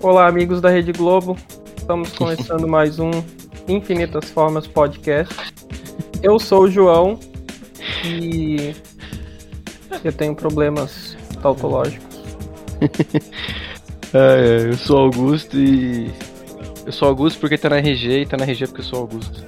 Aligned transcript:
Olá, 0.00 0.28
amigos 0.28 0.60
da 0.60 0.70
Rede 0.70 0.92
Globo. 0.92 1.36
Estamos 1.76 2.12
começando 2.12 2.66
mais 2.68 3.00
um 3.00 3.10
Infinitas 3.66 4.30
Formas 4.30 4.64
Podcast. 4.64 5.34
Eu 6.22 6.38
sou 6.38 6.64
o 6.64 6.70
João 6.70 7.18
e 8.04 8.76
eu 10.04 10.12
tenho 10.12 10.36
problemas 10.36 11.16
tautológicos. 11.42 12.22
é, 14.14 14.68
eu 14.68 14.74
sou 14.74 14.98
Augusto 14.98 15.58
e. 15.58 16.12
Eu 16.86 16.92
sou 16.92 17.08
Augusto 17.08 17.40
porque 17.40 17.58
tá 17.58 17.68
na 17.68 17.78
RG 17.78 18.20
e 18.20 18.26
tá 18.26 18.36
na 18.36 18.44
RG 18.44 18.68
porque 18.68 18.82
eu 18.82 18.84
sou 18.84 19.00
Augusto. 19.00 19.44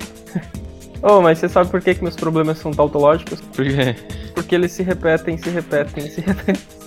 oh, 1.01 1.21
mas 1.21 1.39
você 1.39 1.49
sabe 1.49 1.71
por 1.71 1.81
que, 1.81 1.95
que 1.95 2.03
meus 2.03 2.17
problemas 2.17 2.59
são 2.59 2.73
tautológicos? 2.73 3.41
Por 3.41 3.65
quê? 3.65 3.95
Porque 4.35 4.57
eles 4.57 4.73
se 4.73 4.83
repetem, 4.83 5.39
se 5.39 5.49
repetem, 5.49 6.11
se 6.11 6.21
repetem. 6.21 6.81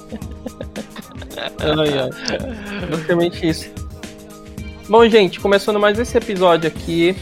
Ai, 1.59 1.99
ai. 1.99 2.87
Basicamente 2.89 3.47
isso. 3.47 3.69
Bom, 4.89 5.07
gente, 5.07 5.39
começando 5.39 5.79
mais 5.79 5.97
esse 5.97 6.17
episódio 6.17 6.67
aqui, 6.67 7.15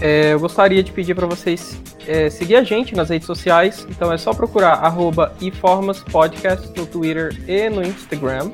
é, 0.00 0.32
eu 0.32 0.40
gostaria 0.40 0.82
de 0.82 0.90
pedir 0.92 1.14
para 1.14 1.26
vocês 1.26 1.80
é, 2.06 2.30
seguir 2.30 2.56
a 2.56 2.62
gente 2.62 2.94
nas 2.94 3.10
redes 3.10 3.26
sociais. 3.26 3.86
Então 3.88 4.12
é 4.12 4.18
só 4.18 4.32
procurar 4.32 4.74
arroba 4.74 5.32
iformaspodcast 5.40 6.72
no 6.76 6.86
Twitter 6.86 7.34
e 7.48 7.68
no 7.68 7.82
Instagram. 7.82 8.50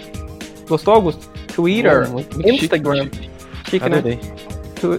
Gostou, 0.68 0.94
Augusto? 0.94 1.28
Twitter, 1.54 2.06
oh, 2.08 2.12
muito, 2.12 2.34
muito 2.38 2.64
Instagram. 2.64 3.04
Chique, 3.04 3.30
chique 3.70 3.88
né? 3.88 4.18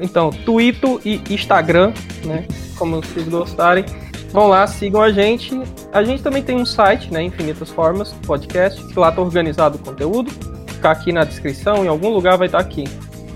Então, 0.02 0.30
Twitter 0.30 0.98
e 1.04 1.21
Instagram, 1.30 1.94
né? 2.26 2.46
Como 2.77 3.02
vocês 3.02 3.27
gostarem. 3.27 3.85
Vão 4.34 4.48
lá, 4.48 4.66
sigam 4.66 5.00
a 5.00 5.12
gente. 5.12 5.62
A 5.92 6.04
gente 6.04 6.23
também 6.23 6.41
tem 6.41 6.55
um 6.55 6.66
site, 6.66 7.14
né? 7.14 7.22
Infinitas 7.22 7.70
Formas, 7.70 8.14
podcast, 8.26 8.84
que 8.88 9.00
lá 9.00 9.12
tá 9.12 9.22
organizado 9.22 9.78
o 9.78 9.80
conteúdo. 9.80 10.32
Ficar 10.66 10.90
aqui 10.90 11.14
na 11.14 11.24
descrição, 11.24 11.86
em 11.86 11.88
algum 11.88 12.10
lugar 12.10 12.36
vai 12.36 12.48
estar 12.48 12.58
tá 12.58 12.64
aqui. 12.64 12.86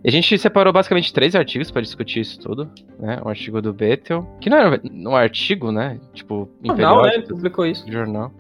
A 0.05 0.09
gente 0.09 0.37
separou 0.37 0.71
basicamente 0.71 1.11
três 1.11 1.35
artigos 1.35 1.69
para 1.69 1.81
discutir 1.81 2.21
isso 2.21 2.39
tudo, 2.39 2.71
né? 2.97 3.19
Um 3.23 3.27
artigo 3.27 3.61
do 3.61 3.73
Bethel, 3.73 4.25
que 4.39 4.49
não 4.49 4.57
era 4.57 4.81
um 4.85 5.15
artigo, 5.15 5.71
né? 5.71 5.99
Tipo, 6.13 6.49
em 6.63 6.67
jornal, 6.67 7.03
né? 7.03 7.19
Publicou 7.27 7.65
isso. 7.65 7.91
Jornal. 7.91 8.31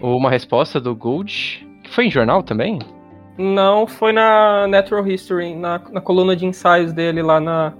Uhum. 0.00 0.16
Uma 0.16 0.30
resposta 0.30 0.80
do 0.80 0.94
Gold, 0.94 1.66
que 1.82 1.90
foi 1.90 2.06
em 2.06 2.10
jornal 2.10 2.42
também? 2.44 2.78
Não, 3.36 3.86
foi 3.86 4.12
na 4.12 4.66
Natural 4.68 5.06
History, 5.06 5.54
na, 5.54 5.80
na 5.90 6.00
coluna 6.00 6.34
de 6.34 6.46
ensaios 6.46 6.92
dele 6.92 7.22
lá 7.22 7.40
na, 7.40 7.74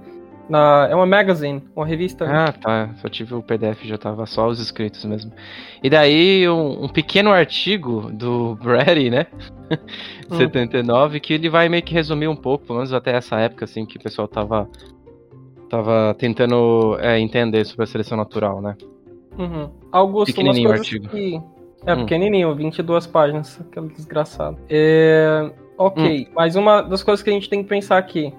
na. 0.49 0.87
É 0.89 0.95
uma 0.95 1.05
magazine, 1.05 1.61
uma 1.75 1.85
revista. 1.85 2.25
Ah, 2.25 2.51
tá. 2.51 2.89
Só 2.97 3.09
tive 3.09 3.33
o 3.35 3.41
PDF, 3.41 3.83
já 3.83 3.97
tava 3.97 4.25
só 4.25 4.47
os 4.47 4.59
escritos 4.59 5.03
mesmo. 5.05 5.31
E 5.83 5.89
daí 5.89 6.47
um, 6.49 6.85
um 6.85 6.89
pequeno 6.89 7.31
artigo 7.31 8.11
do 8.11 8.55
Brady, 8.61 9.09
né? 9.09 9.27
hum. 10.31 10.37
79, 10.37 11.19
que 11.19 11.33
ele 11.33 11.49
vai 11.49 11.69
meio 11.69 11.83
que 11.83 11.93
resumir 11.93 12.27
um 12.27 12.35
pouco, 12.35 12.65
pelo 12.65 12.79
menos 12.79 12.93
até 12.93 13.15
essa 13.15 13.39
época, 13.39 13.65
assim, 13.65 13.85
que 13.85 13.97
o 13.97 14.01
pessoal 14.01 14.27
tava. 14.27 14.69
Tava 15.69 16.15
tentando 16.17 16.97
é, 17.01 17.19
entender 17.19 17.65
sobre 17.65 17.83
a 17.83 17.87
seleção 17.87 18.17
natural, 18.17 18.61
né? 18.61 18.77
Uhum. 19.37 19.69
Augusto, 19.91 20.33
Pequenininho 20.33 20.69
umas 20.69 20.79
coisas 20.79 20.93
artigo. 20.93 21.09
que 21.09 21.41
é 21.85 21.93
hum. 21.93 21.99
pequenininho, 21.99 22.55
22 22.55 23.07
páginas, 23.07 23.59
aquele 23.61 23.87
desgraçado. 23.89 24.57
É, 24.69 25.51
ok, 25.77 26.27
hum. 26.27 26.31
mas 26.35 26.55
uma 26.55 26.81
das 26.81 27.03
coisas 27.03 27.23
que 27.23 27.29
a 27.29 27.33
gente 27.33 27.49
tem 27.49 27.63
que 27.63 27.69
pensar 27.69 27.97
aqui. 27.97 28.33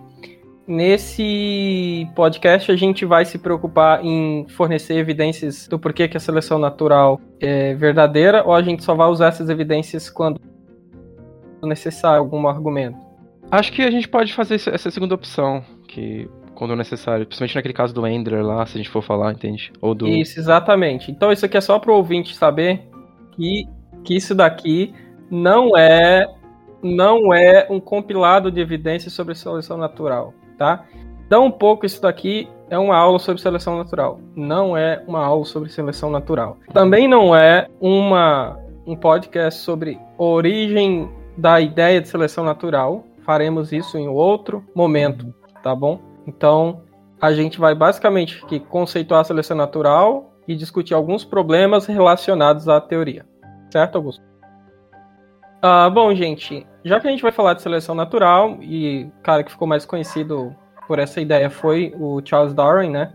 Nesse 0.69 2.07
podcast, 2.15 2.71
a 2.71 2.77
gente 2.77 3.07
vai 3.07 3.25
se 3.25 3.39
preocupar 3.39 4.05
em 4.05 4.47
fornecer 4.51 4.99
evidências 4.99 5.67
do 5.67 5.79
porquê 5.79 6.07
que 6.07 6.19
a 6.19 6.21
seleção 6.21 6.59
natural 6.59 7.19
é 7.41 7.75
verdadeira, 7.75 8.45
ou 8.45 8.53
a 8.53 8.61
gente 8.61 8.85
só 8.85 8.95
vai 8.95 9.09
usar 9.09 9.29
essas 9.29 9.49
evidências 9.49 10.11
quando 10.11 10.39
necessário 11.63 12.19
algum 12.19 12.47
argumento? 12.47 12.99
Acho 13.51 13.73
que 13.73 13.81
a 13.81 13.91
gente 13.91 14.07
pode 14.07 14.35
fazer 14.35 14.57
essa 14.57 14.91
segunda 14.91 15.15
opção, 15.15 15.65
que 15.89 16.29
quando 16.55 16.77
necessário, 16.77 17.25
principalmente 17.25 17.55
naquele 17.55 17.73
caso 17.73 17.95
do 17.95 18.07
Endler 18.07 18.45
lá, 18.45 18.67
se 18.67 18.75
a 18.75 18.77
gente 18.77 18.91
for 18.91 19.03
falar, 19.03 19.33
entende? 19.33 19.73
Ou 19.81 19.95
do... 19.95 20.07
Isso, 20.07 20.39
exatamente. 20.39 21.11
Então 21.11 21.33
isso 21.33 21.47
aqui 21.47 21.57
é 21.57 21.63
só 21.63 21.79
para 21.79 21.91
o 21.91 21.95
ouvinte 21.95 22.35
saber 22.35 22.83
que, 23.33 23.67
que 24.05 24.15
isso 24.15 24.35
daqui 24.35 24.93
não 25.31 25.75
é 25.79 26.27
não 26.83 27.33
é 27.33 27.67
um 27.71 27.81
compilado 27.81 28.53
de 28.53 28.61
evidências 28.61 29.15
sobre 29.15 29.35
seleção 29.35 29.79
natural, 29.79 30.35
tá? 30.59 30.85
Então, 31.27 31.47
um 31.47 31.51
pouco 31.51 31.87
isso 31.87 32.03
daqui 32.03 32.49
é 32.69 32.79
uma 32.79 32.97
aula 32.97 33.19
sobre 33.19 33.41
seleção 33.41 33.79
natural, 33.79 34.21
não 34.35 34.77
é 34.77 35.03
uma 35.07 35.25
aula 35.25 35.45
sobre 35.45 35.71
seleção 35.71 36.11
natural. 36.11 36.59
Também 36.73 37.09
não 37.09 37.35
é 37.35 37.69
uma 37.81 38.59
um 38.87 38.97
podcast 38.97 39.61
sobre 39.61 40.01
origem 40.17 41.11
da 41.37 41.61
ideia 41.61 42.01
de 42.01 42.09
seleção 42.09 42.43
natural. 42.43 43.05
Faremos 43.23 43.71
isso 43.71 43.99
em 43.99 44.09
outro 44.09 44.65
momento, 44.75 45.35
tá 45.63 45.75
bom? 45.75 46.01
Então, 46.27 46.81
a 47.21 47.31
gente 47.33 47.61
vai 47.61 47.75
basicamente 47.75 48.43
conceituar 48.71 49.21
a 49.21 49.25
seleção 49.25 49.55
natural 49.55 50.33
e 50.49 50.57
discutir 50.57 50.95
alguns 50.95 51.23
problemas 51.23 51.85
relacionados 51.85 52.67
à 52.67 52.81
teoria. 52.81 53.27
Certo, 53.71 53.97
Augusto? 53.97 54.23
Ah, 55.61 55.91
bom, 55.91 56.15
gente, 56.15 56.67
já 56.89 56.99
que 56.99 57.07
a 57.07 57.11
gente 57.11 57.23
vai 57.23 57.33
falar 57.33 57.55
de 57.55 57.63
seleção 57.63 57.95
natural, 57.95 58.59
e 58.61 59.05
o 59.05 59.23
cara 59.23 59.43
que 59.45 59.51
ficou 59.51 59.69
mais 59.69 59.85
conhecido 59.85 60.55
por 60.87 60.99
essa 60.99 61.21
ideia 61.21 61.51
foi 61.51 61.95
o 61.99 62.21
Charles 62.25 62.55
Darwin, 62.55 62.91
né? 62.91 63.13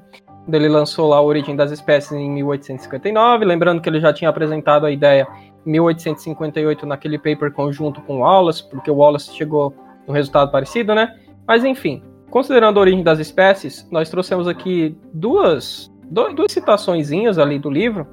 Ele 0.51 0.67
lançou 0.67 1.09
lá 1.09 1.17
a 1.17 1.22
Origem 1.22 1.56
das 1.56 1.72
Espécies 1.72 2.11
em 2.11 2.29
1859, 2.29 3.45
lembrando 3.45 3.81
que 3.81 3.89
ele 3.89 4.00
já 4.00 4.13
tinha 4.13 4.29
apresentado 4.29 4.85
a 4.85 4.91
ideia 4.91 5.28
em 5.66 5.72
1858 5.72 6.85
naquele 6.85 7.17
paper 7.17 7.51
conjunto 7.51 8.01
com 8.01 8.19
Wallace, 8.19 8.69
porque 8.69 8.91
o 8.91 8.95
Wallace 8.95 9.34
chegou 9.34 9.73
no 10.05 10.13
resultado 10.13 10.51
parecido, 10.51 10.94
né? 10.94 11.16
Mas 11.47 11.63
enfim, 11.63 12.03
considerando 12.29 12.78
a 12.78 12.81
origem 12.81 13.03
das 13.03 13.19
espécies, 13.19 13.88
nós 13.90 14.09
trouxemos 14.09 14.47
aqui 14.47 14.97
duas 15.13 15.91
duas 16.35 16.51
citaçõezinhas 16.51 17.40
ali 17.40 17.57
do 17.57 17.72
livro, 17.72 18.05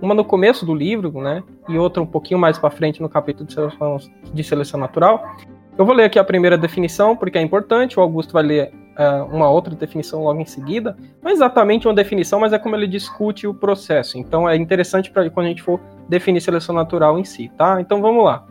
uma 0.00 0.14
no 0.14 0.24
começo 0.24 0.64
do 0.64 0.74
livro, 0.74 1.10
né, 1.20 1.42
e 1.68 1.78
outra 1.78 2.02
um 2.02 2.06
pouquinho 2.06 2.38
mais 2.38 2.58
para 2.58 2.70
frente 2.70 3.00
no 3.02 3.08
capítulo 3.08 3.46
de 3.46 3.54
seleção, 3.54 3.96
de 4.32 4.44
seleção 4.44 4.80
natural. 4.80 5.36
Eu 5.76 5.84
vou 5.84 5.94
ler 5.94 6.04
aqui 6.04 6.18
a 6.18 6.24
primeira 6.24 6.58
definição, 6.58 7.16
porque 7.16 7.38
é 7.38 7.42
importante, 7.42 7.98
o 7.98 8.02
Augusto 8.02 8.32
vai 8.32 8.42
ler 8.42 8.72
uh, 8.98 9.24
uma 9.32 9.48
outra 9.48 9.74
definição 9.76 10.24
logo 10.24 10.40
em 10.40 10.44
seguida. 10.44 10.96
Não 11.22 11.30
é 11.30 11.32
exatamente 11.32 11.86
uma 11.86 11.94
definição, 11.94 12.40
mas 12.40 12.52
é 12.52 12.58
como 12.58 12.74
ele 12.74 12.88
discute 12.88 13.46
o 13.46 13.54
processo. 13.54 14.18
Então 14.18 14.48
é 14.48 14.56
interessante 14.56 15.08
para 15.08 15.30
quando 15.30 15.46
a 15.46 15.48
gente 15.50 15.62
for 15.62 15.80
definir 16.08 16.40
seleção 16.40 16.74
natural 16.74 17.16
em 17.16 17.24
si, 17.24 17.48
tá? 17.56 17.80
Então 17.80 18.02
vamos 18.02 18.24
lá. 18.24 18.44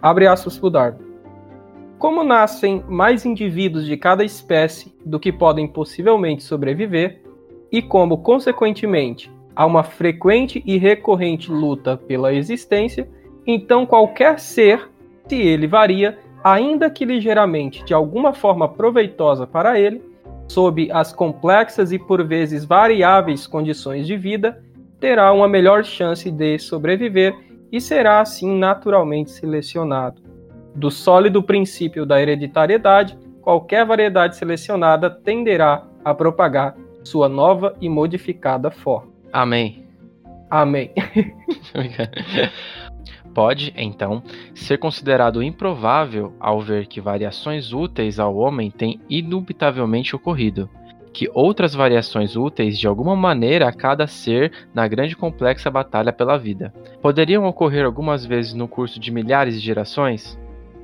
Abre 0.00 0.26
aspas 0.26 0.56
para 0.56 0.66
o 0.66 0.70
Darwin. 0.70 0.98
Como 1.98 2.24
nascem 2.24 2.82
mais 2.88 3.26
indivíduos 3.26 3.84
de 3.84 3.94
cada 3.98 4.24
espécie 4.24 4.94
do 5.04 5.20
que 5.20 5.30
podem 5.30 5.68
possivelmente 5.68 6.42
sobreviver, 6.42 7.20
e 7.70 7.80
como, 7.80 8.18
consequentemente, 8.18 9.30
há 9.54 9.66
uma 9.66 9.82
frequente 9.82 10.62
e 10.64 10.78
recorrente 10.78 11.50
luta 11.50 11.96
pela 11.96 12.32
existência, 12.32 13.08
então 13.46 13.86
qualquer 13.86 14.38
ser, 14.38 14.88
se 15.26 15.36
ele 15.36 15.66
varia, 15.66 16.18
ainda 16.42 16.90
que 16.90 17.04
ligeiramente, 17.04 17.84
de 17.84 17.94
alguma 17.94 18.32
forma 18.32 18.68
proveitosa 18.68 19.46
para 19.46 19.78
ele, 19.78 20.02
sob 20.48 20.90
as 20.90 21.12
complexas 21.12 21.92
e 21.92 21.98
por 21.98 22.26
vezes 22.26 22.64
variáveis 22.64 23.46
condições 23.46 24.06
de 24.06 24.16
vida, 24.16 24.62
terá 24.98 25.32
uma 25.32 25.48
melhor 25.48 25.84
chance 25.84 26.30
de 26.30 26.58
sobreviver 26.58 27.34
e 27.70 27.80
será 27.80 28.20
assim 28.20 28.58
naturalmente 28.58 29.30
selecionado. 29.30 30.20
Do 30.74 30.90
sólido 30.90 31.42
princípio 31.42 32.04
da 32.04 32.20
hereditariedade, 32.20 33.18
qualquer 33.40 33.84
variedade 33.86 34.36
selecionada 34.36 35.10
tenderá 35.10 35.86
a 36.04 36.14
propagar 36.14 36.76
sua 37.02 37.28
nova 37.28 37.74
e 37.80 37.88
modificada 37.88 38.70
forma. 38.70 39.09
Amém. 39.32 39.86
Amém. 40.50 40.90
Pode, 43.32 43.72
então, 43.76 44.22
ser 44.54 44.78
considerado 44.78 45.42
improvável 45.42 46.34
ao 46.40 46.60
ver 46.60 46.86
que 46.86 47.00
variações 47.00 47.72
úteis 47.72 48.18
ao 48.18 48.36
homem 48.36 48.70
têm 48.70 49.00
indubitavelmente 49.08 50.16
ocorrido, 50.16 50.68
que 51.12 51.30
outras 51.32 51.72
variações 51.72 52.34
úteis 52.34 52.78
de 52.78 52.88
alguma 52.88 53.14
maneira 53.14 53.68
a 53.68 53.72
cada 53.72 54.08
ser 54.08 54.52
na 54.74 54.88
grande 54.88 55.12
e 55.12 55.16
complexa 55.16 55.70
batalha 55.70 56.12
pela 56.12 56.36
vida. 56.36 56.74
Poderiam 57.00 57.44
ocorrer 57.44 57.84
algumas 57.84 58.26
vezes 58.26 58.52
no 58.52 58.66
curso 58.66 58.98
de 58.98 59.12
milhares 59.12 59.54
de 59.54 59.60
gerações? 59.60 60.39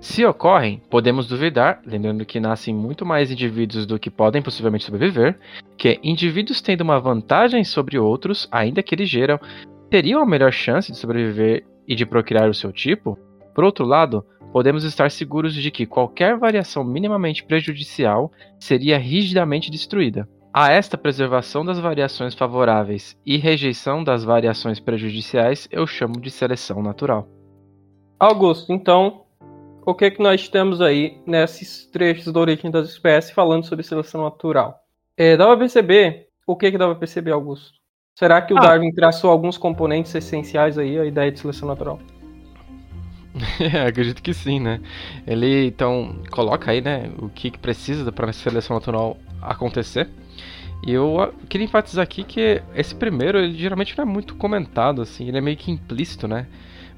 Se 0.08 0.24
ocorrem, 0.24 0.80
podemos 0.88 1.26
duvidar, 1.26 1.82
lembrando 1.84 2.24
que 2.24 2.38
nascem 2.38 2.72
muito 2.72 3.04
mais 3.04 3.28
indivíduos 3.28 3.84
do 3.84 3.98
que 3.98 4.08
podem 4.08 4.40
possivelmente 4.40 4.84
sobreviver, 4.84 5.36
que 5.76 5.98
indivíduos 6.00 6.62
tendo 6.62 6.82
uma 6.82 7.00
vantagem 7.00 7.64
sobre 7.64 7.98
outros, 7.98 8.48
ainda 8.52 8.84
que 8.84 8.94
eles 8.94 9.10
geram, 9.10 9.38
teriam 9.90 10.22
a 10.22 10.26
melhor 10.26 10.52
chance 10.52 10.92
de 10.92 10.96
sobreviver 10.96 11.66
e 11.88 11.94
de 11.96 12.06
procriar 12.06 12.48
o 12.48 12.54
seu 12.54 12.72
tipo? 12.72 13.18
Por 13.52 13.64
outro 13.64 13.84
lado, 13.84 14.24
podemos 14.52 14.84
estar 14.84 15.10
seguros 15.10 15.52
de 15.52 15.72
que 15.72 15.84
qualquer 15.84 16.38
variação 16.38 16.84
minimamente 16.84 17.44
prejudicial 17.44 18.30
seria 18.60 18.96
rigidamente 18.98 19.72
destruída. 19.72 20.26
A 20.54 20.70
esta 20.70 20.96
preservação 20.96 21.64
das 21.64 21.80
variações 21.80 22.32
favoráveis 22.32 23.18
e 23.26 23.36
rejeição 23.36 24.04
das 24.04 24.22
variações 24.22 24.78
prejudiciais 24.78 25.68
eu 25.70 25.84
chamo 25.84 26.20
de 26.20 26.30
seleção 26.30 26.80
natural. 26.80 27.28
Augusto, 28.18 28.72
então, 28.72 29.25
o 29.86 29.94
que, 29.94 30.10
que 30.10 30.20
nós 30.20 30.48
temos 30.48 30.80
aí 30.80 31.16
nesses 31.24 31.86
trechos 31.86 32.32
da 32.32 32.40
origem 32.40 32.72
das 32.72 32.88
espécies 32.88 33.30
falando 33.30 33.64
sobre 33.64 33.84
seleção 33.84 34.24
natural? 34.24 34.82
É, 35.16 35.36
dá 35.36 35.46
pra 35.46 35.56
perceber, 35.56 36.26
o 36.44 36.56
que, 36.56 36.72
que 36.72 36.76
dá 36.76 36.86
pra 36.86 36.96
perceber, 36.96 37.30
Augusto? 37.30 37.78
Será 38.18 38.42
que 38.42 38.52
o 38.52 38.58
ah. 38.58 38.60
Darwin 38.60 38.92
traçou 38.92 39.30
alguns 39.30 39.56
componentes 39.56 40.12
essenciais 40.12 40.76
aí, 40.76 40.98
a 40.98 41.04
ideia 41.04 41.30
de 41.30 41.38
seleção 41.38 41.68
natural? 41.68 42.00
É, 43.60 43.86
acredito 43.86 44.22
que 44.22 44.32
sim, 44.32 44.58
né? 44.58 44.80
Ele 45.26 45.66
então 45.66 46.22
coloca 46.30 46.70
aí, 46.70 46.80
né, 46.80 47.12
o 47.18 47.28
que, 47.28 47.50
que 47.50 47.58
precisa 47.58 48.10
para 48.10 48.30
a 48.30 48.32
seleção 48.32 48.74
natural 48.74 49.18
acontecer. 49.42 50.08
E 50.86 50.92
eu 50.92 51.34
queria 51.46 51.66
enfatizar 51.66 52.02
aqui 52.02 52.24
que 52.24 52.62
esse 52.74 52.94
primeiro, 52.94 53.38
ele 53.38 53.52
geralmente 53.52 53.96
não 53.96 54.04
é 54.04 54.06
muito 54.06 54.34
comentado, 54.36 55.02
assim, 55.02 55.28
ele 55.28 55.36
é 55.36 55.40
meio 55.42 55.56
que 55.56 55.70
implícito, 55.70 56.26
né? 56.26 56.46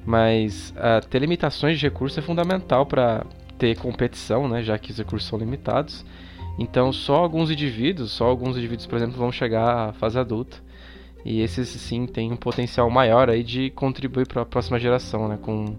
Mas 0.09 0.73
uh, 0.75 1.07
ter 1.07 1.19
limitações 1.19 1.77
de 1.77 1.85
recursos 1.85 2.17
é 2.17 2.21
fundamental 2.23 2.83
para 2.83 3.23
ter 3.59 3.77
competição, 3.77 4.47
né? 4.47 4.63
Já 4.63 4.75
que 4.75 4.89
os 4.89 4.97
recursos 4.97 5.29
são 5.29 5.37
limitados. 5.37 6.03
Então, 6.57 6.91
só 6.91 7.17
alguns 7.17 7.51
indivíduos, 7.51 8.09
só 8.13 8.25
alguns 8.25 8.57
indivíduos, 8.57 8.87
por 8.87 8.95
exemplo, 8.95 9.15
vão 9.15 9.31
chegar 9.31 9.89
à 9.89 9.93
fase 9.93 10.17
adulta. 10.17 10.57
E 11.23 11.41
esses 11.41 11.69
sim 11.69 12.07
têm 12.07 12.31
um 12.31 12.35
potencial 12.35 12.89
maior 12.89 13.29
aí 13.29 13.43
de 13.43 13.69
contribuir 13.69 14.27
para 14.27 14.41
a 14.41 14.45
próxima 14.45 14.79
geração, 14.79 15.27
né? 15.27 15.37
Com 15.39 15.75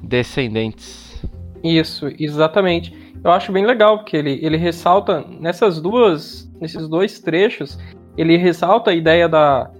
descendentes. 0.00 1.20
Isso, 1.64 2.06
exatamente. 2.20 2.94
Eu 3.24 3.32
acho 3.32 3.50
bem 3.50 3.66
legal 3.66 3.98
porque 3.98 4.16
ele, 4.16 4.38
ele 4.42 4.56
ressalta 4.56 5.26
nessas 5.40 5.80
duas, 5.80 6.48
nesses 6.60 6.86
dois 6.86 7.18
trechos, 7.18 7.76
ele 8.16 8.36
ressalta 8.36 8.92
a 8.92 8.94
ideia 8.94 9.28
da 9.28 9.72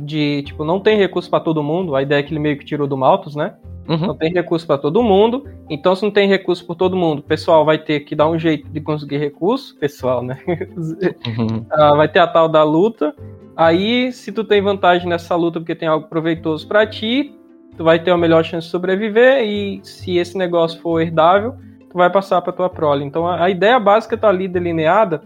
de 0.00 0.42
tipo 0.42 0.64
não 0.64 0.80
tem 0.80 0.96
recurso 0.96 1.28
para 1.28 1.40
todo 1.40 1.62
mundo, 1.62 1.94
a 1.94 2.02
ideia 2.02 2.22
que 2.22 2.32
ele 2.32 2.40
meio 2.40 2.58
que 2.58 2.64
tirou 2.64 2.86
do 2.86 2.96
Malthus, 2.96 3.34
né? 3.34 3.54
Uhum. 3.88 3.98
Não 3.98 4.14
tem 4.14 4.32
recurso 4.32 4.66
para 4.66 4.78
todo 4.78 5.02
mundo. 5.02 5.46
Então, 5.68 5.94
se 5.94 6.02
não 6.02 6.10
tem 6.10 6.26
recurso 6.26 6.64
para 6.66 6.74
todo 6.74 6.96
mundo, 6.96 7.18
o 7.18 7.22
pessoal 7.22 7.64
vai 7.64 7.76
ter 7.78 8.00
que 8.00 8.14
dar 8.14 8.28
um 8.28 8.38
jeito 8.38 8.68
de 8.70 8.80
conseguir 8.80 9.18
recurso, 9.18 9.76
pessoal, 9.76 10.22
né? 10.22 10.38
Uhum. 10.46 11.66
ah, 11.70 11.94
vai 11.94 12.08
ter 12.08 12.18
a 12.18 12.26
tal 12.26 12.48
da 12.48 12.62
luta. 12.62 13.14
Aí, 13.56 14.10
se 14.12 14.32
tu 14.32 14.42
tem 14.42 14.62
vantagem 14.62 15.06
nessa 15.06 15.36
luta 15.36 15.60
porque 15.60 15.74
tem 15.74 15.86
algo 15.86 16.08
proveitoso 16.08 16.66
para 16.66 16.86
ti, 16.86 17.34
tu 17.76 17.84
vai 17.84 17.98
ter 17.98 18.10
a 18.10 18.16
melhor 18.16 18.42
chance 18.42 18.66
de 18.66 18.70
sobreviver 18.70 19.42
e 19.44 19.80
se 19.82 20.16
esse 20.16 20.36
negócio 20.36 20.80
for 20.80 21.00
herdável, 21.00 21.54
tu 21.90 21.98
vai 21.98 22.10
passar 22.10 22.40
para 22.40 22.52
tua 22.52 22.70
prole. 22.70 23.04
Então, 23.04 23.26
a, 23.26 23.44
a 23.44 23.50
ideia 23.50 23.78
básica 23.78 24.14
está 24.14 24.28
ali 24.28 24.48
delineada 24.48 25.22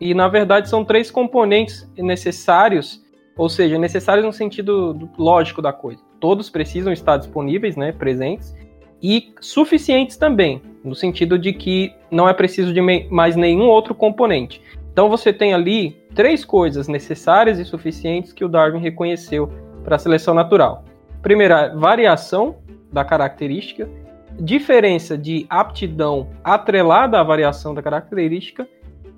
e 0.00 0.14
na 0.14 0.28
verdade 0.28 0.68
são 0.68 0.84
três 0.84 1.10
componentes 1.10 1.88
necessários, 1.96 3.01
ou 3.36 3.48
seja, 3.48 3.78
necessários 3.78 4.24
no 4.24 4.32
sentido 4.32 5.08
lógico 5.18 5.62
da 5.62 5.72
coisa. 5.72 6.02
Todos 6.20 6.50
precisam 6.50 6.92
estar 6.92 7.16
disponíveis, 7.16 7.76
né, 7.76 7.92
presentes 7.92 8.54
e 9.02 9.32
suficientes 9.40 10.16
também, 10.16 10.62
no 10.84 10.94
sentido 10.94 11.38
de 11.38 11.52
que 11.52 11.92
não 12.10 12.28
é 12.28 12.34
preciso 12.34 12.72
de 12.72 12.80
mais 13.10 13.34
nenhum 13.34 13.66
outro 13.66 13.94
componente. 13.94 14.62
Então 14.92 15.08
você 15.08 15.32
tem 15.32 15.54
ali 15.54 15.96
três 16.14 16.44
coisas 16.44 16.86
necessárias 16.86 17.58
e 17.58 17.64
suficientes 17.64 18.32
que 18.32 18.44
o 18.44 18.48
Darwin 18.48 18.78
reconheceu 18.78 19.50
para 19.82 19.96
a 19.96 19.98
seleção 19.98 20.34
natural. 20.34 20.84
Primeira, 21.22 21.74
variação 21.74 22.56
da 22.92 23.04
característica, 23.04 23.88
diferença 24.38 25.16
de 25.16 25.46
aptidão 25.48 26.28
atrelada 26.44 27.18
à 27.18 27.22
variação 27.22 27.74
da 27.74 27.82
característica 27.82 28.68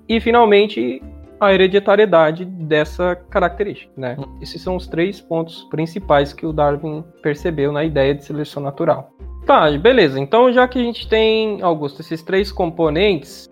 e 0.07 0.19
finalmente 0.19 1.01
a 1.39 1.53
hereditariedade 1.53 2.45
dessa 2.45 3.15
característica, 3.29 3.91
né? 3.97 4.17
Esses 4.41 4.61
são 4.61 4.75
os 4.75 4.87
três 4.87 5.19
pontos 5.19 5.63
principais 5.65 6.33
que 6.33 6.45
o 6.45 6.53
Darwin 6.53 7.03
percebeu 7.21 7.71
na 7.71 7.83
ideia 7.83 8.15
de 8.15 8.23
seleção 8.23 8.63
natural. 8.63 9.11
Tá, 9.45 9.69
beleza. 9.71 10.19
Então, 10.19 10.51
já 10.51 10.67
que 10.67 10.79
a 10.79 10.83
gente 10.83 11.07
tem, 11.07 11.61
Augusto, 11.61 12.01
esses 12.01 12.23
três 12.23 12.51
componentes, 12.51 13.49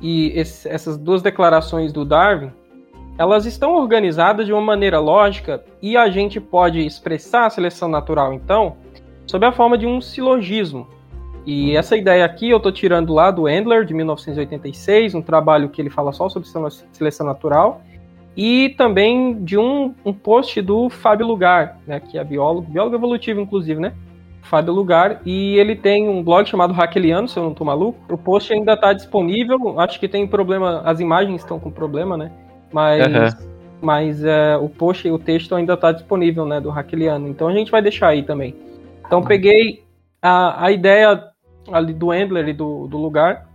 e 0.00 0.32
esse, 0.38 0.68
essas 0.68 0.98
duas 0.98 1.22
declarações 1.22 1.92
do 1.92 2.04
Darwin, 2.04 2.50
elas 3.18 3.46
estão 3.46 3.74
organizadas 3.74 4.46
de 4.46 4.52
uma 4.52 4.60
maneira 4.60 4.98
lógica 4.98 5.64
e 5.80 5.96
a 5.96 6.08
gente 6.10 6.38
pode 6.38 6.84
expressar 6.84 7.46
a 7.46 7.50
seleção 7.50 7.88
natural, 7.88 8.34
então, 8.34 8.76
sob 9.26 9.46
a 9.46 9.52
forma 9.52 9.78
de 9.78 9.86
um 9.86 10.00
silogismo. 10.00 10.86
E 11.46 11.76
essa 11.76 11.96
ideia 11.96 12.24
aqui 12.24 12.50
eu 12.50 12.56
estou 12.56 12.72
tirando 12.72 13.14
lá 13.14 13.30
do 13.30 13.48
Endler, 13.48 13.84
de 13.84 13.94
1986, 13.94 15.14
um 15.14 15.22
trabalho 15.22 15.68
que 15.68 15.80
ele 15.80 15.88
fala 15.88 16.12
só 16.12 16.28
sobre 16.28 16.48
seleção 16.92 17.24
natural, 17.24 17.80
e 18.36 18.70
também 18.76 19.42
de 19.44 19.56
um, 19.56 19.94
um 20.04 20.12
post 20.12 20.60
do 20.60 20.90
Fábio 20.90 21.24
Lugar, 21.24 21.78
né, 21.86 22.00
que 22.00 22.18
é 22.18 22.24
biólogo, 22.24 22.68
biólogo 22.68 22.96
evolutivo, 22.96 23.40
inclusive, 23.40 23.80
né? 23.80 23.94
Fábio 24.42 24.72
Lugar, 24.72 25.22
e 25.24 25.56
ele 25.56 25.74
tem 25.74 26.08
um 26.08 26.22
blog 26.22 26.48
chamado 26.48 26.72
Raqueliano, 26.72 27.28
se 27.28 27.36
eu 27.36 27.42
não 27.42 27.54
tô 27.54 27.64
maluco. 27.64 27.98
O 28.12 28.18
post 28.18 28.52
ainda 28.52 28.74
está 28.74 28.92
disponível, 28.92 29.80
acho 29.80 29.98
que 29.98 30.08
tem 30.08 30.26
problema, 30.26 30.82
as 30.84 31.00
imagens 31.00 31.40
estão 31.40 31.58
com 31.58 31.70
problema, 31.70 32.16
né? 32.16 32.30
Mas, 32.72 33.34
uhum. 33.34 33.48
mas 33.80 34.24
é, 34.24 34.56
o 34.56 34.68
post, 34.68 35.08
o 35.10 35.18
texto 35.18 35.54
ainda 35.54 35.74
está 35.74 35.90
disponível, 35.90 36.44
né, 36.46 36.60
do 36.60 36.70
Raqueliano. 36.70 37.28
Então 37.28 37.48
a 37.48 37.52
gente 37.52 37.70
vai 37.70 37.82
deixar 37.82 38.08
aí 38.08 38.22
também. 38.22 38.54
Então 39.04 39.22
peguei 39.22 39.84
a, 40.22 40.66
a 40.66 40.70
ideia 40.70 41.22
ali 41.72 41.92
do 41.92 42.12
Endler 42.12 42.48
e 42.48 42.52
do, 42.52 42.86
do 42.86 42.96
lugar 42.96 43.48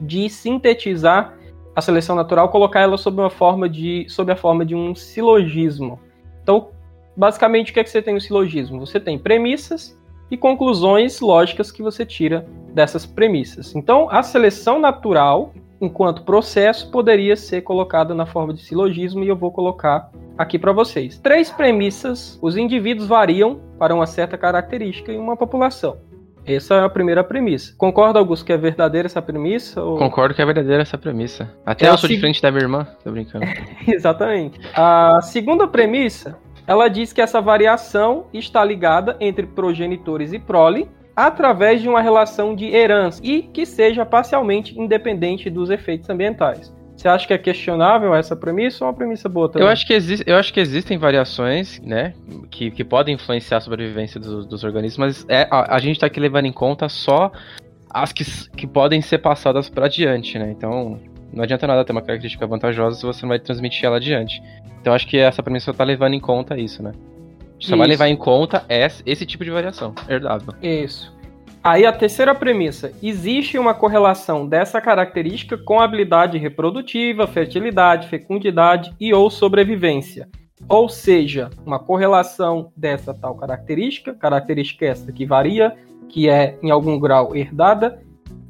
de 0.00 0.28
sintetizar 0.28 1.34
a 1.74 1.80
seleção 1.80 2.14
natural, 2.14 2.48
colocar 2.48 2.80
ela 2.80 2.96
sob 2.96 3.20
uma 3.20 3.30
forma 3.30 3.68
de, 3.68 4.06
sob 4.08 4.30
a 4.30 4.36
forma 4.36 4.64
de 4.64 4.74
um 4.74 4.94
silogismo. 4.94 5.98
Então, 6.42 6.68
basicamente, 7.16 7.70
o 7.70 7.74
que 7.74 7.80
é 7.80 7.84
que 7.84 7.90
você 7.90 8.00
tem 8.00 8.14
no 8.14 8.20
silogismo? 8.20 8.80
Você 8.80 9.00
tem 9.00 9.18
premissas 9.18 9.98
e 10.30 10.36
conclusões 10.36 11.20
lógicas 11.20 11.72
que 11.72 11.82
você 11.82 12.06
tira 12.06 12.46
dessas 12.72 13.04
premissas. 13.04 13.74
Então, 13.74 14.08
a 14.10 14.22
seleção 14.22 14.78
natural, 14.78 15.52
enquanto 15.80 16.22
processo, 16.22 16.90
poderia 16.90 17.36
ser 17.36 17.62
colocada 17.62 18.14
na 18.14 18.26
forma 18.26 18.54
de 18.54 18.62
silogismo 18.62 19.24
e 19.24 19.28
eu 19.28 19.36
vou 19.36 19.50
colocar 19.50 20.10
aqui 20.38 20.58
para 20.58 20.72
vocês. 20.72 21.18
Três 21.18 21.50
premissas: 21.50 22.38
os 22.40 22.56
indivíduos 22.56 23.08
variam 23.08 23.60
para 23.78 23.94
uma 23.94 24.06
certa 24.06 24.38
característica 24.38 25.12
em 25.12 25.18
uma 25.18 25.36
população. 25.36 25.96
Essa 26.46 26.74
é 26.74 26.84
a 26.84 26.88
primeira 26.88 27.24
premissa. 27.24 27.74
Concorda, 27.76 28.18
Augusto, 28.18 28.44
que 28.44 28.52
é 28.52 28.56
verdadeira 28.56 29.06
essa 29.06 29.22
premissa? 29.22 29.82
Ou... 29.82 29.96
Concordo 29.96 30.34
que 30.34 30.42
é 30.42 30.44
verdadeira 30.44 30.82
essa 30.82 30.98
premissa. 30.98 31.50
Até 31.64 31.86
é 31.86 31.90
eu 31.90 31.98
sou 31.98 32.08
se... 32.08 32.14
diferente 32.14 32.42
da 32.42 32.50
minha 32.50 32.64
irmã, 32.64 32.86
tô 33.02 33.10
brincando. 33.10 33.46
Exatamente. 33.88 34.60
A 34.74 35.20
segunda 35.22 35.66
premissa 35.66 36.38
ela 36.66 36.88
diz 36.88 37.12
que 37.12 37.20
essa 37.20 37.40
variação 37.40 38.26
está 38.32 38.64
ligada 38.64 39.16
entre 39.20 39.46
progenitores 39.46 40.32
e 40.32 40.38
prole 40.38 40.88
através 41.14 41.80
de 41.80 41.88
uma 41.88 42.00
relação 42.00 42.54
de 42.54 42.66
herança 42.66 43.20
e 43.22 43.42
que 43.42 43.66
seja 43.66 44.04
parcialmente 44.04 44.78
independente 44.78 45.50
dos 45.50 45.70
efeitos 45.70 46.08
ambientais. 46.08 46.74
Você 47.04 47.08
acha 47.08 47.26
que 47.26 47.34
é 47.34 47.38
questionável 47.38 48.14
essa 48.14 48.34
premissa 48.34 48.82
ou 48.82 48.88
é 48.88 48.90
uma 48.90 48.96
premissa 48.96 49.28
boa 49.28 49.46
também? 49.46 49.66
Eu 49.66 49.70
acho 49.70 49.86
que, 49.86 49.92
exi 49.92 50.24
eu 50.26 50.36
acho 50.36 50.50
que 50.50 50.58
existem 50.58 50.96
variações, 50.96 51.78
né, 51.82 52.14
que, 52.50 52.70
que 52.70 52.82
podem 52.82 53.14
influenciar 53.16 53.58
a 53.58 53.60
sobrevivência 53.60 54.18
dos, 54.18 54.46
dos 54.46 54.64
organismos, 54.64 54.96
mas 54.96 55.26
é, 55.28 55.46
a, 55.50 55.76
a 55.76 55.78
gente 55.80 55.96
está 55.96 56.06
aqui 56.06 56.18
levando 56.18 56.46
em 56.46 56.52
conta 56.52 56.88
só 56.88 57.30
as 57.90 58.10
que, 58.10 58.24
que 58.56 58.66
podem 58.66 59.02
ser 59.02 59.18
passadas 59.18 59.68
para 59.68 59.84
adiante, 59.84 60.38
né? 60.38 60.50
Então, 60.50 60.98
não 61.30 61.44
adianta 61.44 61.66
nada 61.66 61.84
ter 61.84 61.92
uma 61.92 62.00
característica 62.00 62.46
vantajosa 62.46 62.96
se 62.96 63.04
você 63.04 63.20
não 63.20 63.28
vai 63.28 63.38
transmitir 63.38 63.84
ela 63.84 63.98
adiante. 63.98 64.42
Então 64.80 64.94
acho 64.94 65.06
que 65.06 65.18
essa 65.18 65.42
premissa 65.42 65.72
está 65.72 65.84
levando 65.84 66.14
em 66.14 66.20
conta 66.20 66.56
isso, 66.56 66.82
né? 66.82 66.92
Só 67.60 67.68
isso. 67.68 67.76
vai 67.76 67.86
levar 67.86 68.08
em 68.08 68.16
conta 68.16 68.64
esse 69.04 69.26
tipo 69.26 69.44
de 69.44 69.50
variação 69.50 69.94
herdável. 70.08 70.54
Isso. 70.62 71.13
Aí 71.64 71.86
a 71.86 71.92
terceira 71.92 72.34
premissa: 72.34 72.92
existe 73.02 73.58
uma 73.58 73.72
correlação 73.72 74.46
dessa 74.46 74.82
característica 74.82 75.56
com 75.56 75.80
habilidade 75.80 76.36
reprodutiva, 76.36 77.26
fertilidade, 77.26 78.08
fecundidade 78.08 78.94
e 79.00 79.14
ou 79.14 79.30
sobrevivência. 79.30 80.28
ou 80.68 80.88
seja, 80.88 81.50
uma 81.64 81.78
correlação 81.78 82.72
dessa 82.76 83.12
tal 83.12 83.34
característica, 83.34 84.14
característica 84.14 84.86
essa 84.86 85.12
que 85.12 85.26
varia, 85.26 85.74
que 86.08 86.28
é 86.28 86.58
em 86.62 86.70
algum 86.70 86.98
grau 86.98 87.34
herdada 87.36 88.00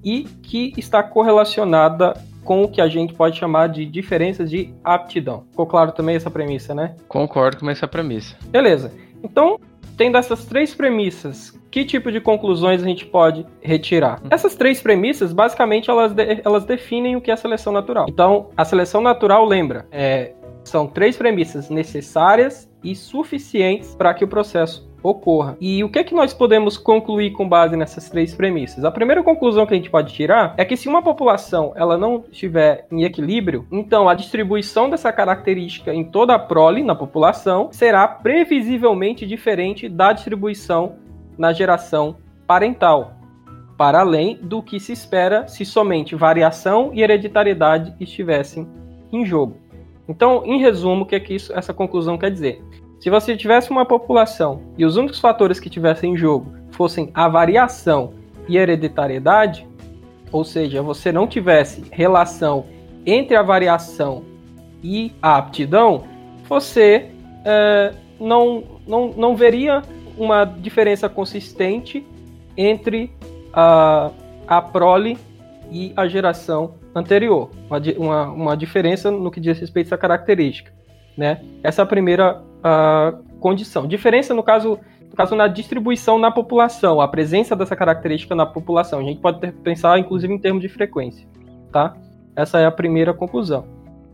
e 0.04 0.24
que 0.42 0.72
está 0.76 1.02
correlacionada 1.02 2.14
com 2.44 2.62
o 2.62 2.68
que 2.68 2.80
a 2.80 2.88
gente 2.88 3.14
pode 3.14 3.38
chamar 3.38 3.68
de 3.68 3.86
diferenças 3.86 4.50
de 4.50 4.72
aptidão. 4.84 5.44
Ficou 5.50 5.66
claro 5.66 5.92
também 5.92 6.14
essa 6.14 6.30
premissa, 6.30 6.74
né? 6.74 6.94
Concordo 7.08 7.60
com 7.60 7.70
essa 7.70 7.88
premissa. 7.88 8.36
Beleza. 8.48 8.92
Então, 9.22 9.58
tendo 9.96 10.18
essas 10.18 10.44
três 10.44 10.74
premissas, 10.74 11.58
que 11.74 11.84
tipo 11.84 12.12
de 12.12 12.20
conclusões 12.20 12.80
a 12.80 12.86
gente 12.86 13.04
pode 13.04 13.44
retirar? 13.60 14.20
Hum. 14.22 14.28
Essas 14.30 14.54
três 14.54 14.80
premissas, 14.80 15.32
basicamente, 15.32 15.90
elas, 15.90 16.12
de, 16.12 16.40
elas 16.44 16.64
definem 16.64 17.16
o 17.16 17.20
que 17.20 17.32
é 17.32 17.36
seleção 17.36 17.72
natural. 17.72 18.06
Então, 18.08 18.50
a 18.56 18.64
seleção 18.64 19.00
natural, 19.00 19.44
lembra, 19.44 19.84
é, 19.90 20.34
são 20.62 20.86
três 20.86 21.16
premissas 21.16 21.68
necessárias 21.70 22.70
e 22.84 22.94
suficientes 22.94 23.92
para 23.96 24.14
que 24.14 24.22
o 24.22 24.28
processo 24.28 24.88
ocorra. 25.02 25.56
E 25.60 25.82
o 25.82 25.88
que 25.88 25.98
é 25.98 26.04
que 26.04 26.14
nós 26.14 26.32
podemos 26.32 26.78
concluir 26.78 27.32
com 27.32 27.48
base 27.48 27.76
nessas 27.76 28.08
três 28.08 28.32
premissas? 28.32 28.84
A 28.84 28.90
primeira 28.90 29.22
conclusão 29.24 29.66
que 29.66 29.74
a 29.74 29.76
gente 29.76 29.90
pode 29.90 30.14
tirar 30.14 30.54
é 30.56 30.64
que 30.64 30.76
se 30.76 30.88
uma 30.88 31.02
população 31.02 31.72
ela 31.74 31.98
não 31.98 32.24
estiver 32.30 32.86
em 32.90 33.02
equilíbrio, 33.02 33.66
então 33.70 34.08
a 34.08 34.14
distribuição 34.14 34.88
dessa 34.88 35.12
característica 35.12 35.92
em 35.92 36.04
toda 36.04 36.34
a 36.34 36.38
prole 36.38 36.84
na 36.84 36.94
população 36.94 37.68
será 37.72 38.06
previsivelmente 38.06 39.26
diferente 39.26 39.88
da 39.88 40.12
distribuição 40.12 41.02
na 41.38 41.52
geração 41.52 42.16
parental, 42.46 43.14
para 43.76 44.00
além 44.00 44.36
do 44.36 44.62
que 44.62 44.78
se 44.78 44.92
espera 44.92 45.48
se 45.48 45.64
somente 45.64 46.14
variação 46.14 46.90
e 46.92 47.02
hereditariedade 47.02 47.94
estivessem 47.98 48.68
em 49.12 49.24
jogo. 49.24 49.56
Então, 50.08 50.42
em 50.44 50.60
resumo, 50.60 51.02
o 51.02 51.06
que, 51.06 51.14
é 51.14 51.20
que 51.20 51.34
isso, 51.34 51.52
essa 51.52 51.72
conclusão 51.72 52.18
quer 52.18 52.30
dizer? 52.30 52.62
Se 53.00 53.10
você 53.10 53.36
tivesse 53.36 53.70
uma 53.70 53.84
população 53.84 54.62
e 54.78 54.84
os 54.84 54.96
únicos 54.96 55.18
fatores 55.18 55.58
que 55.58 55.70
tivessem 55.70 56.12
em 56.12 56.16
jogo 56.16 56.52
fossem 56.70 57.10
a 57.14 57.28
variação 57.28 58.14
e 58.48 58.56
hereditariedade, 58.56 59.66
ou 60.30 60.44
seja, 60.44 60.82
você 60.82 61.12
não 61.12 61.26
tivesse 61.26 61.84
relação 61.90 62.66
entre 63.06 63.36
a 63.36 63.42
variação 63.42 64.24
e 64.82 65.12
a 65.22 65.36
aptidão, 65.36 66.04
você 66.48 67.10
é, 67.44 67.94
não, 68.18 68.64
não, 68.86 69.08
não 69.16 69.36
veria 69.36 69.82
uma 70.16 70.44
diferença 70.44 71.08
consistente 71.08 72.06
entre 72.56 73.10
a, 73.52 74.10
a 74.46 74.62
prole 74.62 75.18
e 75.70 75.92
a 75.96 76.06
geração 76.06 76.74
anterior. 76.94 77.50
Uma, 77.68 77.80
uma, 77.98 78.32
uma 78.32 78.56
diferença 78.56 79.10
no 79.10 79.30
que 79.30 79.40
diz 79.40 79.58
respeito 79.58 79.86
a 79.86 79.88
essa 79.88 79.98
característica. 79.98 80.72
Né? 81.16 81.40
Essa 81.62 81.82
é 81.82 81.84
a 81.84 81.86
primeira 81.86 82.40
uh, 82.40 83.38
condição. 83.38 83.86
Diferença 83.86 84.34
no 84.34 84.42
caso, 84.42 84.78
no 85.08 85.16
caso 85.16 85.34
na 85.34 85.46
distribuição 85.46 86.18
na 86.18 86.30
população, 86.30 87.00
a 87.00 87.08
presença 87.08 87.54
dessa 87.54 87.76
característica 87.76 88.34
na 88.34 88.46
população. 88.46 89.00
A 89.00 89.02
gente 89.02 89.20
pode 89.20 89.40
ter, 89.40 89.52
pensar, 89.52 89.98
inclusive, 89.98 90.32
em 90.32 90.38
termos 90.38 90.62
de 90.62 90.68
frequência. 90.68 91.26
Tá? 91.72 91.94
Essa 92.36 92.58
é 92.60 92.66
a 92.66 92.70
primeira 92.70 93.12
conclusão. 93.12 93.66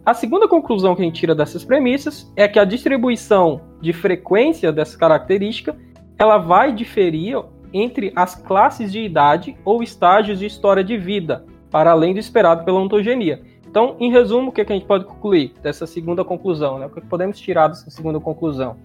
A 0.05 0.15
segunda 0.15 0.49
conclusão 0.49 0.97
que 0.97 1.03
a 1.03 1.05
gente 1.05 1.21
tira 1.21 1.35
dessas 1.35 1.65
premissas 1.65 2.31
é 2.35 2.49
que 2.49 2.59
a 2.59 2.65
distribuição 2.65 3.61
de 3.83 3.93
frequência 3.93 4.73
dessa 4.73 4.97
característica 4.99 5.77
ela 6.21 6.37
vai 6.37 6.71
diferir 6.71 7.43
entre 7.73 8.13
as 8.15 8.35
classes 8.35 8.93
de 8.93 9.01
idade 9.01 9.57
ou 9.65 9.83
estágios 9.83 10.39
de 10.39 10.45
história 10.45 10.85
de 10.85 10.99
vida, 10.99 11.47
para 11.71 11.93
além 11.93 12.13
do 12.13 12.21
esperado 12.21 12.63
pela 12.63 12.79
ontogenia. 12.79 13.41
Então, 13.67 13.97
em 13.99 14.11
resumo, 14.11 14.51
o 14.51 14.53
que, 14.53 14.61
a 14.61 14.65
gente 14.67 14.85
pode 14.85 15.07
concluir 15.07 15.55
dessa 15.63 15.87
segunda 15.87 16.23
conclusão? 16.23 16.79
Né? 16.79 16.87
O 16.87 16.91
que 16.91 17.01
podemos 17.01 17.41
tirar 17.41 17.69
dessa 17.69 17.89
segunda 17.89 18.21
conclusão? 18.21 18.77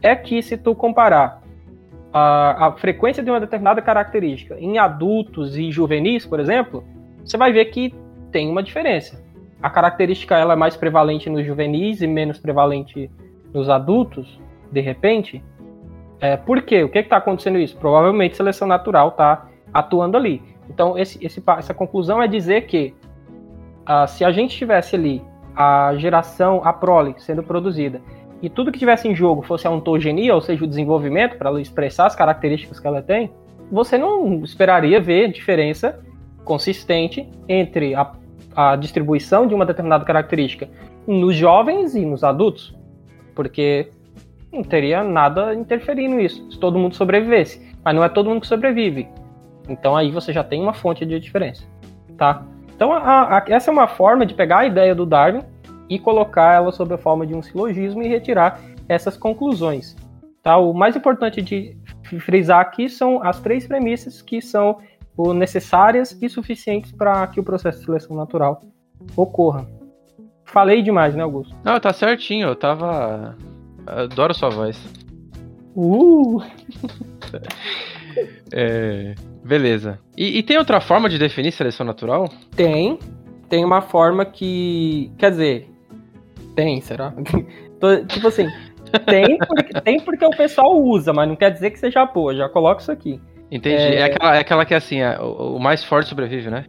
É 0.00 0.14
que 0.14 0.40
se 0.40 0.56
tu 0.56 0.72
comparar 0.72 1.42
a, 2.12 2.68
a 2.68 2.72
frequência 2.72 3.24
de 3.24 3.30
uma 3.30 3.40
determinada 3.40 3.82
característica 3.82 4.56
em 4.60 4.78
adultos 4.78 5.56
e 5.56 5.72
juvenis, 5.72 6.24
por 6.24 6.38
exemplo, 6.38 6.84
você 7.24 7.36
vai 7.36 7.52
ver 7.52 7.64
que 7.66 7.92
tem 8.30 8.48
uma 8.48 8.62
diferença. 8.62 9.20
A 9.60 9.68
característica 9.68 10.36
ela 10.36 10.52
é 10.52 10.56
mais 10.56 10.76
prevalente 10.76 11.28
nos 11.28 11.44
juvenis 11.44 12.02
e 12.02 12.06
menos 12.06 12.38
prevalente 12.38 13.10
nos 13.52 13.68
adultos, 13.68 14.38
de 14.70 14.80
repente. 14.80 15.42
É, 16.20 16.36
por 16.36 16.62
quê? 16.62 16.82
O 16.82 16.88
que 16.88 16.98
está 16.98 17.16
acontecendo 17.16 17.58
isso? 17.58 17.76
Provavelmente 17.76 18.36
seleção 18.36 18.66
natural 18.66 19.08
está 19.08 19.48
atuando 19.72 20.16
ali. 20.16 20.42
Então, 20.68 20.98
esse, 20.98 21.24
esse, 21.24 21.42
essa 21.46 21.72
conclusão 21.72 22.22
é 22.22 22.26
dizer 22.26 22.66
que 22.66 22.94
uh, 23.88 24.06
se 24.08 24.24
a 24.24 24.30
gente 24.30 24.56
tivesse 24.56 24.96
ali 24.96 25.22
a 25.54 25.94
geração, 25.96 26.60
a 26.64 26.72
prole 26.72 27.14
sendo 27.18 27.42
produzida, 27.42 28.00
e 28.40 28.48
tudo 28.48 28.70
que 28.70 28.78
tivesse 28.78 29.08
em 29.08 29.14
jogo 29.14 29.42
fosse 29.42 29.66
a 29.66 29.70
ontogenia, 29.70 30.34
ou 30.34 30.40
seja, 30.40 30.64
o 30.64 30.68
desenvolvimento, 30.68 31.36
para 31.36 31.50
ela 31.50 31.60
expressar 31.60 32.06
as 32.06 32.14
características 32.14 32.78
que 32.78 32.86
ela 32.86 33.02
tem, 33.02 33.30
você 33.70 33.98
não 33.98 34.42
esperaria 34.44 35.00
ver 35.00 35.32
diferença 35.32 36.00
consistente 36.44 37.28
entre 37.48 37.94
a, 37.94 38.12
a 38.54 38.76
distribuição 38.76 39.46
de 39.46 39.54
uma 39.54 39.66
determinada 39.66 40.04
característica 40.04 40.68
nos 41.06 41.34
jovens 41.34 41.94
e 41.94 42.04
nos 42.04 42.22
adultos, 42.22 42.76
porque 43.34 43.90
não 44.52 44.62
teria 44.62 45.02
nada 45.02 45.54
interferindo 45.54 46.16
nisso, 46.16 46.50
se 46.50 46.58
todo 46.58 46.78
mundo 46.78 46.94
sobrevivesse. 46.94 47.74
Mas 47.84 47.94
não 47.94 48.04
é 48.04 48.08
todo 48.08 48.28
mundo 48.28 48.40
que 48.40 48.46
sobrevive. 48.46 49.08
Então 49.68 49.96
aí 49.96 50.10
você 50.10 50.32
já 50.32 50.42
tem 50.42 50.62
uma 50.62 50.72
fonte 50.72 51.04
de 51.04 51.20
diferença, 51.20 51.64
tá? 52.16 52.44
Então, 52.74 52.92
a, 52.92 53.38
a, 53.38 53.44
essa 53.48 53.70
é 53.70 53.72
uma 53.72 53.88
forma 53.88 54.24
de 54.24 54.34
pegar 54.34 54.58
a 54.58 54.66
ideia 54.66 54.94
do 54.94 55.04
Darwin 55.04 55.42
e 55.88 55.98
colocar 55.98 56.54
ela 56.54 56.70
sob 56.70 56.94
a 56.94 56.98
forma 56.98 57.26
de 57.26 57.34
um 57.34 57.42
silogismo 57.42 58.02
e 58.02 58.08
retirar 58.08 58.60
essas 58.88 59.16
conclusões. 59.16 59.96
Tá? 60.44 60.56
O 60.56 60.72
mais 60.72 60.94
importante 60.94 61.42
de 61.42 61.76
frisar 62.20 62.60
aqui 62.60 62.88
são 62.88 63.20
as 63.22 63.40
três 63.40 63.66
premissas 63.66 64.22
que 64.22 64.40
são 64.40 64.78
necessárias 65.34 66.16
e 66.22 66.28
suficientes 66.28 66.92
para 66.92 67.26
que 67.26 67.40
o 67.40 67.42
processo 67.42 67.80
de 67.80 67.84
seleção 67.84 68.16
natural 68.16 68.62
ocorra. 69.16 69.66
Falei 70.44 70.80
demais, 70.80 71.16
né, 71.16 71.24
Augusto? 71.24 71.54
Não, 71.64 71.80
tá 71.80 71.92
certinho. 71.92 72.46
Eu 72.46 72.56
tava. 72.56 73.36
Adoro 73.88 74.34
sua 74.34 74.50
voz. 74.50 74.78
Uh! 75.74 76.42
é, 78.52 79.14
Beleza. 79.48 79.98
E, 80.14 80.38
e, 80.38 80.42
tem 80.42 80.58
outra 80.58 80.78
forma 80.78 81.08
de 81.08 81.18
definir 81.18 81.52
seleção 81.52 81.86
natural? 81.86 82.28
Tem. 82.54 82.98
Tem 83.48 83.64
uma 83.64 83.80
forma 83.80 84.26
que. 84.26 85.10
Quer 85.16 85.30
dizer. 85.30 85.70
Tem, 86.54 86.82
será? 86.82 87.14
tipo 88.08 88.28
assim. 88.28 88.46
Tem 89.06 89.38
porque, 89.38 89.80
tem 89.80 90.00
porque 90.00 90.24
o 90.26 90.30
pessoal 90.30 90.76
usa, 90.76 91.14
mas 91.14 91.26
não 91.26 91.34
quer 91.34 91.50
dizer 91.50 91.70
que 91.70 91.78
seja 91.78 92.04
boa. 92.04 92.34
Já 92.36 92.46
coloco 92.48 92.82
isso 92.82 92.92
aqui. 92.92 93.18
Entendi. 93.50 93.76
É, 93.76 93.94
é 93.96 94.02
aquela, 94.04 94.36
é 94.36 94.40
aquela 94.40 94.64
que 94.66 94.74
é 94.74 94.76
assim: 94.76 95.00
é, 95.00 95.18
o, 95.18 95.56
o 95.56 95.58
mais 95.58 95.82
forte 95.82 96.10
sobrevive, 96.10 96.50
né? 96.50 96.66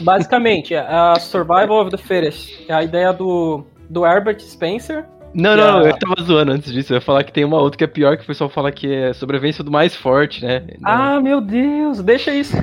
Basicamente, 0.00 0.74
é 0.74 0.78
a 0.78 1.16
Survival 1.16 1.82
of 1.82 1.90
the 1.90 1.96
Fittest. 1.96 2.64
É 2.68 2.74
a 2.74 2.82
ideia 2.84 3.12
do, 3.12 3.64
do 3.90 4.06
Herbert 4.06 4.38
Spencer 4.38 5.04
não, 5.34 5.56
não, 5.56 5.86
eu 5.86 5.98
tava 5.98 6.22
zoando 6.22 6.52
antes 6.52 6.72
disso. 6.72 6.92
Eu 6.92 6.96
ia 6.96 7.00
falar 7.00 7.24
que 7.24 7.32
tem 7.32 7.44
uma 7.44 7.58
outra 7.58 7.78
que 7.78 7.84
é 7.84 7.86
pior, 7.86 8.16
que 8.16 8.24
o 8.24 8.26
pessoal 8.26 8.48
fala 8.48 8.72
que 8.72 8.92
é 8.92 9.12
sobrevivência 9.12 9.62
do 9.62 9.70
mais 9.70 9.94
forte, 9.94 10.44
né? 10.44 10.64
Ah, 10.82 11.20
meu 11.20 11.40
Deus, 11.40 12.02
deixa 12.02 12.34
isso. 12.34 12.56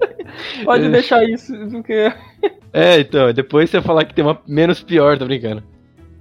Pode 0.64 0.88
deixar 0.88 1.24
isso, 1.24 1.52
porque. 1.70 2.12
É, 2.74 3.00
então, 3.00 3.30
depois 3.34 3.68
você 3.68 3.82
falar 3.82 4.02
que 4.06 4.14
tem 4.14 4.24
uma 4.24 4.40
menos 4.48 4.82
pior, 4.82 5.18
tô 5.18 5.26
brincando. 5.26 5.62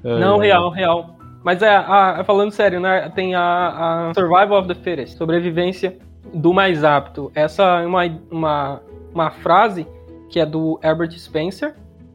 Não, 0.04 0.38
real, 0.38 0.70
real. 0.70 1.16
Mas 1.44 1.62
é, 1.62 1.74
a, 1.74 2.24
falando 2.26 2.52
sério, 2.52 2.80
né? 2.82 3.10
Tem 3.16 3.34
a, 3.36 4.10
a 4.10 4.14
Survival 4.14 4.60
of 4.60 4.68
the 4.68 4.76
Fittest, 4.76 5.18
sobrevivência 5.18 5.98
do 6.34 6.54
mais 6.54 6.84
apto. 6.84 7.32
Essa 7.34 7.82
é 7.82 7.86
uma, 7.86 8.02
uma, 8.30 8.82
uma 9.14 9.32
frase 9.32 9.88
que 10.30 10.40
é 10.42 10.46
do 10.46 10.80
Herbert 10.84 11.12
Spencer, 11.18 11.74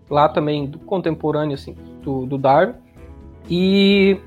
lá 0.09 0.28
também 0.28 0.66
do 0.66 0.78
contemporâneo, 0.80 1.54
assim, 1.54 1.75
do, 2.02 2.26
do 2.26 2.38
Darwin. 2.38 2.75
E 3.48 4.18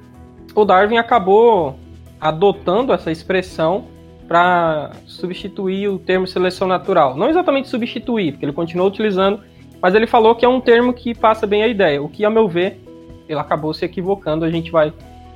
o 0.55 0.65
Darwin 0.65 0.97
acabou 0.97 1.77
adotando 2.19 2.93
essa 2.93 3.11
expressão 3.11 3.85
para 4.27 4.91
substituir 5.05 5.87
o 5.87 5.97
termo 5.97 6.27
seleção 6.27 6.67
natural. 6.67 7.15
Não 7.15 7.29
exatamente 7.29 7.67
substituir, 7.67 8.33
porque 8.33 8.45
ele 8.45 8.53
continuou 8.53 8.87
utilizando, 8.87 9.41
mas 9.81 9.95
ele 9.95 10.05
falou 10.05 10.35
que 10.35 10.45
é 10.45 10.47
um 10.47 10.61
termo 10.61 10.93
que 10.93 11.15
passa 11.15 11.47
bem 11.47 11.63
a 11.63 11.67
ideia. 11.67 12.01
O 12.01 12.07
que, 12.07 12.23
a 12.23 12.29
meu 12.29 12.47
ver, 12.47 12.79
ele 13.27 13.39
acabou 13.39 13.73
se 13.73 13.85
equivocando. 13.85 14.45
A 14.45 14.51
gente 14.51 14.71
vai 14.71 14.93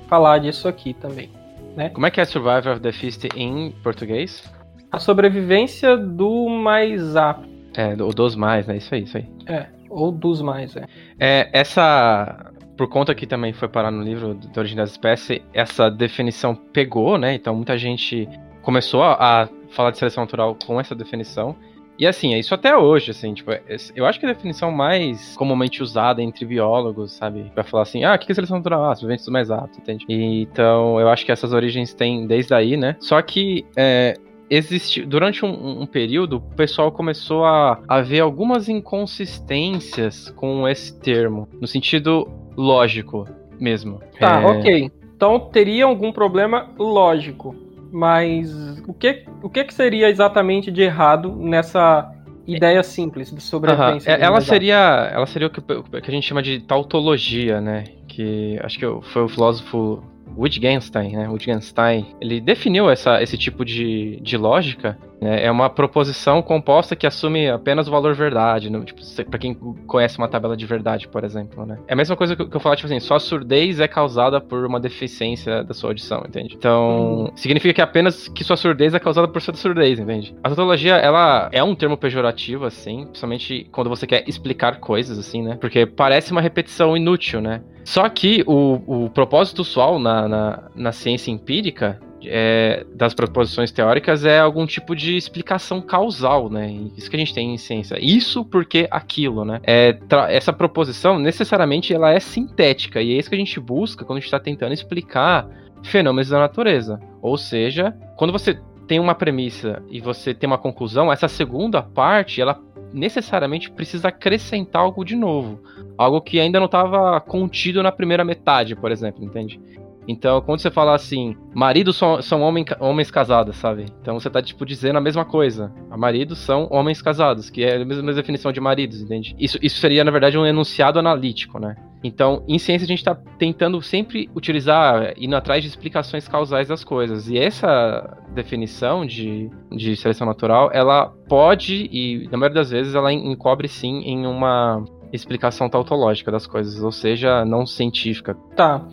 falar 0.07 0.39
disso 0.39 0.67
aqui 0.67 0.93
também. 0.93 1.29
Né? 1.75 1.89
Como 1.89 2.05
é 2.05 2.11
que 2.11 2.21
é 2.21 2.25
Survivor 2.25 2.73
of 2.73 2.81
the 2.81 2.91
Fist 2.91 3.25
em 3.35 3.71
português? 3.83 4.43
A 4.91 4.99
sobrevivência 4.99 5.97
do 5.97 6.47
mais 6.47 7.15
apto. 7.15 7.49
É, 7.75 7.95
ou 7.99 8.13
dos 8.13 8.35
mais, 8.35 8.67
né? 8.67 8.77
Isso 8.77 8.93
aí, 8.93 9.03
isso 9.03 9.17
aí. 9.17 9.25
É, 9.47 9.65
ou 9.89 10.11
dos 10.11 10.39
mais, 10.41 10.75
é. 10.75 10.85
é 11.19 11.49
essa 11.51 12.52
por 12.77 12.87
conta 12.89 13.13
que 13.13 13.27
também 13.27 13.53
foi 13.53 13.67
parar 13.67 13.91
no 13.91 14.03
livro 14.03 14.33
da 14.33 14.59
origem 14.59 14.77
das 14.77 14.91
espécies, 14.91 15.39
essa 15.53 15.89
definição 15.89 16.55
pegou, 16.55 17.17
né? 17.17 17.35
Então 17.35 17.55
muita 17.55 17.77
gente 17.77 18.27
começou 18.61 19.03
a 19.03 19.47
falar 19.69 19.91
de 19.91 19.97
seleção 19.97 20.23
natural 20.23 20.57
com 20.65 20.79
essa 20.79 20.95
definição. 20.95 21.55
E 21.97 22.07
assim, 22.07 22.33
é 22.33 22.39
isso 22.39 22.55
até 22.55 22.75
hoje, 22.75 23.11
assim, 23.11 23.35
tipo, 23.35 23.51
é, 23.51 23.61
eu 23.95 24.05
acho 24.05 24.19
que 24.19 24.25
a 24.25 24.33
definição 24.33 24.71
mais 24.71 25.35
comumente 25.37 25.83
usada 25.83 26.23
entre 26.23 26.43
biólogos, 26.43 27.11
sabe, 27.13 27.51
vai 27.55 27.63
falar 27.63 27.83
assim, 27.83 28.03
ah, 28.03 28.15
o 28.15 28.17
que 28.17 28.31
é 28.31 28.35
seleção 28.35 28.57
natural? 28.57 28.89
Ah, 28.89 28.95
sobreviventes 28.95 29.27
mais 29.27 29.51
aptos, 29.51 29.77
entende? 29.77 30.03
E, 30.09 30.41
então, 30.41 30.99
eu 30.99 31.07
acho 31.07 31.23
que 31.23 31.31
essas 31.31 31.53
origens 31.53 31.93
têm 31.93 32.25
desde 32.25 32.53
aí, 32.55 32.75
né? 32.75 32.95
Só 32.99 33.21
que 33.21 33.63
é, 33.77 34.15
existe 34.49 35.05
durante 35.05 35.45
um, 35.45 35.81
um, 35.81 35.85
período 35.85 36.37
o 36.37 36.55
pessoal 36.55 36.91
começou 36.91 37.45
a, 37.45 37.79
a 37.87 38.01
ver 38.01 38.21
algumas 38.21 38.69
inconsistências 38.69 40.31
com 40.31 40.67
esse 40.67 40.99
termo 40.99 41.47
no 41.61 41.67
sentido 41.67 42.27
lógico 42.55 43.25
mesmo. 43.59 43.99
Tá, 44.19 44.41
é... 44.41 44.45
ok. 44.45 44.91
Então 45.15 45.39
teria 45.39 45.85
algum 45.85 46.11
problema 46.11 46.69
lógico, 46.77 47.55
mas 47.91 48.51
o 48.87 48.93
que 48.93 49.25
o 49.41 49.49
que, 49.49 49.63
que 49.63 49.73
seria 49.73 50.09
exatamente 50.09 50.71
de 50.71 50.81
errado 50.81 51.35
nessa 51.35 52.11
ideia 52.45 52.83
simples 52.83 53.33
de 53.33 53.41
sobrevivência? 53.41 54.15
Uhum. 54.15 54.23
Ela 54.23 54.41
seria 54.41 55.09
ela 55.13 55.25
seria 55.25 55.47
o 55.47 55.51
que, 55.51 55.59
o 55.59 55.83
que 55.83 56.09
a 56.09 56.13
gente 56.13 56.27
chama 56.27 56.41
de 56.41 56.59
tautologia, 56.61 57.61
né? 57.61 57.85
Que 58.07 58.59
acho 58.61 58.77
que 58.77 58.85
foi 59.13 59.23
o 59.23 59.29
filósofo 59.29 60.03
Wittgenstein, 60.37 61.15
né? 61.15 61.29
Wittgenstein, 61.29 62.05
ele 62.19 62.39
definiu 62.39 62.89
essa, 62.89 63.21
esse 63.21 63.37
tipo 63.37 63.63
de, 63.63 64.19
de 64.21 64.37
lógica. 64.37 64.97
Né? 65.23 65.45
É 65.45 65.51
uma 65.51 65.69
proposição 65.69 66.41
composta 66.41 66.95
que 66.95 67.07
assume 67.07 67.49
apenas 67.49 67.87
o 67.87 67.91
valor 67.91 68.13
verdade, 68.13 68.69
né? 68.69 68.81
tipo, 68.81 69.01
para 69.29 69.39
quem 69.39 69.53
conhece 69.53 70.17
uma 70.17 70.27
tabela 70.27 70.57
de 70.57 70.65
verdade, 70.65 71.07
por 71.07 71.23
exemplo, 71.23 71.65
né? 71.65 71.79
É 71.87 71.93
a 71.93 71.95
mesma 71.95 72.15
coisa 72.15 72.35
que, 72.35 72.45
que 72.45 72.55
eu 72.55 72.59
falo, 72.59 72.75
tipo 72.75 72.87
assim, 72.87 72.99
só 72.99 73.17
surdez 73.17 73.79
é 73.79 73.87
causada 73.87 74.41
por 74.41 74.65
uma 74.65 74.79
deficiência 74.79 75.63
da 75.63 75.73
sua 75.73 75.91
audição, 75.91 76.23
entende? 76.27 76.55
Então, 76.55 77.25
hum. 77.25 77.31
significa 77.35 77.73
que 77.73 77.81
apenas 77.81 78.27
que 78.27 78.43
sua 78.43 78.57
surdez 78.57 78.93
é 78.93 78.99
causada 78.99 79.27
por 79.27 79.41
sua 79.41 79.53
surdez, 79.53 79.97
entende? 79.97 80.35
A 80.43 80.49
tautologia, 80.49 80.95
ela 80.95 81.49
é 81.53 81.63
um 81.63 81.73
termo 81.73 81.95
pejorativo, 81.95 82.65
assim, 82.65 83.05
principalmente 83.05 83.67
quando 83.71 83.89
você 83.89 84.05
quer 84.05 84.27
explicar 84.27 84.79
coisas, 84.79 85.17
assim, 85.17 85.41
né? 85.41 85.57
Porque 85.59 85.85
parece 85.85 86.33
uma 86.33 86.41
repetição 86.41 86.97
inútil, 86.97 87.39
né? 87.39 87.61
Só 87.83 88.07
que 88.09 88.43
o, 88.47 89.05
o 89.05 89.09
propósito 89.09 89.59
usual 89.59 89.99
na, 89.99 90.27
na, 90.27 90.63
na 90.75 90.91
ciência 90.91 91.31
empírica 91.31 91.99
é, 92.25 92.85
das 92.93 93.13
proposições 93.13 93.71
teóricas 93.71 94.25
é 94.25 94.39
algum 94.39 94.65
tipo 94.65 94.95
de 94.95 95.15
explicação 95.15 95.81
causal, 95.81 96.49
né? 96.49 96.71
Isso 96.95 97.09
que 97.09 97.15
a 97.15 97.19
gente 97.19 97.33
tem 97.33 97.53
em 97.53 97.57
ciência. 97.57 97.97
Isso 97.99 98.45
porque 98.45 98.87
aquilo, 98.89 99.43
né? 99.43 99.59
É, 99.63 99.97
essa 100.29 100.53
proposição, 100.53 101.19
necessariamente, 101.19 101.93
ela 101.93 102.11
é 102.11 102.19
sintética, 102.19 103.01
e 103.01 103.13
é 103.13 103.17
isso 103.17 103.29
que 103.29 103.35
a 103.35 103.39
gente 103.39 103.59
busca 103.59 104.05
quando 104.05 104.17
a 104.17 104.19
gente 104.19 104.27
está 104.27 104.39
tentando 104.39 104.73
explicar 104.73 105.47
fenômenos 105.83 106.29
da 106.29 106.39
natureza. 106.39 106.99
Ou 107.21 107.37
seja, 107.37 107.93
quando 108.15 108.31
você 108.31 108.57
tem 108.87 108.99
uma 108.99 109.15
premissa 109.15 109.81
e 109.89 109.99
você 109.99 110.33
tem 110.33 110.47
uma 110.47 110.57
conclusão, 110.57 111.11
essa 111.11 111.27
segunda 111.27 111.81
parte, 111.81 112.41
ela 112.41 112.59
necessariamente 112.93 113.71
precisa 113.71 114.09
acrescentar 114.09 114.83
algo 114.83 115.03
de 115.03 115.15
novo. 115.15 115.59
Algo 115.97 116.21
que 116.21 116.39
ainda 116.39 116.59
não 116.59 116.67
estava 116.67 117.19
contido 117.19 117.81
na 117.81 117.91
primeira 117.91 118.23
metade, 118.23 118.75
por 118.75 118.91
exemplo, 118.91 119.23
entende? 119.23 119.59
Então, 120.07 120.41
quando 120.41 120.59
você 120.59 120.69
fala 120.69 120.95
assim, 120.95 121.35
maridos 121.53 121.95
são, 121.95 122.21
são 122.21 122.41
homem, 122.41 122.65
homens 122.79 123.09
casados, 123.09 123.55
sabe? 123.55 123.85
Então 124.01 124.19
você 124.19 124.29
tá, 124.29 124.41
tipo, 124.41 124.65
dizendo 124.65 124.97
a 124.97 125.01
mesma 125.01 125.25
coisa. 125.25 125.73
Maridos 125.97 126.39
são 126.39 126.67
homens 126.71 127.01
casados, 127.01 127.49
que 127.49 127.63
é 127.63 127.75
a 127.75 127.85
mesma, 127.85 128.03
mesma 128.03 128.21
definição 128.21 128.51
de 128.51 128.59
maridos, 128.59 129.01
entende? 129.01 129.35
Isso, 129.39 129.57
isso 129.61 129.79
seria, 129.79 130.03
na 130.03 130.11
verdade, 130.11 130.37
um 130.37 130.45
enunciado 130.45 130.99
analítico, 130.99 131.59
né? 131.59 131.75
Então, 132.03 132.43
em 132.47 132.59
ciência, 132.59 132.83
a 132.83 132.87
gente 132.87 132.99
está 132.99 133.15
tentando 133.15 133.81
sempre 133.81 134.29
utilizar, 134.35 135.13
indo 135.17 135.35
atrás 135.35 135.63
de 135.63 135.69
explicações 135.69 136.27
causais 136.27 136.67
das 136.67 136.83
coisas. 136.83 137.29
E 137.29 137.37
essa 137.37 138.17
definição 138.33 139.05
de, 139.05 139.49
de 139.71 139.95
seleção 139.95 140.27
natural, 140.27 140.69
ela 140.73 141.13
pode, 141.29 141.89
e 141.91 142.27
na 142.29 142.37
maioria 142.37 142.55
das 142.55 142.71
vezes, 142.71 142.93
ela 142.93 143.13
encobre 143.13 143.69
sim 143.69 144.01
em 144.01 144.27
uma 144.27 144.83
explicação 145.13 145.69
tautológica 145.69 146.31
das 146.31 146.45
coisas, 146.45 146.83
ou 146.83 146.91
seja, 146.91 147.45
não 147.45 147.65
científica. 147.65 148.35
Tá. 148.55 148.85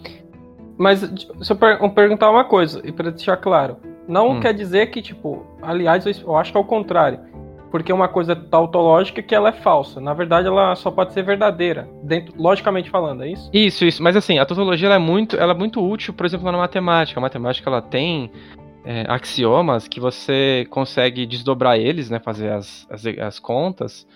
Mas 0.81 1.01
se 1.01 1.53
eu 1.53 1.57
per 1.57 1.79
perguntar 1.91 2.31
uma 2.31 2.43
coisa, 2.43 2.81
e 2.83 2.91
para 2.91 3.11
deixar 3.11 3.37
claro, 3.37 3.77
não 4.09 4.31
hum. 4.31 4.41
quer 4.41 4.55
dizer 4.55 4.87
que, 4.87 5.03
tipo, 5.03 5.45
aliás, 5.61 6.07
eu 6.23 6.35
acho 6.35 6.51
que 6.51 6.57
é 6.57 6.61
o 6.61 6.65
contrário. 6.65 7.21
Porque 7.71 7.93
uma 7.93 8.09
coisa 8.09 8.33
é 8.33 8.35
tautológica 8.35 9.23
que 9.23 9.35
ela 9.35 9.51
é 9.51 9.53
falsa. 9.53 10.01
Na 10.01 10.15
verdade, 10.15 10.49
ela 10.49 10.75
só 10.75 10.91
pode 10.91 11.13
ser 11.13 11.23
verdadeira, 11.23 11.87
dentro, 12.03 12.33
logicamente 12.35 12.89
falando, 12.89 13.25
é 13.25 13.29
isso? 13.29 13.51
Isso, 13.53 13.85
isso. 13.85 14.03
Mas 14.03 14.17
assim, 14.17 14.39
a 14.39 14.47
tautologia 14.47 14.89
é 14.89 14.99
muito, 14.99 15.37
ela 15.37 15.53
é 15.53 15.57
muito 15.57 15.87
útil, 15.87 16.15
por 16.15 16.25
exemplo, 16.25 16.51
na 16.51 16.57
matemática. 16.57 17.21
A 17.21 17.23
matemática 17.23 17.69
ela 17.69 17.83
tem 17.83 18.33
é, 18.83 19.05
axiomas 19.07 19.87
que 19.87 20.01
você 20.01 20.67
consegue 20.71 21.27
desdobrar 21.27 21.79
eles, 21.79 22.09
né, 22.09 22.19
fazer 22.19 22.53
as, 22.53 22.89
as, 22.91 23.05
as 23.07 23.39
contas, 23.39 24.07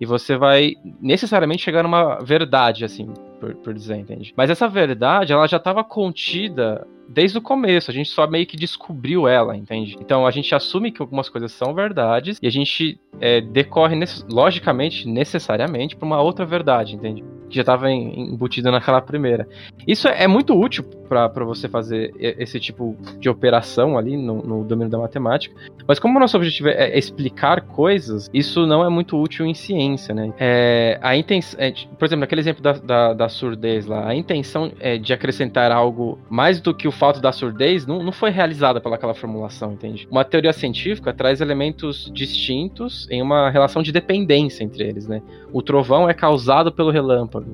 e 0.00 0.06
você 0.06 0.36
vai 0.36 0.74
necessariamente 1.00 1.64
chegar 1.64 1.82
numa 1.82 2.20
verdade, 2.20 2.84
assim, 2.84 3.12
por, 3.42 3.56
por 3.56 3.74
dizer, 3.74 3.96
entende? 3.96 4.32
Mas 4.36 4.48
essa 4.48 4.68
verdade, 4.68 5.32
ela 5.32 5.48
já 5.48 5.56
estava 5.56 5.82
contida 5.82 6.86
desde 7.12 7.38
o 7.38 7.42
começo, 7.42 7.90
a 7.90 7.94
gente 7.94 8.10
só 8.10 8.26
meio 8.26 8.46
que 8.46 8.56
descobriu 8.56 9.28
ela, 9.28 9.56
entende? 9.56 9.96
Então 10.00 10.26
a 10.26 10.30
gente 10.30 10.54
assume 10.54 10.90
que 10.90 11.02
algumas 11.02 11.28
coisas 11.28 11.52
são 11.52 11.74
verdades 11.74 12.38
e 12.42 12.46
a 12.46 12.50
gente 12.50 12.98
é, 13.20 13.40
decorre, 13.40 13.96
logicamente, 14.30 15.06
necessariamente, 15.06 15.94
para 15.94 16.06
uma 16.06 16.20
outra 16.20 16.44
verdade, 16.44 16.94
entende? 16.96 17.22
Que 17.48 17.56
já 17.56 17.62
estava 17.62 17.90
embutida 17.90 18.70
naquela 18.70 19.00
primeira. 19.00 19.46
Isso 19.86 20.08
é, 20.08 20.24
é 20.24 20.26
muito 20.26 20.58
útil 20.58 20.84
para 21.08 21.44
você 21.44 21.68
fazer 21.68 22.14
esse 22.18 22.58
tipo 22.58 22.96
de 23.20 23.28
operação 23.28 23.98
ali 23.98 24.16
no, 24.16 24.42
no, 24.42 24.64
domínio 24.64 24.90
da 24.90 24.96
matemática, 24.96 25.54
mas 25.86 25.98
como 25.98 26.16
o 26.16 26.20
nosso 26.20 26.38
objetivo 26.38 26.70
é, 26.70 26.90
é 26.90 26.98
explicar 26.98 27.60
coisas, 27.60 28.30
isso 28.32 28.66
não 28.66 28.82
é 28.82 28.88
muito 28.88 29.20
útil 29.20 29.44
em 29.44 29.52
ciência, 29.52 30.14
né? 30.14 30.32
É, 30.38 30.98
a 31.02 31.14
intenção, 31.14 31.60
é, 31.60 31.70
por 31.98 32.06
exemplo, 32.06 32.20
naquele 32.20 32.40
exemplo 32.40 32.62
da, 32.62 32.72
da, 32.72 33.12
da 33.12 33.28
surdez 33.28 33.84
lá, 33.84 34.08
a 34.08 34.14
intenção 34.14 34.72
de 35.02 35.12
acrescentar 35.12 35.70
algo 35.70 36.18
mais 36.30 36.60
do 36.60 36.74
que 36.74 36.88
o 36.88 36.92
fato 37.02 37.20
da 37.20 37.32
surdez 37.32 37.84
não, 37.84 38.00
não 38.00 38.12
foi 38.12 38.30
realizada 38.30 38.80
pelaquela 38.80 39.12
formulação, 39.12 39.72
entende? 39.72 40.06
Uma 40.08 40.24
teoria 40.24 40.52
científica 40.52 41.12
traz 41.12 41.40
elementos 41.40 42.08
distintos 42.14 43.08
em 43.10 43.20
uma 43.20 43.50
relação 43.50 43.82
de 43.82 43.90
dependência 43.90 44.62
entre 44.62 44.84
eles, 44.84 45.08
né? 45.08 45.20
O 45.52 45.60
trovão 45.60 46.08
é 46.08 46.14
causado 46.14 46.70
pelo 46.70 46.92
relâmpago. 46.92 47.52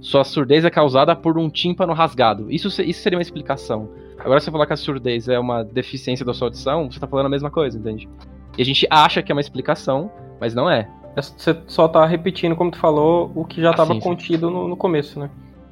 Sua 0.00 0.22
surdez 0.22 0.64
é 0.64 0.70
causada 0.70 1.16
por 1.16 1.36
um 1.36 1.50
tímpano 1.50 1.92
rasgado. 1.92 2.46
Isso, 2.48 2.68
isso 2.80 3.00
seria 3.00 3.18
uma 3.18 3.22
explicação. 3.22 3.88
Agora, 4.20 4.38
se 4.38 4.44
você 4.44 4.52
falar 4.52 4.66
que 4.66 4.74
a 4.74 4.76
surdez 4.76 5.28
é 5.28 5.36
uma 5.36 5.64
deficiência 5.64 6.24
da 6.24 6.32
sua 6.32 6.46
audição, 6.46 6.84
você 6.88 6.98
está 6.98 7.08
falando 7.08 7.26
a 7.26 7.30
mesma 7.30 7.50
coisa, 7.50 7.76
entende? 7.76 8.08
E 8.56 8.62
a 8.62 8.64
gente 8.64 8.86
acha 8.88 9.20
que 9.20 9.32
é 9.32 9.34
uma 9.34 9.40
explicação, 9.40 10.12
mas 10.40 10.54
não 10.54 10.70
é. 10.70 10.88
Você 11.16 11.56
só 11.66 11.86
está 11.86 12.06
repetindo, 12.06 12.54
como 12.54 12.70
tu 12.70 12.78
falou, 12.78 13.32
o 13.34 13.44
que 13.44 13.60
já 13.60 13.72
estava 13.72 13.94
ah, 13.94 14.00
contido 14.00 14.48
no, 14.48 14.68
no 14.68 14.76
começo, 14.76 15.18
né? 15.18 15.28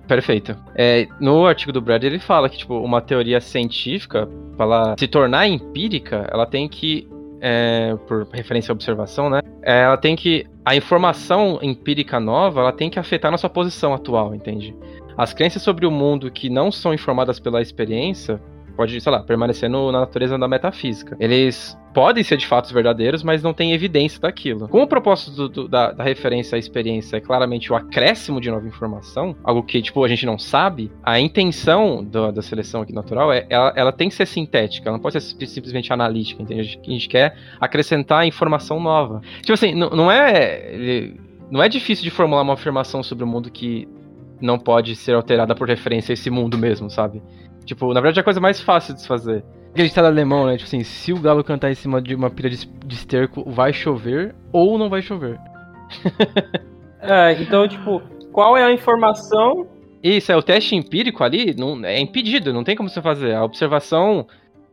Perfeito. 0.07 0.57
É, 0.75 1.09
no 1.21 1.47
artigo 1.47 1.73
do 1.73 1.81
Brad 1.81 2.05
ele 2.05 2.19
fala 2.19 2.49
que 2.49 2.59
tipo 2.59 2.79
uma 2.79 3.01
teoria 3.01 3.40
científica 3.40 4.29
para 4.57 4.67
ela 4.67 4.95
se 4.99 5.09
tornar 5.09 5.47
empírica, 5.47 6.29
ela 6.31 6.47
tem 6.47 6.69
que 6.69 7.09
é, 7.40 7.95
por 8.07 8.27
referência 8.33 8.73
à 8.73 8.75
observação, 8.75 9.29
né? 9.29 9.40
É, 9.62 9.83
ela 9.83 9.97
tem 9.97 10.17
que 10.17 10.47
a 10.64 10.75
informação 10.75 11.59
empírica 11.62 12.19
nova, 12.19 12.61
ela 12.61 12.73
tem 12.73 12.88
que 12.88 12.99
afetar 12.99 13.31
nossa 13.31 13.49
posição 13.49 13.93
atual, 13.93 14.35
entende? 14.35 14.75
As 15.17 15.33
crenças 15.33 15.62
sobre 15.62 15.87
o 15.87 15.90
mundo 15.90 16.31
que 16.31 16.49
não 16.49 16.73
são 16.73 16.93
informadas 16.93 17.38
pela 17.38 17.61
experiência 17.61 18.40
pode, 18.77 19.01
sei 19.01 19.13
lá, 19.13 19.23
permanecer 19.23 19.69
no, 19.69 19.91
na 19.91 20.01
natureza 20.01 20.39
da 20.39 20.49
metafísica. 20.49 21.17
Eles 21.19 21.79
podem 21.95 22.25
ser 22.25 22.37
de 22.37 22.47
fatos 22.47 22.73
verdadeiros, 22.73 23.23
mas 23.23 23.43
não 23.43 23.55
tem 23.55 23.73
evidência 23.73 24.21
daquilo. 24.21 24.69
Como 24.69 24.83
o 24.83 24.87
propósito 24.87 25.31
do, 25.31 25.49
do, 25.49 25.69
da, 25.69 25.93
da, 25.93 26.03
referência 26.03 26.57
à 26.57 26.59
experiência 26.59 27.17
é 27.17 27.21
claramente 27.21 27.73
o 27.73 27.77
acréscimo 27.77 28.41
de 28.41 28.51
nova 28.51 28.67
informação, 28.67 29.37
algo 29.45 29.63
que, 29.63 29.81
tipo, 29.81 30.05
a 30.05 30.09
gente 30.09 30.27
não 30.27 30.39
sabe, 30.39 30.91
a 31.03 31.21
intenção 31.21 32.03
do, 32.03 32.33
da 32.33 32.43
seleção 32.43 32.83
aqui 32.83 32.93
natural 32.93 33.33
é 33.33 33.47
ela, 33.49 33.73
ela 33.77 33.93
tem 33.93 34.09
que 34.09 34.15
ser 34.15 34.27
sintética, 34.27 34.89
ela 34.89 34.97
não 34.97 35.03
pode 35.03 35.21
ser 35.21 35.47
simplesmente 35.47 35.93
analítica, 35.93 36.43
entende? 36.43 36.79
A 36.85 36.91
gente 36.91 37.09
quer 37.09 37.37
acrescentar 37.61 38.27
informação 38.27 38.81
nova. 38.81 39.21
Tipo 39.41 39.53
assim, 39.53 39.75
não 39.75 40.11
é. 40.11 41.13
Não 41.51 41.63
é 41.63 41.69
difícil 41.69 42.03
de 42.03 42.11
formular 42.11 42.43
uma 42.43 42.55
afirmação 42.55 43.03
sobre 43.03 43.23
o 43.23 43.27
mundo 43.27 43.51
que 43.51 43.87
não 44.41 44.59
pode 44.59 44.97
ser 44.97 45.15
alterada 45.15 45.55
por 45.55 45.69
referência 45.69 46.13
a 46.13 46.15
esse 46.15 46.31
mundo 46.31 46.59
mesmo, 46.59 46.91
sabe? 46.91 47.23
Tipo, 47.64 47.92
na 47.92 48.00
verdade 48.00 48.18
é 48.18 48.22
a 48.22 48.24
coisa 48.24 48.40
mais 48.40 48.61
fácil 48.61 48.94
de 48.94 49.00
se 49.00 49.09
fazer. 49.09 49.44
Aquele 49.70 49.88
estado 49.88 50.07
alemão, 50.07 50.46
né? 50.46 50.57
Tipo 50.57 50.68
assim, 50.68 50.85
se 50.85 51.12
o 51.12 51.20
galo 51.20 51.42
cantar 51.42 51.70
em 51.70 51.74
cima 51.74 52.00
de 52.00 52.14
uma 52.14 52.31
pilha 52.31 52.50
de, 52.50 52.66
de 52.66 52.94
esterco, 52.94 53.50
vai 53.50 53.72
chover 53.72 54.35
ou 54.53 54.79
não 54.79 54.88
vai 54.88 55.03
chover. 55.03 55.38
é, 57.00 57.33
então, 57.40 57.66
tipo, 57.66 58.00
qual 58.33 58.57
é 58.57 58.64
a 58.64 58.72
informação? 58.72 59.66
Isso, 60.03 60.31
é 60.31 60.37
o 60.37 60.42
teste 60.42 60.77
empírico 60.77 61.24
ali, 61.24 61.55
não, 61.57 61.85
é 61.85 61.98
impedido, 61.98 62.53
não 62.53 62.62
tem 62.62 62.77
como 62.77 62.88
você 62.88 63.00
fazer. 63.00 63.35
A 63.35 63.42
observação 63.42 64.27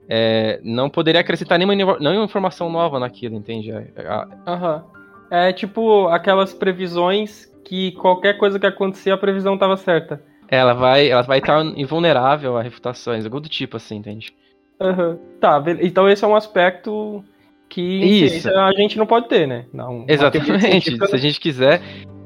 é, 0.09 0.59
não 0.63 0.89
poderia 0.89 1.21
acrescentar 1.21 1.57
nenhuma, 1.57 1.97
nenhuma 1.99 2.25
informação 2.25 2.69
nova 2.69 2.99
naquilo, 2.99 3.35
entende? 3.35 3.71
É, 3.71 3.87
é, 3.95 4.27
Aham. 4.45 4.75
Uhum. 4.75 5.01
É 5.31 5.53
tipo 5.53 6.09
aquelas 6.09 6.53
previsões 6.53 7.49
que 7.63 7.93
qualquer 7.93 8.37
coisa 8.37 8.59
que 8.59 8.65
acontecer, 8.65 9.11
a 9.11 9.17
previsão 9.17 9.53
estava 9.53 9.77
certa. 9.77 10.21
Ela 10.51 10.73
vai 10.73 11.09
ela 11.09 11.21
vai 11.23 11.39
estar 11.39 11.63
invulnerável 11.77 12.57
a 12.57 12.61
refutações, 12.61 13.25
algo 13.25 13.39
do 13.39 13.49
tipo 13.49 13.77
assim, 13.77 13.95
entende? 13.95 14.33
Uhum. 14.79 15.17
Tá, 15.39 15.63
então 15.79 16.09
esse 16.09 16.25
é 16.25 16.27
um 16.27 16.35
aspecto 16.35 17.23
que 17.69 17.81
Isso. 17.81 18.49
a 18.49 18.73
gente 18.73 18.97
não 18.97 19.05
pode 19.05 19.29
ter, 19.29 19.47
né? 19.47 19.65
Não, 19.73 20.05
Exatamente. 20.07 20.97
Se 21.07 21.15
a 21.15 21.17
gente 21.17 21.39
quiser 21.39 21.81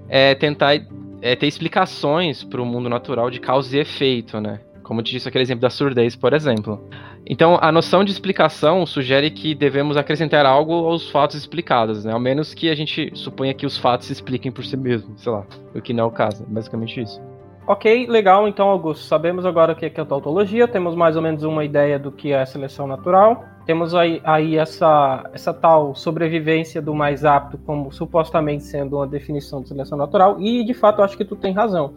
é, 0.10 0.34
tentar 0.34 0.76
é, 1.22 1.36
ter 1.36 1.46
explicações 1.46 2.44
para 2.44 2.62
o 2.62 2.66
mundo 2.66 2.90
natural 2.90 3.30
de 3.30 3.40
causa 3.40 3.78
e 3.78 3.80
efeito, 3.80 4.42
né? 4.42 4.60
Como 4.82 5.00
eu 5.00 5.04
te 5.04 5.12
disse 5.12 5.28
aquele 5.28 5.44
exemplo 5.44 5.62
da 5.62 5.70
surdez, 5.70 6.16
por 6.16 6.34
exemplo. 6.34 6.88
Então, 7.28 7.58
a 7.60 7.72
noção 7.72 8.04
de 8.04 8.12
explicação 8.12 8.86
sugere 8.86 9.32
que 9.32 9.56
devemos 9.56 9.98
acrescentar 9.98 10.46
algo 10.46 10.74
aos 10.74 11.10
fatos 11.10 11.36
explicados, 11.36 12.06
né? 12.06 12.14
Ao 12.14 12.20
menos 12.20 12.54
que 12.54 12.70
a 12.70 12.76
gente 12.76 13.12
suponha 13.16 13.54
que 13.54 13.66
os 13.66 13.78
fatos 13.78 14.08
se 14.08 14.14
expliquem 14.14 14.52
por 14.52 14.64
si 14.64 14.78
mesmos, 14.78 15.22
sei 15.22 15.32
lá. 15.32 15.46
O 15.74 15.82
que 15.82 15.94
não 15.94 16.04
é 16.04 16.08
o 16.08 16.12
caso, 16.12 16.44
é 16.44 16.46
basicamente 16.48 17.02
isso. 17.02 17.20
Ok, 17.67 18.06
legal. 18.08 18.47
Então, 18.47 18.69
Augusto, 18.69 19.06
sabemos 19.06 19.43
agora 19.45 19.73
o 19.73 19.75
que 19.75 19.86
é 19.86 19.91
é 19.95 20.06
tautologia, 20.06 20.67
temos 20.67 20.95
mais 20.95 21.15
ou 21.15 21.21
menos 21.21 21.43
uma 21.43 21.65
ideia 21.65 21.97
do 21.97 22.12
que 22.12 22.32
é 22.32 22.45
seleção 22.45 22.86
natural. 22.86 23.43
Temos 23.65 23.95
aí, 23.95 24.21
aí 24.23 24.56
essa, 24.56 25.28
essa 25.34 25.51
tal 25.51 25.95
sobrevivência 25.95 26.80
do 26.80 26.93
mais 26.93 27.25
apto 27.25 27.58
como 27.58 27.91
supostamente 27.91 28.63
sendo 28.63 28.97
uma 28.97 29.08
definição 29.08 29.62
de 29.63 29.69
seleção 29.69 29.97
natural, 29.97 30.39
e 30.39 30.63
de 30.63 30.75
fato 30.75 30.99
eu 30.99 31.06
acho 31.06 31.17
que 31.17 31.25
tu 31.25 31.36
tem 31.36 31.51
razão. 31.54 31.93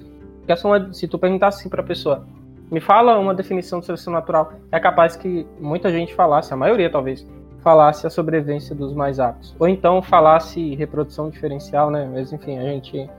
É 0.46 0.54
uma- 0.66 0.90
se 0.94 1.06
tu 1.06 1.18
perguntar 1.18 1.48
assim 1.48 1.68
para 1.68 1.82
a 1.82 1.84
pessoa, 1.84 2.24
me 2.70 2.80
fala 2.80 3.18
uma 3.18 3.34
definição 3.34 3.80
de 3.80 3.84
seleção 3.86 4.10
natural, 4.14 4.52
é 4.72 4.80
capaz 4.80 5.16
que 5.16 5.46
muita 5.60 5.90
gente 5.90 6.14
falasse, 6.14 6.54
a 6.54 6.56
maioria 6.56 6.88
talvez, 6.88 7.26
falasse 7.60 8.06
a 8.06 8.10
sobrevivência 8.10 8.74
dos 8.74 8.94
mais 8.94 9.20
aptos. 9.20 9.54
Ou 9.58 9.68
então 9.68 10.00
falasse 10.00 10.74
reprodução 10.74 11.28
diferencial, 11.28 11.90
né? 11.90 12.08
Mas 12.10 12.32
enfim, 12.32 12.56
a 12.58 12.62
gente 12.62 13.10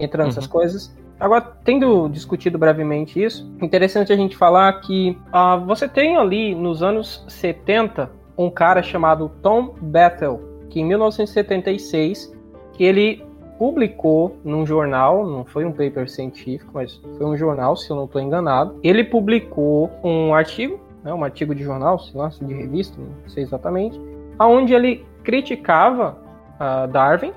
entra 0.00 0.24
nessas 0.24 0.44
Uhum. 0.44 0.50
coisas. 0.50 0.96
Agora, 1.20 1.40
tendo 1.64 2.08
discutido 2.08 2.58
brevemente 2.58 3.22
isso, 3.22 3.50
interessante 3.60 4.12
a 4.12 4.16
gente 4.16 4.36
falar 4.36 4.72
que 4.80 5.18
ah, 5.32 5.56
você 5.56 5.88
tem 5.88 6.16
ali 6.16 6.54
nos 6.54 6.82
anos 6.82 7.24
70 7.28 8.10
um 8.36 8.48
cara 8.48 8.82
chamado 8.82 9.30
Tom 9.42 9.74
Bethel, 9.80 10.40
que 10.70 10.80
em 10.80 10.84
1976 10.84 12.32
que 12.72 12.84
ele 12.84 13.26
publicou 13.58 14.36
num 14.44 14.64
jornal, 14.64 15.26
não 15.26 15.44
foi 15.44 15.64
um 15.64 15.72
paper 15.72 16.08
científico, 16.08 16.70
mas 16.72 17.00
foi 17.16 17.26
um 17.26 17.36
jornal, 17.36 17.76
se 17.76 17.90
eu 17.90 17.96
não 17.96 18.04
estou 18.04 18.22
enganado. 18.22 18.78
Ele 18.84 19.02
publicou 19.02 19.90
um 20.04 20.32
artigo, 20.32 20.78
né, 21.02 21.12
um 21.12 21.24
artigo 21.24 21.52
de 21.52 21.64
jornal, 21.64 21.98
sei 21.98 22.18
lá, 22.18 22.28
de 22.28 22.54
revista, 22.54 22.96
não 22.96 23.28
sei 23.28 23.42
exatamente, 23.42 24.00
aonde 24.38 24.72
ele 24.72 25.04
criticava 25.24 26.16
ah, 26.60 26.86
Darwin, 26.86 27.32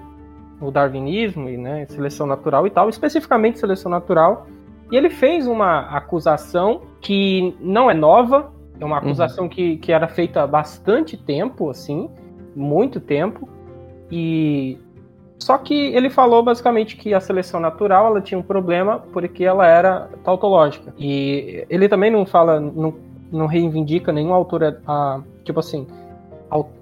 o 0.62 0.72
darwinismo 0.72 1.50
e 1.50 1.58
né, 1.58 1.86
seleção 1.90 2.28
natural 2.28 2.68
e 2.68 2.70
tal, 2.70 2.90
especificamente 2.90 3.60
seleção 3.60 3.90
natural. 3.90 4.48
E 4.92 4.96
ele 4.96 5.10
fez 5.10 5.48
uma 5.48 5.82
acusação 5.88 6.82
que 7.00 7.56
não 7.60 7.90
é 7.90 7.94
nova, 7.94 8.52
é 8.80 8.86
uma 8.86 8.98
acusação 8.98 9.48
que, 9.48 9.78
que 9.78 9.92
era 9.92 10.08
feita 10.08 10.44
há 10.44 10.48
bastante 10.48 11.16
tempo, 11.16 11.70
assim, 11.70 12.10
muito 12.56 13.00
tempo. 13.00 13.48
E 14.12 14.78
só 15.40 15.58
que 15.58 15.74
ele 15.74 16.10
falou 16.10 16.44
basicamente 16.44 16.96
que 16.98 17.14
a 17.14 17.20
seleção 17.20 17.60
natural 17.60 18.08
ela 18.08 18.22
tinha 18.22 18.38
um 18.38 18.44
problema 18.44 19.00
porque 19.12 19.44
ela 19.44 19.66
era 19.66 20.10
tautológica. 20.24 20.94
E 21.00 21.66
ele 21.70 21.88
também 21.88 22.12
não 22.12 22.26
fala, 22.26 22.60
não, 22.60 22.94
não 23.32 23.46
reivindica 23.48 24.12
nenhum 24.12 24.34
autor, 24.34 24.82
a, 24.86 25.22
tipo 25.44 25.60
assim, 25.60 25.88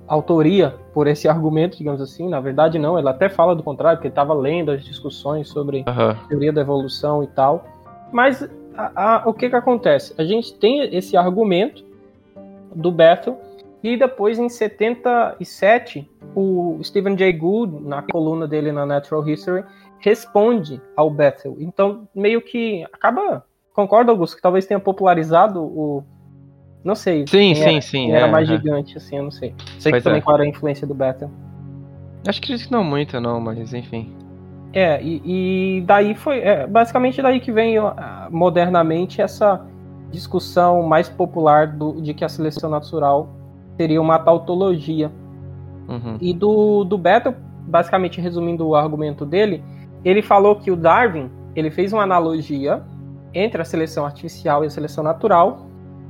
autoria 0.08 0.76
por 0.94 1.08
esse 1.08 1.28
argumento, 1.28 1.78
digamos 1.78 2.02
assim. 2.02 2.28
Na 2.28 2.40
verdade, 2.40 2.80
não. 2.80 2.98
Ele 2.98 3.08
até 3.08 3.30
fala 3.30 3.56
do 3.56 3.62
contrário, 3.64 3.98
porque 3.98 4.08
ele 4.08 4.12
estava 4.14 4.34
lendo 4.34 4.72
as 4.72 4.84
discussões 4.84 5.48
sobre 5.48 5.84
Aham. 5.88 6.18
teoria 6.28 6.52
da 6.52 6.62
evolução 6.62 7.24
e 7.24 7.28
tal. 7.28 7.66
Mas 8.12 8.44
a- 8.76 8.92
a- 8.96 9.24
o 9.30 9.34
que 9.34 9.50
que 9.50 9.56
acontece? 9.56 10.14
A 10.18 10.24
gente 10.24 10.54
tem 10.56 10.82
esse 10.96 11.16
argumento 11.16 11.84
do 12.74 12.92
Bethel 12.92 13.38
e 13.84 13.96
depois 13.96 14.40
em 14.40 14.50
77 14.50 16.10
o 16.36 16.80
Stephen 16.84 17.18
Jay 17.18 17.34
Gould 17.34 17.84
na 17.84 18.02
coluna 18.02 18.48
dele 18.48 18.72
na 18.72 18.86
Natural 18.86 19.28
History 19.28 19.64
responde 20.00 20.82
ao 20.96 21.10
Bethel. 21.10 21.56
Então 21.60 22.08
meio 22.16 22.42
que 22.42 22.86
acaba 22.94 23.44
concorda 23.74 24.12
Augusto 24.12 24.36
que 24.36 24.42
talvez 24.42 24.66
tenha 24.66 24.80
popularizado 24.80 25.62
o 25.64 26.04
não 26.84 26.96
sei 26.96 27.26
Sim, 27.28 27.54
sim, 27.54 27.62
era, 27.62 27.82
sim. 27.82 28.12
era 28.12 28.28
é, 28.28 28.32
mais 28.32 28.50
aham. 28.50 28.58
gigante 28.58 28.98
assim 28.98 29.18
eu 29.18 29.24
não 29.24 29.32
sei 29.32 29.54
sei 29.78 29.92
Pois 29.92 30.02
que 30.02 30.10
também 30.10 30.20
é. 30.20 30.22
qual 30.22 30.36
era 30.36 30.44
a 30.44 30.48
influência 30.48 30.88
do 30.88 30.94
Bethel 30.94 31.30
Acho 32.28 32.42
que 32.42 32.72
não 32.72 32.84
muito, 32.84 33.20
não, 33.20 33.40
mas 33.40 33.74
enfim. 33.74 34.14
É, 34.74 35.02
e, 35.02 35.22
e 35.78 35.82
daí 35.82 36.14
foi. 36.14 36.40
é, 36.40 36.68
basicamente 36.68 37.22
daí 37.22 37.40
que 37.40 37.52
vem 37.52 37.78
ah, 37.78 38.28
modernamente 38.30 39.22
essa 39.22 39.66
discussão 40.12 40.84
mais 40.84 41.10
popular 41.10 41.68
do, 41.68 42.02
de 42.02 42.14
que 42.14 42.24
a 42.26 42.30
seleção 42.30 42.70
natural 42.70 43.30
seria 43.78 44.02
uma 44.02 44.20
tautologia. 44.20 45.12
Uhum. 45.88 46.18
E 46.22 46.34
do, 46.34 46.84
do 46.84 46.98
Bethel, 46.98 47.34
basicamente 47.66 48.22
resumindo 48.22 48.68
o 48.68 48.76
argumento 48.76 49.26
dele, 49.26 49.64
ele 50.04 50.22
falou 50.22 50.56
que 50.56 50.70
o 50.70 50.76
Darwin 50.76 51.32
ele 51.56 51.72
fez 51.72 51.94
uma 51.94 52.04
analogia 52.04 52.84
entre 53.34 53.62
a 53.62 53.66
seleção 53.66 54.06
artificial 54.06 54.64
e 54.64 54.68
a 54.68 54.70
seleção 54.70 55.04
natural, 55.04 55.66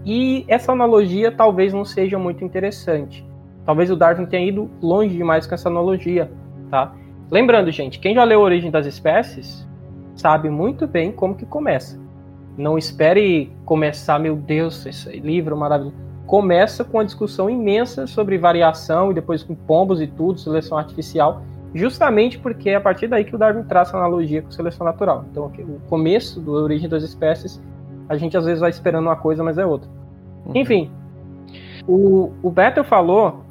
e 0.05 0.45
essa 0.47 0.71
analogia 0.71 1.31
talvez 1.31 1.73
não 1.73 1.85
seja 1.85 2.17
muito 2.17 2.43
interessante. 2.43 3.25
Talvez 3.65 3.91
o 3.91 3.95
Darwin 3.95 4.25
tenha 4.25 4.47
ido 4.47 4.69
longe 4.81 5.15
demais 5.15 5.45
com 5.45 5.53
essa 5.53 5.69
analogia, 5.69 6.31
tá? 6.71 6.93
Lembrando, 7.29 7.71
gente, 7.71 7.99
quem 7.99 8.15
já 8.15 8.23
leu 8.23 8.39
Origem 8.39 8.71
das 8.71 8.87
Espécies 8.87 9.67
sabe 10.15 10.49
muito 10.49 10.87
bem 10.87 11.11
como 11.11 11.35
que 11.35 11.45
começa. 11.45 11.99
Não 12.57 12.77
espere 12.77 13.51
começar, 13.65 14.19
meu 14.19 14.35
Deus, 14.35 14.85
esse 14.85 15.09
livro 15.19 15.55
maravilhoso. 15.55 15.95
Começa 16.25 16.83
com 16.83 16.97
uma 16.97 17.05
discussão 17.05 17.49
imensa 17.49 18.05
sobre 18.05 18.37
variação 18.37 19.11
e 19.11 19.13
depois 19.13 19.43
com 19.43 19.55
pombos 19.55 20.01
e 20.01 20.07
tudo, 20.07 20.39
seleção 20.39 20.77
artificial, 20.77 21.41
justamente 21.73 22.37
porque 22.37 22.71
é 22.71 22.75
a 22.75 22.81
partir 22.81 23.07
daí 23.07 23.23
que 23.23 23.35
o 23.35 23.37
Darwin 23.37 23.63
traça 23.63 23.95
a 23.95 23.99
analogia 23.99 24.41
com 24.41 24.51
seleção 24.51 24.85
natural. 24.85 25.25
Então, 25.31 25.45
o 25.45 25.79
começo 25.87 26.39
do 26.39 26.51
Origem 26.51 26.89
das 26.89 27.03
Espécies, 27.03 27.61
a 28.09 28.17
gente 28.17 28.35
às 28.35 28.45
vezes 28.45 28.59
vai 28.59 28.71
esperando 28.71 29.05
uma 29.05 29.15
coisa, 29.15 29.43
mas 29.43 29.57
é 29.57 29.65
outra. 29.65 29.89
Uhum. 30.45 30.53
Enfim, 30.55 30.91
o, 31.87 32.31
o 32.41 32.49
Bethel 32.49 32.83
falou 32.83 33.43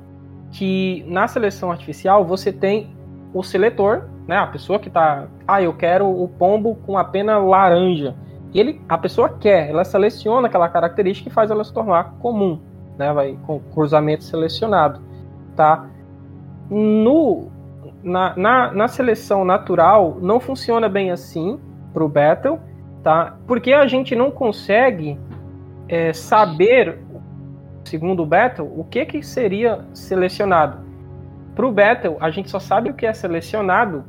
que 0.50 1.04
na 1.06 1.28
seleção 1.28 1.70
artificial 1.70 2.24
você 2.24 2.52
tem 2.52 2.90
o 3.32 3.42
seletor, 3.42 4.04
né? 4.26 4.36
A 4.36 4.46
pessoa 4.46 4.78
que 4.78 4.90
tá, 4.90 5.28
ah, 5.46 5.62
eu 5.62 5.72
quero 5.72 6.06
o 6.06 6.28
pombo 6.28 6.76
com 6.84 6.98
a 6.98 7.04
pena 7.04 7.38
laranja. 7.38 8.14
E 8.52 8.58
ele, 8.58 8.80
a 8.88 8.98
pessoa 8.98 9.28
quer, 9.28 9.70
ela 9.70 9.84
seleciona 9.84 10.48
aquela 10.48 10.68
característica 10.68 11.28
e 11.28 11.32
faz 11.32 11.50
ela 11.50 11.62
se 11.62 11.72
tornar 11.72 12.14
comum, 12.18 12.58
né? 12.98 13.12
Vai 13.12 13.38
com 13.46 13.60
cruzamento 13.60 14.24
selecionado, 14.24 15.00
tá? 15.54 15.86
No 16.68 17.48
na, 18.02 18.36
na, 18.36 18.72
na 18.72 18.88
seleção 18.88 19.44
natural 19.44 20.18
não 20.20 20.38
funciona 20.40 20.88
bem 20.88 21.10
assim 21.10 21.58
para 21.92 22.04
o 22.04 22.08
Bethel, 22.08 22.60
tá? 23.02 23.36
Porque 23.46 23.72
a 23.72 23.86
gente 23.86 24.14
não 24.14 24.30
consegue 24.30 25.18
é, 25.88 26.12
saber, 26.12 26.98
segundo 27.84 28.22
o 28.22 28.26
Bethel, 28.26 28.66
o 28.76 28.84
que 28.84 29.04
que 29.06 29.22
seria 29.22 29.84
selecionado. 29.94 30.78
Para 31.54 31.66
o 31.66 31.72
Bethel, 31.72 32.16
a 32.20 32.30
gente 32.30 32.50
só 32.50 32.60
sabe 32.60 32.90
o 32.90 32.94
que 32.94 33.06
é 33.06 33.12
selecionado 33.12 34.04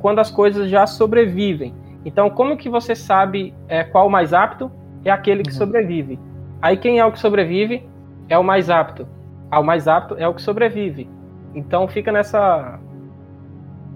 quando 0.00 0.20
as 0.20 0.30
coisas 0.30 0.70
já 0.70 0.86
sobrevivem. 0.86 1.74
Então, 2.04 2.30
como 2.30 2.56
que 2.56 2.68
você 2.68 2.94
sabe 2.94 3.52
é, 3.68 3.82
qual 3.82 4.06
o 4.06 4.10
mais 4.10 4.32
apto? 4.32 4.70
É 5.04 5.10
aquele 5.10 5.42
que 5.42 5.50
Uhum. 5.50 5.56
sobrevive. 5.58 6.18
Aí 6.62 6.76
quem 6.76 6.98
é 6.98 7.04
o 7.04 7.10
que 7.12 7.18
sobrevive 7.18 7.88
é 8.28 8.38
o 8.38 8.44
mais 8.44 8.70
apto. 8.70 9.08
Ah, 9.50 9.58
o 9.60 9.64
mais 9.64 9.88
apto 9.88 10.14
é 10.18 10.28
o 10.28 10.34
que 10.34 10.42
sobrevive. 10.42 11.08
Então 11.54 11.88
fica 11.88 12.12
nessa 12.12 12.78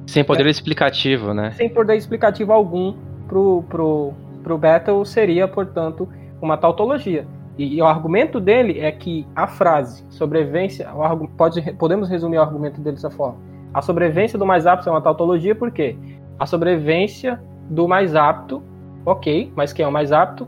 Sem 0.06 0.24
poder 0.24 0.46
explicativo, 0.46 1.32
né? 1.34 1.50
sem 1.52 1.68
poder 1.68 1.96
explicativo 1.96 2.52
algum 2.52 2.94
pro, 3.32 3.64
pro, 3.66 4.12
pro 4.42 4.58
Battle 4.58 5.02
seria, 5.06 5.48
portanto, 5.48 6.06
uma 6.40 6.58
tautologia. 6.58 7.26
E, 7.56 7.76
e 7.76 7.82
o 7.82 7.86
argumento 7.86 8.38
dele 8.38 8.78
é 8.78 8.92
que 8.92 9.26
a 9.34 9.46
frase 9.46 10.04
sobrevivência, 10.10 10.86
o 10.94 11.28
pode, 11.28 11.62
podemos 11.72 12.10
resumir 12.10 12.36
o 12.36 12.42
argumento 12.42 12.78
dele 12.82 12.96
dessa 12.96 13.10
forma. 13.10 13.38
A 13.72 13.80
sobrevivência 13.80 14.38
do 14.38 14.44
mais 14.44 14.66
apto 14.66 14.86
é 14.86 14.92
uma 14.92 15.00
tautologia 15.00 15.54
porque 15.54 15.96
a 16.38 16.44
sobrevivência 16.44 17.40
do 17.70 17.88
mais 17.88 18.14
apto, 18.14 18.62
ok, 19.06 19.50
mas 19.56 19.72
quem 19.72 19.82
é 19.82 19.88
o 19.88 19.92
mais 19.92 20.12
apto 20.12 20.46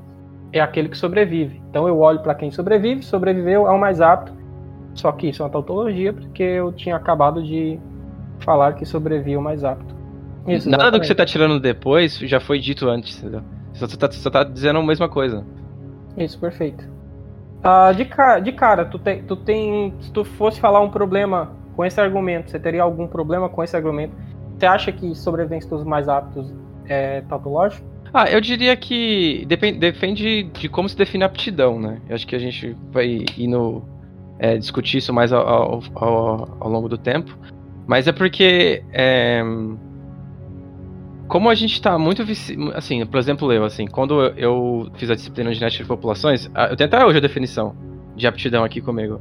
é 0.52 0.60
aquele 0.60 0.90
que 0.90 0.98
sobrevive. 0.98 1.62
Então 1.70 1.88
eu 1.88 1.98
olho 2.00 2.20
para 2.20 2.34
quem 2.34 2.50
sobrevive, 2.50 3.02
sobreviveu 3.02 3.66
ao 3.66 3.78
mais 3.78 4.02
apto. 4.02 4.34
Só 4.94 5.10
que 5.10 5.30
isso 5.30 5.42
é 5.42 5.46
uma 5.46 5.50
tautologia 5.50 6.12
porque 6.12 6.42
eu 6.42 6.70
tinha 6.70 6.96
acabado 6.96 7.42
de 7.42 7.80
falar 8.40 8.74
que 8.74 8.84
sobrevivia 8.84 9.38
o 9.38 9.42
mais 9.42 9.64
apto. 9.64 9.93
Isso, 10.46 10.68
Nada 10.68 10.90
do 10.90 11.00
que 11.00 11.06
você 11.06 11.14
tá 11.14 11.24
tirando 11.24 11.58
depois 11.58 12.18
já 12.18 12.38
foi 12.38 12.58
dito 12.58 12.88
antes, 12.88 13.18
entendeu? 13.18 13.42
Você 13.72 13.86
só 13.86 13.96
tá, 13.96 14.12
só 14.12 14.30
tá 14.30 14.44
dizendo 14.44 14.78
a 14.78 14.82
mesma 14.82 15.08
coisa. 15.08 15.44
Isso, 16.16 16.38
perfeito. 16.38 16.84
Ah, 17.62 17.92
de, 17.92 18.04
ca- 18.04 18.38
de 18.40 18.52
cara, 18.52 18.84
tu 18.84 18.98
tem, 18.98 19.22
tu 19.22 19.36
tem. 19.36 19.94
Se 20.00 20.12
tu 20.12 20.22
fosse 20.24 20.60
falar 20.60 20.80
um 20.80 20.90
problema 20.90 21.52
com 21.74 21.84
esse 21.84 22.00
argumento, 22.00 22.50
você 22.50 22.58
teria 22.58 22.82
algum 22.82 23.06
problema 23.06 23.48
com 23.48 23.64
esse 23.64 23.74
argumento? 23.74 24.14
Você 24.58 24.66
acha 24.66 24.92
que 24.92 25.14
sobrevivência 25.14 25.68
dos 25.70 25.82
mais 25.82 26.08
aptos 26.08 26.52
é 26.86 27.22
tautológico? 27.22 27.84
Ah, 28.12 28.30
eu 28.30 28.40
diria 28.40 28.76
que 28.76 29.44
depende, 29.48 29.78
depende 29.78 30.42
de 30.44 30.68
como 30.68 30.88
se 30.88 30.96
define 30.96 31.24
aptidão, 31.24 31.80
né? 31.80 32.00
Eu 32.08 32.14
acho 32.14 32.26
que 32.26 32.36
a 32.36 32.38
gente 32.38 32.76
vai 32.92 33.24
ir 33.36 33.48
no, 33.48 33.82
é, 34.38 34.56
discutir 34.56 34.98
isso 34.98 35.12
mais 35.12 35.32
ao, 35.32 35.46
ao, 35.46 35.82
ao, 35.94 36.56
ao, 36.60 36.68
longo 36.68 36.88
do 36.88 36.98
tempo. 36.98 37.36
Mas 37.86 38.06
é 38.06 38.12
porque. 38.12 38.84
É, 38.92 39.42
como 41.28 41.48
a 41.48 41.54
gente 41.54 41.72
está 41.74 41.98
muito 41.98 42.24
vici... 42.24 42.56
assim, 42.74 43.04
por 43.06 43.18
exemplo, 43.18 43.52
eu 43.52 43.64
assim, 43.64 43.86
quando 43.86 44.20
eu 44.36 44.90
fiz 44.94 45.10
a 45.10 45.14
disciplina 45.14 45.50
de 45.50 45.58
genética 45.58 45.84
de 45.84 45.88
populações, 45.88 46.50
eu 46.70 46.76
tenho 46.76 46.88
até 46.88 47.04
hoje 47.04 47.18
a 47.18 47.20
definição 47.20 47.74
de 48.14 48.26
aptidão 48.26 48.64
aqui 48.64 48.80
comigo. 48.80 49.20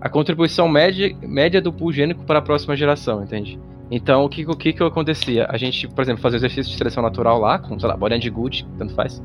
A 0.00 0.08
contribuição 0.08 0.68
média, 0.68 1.14
média 1.22 1.60
do 1.60 1.72
pool 1.72 1.92
gênico 1.92 2.24
para 2.24 2.40
a 2.40 2.42
próxima 2.42 2.76
geração, 2.76 3.22
entende? 3.22 3.58
Então, 3.90 4.24
o 4.24 4.28
que, 4.28 4.44
o 4.44 4.56
que 4.56 4.72
que 4.72 4.82
acontecia? 4.82 5.46
A 5.50 5.56
gente, 5.58 5.86
por 5.86 6.00
exemplo, 6.02 6.22
fazia 6.22 6.38
exercício 6.38 6.72
de 6.72 6.78
seleção 6.78 7.02
natural 7.02 7.38
lá, 7.38 7.58
com, 7.58 7.78
sei 7.78 7.88
lá, 7.88 7.96
bolinha 7.96 8.18
de 8.18 8.30
good, 8.30 8.66
tanto 8.78 8.94
faz. 8.94 9.22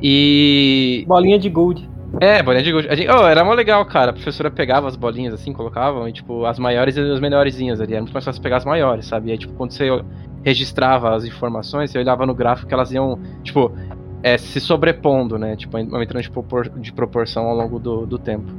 E... 0.00 1.04
Bolinha 1.08 1.38
de 1.38 1.48
good. 1.48 1.88
É, 2.20 2.42
bolinha 2.42 2.62
de 2.62 2.70
good. 2.70 2.86
Gente, 2.94 3.08
oh, 3.10 3.26
era 3.26 3.42
mó 3.42 3.54
legal, 3.54 3.84
cara. 3.86 4.10
A 4.10 4.12
professora 4.12 4.50
pegava 4.50 4.86
as 4.86 4.94
bolinhas 4.94 5.34
assim, 5.34 5.52
colocavam, 5.52 6.06
e 6.06 6.12
tipo, 6.12 6.44
as 6.44 6.58
maiores 6.58 6.96
e 6.96 7.00
as 7.00 7.18
menorzinhas 7.18 7.80
ali. 7.80 7.94
Era 7.94 8.02
muito 8.02 8.12
mais 8.12 8.24
fácil 8.24 8.42
pegar 8.42 8.58
as 8.58 8.64
maiores, 8.64 9.06
sabe? 9.06 9.30
E 9.30 9.32
aí, 9.32 9.38
tipo, 9.38 9.54
quando 9.54 9.72
você 9.72 9.88
registrava 10.48 11.14
as 11.14 11.24
informações, 11.24 11.90
você 11.90 11.98
olhava 11.98 12.24
no 12.24 12.34
gráfico 12.34 12.68
que 12.68 12.74
elas 12.74 12.90
iam, 12.90 13.18
tipo, 13.42 13.70
é, 14.22 14.38
se 14.38 14.60
sobrepondo, 14.60 15.38
né? 15.38 15.56
Tipo, 15.56 15.76
aumentando 15.76 16.22
de, 16.22 16.30
propor 16.30 16.68
de 16.68 16.92
proporção 16.92 17.46
ao 17.46 17.56
longo 17.56 17.78
do, 17.78 18.06
do 18.06 18.18
tempo. 18.18 18.50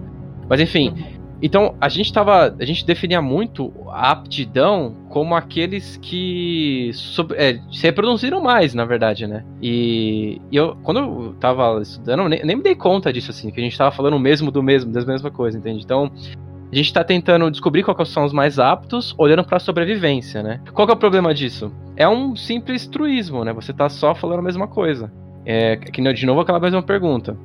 Mas 0.47 0.59
enfim, 0.59 0.93
então 1.41 1.75
a 1.79 1.89
gente 1.89 2.11
tava. 2.13 2.55
A 2.59 2.65
gente 2.65 2.85
definia 2.85 3.21
muito 3.21 3.73
a 3.87 4.11
aptidão 4.11 4.95
como 5.09 5.35
aqueles 5.35 5.97
que 5.97 6.91
é, 7.35 7.59
se 7.71 7.83
reproduziram 7.83 8.41
mais, 8.41 8.73
na 8.73 8.85
verdade, 8.85 9.25
né? 9.25 9.43
E, 9.61 10.41
e, 10.51 10.55
eu, 10.55 10.75
quando 10.83 10.99
eu 10.99 11.35
tava 11.39 11.81
estudando, 11.81 12.29
nem, 12.29 12.45
nem 12.45 12.55
me 12.55 12.63
dei 12.63 12.75
conta 12.75 13.11
disso, 13.11 13.31
assim, 13.31 13.49
que 13.49 13.59
a 13.59 13.63
gente 13.63 13.77
tava 13.77 13.91
falando 13.91 14.15
o 14.15 14.19
mesmo 14.19 14.51
do 14.51 14.61
mesmo, 14.61 14.91
da 14.91 15.05
mesma 15.05 15.31
coisa, 15.31 15.57
entende? 15.57 15.83
Então, 15.83 16.11
a 16.71 16.75
gente 16.75 16.85
está 16.85 17.03
tentando 17.03 17.49
descobrir 17.49 17.83
quais 17.83 18.09
são 18.09 18.25
os 18.25 18.33
mais 18.33 18.59
aptos, 18.59 19.15
olhando 19.17 19.43
para 19.43 19.57
a 19.57 19.59
sobrevivência, 19.59 20.43
né? 20.43 20.61
Qual 20.73 20.87
é 20.87 20.91
o 20.91 20.97
problema 20.97 21.33
disso? 21.33 21.71
É 21.95 22.07
um 22.07 22.35
simples 22.35 22.85
truísmo, 22.85 23.43
né? 23.43 23.51
Você 23.53 23.71
está 23.71 23.89
só 23.89 24.13
falando 24.13 24.39
a 24.39 24.43
mesma 24.43 24.67
coisa. 24.67 25.11
É, 25.45 25.77
que 25.77 26.01
de 26.13 26.25
novo 26.25 26.41
aquela 26.41 26.59
mesma 26.59 26.83
pergunta. 26.83 27.35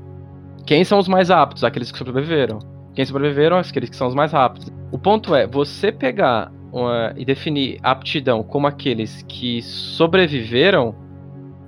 Quem 0.66 0.84
são 0.84 0.98
os 0.98 1.08
mais 1.08 1.30
aptos? 1.30 1.64
Aqueles 1.64 1.90
que 1.90 1.96
sobreviveram. 1.96 2.58
Quem 2.94 3.04
sobreviveram? 3.04 3.56
Aqueles 3.56 3.88
que 3.88 3.96
são 3.96 4.08
os 4.08 4.14
mais 4.14 4.32
rápidos. 4.32 4.70
O 4.92 4.98
ponto 4.98 5.34
é, 5.34 5.46
você 5.46 5.90
pegar 5.90 6.52
uma, 6.70 7.14
e 7.16 7.24
definir 7.24 7.78
aptidão 7.82 8.42
como 8.42 8.66
aqueles 8.66 9.22
que 9.22 9.62
sobreviveram 9.62 10.94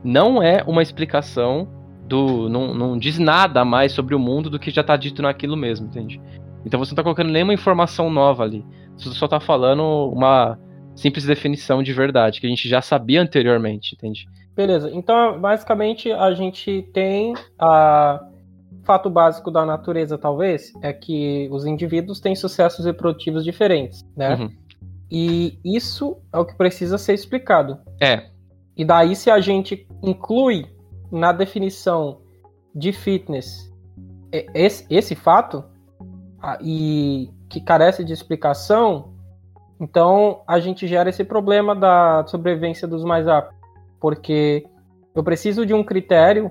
não 0.05 0.43
é 0.43 0.63
uma 0.67 0.83
explicação 0.83 1.69
do. 2.07 2.49
Não, 2.49 2.75
não 2.75 2.99
diz 2.99 3.19
nada 3.19 3.65
mais 3.65 3.93
sobre 3.93 4.15
o 4.15 4.19
mundo 4.19 4.51
do 4.51 4.59
que 4.59 4.71
já 4.71 4.83
está 4.83 4.97
dito 4.97 5.23
naquilo 5.23 5.57
mesmo, 5.57 5.87
entende? 5.87 6.21
Então 6.67 6.81
você 6.81 6.91
não 6.91 6.97
tá 6.97 7.03
colocando 7.05 7.31
nenhuma 7.31 7.55
informação 7.55 8.11
nova 8.11 8.43
ali. 8.43 8.67
Você 8.97 9.11
só 9.11 9.29
tá 9.29 9.39
falando 9.39 10.11
uma 10.13 10.59
simples 10.97 11.25
definição 11.25 11.83
de 11.83 11.93
verdade, 11.93 12.41
que 12.41 12.47
a 12.47 12.51
gente 12.51 12.69
já 12.69 12.83
sabia 12.83 13.23
anteriormente, 13.23 13.95
entende? 13.95 14.27
Beleza. 14.55 14.91
Então, 14.93 15.39
basicamente, 15.39 16.11
a 16.11 16.33
gente 16.33 16.83
tem 16.93 17.35
a 17.59 18.21
fato 18.83 19.11
básico 19.11 19.51
da 19.51 19.65
natureza, 19.67 20.17
talvez, 20.17 20.73
é 20.83 20.93
que 20.93 21.49
os 21.53 21.67
indivíduos 21.67 22.19
têm 22.19 22.35
sucessos 22.35 22.85
reprodutivos 22.87 23.45
diferentes, 23.45 24.05
né? 24.17 24.35
Uhum. 24.35 24.51
E 25.11 25.59
isso 25.65 26.17
é 26.33 26.39
o 26.39 26.45
que 26.45 26.57
precisa 26.57 26.97
ser 26.99 27.15
explicado. 27.15 27.79
É. 28.01 28.31
E 28.77 28.85
daí, 28.85 29.15
se 29.15 29.31
a 29.31 29.39
gente 29.39 29.87
inclui 30.03 30.67
na 31.13 31.33
definição 31.33 32.23
de 32.75 32.93
fitness 32.93 33.73
esse, 34.55 34.87
esse 34.91 35.15
fato, 35.15 35.65
e 36.61 37.31
que 37.49 37.61
carece 37.61 38.05
de 38.05 38.13
explicação, 38.13 39.15
então 39.81 40.43
a 40.47 40.59
gente 40.59 40.87
gera 40.87 41.11
esse 41.11 41.25
problema 41.25 41.75
da 41.75 42.25
sobrevivência 42.27 42.87
dos 42.89 43.05
mais 43.05 43.29
aptos, 43.29 43.57
porque 44.01 44.67
eu 45.15 45.23
preciso 45.23 45.65
de 45.65 45.75
um 45.75 45.83
critério 45.83 46.51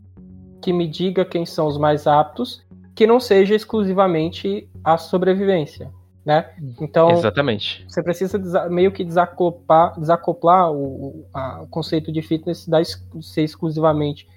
que 0.61 0.73
me 0.73 0.87
diga 0.87 1.23
quem 1.25 1.45
são 1.45 1.67
os 1.67 1.77
mais 1.77 2.07
aptos, 2.07 2.65
que 2.95 3.05
não 3.05 3.19
seja 3.19 3.53
exclusivamente 3.53 4.69
a 4.83 4.97
sobrevivência, 4.97 5.91
né? 6.25 6.49
Então, 6.81 7.11
exatamente. 7.11 7.85
Você 7.87 8.01
precisa 8.01 8.69
meio 8.69 8.91
que 8.91 9.03
desacoplar, 9.03 9.99
desacoplar 9.99 10.71
o, 10.71 11.25
a, 11.33 11.61
o 11.61 11.67
conceito 11.67 12.11
de 12.11 12.21
fitness 12.21 12.67
da 12.67 12.83
ser 12.83 13.43
exclusivamente 13.43 14.27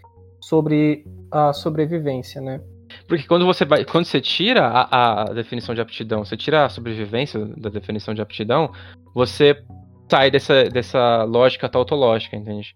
sobre 0.40 1.06
a 1.30 1.52
sobrevivência, 1.52 2.40
né? 2.40 2.60
Porque 3.06 3.26
quando 3.26 3.46
você 3.46 3.64
vai, 3.64 3.84
quando 3.84 4.04
você 4.04 4.20
tira 4.20 4.66
a, 4.66 5.22
a, 5.22 5.24
definição 5.32 5.74
de 5.74 5.80
aptidão, 5.80 6.24
você 6.24 6.36
tira 6.36 6.64
a 6.64 6.68
sobrevivência 6.68 7.44
da 7.56 7.68
definição 7.68 8.14
de 8.14 8.20
aptidão, 8.20 8.72
você 9.14 9.62
sai 10.10 10.30
dessa, 10.30 10.64
dessa 10.64 11.24
lógica 11.24 11.68
tautológica, 11.68 12.36
entende? 12.36 12.72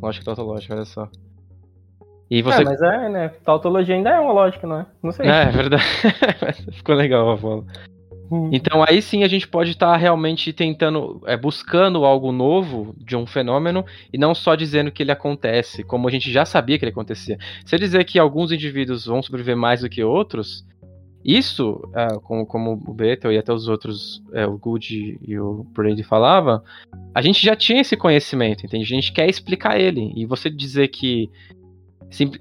Lógica 0.00 0.24
tautológica, 0.24 0.74
olha 0.74 0.84
só. 0.84 1.08
E 2.30 2.42
você... 2.42 2.62
É, 2.62 2.64
mas 2.64 2.80
é, 2.80 3.08
né? 3.08 3.28
Tautologia 3.44 3.94
ainda 3.94 4.10
é 4.10 4.20
uma 4.20 4.32
lógica, 4.32 4.66
não 4.66 4.80
é? 4.80 4.86
Não 5.02 5.10
sei. 5.10 5.26
É, 5.26 5.42
é 5.42 5.46
verdade. 5.46 5.84
Ficou 6.72 6.94
legal 6.94 7.28
a 7.28 7.36
bola. 7.36 7.64
Hum. 8.30 8.48
Então 8.52 8.84
aí 8.86 9.02
sim 9.02 9.24
a 9.24 9.28
gente 9.28 9.48
pode 9.48 9.72
estar 9.72 9.92
tá 9.92 9.96
realmente 9.96 10.52
tentando, 10.52 11.20
é, 11.26 11.36
buscando 11.36 12.04
algo 12.04 12.30
novo 12.30 12.94
de 12.96 13.16
um 13.16 13.26
fenômeno 13.26 13.84
e 14.12 14.18
não 14.18 14.34
só 14.34 14.54
dizendo 14.54 14.92
que 14.92 15.02
ele 15.02 15.10
acontece, 15.10 15.82
como 15.82 16.06
a 16.06 16.10
gente 16.10 16.30
já 16.30 16.44
sabia 16.44 16.78
que 16.78 16.84
ele 16.84 16.92
acontecia. 16.92 17.36
Se 17.64 17.74
eu 17.74 17.78
dizer 17.78 18.04
que 18.04 18.18
alguns 18.18 18.52
indivíduos 18.52 19.06
vão 19.06 19.22
sobreviver 19.22 19.56
mais 19.56 19.80
do 19.80 19.88
que 19.88 20.04
outros, 20.04 20.64
isso, 21.24 21.82
é, 21.94 22.18
como, 22.22 22.46
como 22.46 22.72
o 22.72 22.94
Beto 22.94 23.30
e 23.30 23.36
até 23.36 23.52
os 23.52 23.68
outros, 23.68 24.22
é, 24.32 24.46
o 24.46 24.56
Good 24.56 25.18
e 25.20 25.38
o 25.38 25.66
Brady 25.74 26.02
falava, 26.02 26.62
a 27.14 27.20
gente 27.20 27.44
já 27.44 27.54
tinha 27.54 27.80
esse 27.80 27.96
conhecimento, 27.96 28.64
entende? 28.64 28.84
A 28.84 28.96
gente 28.96 29.12
quer 29.12 29.28
explicar 29.28 29.78
ele. 29.78 30.12
E 30.16 30.24
você 30.24 30.48
dizer 30.48 30.88
que 30.88 31.28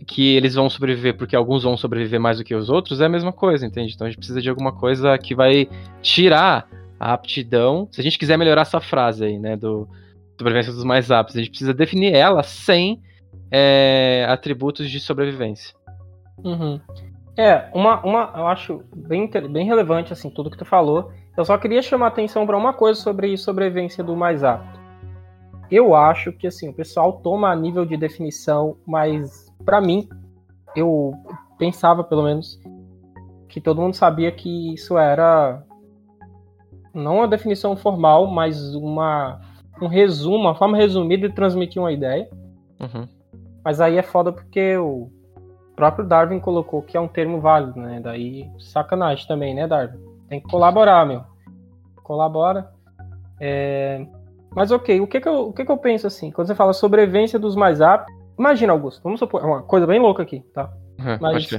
que 0.05 0.36
eles 0.36 0.55
vão 0.55 0.69
sobreviver 0.69 1.15
porque 1.15 1.36
alguns 1.36 1.63
vão 1.63 1.77
sobreviver 1.77 2.19
mais 2.19 2.39
do 2.39 2.43
que 2.43 2.55
os 2.55 2.69
outros, 2.69 3.01
é 3.01 3.05
a 3.05 3.10
mesma 3.10 3.32
coisa, 3.32 3.65
entende? 3.65 3.93
Então 3.93 4.08
a 4.08 4.10
gente 4.10 4.17
precisa 4.17 4.41
de 4.41 4.49
alguma 4.49 4.71
coisa 4.71 5.17
que 5.17 5.36
vai 5.36 5.69
tirar 6.01 6.67
a 6.99 7.13
aptidão. 7.13 7.88
Se 7.91 8.01
a 8.01 8.03
gente 8.03 8.17
quiser 8.17 8.38
melhorar 8.38 8.63
essa 8.63 8.79
frase 8.79 9.23
aí, 9.23 9.38
né, 9.38 9.55
do 9.55 9.88
sobrevivência 10.38 10.73
dos 10.73 10.84
mais 10.84 11.12
aptos, 11.12 11.36
a 11.36 11.39
gente 11.39 11.49
precisa 11.49 11.73
definir 11.73 12.13
ela 12.13 12.41
sem 12.43 13.01
é, 13.51 14.25
atributos 14.27 14.89
de 14.89 14.99
sobrevivência. 14.99 15.75
Uhum. 16.43 16.79
É, 17.38 17.69
uma, 17.73 18.01
uma, 18.01 18.34
eu 18.36 18.47
acho 18.47 18.84
bem, 18.93 19.29
bem 19.49 19.65
relevante, 19.65 20.12
assim, 20.12 20.29
tudo 20.29 20.49
que 20.49 20.58
tu 20.58 20.65
falou. 20.65 21.12
Eu 21.38 21.45
só 21.45 21.58
queria 21.58 21.82
chamar 21.82 22.08
atenção 22.08 22.45
para 22.45 22.58
uma 22.58 22.73
coisa 22.73 22.99
sobre 22.99 23.38
sobrevivência 23.38 24.03
do 24.03 24.15
mais 24.15 24.43
apto. 24.43 24.79
Eu 25.71 25.95
acho 25.95 26.34
que, 26.34 26.47
assim, 26.47 26.67
o 26.67 26.73
pessoal 26.73 27.13
toma 27.13 27.49
a 27.51 27.55
nível 27.55 27.86
de 27.86 27.95
definição 27.95 28.75
mais 28.86 29.48
para 29.65 29.82
mim, 29.82 30.08
eu 30.76 31.13
pensava 31.58 32.04
pelo 32.04 32.24
menos 32.24 32.60
que 33.48 33.60
todo 33.60 33.82
mundo 33.82 33.95
sabia 33.95 34.32
que 34.32 34.74
isso 34.74 34.98
era 34.98 35.63
não 36.93 37.17
uma 37.17 37.28
definição 37.28 37.76
formal, 37.76 38.28
mas 38.28 38.74
uma 38.76 39.39
um 39.82 39.88
resumo, 39.88 40.38
uma 40.38 40.56
forma 40.56 40.78
resumida 40.78 41.28
de 41.28 41.34
transmitir 41.34 41.82
uma 41.82 41.91
ideia. 41.91 42.30
Uhum. 42.80 43.08
Mas 43.63 43.80
aí 43.80 43.98
é 43.98 44.02
foda 44.02 44.32
porque 44.32 44.78
o 44.78 45.10
próprio 45.76 46.06
Darwin 46.06 46.39
colocou 46.39 46.82
que 46.82 46.98
é 46.98 47.00
um 47.00 47.08
termo 47.08 47.39
válido, 47.39 47.80
né? 47.80 48.00
Daí 48.02 48.50
sacanagem 48.60 49.28
também, 49.28 49.54
né, 49.54 49.67
Darwin? 49.67 49.98
Tem 50.28 50.41
que 50.41 50.48
colaborar, 50.48 51.06
meu. 51.06 51.24
Colabora. 52.04 52.69
É... 53.39 54.06
Mas 54.52 54.72
ok, 54.72 55.00
o 55.00 55.08
que 55.08 55.22
que, 55.22 55.28
eu, 55.28 55.48
o 55.48 55.54
que 55.54 55.63
que 55.63 55.72
eu 55.72 55.78
penso 55.78 56.08
assim? 56.08 56.32
Quando 56.32 56.48
você 56.48 56.56
fala 56.56 56.74
sobrevivência 56.74 57.39
dos 57.39 57.56
mais 57.56 57.82
aptos, 57.82 58.13
Imagina, 58.39 58.71
Augusto, 58.71 59.02
vamos 59.04 59.19
supor, 59.19 59.41
é 59.43 59.45
uma 59.45 59.62
coisa 59.62 59.86
bem 59.86 59.99
louca 59.99 60.23
aqui, 60.23 60.39
tá? 60.54 60.71
Uhum, 60.97 61.17
Mas, 61.19 61.49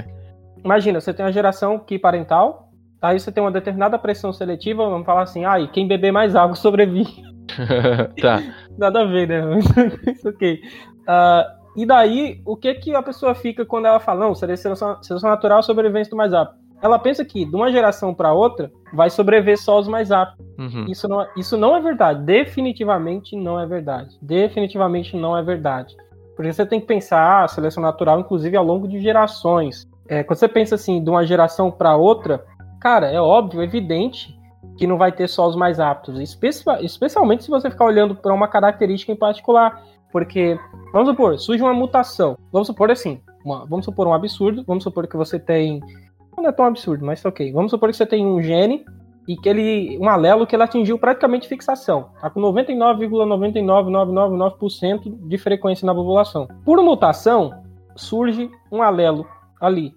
imagina, 0.65 0.99
você 0.99 1.13
tem 1.13 1.23
uma 1.23 1.31
geração 1.31 1.77
que 1.77 1.99
parental, 1.99 2.69
aí 2.99 3.19
você 3.19 3.31
tem 3.31 3.43
uma 3.43 3.51
determinada 3.51 3.99
pressão 3.99 4.33
seletiva, 4.33 4.89
vamos 4.89 5.05
falar 5.05 5.21
assim, 5.21 5.45
ah, 5.45 5.55
quem 5.67 5.87
beber 5.87 6.11
mais 6.11 6.35
água 6.35 6.55
sobrevive. 6.57 7.23
tá. 8.19 8.41
Nada 8.77 9.01
a 9.01 9.05
ver, 9.05 9.27
né? 9.27 9.59
Isso 10.11 10.27
ok. 10.27 10.59
Uh, 11.01 11.61
e 11.77 11.85
daí, 11.85 12.41
o 12.45 12.57
que 12.57 12.73
que 12.73 12.95
a 12.95 13.01
pessoa 13.03 13.35
fica 13.35 13.63
quando 13.63 13.85
ela 13.85 13.99
fala, 13.99 14.25
não, 14.25 14.33
seleção, 14.33 14.75
seleção 15.03 15.29
natural 15.29 15.61
sobrevivência 15.61 16.09
do 16.09 16.17
mais 16.17 16.33
apto? 16.33 16.59
Ela 16.81 16.97
pensa 16.97 17.23
que 17.23 17.45
de 17.45 17.55
uma 17.55 17.71
geração 17.71 18.11
para 18.11 18.33
outra 18.33 18.71
vai 18.91 19.09
sobreviver 19.11 19.57
só 19.57 19.79
os 19.79 19.87
mais 19.87 20.11
aptos. 20.11 20.43
Uhum. 20.57 20.85
Isso, 20.89 21.07
não, 21.07 21.21
é, 21.21 21.29
isso 21.37 21.55
não 21.55 21.75
é 21.75 21.79
verdade. 21.79 22.23
Definitivamente 22.23 23.35
não 23.35 23.59
é 23.59 23.67
verdade. 23.67 24.17
Definitivamente 24.19 25.15
não 25.15 25.37
é 25.37 25.43
verdade. 25.43 25.95
Porque 26.35 26.51
você 26.51 26.65
tem 26.65 26.79
que 26.79 26.87
pensar 26.87 27.43
a 27.43 27.47
seleção 27.47 27.83
natural, 27.83 28.19
inclusive, 28.19 28.55
ao 28.55 28.63
longo 28.63 28.87
de 28.87 28.99
gerações. 28.99 29.87
É, 30.07 30.23
quando 30.23 30.39
você 30.39 30.47
pensa 30.47 30.75
assim, 30.75 31.03
de 31.03 31.09
uma 31.09 31.25
geração 31.25 31.71
para 31.71 31.95
outra, 31.95 32.43
cara, 32.79 33.09
é 33.09 33.19
óbvio, 33.19 33.61
é 33.61 33.63
evidente 33.63 34.37
que 34.77 34.87
não 34.87 34.97
vai 34.97 35.11
ter 35.11 35.27
só 35.27 35.47
os 35.47 35.55
mais 35.55 35.79
aptos. 35.79 36.19
especialmente 36.19 37.43
se 37.43 37.49
você 37.49 37.69
ficar 37.69 37.85
olhando 37.85 38.15
para 38.15 38.33
uma 38.33 38.47
característica 38.47 39.11
em 39.11 39.15
particular. 39.15 39.83
Porque, 40.11 40.59
vamos 40.91 41.09
supor, 41.09 41.39
surge 41.39 41.63
uma 41.63 41.73
mutação. 41.73 42.37
Vamos 42.51 42.67
supor 42.67 42.91
assim, 42.91 43.21
uma, 43.45 43.65
vamos 43.65 43.85
supor 43.85 44.07
um 44.07 44.13
absurdo, 44.13 44.63
vamos 44.67 44.83
supor 44.83 45.07
que 45.07 45.15
você 45.15 45.39
tem 45.39 45.79
Não 46.37 46.47
é 46.47 46.51
tão 46.51 46.65
absurdo, 46.65 47.05
mas 47.05 47.23
ok. 47.23 47.51
Vamos 47.51 47.71
supor 47.71 47.89
que 47.89 47.95
você 47.95 48.05
tem 48.05 48.25
um 48.25 48.41
gene 48.41 48.85
e 49.27 49.35
que 49.35 49.47
ele. 49.47 49.99
um 49.99 50.09
alelo 50.09 50.47
que 50.47 50.55
ele 50.55 50.63
atingiu 50.63 50.97
praticamente 50.97 51.47
fixação. 51.47 52.09
Tá 52.19 52.27
com 52.29 52.41
99,99999% 52.41 55.27
de 55.27 55.37
frequência 55.37 55.85
na 55.85 55.93
população. 55.93 56.47
Por 56.65 56.81
mutação, 56.81 57.53
surge 57.95 58.49
um 58.71 58.81
alelo 58.81 59.27
ali. 59.59 59.93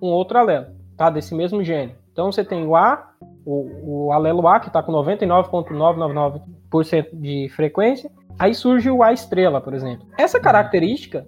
Um 0.00 0.06
outro 0.08 0.38
alelo, 0.38 0.66
tá? 0.96 1.10
Desse 1.10 1.34
mesmo 1.34 1.60
gene. 1.62 1.94
Então 2.12 2.32
você 2.32 2.44
tem 2.44 2.64
o 2.66 2.76
A, 2.76 3.10
o, 3.44 4.06
o 4.06 4.12
alelo 4.12 4.46
A, 4.46 4.60
que 4.60 4.68
está 4.68 4.80
com 4.82 4.92
99,999% 4.92 7.08
de 7.14 7.50
frequência, 7.54 8.10
aí 8.38 8.54
surge 8.54 8.90
o 8.90 9.02
A 9.02 9.12
estrela, 9.12 9.60
por 9.60 9.74
exemplo. 9.74 10.06
Essa 10.18 10.40
característica, 10.40 11.26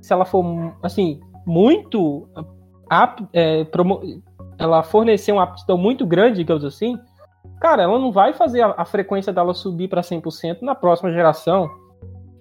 se 0.00 0.12
ela 0.12 0.24
for, 0.24 0.44
assim, 0.82 1.20
muito 1.46 2.28
é, 3.32 3.64
ela 4.58 4.82
fornecer 4.82 5.32
uma 5.32 5.42
aptidão 5.42 5.76
muito 5.76 6.06
grande, 6.06 6.38
digamos 6.38 6.64
assim, 6.64 6.98
cara, 7.60 7.82
ela 7.82 7.98
não 7.98 8.12
vai 8.12 8.32
fazer 8.32 8.62
a, 8.62 8.74
a 8.78 8.84
frequência 8.84 9.32
dela 9.32 9.54
subir 9.54 9.88
para 9.88 10.00
100% 10.00 10.62
na 10.62 10.74
próxima 10.74 11.12
geração. 11.12 11.70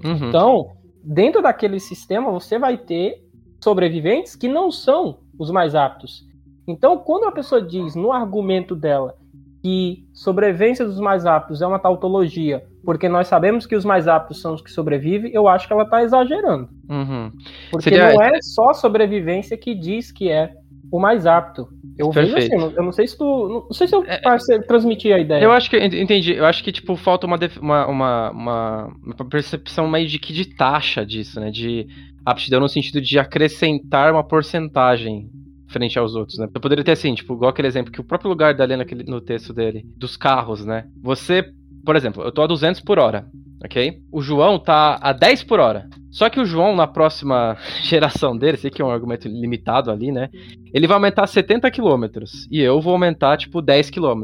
Uhum. 0.04 0.30
Então, 0.30 0.68
dentro 1.04 1.42
daquele 1.42 1.80
sistema, 1.80 2.32
você 2.32 2.58
vai 2.58 2.78
ter 2.78 3.24
sobreviventes 3.64 4.36
que 4.36 4.48
não 4.48 4.72
são 4.72 5.20
os 5.38 5.50
mais 5.52 5.76
aptos. 5.76 6.26
Então, 6.68 6.98
quando 6.98 7.26
a 7.26 7.32
pessoa 7.32 7.62
diz 7.62 7.96
no 7.96 8.12
argumento 8.12 8.76
dela 8.76 9.16
que 9.62 10.08
sobrevivência 10.14 10.86
dos 10.86 11.00
mais 11.00 11.26
aptos 11.26 11.62
é 11.62 11.66
uma 11.66 11.80
tautologia, 11.80 12.64
porque 12.84 13.10
nós 13.10 13.28
sabemos 13.28 13.66
que 13.66 13.76
os 13.76 13.84
mais 13.84 14.08
aptos 14.08 14.40
são 14.40 14.54
os 14.54 14.62
que 14.62 14.70
sobrevivem, 14.70 15.32
eu 15.34 15.48
acho 15.48 15.66
que 15.66 15.74
ela 15.74 15.84
está 15.84 16.04
exagerando. 16.04 16.70
Uhum. 16.88 17.32
Porque 17.72 17.90
Seria... 17.90 18.14
não 18.14 18.22
é 18.22 18.40
só 18.44 18.74
sobrevivência 18.74 19.58
que 19.58 19.74
diz 19.74 20.12
que 20.12 20.30
é 20.30 20.54
o 20.96 21.00
mais 21.00 21.26
apto. 21.26 21.68
Eu 21.98 22.12
vejo 22.12 22.36
assim, 22.36 22.54
eu 22.54 22.84
não 22.84 22.92
sei 22.92 23.08
se 23.08 23.18
tu. 23.18 23.66
Não 23.68 23.74
sei 23.74 23.88
se 23.88 23.96
eu 23.96 24.04
é, 24.06 24.20
transmitir 24.60 25.14
a 25.14 25.20
ideia. 25.20 25.44
Eu 25.44 25.52
acho 25.52 25.70
que 25.70 25.78
entendi. 25.78 26.34
Eu 26.34 26.46
acho 26.46 26.64
que, 26.64 26.72
tipo, 26.72 26.96
falta 26.96 27.28
uma, 27.28 27.38
uma, 27.62 27.88
uma, 27.88 28.32
uma, 29.04 29.16
percepção 29.30 29.88
meio 29.90 30.08
de 30.08 30.20
que 30.20 30.34
de 30.34 30.46
taxa 30.56 31.06
disso, 31.06 31.40
né? 31.40 31.52
De 31.52 31.88
aptidão 32.26 32.60
no 32.60 32.70
sentido 32.70 33.02
de 33.02 33.20
acrescentar 33.20 34.12
uma 34.12 34.24
porcentagem 34.24 35.30
frente 35.68 36.00
aos 36.00 36.16
outros, 36.16 36.38
né? 36.38 36.48
Eu 36.54 36.62
poderia 36.62 36.84
ter 36.84 36.94
assim, 36.94 37.14
tipo, 37.14 37.34
igual 37.34 37.50
aquele 37.50 37.68
exemplo 37.68 37.92
que 37.92 38.00
o 38.00 38.04
próprio 38.04 38.30
lugar 38.30 38.54
da 38.54 38.64
Lena 38.64 38.86
no 39.08 39.20
texto 39.20 39.54
dele, 39.54 39.86
dos 39.98 40.16
carros, 40.16 40.66
né? 40.66 40.88
Você, 41.02 41.52
por 41.86 41.96
exemplo, 41.96 42.24
eu 42.24 42.32
tô 42.32 42.42
a 42.42 42.48
200 42.48 42.82
por 42.82 42.98
hora, 42.98 43.28
ok? 43.64 44.02
O 44.12 44.22
João 44.22 44.58
tá 44.58 44.98
a 45.02 45.14
10 45.14 45.44
por 45.44 45.60
hora. 45.60 45.88
Só 46.12 46.30
que 46.30 46.40
o 46.40 46.46
João, 46.46 46.76
na 46.76 46.88
próxima 46.88 47.58
geração 47.84 48.38
dele, 48.38 48.58
sei 48.58 48.72
que 48.72 48.82
é 48.82 48.86
um 48.86 48.90
argumento 48.90 49.28
limitado 49.28 49.92
ali, 49.92 50.12
né? 50.12 50.30
Ele 50.74 50.88
vai 50.88 50.96
aumentar 50.96 51.28
70 51.28 51.70
km 51.72 52.06
e 52.50 52.62
eu 52.62 52.82
vou 52.82 52.94
aumentar, 52.94 53.38
tipo, 53.38 53.62
10 53.62 53.90
km. 53.90 54.24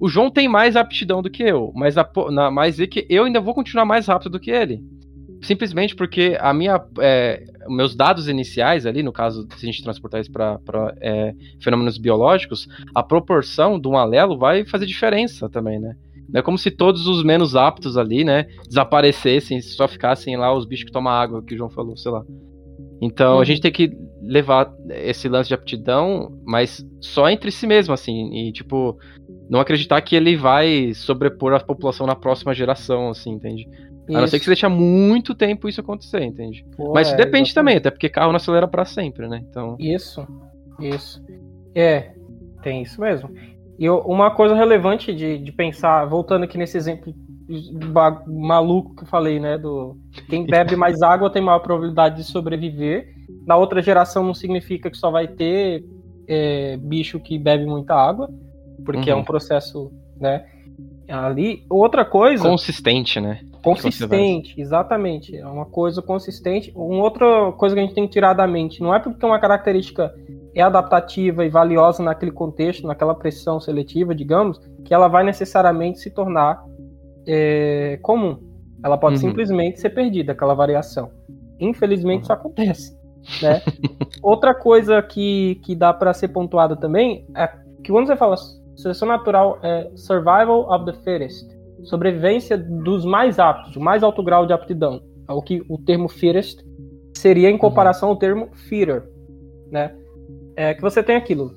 O 0.00 0.08
João 0.08 0.30
tem 0.30 0.48
mais 0.48 0.76
aptidão 0.76 1.20
do 1.20 1.28
que 1.28 1.42
eu, 1.42 1.72
mas, 1.74 1.98
a, 1.98 2.08
na, 2.30 2.50
mas 2.50 2.80
é 2.80 2.86
que 2.86 3.06
eu 3.10 3.24
ainda 3.24 3.40
vou 3.40 3.54
continuar 3.54 3.84
mais 3.84 4.06
rápido 4.06 4.30
do 4.30 4.40
que 4.40 4.50
ele. 4.50 4.82
Simplesmente 5.42 5.94
porque 5.94 6.36
a 6.38 6.52
minha, 6.52 6.82
é, 6.98 7.44
meus 7.68 7.94
dados 7.94 8.28
iniciais 8.28 8.86
ali, 8.86 9.02
no 9.02 9.12
caso, 9.12 9.46
se 9.56 9.66
a 9.66 9.70
gente 9.70 9.82
transportar 9.82 10.20
isso 10.20 10.30
para 10.30 10.58
é, 11.00 11.34
fenômenos 11.60 11.98
biológicos, 11.98 12.66
a 12.94 13.02
proporção 13.02 13.80
de 13.80 13.88
um 13.88 13.96
alelo 13.96 14.38
vai 14.38 14.64
fazer 14.64 14.86
diferença 14.86 15.48
também, 15.48 15.78
né? 15.78 15.96
É 16.34 16.42
como 16.42 16.56
se 16.58 16.70
todos 16.70 17.06
os 17.06 17.22
menos 17.24 17.56
aptos 17.56 17.96
ali, 17.96 18.24
né, 18.24 18.46
desaparecessem, 18.68 19.60
só 19.60 19.88
ficassem 19.88 20.36
lá 20.36 20.54
os 20.54 20.64
bichos 20.64 20.84
que 20.84 20.92
tomam 20.92 21.12
água, 21.12 21.42
que 21.42 21.54
o 21.54 21.56
João 21.56 21.70
falou, 21.70 21.96
sei 21.96 22.12
lá. 22.12 22.24
Então 23.00 23.36
uhum. 23.36 23.40
a 23.40 23.44
gente 23.44 23.60
tem 23.60 23.72
que 23.72 23.96
levar 24.22 24.72
esse 24.90 25.28
lance 25.28 25.48
de 25.48 25.54
aptidão, 25.54 26.38
mas 26.44 26.86
só 27.00 27.28
entre 27.28 27.50
si 27.50 27.66
mesmo, 27.66 27.94
assim, 27.94 28.48
e 28.48 28.52
tipo, 28.52 28.98
não 29.48 29.60
acreditar 29.60 30.00
que 30.02 30.14
ele 30.14 30.36
vai 30.36 30.92
sobrepor 30.94 31.54
a 31.54 31.60
população 31.60 32.06
na 32.06 32.14
próxima 32.14 32.54
geração, 32.54 33.08
assim, 33.08 33.30
entende? 33.30 33.66
Isso. 34.08 34.16
A 34.16 34.20
não 34.20 34.26
ser 34.26 34.38
que 34.38 34.44
você 34.44 34.50
deixe 34.50 34.68
muito 34.68 35.34
tempo 35.34 35.68
isso 35.68 35.80
acontecer, 35.80 36.22
entende? 36.22 36.64
Pô, 36.76 36.92
mas 36.92 37.12
é, 37.12 37.16
depende 37.16 37.50
exatamente. 37.50 37.54
também, 37.54 37.76
até 37.76 37.90
porque 37.90 38.08
carro 38.08 38.32
não 38.32 38.36
acelera 38.36 38.68
para 38.68 38.84
sempre, 38.84 39.28
né? 39.28 39.42
Então... 39.48 39.76
Isso, 39.78 40.26
isso. 40.80 41.22
É, 41.74 42.12
tem 42.62 42.82
isso 42.82 43.00
mesmo. 43.00 43.30
E 43.80 43.88
uma 43.88 44.30
coisa 44.30 44.54
relevante 44.54 45.10
de, 45.10 45.38
de 45.38 45.50
pensar, 45.50 46.04
voltando 46.04 46.44
aqui 46.44 46.58
nesse 46.58 46.76
exemplo 46.76 47.14
maluco 48.26 48.94
que 48.94 49.04
eu 49.04 49.08
falei, 49.08 49.40
né? 49.40 49.56
Do 49.56 49.96
quem 50.28 50.44
bebe 50.44 50.76
mais 50.76 51.00
água 51.00 51.30
tem 51.30 51.40
maior 51.40 51.60
probabilidade 51.60 52.16
de 52.16 52.24
sobreviver. 52.24 53.14
Na 53.46 53.56
outra 53.56 53.80
geração 53.80 54.22
não 54.22 54.34
significa 54.34 54.90
que 54.90 54.98
só 54.98 55.10
vai 55.10 55.26
ter 55.26 55.82
é, 56.28 56.76
bicho 56.76 57.18
que 57.18 57.38
bebe 57.38 57.64
muita 57.64 57.94
água, 57.94 58.28
porque 58.84 59.10
uhum. 59.10 59.16
é 59.16 59.20
um 59.22 59.24
processo, 59.24 59.90
né? 60.20 60.44
Ali. 61.08 61.64
Outra 61.70 62.04
coisa. 62.04 62.46
Consistente, 62.46 63.18
né? 63.18 63.40
Consistente, 63.62 64.60
exatamente. 64.60 65.34
É 65.34 65.46
uma 65.46 65.64
coisa 65.64 66.02
consistente. 66.02 66.70
Uma 66.76 67.02
outra 67.02 67.50
coisa 67.52 67.74
que 67.74 67.80
a 67.80 67.84
gente 67.84 67.94
tem 67.94 68.06
que 68.06 68.12
tirar 68.12 68.34
da 68.34 68.46
mente, 68.46 68.82
não 68.82 68.94
é 68.94 68.98
porque 68.98 69.24
uma 69.24 69.38
característica 69.38 70.14
é 70.54 70.62
adaptativa 70.62 71.44
e 71.44 71.48
valiosa 71.48 72.02
naquele 72.02 72.32
contexto, 72.32 72.86
naquela 72.86 73.14
pressão 73.14 73.60
seletiva, 73.60 74.14
digamos, 74.14 74.58
que 74.84 74.92
ela 74.92 75.08
vai 75.08 75.24
necessariamente 75.24 76.00
se 76.00 76.10
tornar 76.10 76.64
é, 77.26 77.98
comum. 78.02 78.38
Ela 78.82 78.96
pode 78.96 79.16
uhum. 79.16 79.30
simplesmente 79.30 79.80
ser 79.80 79.90
perdida, 79.90 80.32
aquela 80.32 80.54
variação. 80.54 81.10
Infelizmente, 81.58 82.24
isso 82.24 82.32
acontece. 82.32 82.98
Né? 83.42 83.60
Outra 84.22 84.54
coisa 84.54 85.00
que, 85.02 85.60
que 85.62 85.74
dá 85.74 85.92
para 85.92 86.12
ser 86.12 86.28
pontuada 86.28 86.76
também 86.76 87.26
é 87.36 87.46
que 87.82 87.92
quando 87.92 88.06
você 88.06 88.16
fala 88.16 88.36
seleção 88.76 89.06
natural 89.06 89.58
é 89.62 89.90
survival 89.94 90.70
of 90.70 90.86
the 90.86 90.92
fittest, 90.92 91.46
sobrevivência 91.84 92.56
dos 92.56 93.04
mais 93.04 93.38
aptos, 93.38 93.76
o 93.76 93.80
mais 93.80 94.02
alto 94.02 94.22
grau 94.22 94.46
de 94.46 94.52
aptidão. 94.52 95.02
É 95.28 95.32
o 95.32 95.42
que 95.42 95.62
o 95.68 95.78
termo 95.78 96.08
fittest 96.08 96.64
seria 97.14 97.50
em 97.50 97.58
comparação 97.58 98.08
uhum. 98.08 98.14
ao 98.14 98.18
termo 98.18 98.48
fitter, 98.54 99.08
né? 99.70 99.94
É 100.56 100.74
que 100.74 100.80
você 100.80 101.02
tem 101.02 101.16
aquilo. 101.16 101.52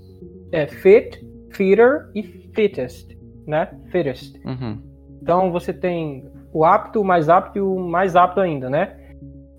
É 0.51 0.67
fit, 0.67 1.19
fitter 1.51 2.09
e 2.13 2.23
fittest, 2.23 3.15
né? 3.47 3.69
Fittest. 3.91 4.39
Uhum. 4.45 4.81
Então 5.21 5.51
você 5.51 5.73
tem 5.73 6.29
o 6.53 6.63
apto, 6.63 7.01
o 7.01 7.05
mais 7.05 7.29
apto 7.29 7.57
e 7.57 7.61
o 7.61 7.79
mais 7.79 8.15
apto 8.15 8.39
ainda, 8.39 8.69
né? 8.69 8.97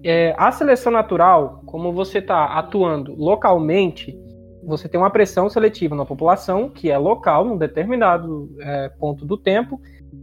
É, 0.02 0.34
a 0.36 0.52
seleção 0.52 0.92
natural, 0.92 1.62
como 1.64 1.92
você 1.92 2.18
está 2.18 2.44
atuando 2.58 3.14
localmente, 3.14 4.14
você 4.62 4.88
tem 4.88 5.00
uma 5.00 5.10
pressão 5.10 5.48
seletiva 5.48 5.96
na 5.96 6.04
população 6.04 6.68
que 6.68 6.90
é 6.90 6.98
local, 6.98 7.44
num 7.44 7.56
determinado 7.56 8.50
é, 8.60 8.88
ponto 8.90 9.24
do 9.24 9.36
tempo. 9.36 9.80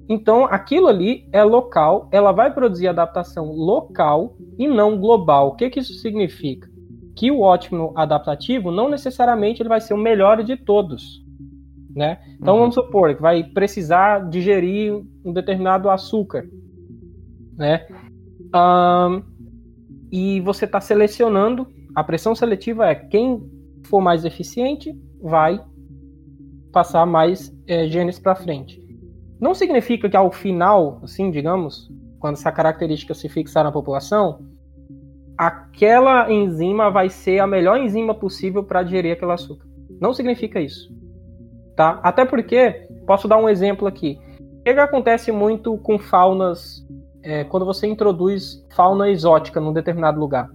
Então, 0.08 0.46
aquilo 0.46 0.88
ali 0.88 1.28
é 1.32 1.44
local, 1.44 2.08
ela 2.12 2.32
vai 2.32 2.54
produzir 2.54 2.88
adaptação 2.88 3.52
local 3.52 4.36
e 4.58 4.68
não 4.68 5.00
global. 5.00 5.50
O 5.50 5.56
que, 5.56 5.70
que 5.70 5.80
isso 5.80 5.94
significa? 5.96 6.71
Que 7.16 7.32
o 7.32 7.42
ótimo 7.42 7.94
adaptativo 7.96 8.72
não 8.72 8.90
necessariamente 8.90 9.62
ele 9.62 9.70
vai 9.70 9.82
ser 9.82 9.94
o 9.94 9.98
melhor 9.98 10.44
de 10.44 10.56
todos, 10.58 11.24
né? 11.94 12.20
Então 12.40 12.54
uhum. 12.56 12.60
vamos 12.62 12.76
supor 12.76 13.16
que 13.16 13.22
vai 13.22 13.44
precisar 13.44 14.30
digerir 14.30 14.94
um 15.24 15.34
determinado 15.34 15.90
açúcar, 15.90 16.46
né? 17.58 17.86
Um, 18.56 19.24
e 20.12 20.42
você 20.42 20.66
está 20.66 20.82
selecionando, 20.82 21.68
a 21.96 22.04
pressão 22.04 22.36
seletiva 22.36 22.88
é 22.88 22.96
quem 22.96 23.42
for 23.86 24.02
mais 24.02 24.26
eficiente 24.26 24.94
vai 25.22 25.60
passar 26.72 27.06
mais 27.06 27.54
é, 27.68 27.88
genes 27.88 28.20
para 28.20 28.36
frente. 28.36 28.82
Não 29.40 29.54
significa 29.54 30.10
que 30.10 30.16
ao 30.16 30.32
final, 30.32 31.00
assim, 31.04 31.32
digamos, 31.32 31.90
quando 32.20 32.36
essa 32.36 32.52
característica 32.52 33.14
se 33.14 33.28
fixar 33.28 33.64
na 33.64 33.72
população, 33.72 34.46
aquela 35.42 36.32
enzima 36.32 36.92
vai 36.92 37.10
ser 37.10 37.40
a 37.40 37.48
melhor 37.48 37.80
enzima 37.80 38.14
possível 38.14 38.64
para 38.64 38.84
digerir 38.84 39.14
aquele 39.14 39.32
açúcar. 39.32 39.66
Não 40.00 40.14
significa 40.14 40.62
isso. 40.62 40.94
Tá? 41.76 42.00
Até 42.04 42.24
porque, 42.24 42.88
posso 43.08 43.28
dar 43.28 43.38
um 43.38 43.50
exemplo 43.50 43.88
aqui. 43.88 44.20
O 44.40 44.64
que, 44.64 44.70
acontece 44.70 45.32
muito 45.32 45.76
com 45.80 45.98
faunas 45.98 46.88
é, 47.24 47.44
quando 47.44 47.66
você 47.66 47.88
introduz 47.88 48.64
fauna 48.76 49.10
exótica 49.10 49.60
num 49.60 49.74
determinado 49.74 50.20
lugar? 50.20 50.48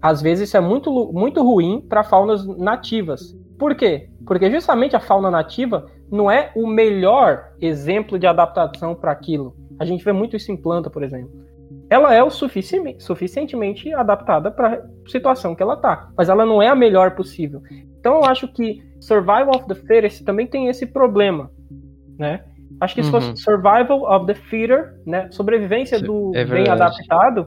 Às 0.00 0.22
vezes 0.22 0.48
isso 0.48 0.56
é 0.56 0.60
muito, 0.60 1.12
muito 1.12 1.42
ruim 1.42 1.80
para 1.80 2.04
faunas 2.04 2.46
nativas. 2.46 3.36
Por 3.58 3.74
quê? 3.74 4.08
Porque 4.24 4.48
justamente 4.52 4.94
a 4.94 5.00
fauna 5.00 5.32
nativa 5.32 5.90
não 6.08 6.30
é 6.30 6.52
o 6.54 6.64
melhor 6.64 7.54
exemplo 7.60 8.20
de 8.20 8.28
adaptação 8.28 8.94
para 8.94 9.10
aquilo. 9.10 9.56
A 9.80 9.84
gente 9.84 10.04
vê 10.04 10.12
muito 10.12 10.36
isso 10.36 10.52
em 10.52 10.56
planta, 10.56 10.88
por 10.88 11.02
exemplo 11.02 11.42
ela 11.88 12.14
é 12.14 12.22
o 12.22 12.30
suficientemente, 12.30 13.02
suficientemente 13.04 13.92
adaptada 13.92 14.50
para 14.50 14.74
a 14.74 15.10
situação 15.10 15.54
que 15.54 15.62
ela 15.62 15.76
tá, 15.76 16.08
mas 16.16 16.28
ela 16.28 16.46
não 16.46 16.62
é 16.62 16.68
a 16.68 16.74
melhor 16.74 17.14
possível. 17.14 17.62
Então 17.98 18.14
eu 18.16 18.24
acho 18.24 18.48
que 18.48 18.82
Survival 19.00 19.50
of 19.50 19.66
the 19.66 19.74
Fittest 19.74 20.24
também 20.24 20.46
tem 20.46 20.68
esse 20.68 20.86
problema, 20.86 21.50
né? 22.18 22.44
Acho 22.80 22.96
que 22.96 23.02
se 23.02 23.10
fosse 23.10 23.28
uhum. 23.28 23.36
Survival 23.36 24.02
of 24.10 24.26
the 24.26 24.34
Fitter, 24.34 24.94
né, 25.06 25.28
sobrevivência 25.30 26.00
do 26.00 26.32
é 26.34 26.44
bem 26.44 26.68
adaptado, 26.68 27.46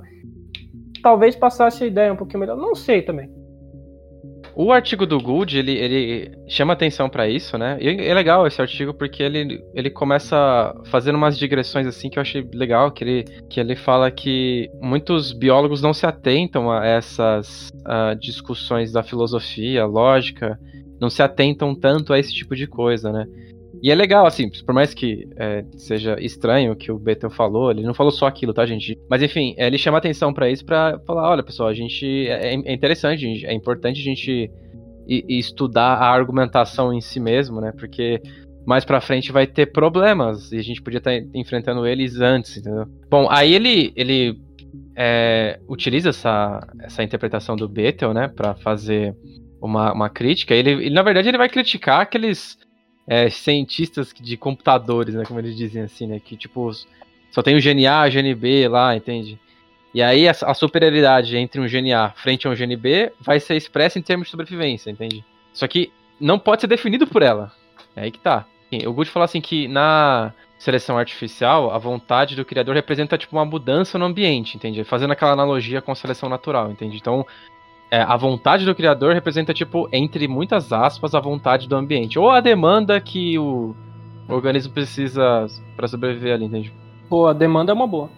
talvez 1.03 1.35
passasse 1.35 1.83
a 1.83 1.87
ideia 1.87 2.13
um 2.13 2.15
pouquinho 2.15 2.39
melhor. 2.39 2.55
Não 2.55 2.73
sei 2.73 3.01
também. 3.01 3.29
O 4.55 4.71
artigo 4.71 5.05
do 5.05 5.19
Good, 5.19 5.57
ele, 5.57 5.73
ele 5.73 6.31
chama 6.47 6.71
atenção 6.71 7.09
para 7.09 7.27
isso, 7.27 7.57
né? 7.57 7.77
E 7.81 7.89
é 7.89 8.13
legal 8.13 8.47
esse 8.47 8.61
artigo 8.61 8.93
porque 8.93 9.21
ele, 9.21 9.61
ele 9.73 9.89
começa 9.89 10.73
fazendo 10.85 11.17
umas 11.17 11.37
digressões 11.37 11.85
assim 11.85 12.09
que 12.09 12.17
eu 12.17 12.21
achei 12.21 12.47
legal, 12.53 12.89
que 12.89 13.03
ele, 13.03 13.25
que 13.49 13.59
ele 13.59 13.75
fala 13.75 14.09
que 14.09 14.69
muitos 14.81 15.33
biólogos 15.33 15.81
não 15.81 15.93
se 15.93 16.05
atentam 16.05 16.71
a 16.71 16.85
essas 16.85 17.69
uh, 17.79 18.17
discussões 18.17 18.93
da 18.93 19.03
filosofia, 19.03 19.85
lógica, 19.85 20.57
não 21.01 21.09
se 21.09 21.21
atentam 21.21 21.75
tanto 21.75 22.13
a 22.13 22.19
esse 22.19 22.33
tipo 22.33 22.55
de 22.55 22.65
coisa, 22.65 23.11
né? 23.11 23.25
E 23.81 23.91
é 23.91 23.95
legal, 23.95 24.25
assim, 24.25 24.49
por 24.65 24.73
mais 24.73 24.93
que 24.93 25.27
é, 25.37 25.63
seja 25.77 26.17
estranho 26.19 26.71
o 26.71 26.75
que 26.75 26.91
o 26.91 26.97
Beto 26.99 27.29
falou, 27.29 27.71
ele 27.71 27.83
não 27.83 27.93
falou 27.93 28.11
só 28.11 28.27
aquilo, 28.27 28.53
tá, 28.53 28.65
gente? 28.65 28.97
Mas 29.09 29.21
enfim, 29.21 29.55
ele 29.57 29.77
chama 29.77 29.97
atenção 29.97 30.33
para 30.33 30.49
isso 30.49 30.65
para 30.65 30.99
falar, 31.05 31.29
olha, 31.29 31.43
pessoal, 31.43 31.69
a 31.69 31.73
gente 31.73 32.27
é, 32.27 32.53
é 32.53 32.73
interessante, 32.73 33.45
é 33.45 33.53
importante 33.53 33.99
a 33.99 34.03
gente 34.03 34.51
estudar 35.07 35.95
a 35.95 36.07
argumentação 36.07 36.91
em 36.91 37.01
si 37.01 37.19
mesmo, 37.19 37.61
né? 37.61 37.71
Porque 37.77 38.21
mais 38.65 38.83
para 38.83 38.99
frente 38.99 39.31
vai 39.31 39.45
ter 39.45 39.67
problemas 39.67 40.51
e 40.51 40.57
a 40.57 40.63
gente 40.63 40.81
podia 40.81 40.97
estar 40.97 41.11
tá 41.11 41.27
enfrentando 41.35 41.85
eles 41.85 42.19
antes, 42.19 42.57
entendeu? 42.57 42.87
Bom, 43.09 43.27
aí 43.29 43.53
ele 43.53 43.93
ele 43.95 44.39
é, 44.95 45.59
utiliza 45.67 46.09
essa, 46.09 46.65
essa 46.81 47.03
interpretação 47.03 47.55
do 47.55 47.67
Betel, 47.67 48.13
né, 48.13 48.27
para 48.27 48.55
fazer 48.55 49.15
uma, 49.61 49.93
uma 49.93 50.09
crítica. 50.09 50.53
Ele, 50.53 50.71
ele, 50.71 50.89
na 50.95 51.03
verdade, 51.03 51.27
ele 51.27 51.37
vai 51.37 51.49
criticar 51.49 52.01
aqueles 52.01 52.57
é, 53.07 53.29
cientistas 53.29 54.13
de 54.19 54.37
computadores, 54.37 55.15
né? 55.15 55.23
Como 55.25 55.39
eles 55.39 55.55
dizem 55.55 55.83
assim, 55.83 56.07
né? 56.07 56.19
Que 56.19 56.35
tipo, 56.35 56.71
só 57.31 57.41
tem 57.41 57.55
o 57.55 57.61
GNA, 57.61 58.09
GNB 58.09 58.67
lá, 58.67 58.95
entende? 58.95 59.39
E 59.93 60.01
aí 60.01 60.27
a, 60.27 60.31
a 60.31 60.53
superioridade 60.53 61.37
entre 61.37 61.61
um 61.61 61.67
GNA 61.67 62.13
frente 62.17 62.47
a 62.47 62.49
um 62.49 62.55
GNB 62.55 63.13
vai 63.19 63.39
ser 63.39 63.55
expressa 63.55 63.97
em 63.97 64.01
termos 64.01 64.27
de 64.27 64.31
sobrevivência, 64.31 64.89
entende? 64.89 65.23
Só 65.53 65.67
que 65.67 65.91
não 66.19 66.37
pode 66.37 66.61
ser 66.61 66.67
definido 66.67 67.07
por 67.07 67.21
ela. 67.21 67.51
É 67.95 68.01
aí 68.01 68.11
que 68.11 68.19
tá. 68.19 68.45
O 68.85 68.91
Good 68.91 69.09
falou 69.09 69.23
assim 69.23 69.39
que 69.39 69.67
na 69.67 70.33
seleção 70.57 70.97
artificial, 70.97 71.71
a 71.71 71.77
vontade 71.77 72.35
do 72.35 72.43
criador 72.43 72.75
representa 72.75 73.17
tipo 73.17 73.35
uma 73.35 73.45
mudança 73.45 73.97
no 73.97 74.05
ambiente, 74.05 74.57
entende? 74.57 74.83
Fazendo 74.83 75.11
aquela 75.11 75.31
analogia 75.31 75.81
com 75.81 75.91
a 75.91 75.95
seleção 75.95 76.27
natural, 76.27 76.71
entende? 76.71 76.97
Então, 76.97 77.25
é, 77.95 78.01
a 78.01 78.17
vontade 78.17 78.65
do 78.65 78.75
criador 78.75 79.13
representa, 79.13 79.53
tipo, 79.53 79.87
entre 79.89 80.27
muitas 80.27 80.73
aspas, 80.73 81.15
a 81.15 81.19
vontade 81.21 81.65
do 81.65 81.77
ambiente. 81.77 82.19
Ou 82.19 82.29
a 82.29 82.41
demanda 82.41 82.99
que 82.99 83.39
o 83.39 83.73
organismo 84.27 84.73
precisa 84.73 85.47
para 85.77 85.87
sobreviver 85.87 86.33
ali, 86.33 86.43
entende? 86.43 86.73
Pô, 87.07 87.25
a 87.25 87.31
demanda 87.31 87.71
é 87.71 87.73
uma 87.73 87.87
boa. 87.87 88.09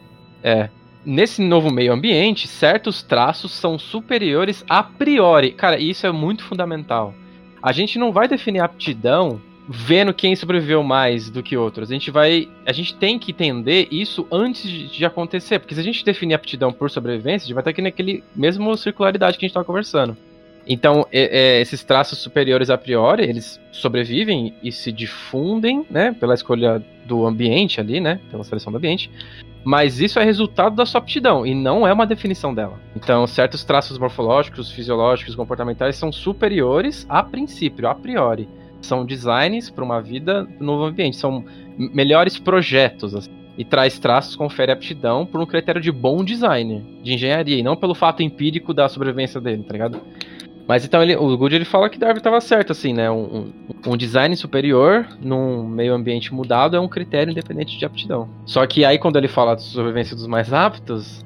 É. 0.41 0.71
Nesse 1.05 1.43
novo 1.43 1.69
meio 1.69 1.93
ambiente, 1.93 2.47
certos 2.47 3.03
traços 3.03 3.51
são 3.51 3.77
superiores 3.77 4.65
a 4.67 4.81
priori. 4.81 5.51
Cara, 5.51 5.77
isso 5.77 6.07
é 6.07 6.11
muito 6.11 6.43
fundamental. 6.43 7.13
A 7.61 7.71
gente 7.71 7.99
não 7.99 8.11
vai 8.11 8.27
definir 8.27 8.61
aptidão 8.61 9.39
vendo 9.67 10.13
quem 10.13 10.35
sobreviveu 10.35 10.81
mais 10.81 11.29
do 11.29 11.43
que 11.43 11.57
outros. 11.57 11.89
A 11.89 11.93
gente 11.93 12.09
vai. 12.09 12.47
A 12.65 12.71
gente 12.71 12.95
tem 12.95 13.19
que 13.19 13.31
entender 13.31 13.87
isso 13.91 14.25
antes 14.31 14.69
de, 14.71 15.05
acontecer. 15.05 15.59
Porque 15.59 15.75
se 15.75 15.81
a 15.81 15.83
gente 15.83 16.05
definir 16.05 16.33
aptidão 16.33 16.71
por 16.71 16.89
sobrevivência, 16.89 17.45
a 17.45 17.47
gente 17.47 17.53
vai 17.53 17.61
estar 17.61 17.71
aqui 17.71 17.81
naquele 17.81 18.23
mesmo 18.35 18.75
circularidade 18.77 19.37
que 19.37 19.45
a 19.45 19.47
gente 19.47 19.51
estava 19.51 19.65
conversando. 19.65 20.15
Então, 20.69 21.05
é, 21.11 21.57
é, 21.57 21.61
esses 21.61 21.83
traços 21.83 22.19
superiores 22.19 22.69
a 22.69 22.77
priori, 22.77 23.23
eles 23.23 23.59
sobrevivem 23.71 24.53
e 24.61 24.69
se 24.69 24.91
difundem, 24.91 25.85
né, 25.89 26.11
pela 26.19 26.33
escolha 26.33 26.83
do 27.05 27.25
ambiente 27.25 27.79
ali, 27.79 28.01
né, 28.01 28.19
pela 28.29 28.43
seleção 28.43 28.69
do 28.69 28.77
ambiente, 28.77 29.09
mas 29.63 30.01
isso 30.01 30.19
é 30.19 30.25
resultado 30.25 30.75
da 30.75 30.85
sua 30.85 30.99
aptidão 30.99 31.45
e 31.45 31.55
não 31.55 31.87
é 31.87 31.93
uma 31.93 32.05
definição 32.05 32.53
dela. 32.53 32.77
Então, 32.97 33.25
certos 33.25 33.63
traços 33.63 33.97
morfológicos, 33.97 34.69
fisiológicos, 34.69 35.35
comportamentais 35.35 35.95
são 35.95 36.11
superiores 36.11 37.05
a 37.07 37.23
princípio, 37.23 37.87
a 37.87 37.95
priori 37.95 38.49
são 38.81 39.05
designs 39.05 39.69
para 39.69 39.83
uma 39.83 40.01
vida 40.01 40.47
no 40.59 40.65
novo 40.65 40.85
ambiente, 40.85 41.17
são 41.17 41.43
melhores 41.77 42.37
projetos. 42.37 43.15
Assim, 43.15 43.31
e 43.57 43.65
traz 43.65 43.97
traços, 43.97 44.35
confere 44.35 44.71
aptidão 44.71 45.25
por 45.25 45.41
um 45.41 45.45
critério 45.45 45.81
de 45.81 45.91
bom 45.91 46.23
design, 46.23 46.85
de 47.01 47.13
engenharia, 47.13 47.57
e 47.57 47.63
não 47.63 47.75
pelo 47.75 47.95
fato 47.95 48.21
empírico 48.21 48.73
da 48.73 48.87
sobrevivência 48.87 49.41
dele, 49.41 49.63
tá 49.63 49.73
ligado? 49.73 49.99
Mas 50.67 50.85
então 50.85 51.01
ele, 51.01 51.15
o 51.15 51.35
Good 51.37 51.55
ele 51.55 51.65
fala 51.65 51.89
que 51.89 51.97
Darwin 51.97 52.17
estava 52.17 52.41
certo, 52.41 52.71
assim, 52.73 52.93
né? 52.93 53.09
Um, 53.09 53.23
um, 53.87 53.93
um, 53.93 53.97
design 53.97 54.35
superior 54.35 55.07
num 55.21 55.63
meio 55.65 55.93
ambiente 55.93 56.33
mudado 56.33 56.75
é 56.75 56.79
um 56.79 56.89
critério 56.89 57.31
independente 57.31 57.79
de 57.79 57.85
aptidão. 57.85 58.29
Só 58.45 58.67
que 58.67 58.83
aí 58.83 58.99
quando 58.99 59.15
ele 59.15 59.29
fala 59.29 59.55
de 59.55 59.63
sobrevivência 59.63 60.13
dos 60.13 60.27
mais 60.27 60.51
aptos, 60.51 61.25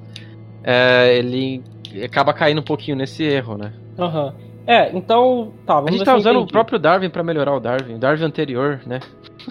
é, 0.64 1.18
ele 1.18 1.64
acaba 2.04 2.34
caindo 2.34 2.60
um 2.60 2.64
pouquinho 2.64 2.96
nesse 2.96 3.24
erro, 3.24 3.58
né? 3.58 3.74
Aham. 3.98 4.28
Uhum. 4.28 4.51
É, 4.66 4.96
então. 4.96 5.54
Tá, 5.66 5.76
vamos 5.76 5.90
A 5.90 5.92
gente 5.94 6.06
tá 6.06 6.16
usando 6.16 6.40
o 6.40 6.48
próprio 6.48 6.80
Darwin 6.80 7.10
para 7.10 7.24
melhorar 7.24 7.56
o 7.56 7.60
Darwin. 7.60 7.96
O 7.96 7.98
Darwin 7.98 8.24
anterior, 8.24 8.82
né? 8.86 9.00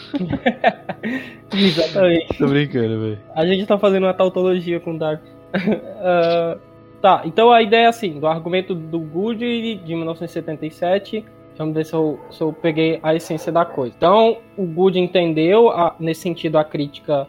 Exatamente. 1.52 2.38
Tô 2.38 2.46
brincando, 2.46 3.00
velho. 3.00 3.18
A 3.34 3.46
gente 3.46 3.66
tá 3.66 3.78
fazendo 3.78 4.04
uma 4.04 4.14
tautologia 4.14 4.78
com 4.80 4.94
o 4.94 4.98
Darwin. 4.98 5.22
uh, 5.54 6.58
tá, 7.02 7.22
então 7.24 7.50
a 7.50 7.62
ideia 7.62 7.84
é 7.84 7.88
assim: 7.88 8.18
do 8.18 8.26
argumento 8.26 8.74
do 8.74 9.00
Good 9.00 9.76
de 9.84 9.94
1977. 9.94 11.24
Vamos 11.58 11.74
ver 11.74 11.84
se 11.84 11.92
eu, 11.92 12.18
se 12.30 12.40
eu 12.40 12.54
peguei 12.54 12.98
a 13.02 13.14
essência 13.14 13.52
da 13.52 13.66
coisa. 13.66 13.94
Então, 13.94 14.38
o 14.56 14.64
Good 14.64 14.98
entendeu, 14.98 15.68
a, 15.68 15.94
nesse 16.00 16.22
sentido, 16.22 16.56
a 16.56 16.64
crítica 16.64 17.28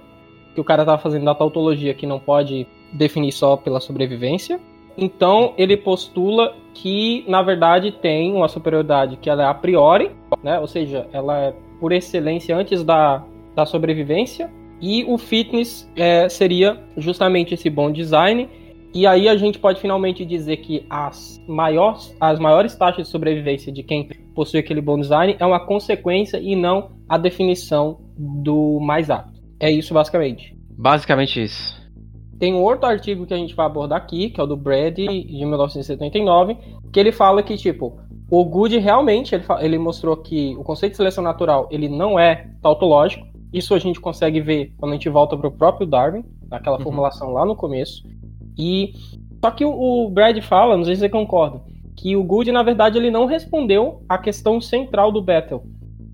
que 0.55 0.61
o 0.61 0.63
cara 0.63 0.85
tava 0.85 1.01
fazendo 1.01 1.25
da 1.25 1.35
tautologia, 1.35 1.93
que 1.93 2.05
não 2.05 2.19
pode 2.19 2.65
definir 2.93 3.31
só 3.31 3.57
pela 3.57 3.79
sobrevivência. 3.79 4.59
Então 4.97 5.53
ele 5.57 5.77
postula 5.77 6.55
que 6.73 7.23
na 7.27 7.41
verdade 7.41 7.91
tem 7.91 8.33
uma 8.33 8.47
superioridade 8.47 9.17
que 9.17 9.29
ela 9.29 9.43
é 9.43 9.45
a 9.45 9.53
priori, 9.53 10.11
né? 10.43 10.59
Ou 10.59 10.67
seja, 10.67 11.07
ela 11.11 11.37
é 11.37 11.53
por 11.79 11.91
excelência 11.91 12.55
antes 12.55 12.83
da, 12.83 13.23
da 13.55 13.65
sobrevivência. 13.65 14.49
E 14.79 15.03
o 15.03 15.17
fitness 15.17 15.91
é, 15.95 16.27
seria 16.27 16.79
justamente 16.97 17.53
esse 17.53 17.69
bom 17.69 17.91
design. 17.91 18.49
E 18.93 19.07
aí 19.07 19.29
a 19.29 19.37
gente 19.37 19.57
pode 19.59 19.79
finalmente 19.79 20.25
dizer 20.25 20.57
que 20.57 20.85
as 20.89 21.41
maiores, 21.47 22.15
as 22.19 22.39
maiores 22.39 22.75
taxas 22.75 23.05
de 23.05 23.11
sobrevivência 23.11 23.71
de 23.71 23.83
quem 23.83 24.09
possui 24.35 24.59
aquele 24.59 24.81
bom 24.81 24.99
design 24.99 25.35
é 25.39 25.45
uma 25.45 25.65
consequência 25.65 26.37
e 26.37 26.55
não 26.55 26.91
a 27.07 27.17
definição 27.17 27.99
do 28.17 28.79
mais 28.81 29.09
apto. 29.09 29.39
É 29.59 29.71
isso 29.71 29.93
basicamente. 29.93 30.55
Basicamente 30.77 31.43
isso. 31.43 31.80
Tem 32.41 32.55
um 32.55 32.63
outro 32.63 32.87
artigo 32.87 33.27
que 33.27 33.35
a 33.35 33.37
gente 33.37 33.53
vai 33.53 33.67
abordar 33.67 33.99
aqui, 33.99 34.31
que 34.31 34.41
é 34.41 34.43
o 34.43 34.47
do 34.47 34.57
Brad, 34.57 34.95
de 34.95 35.05
1979, 35.45 36.57
que 36.91 36.99
ele 36.99 37.11
fala 37.11 37.43
que, 37.43 37.55
tipo, 37.55 37.99
o 38.31 38.43
Good 38.43 38.79
realmente, 38.79 39.35
ele, 39.35 39.43
ele 39.59 39.77
mostrou 39.77 40.17
que 40.17 40.55
o 40.57 40.63
conceito 40.63 40.93
de 40.93 40.97
seleção 40.97 41.23
natural, 41.23 41.67
ele 41.69 41.87
não 41.87 42.17
é 42.17 42.49
tautológico. 42.59 43.27
Isso 43.53 43.75
a 43.75 43.77
gente 43.77 43.99
consegue 43.99 44.41
ver 44.41 44.73
quando 44.79 44.93
a 44.93 44.95
gente 44.95 45.07
volta 45.07 45.37
para 45.37 45.49
o 45.49 45.51
próprio 45.51 45.85
Darwin, 45.85 46.25
naquela 46.49 46.77
uhum. 46.77 46.83
formulação 46.83 47.31
lá 47.31 47.45
no 47.45 47.55
começo. 47.55 48.01
E 48.57 48.93
só 49.39 49.51
que 49.51 49.63
o, 49.63 50.05
o 50.05 50.09
Brad 50.09 50.35
fala, 50.41 50.75
não 50.75 50.83
sei 50.83 50.95
se 50.95 51.01
você 51.01 51.09
concorda, 51.09 51.61
que 51.95 52.15
o 52.15 52.23
Good, 52.23 52.51
na 52.51 52.63
verdade, 52.63 52.97
ele 52.97 53.11
não 53.11 53.27
respondeu 53.27 54.01
à 54.09 54.17
questão 54.17 54.59
central 54.59 55.11
do 55.11 55.21
Battle, 55.21 55.61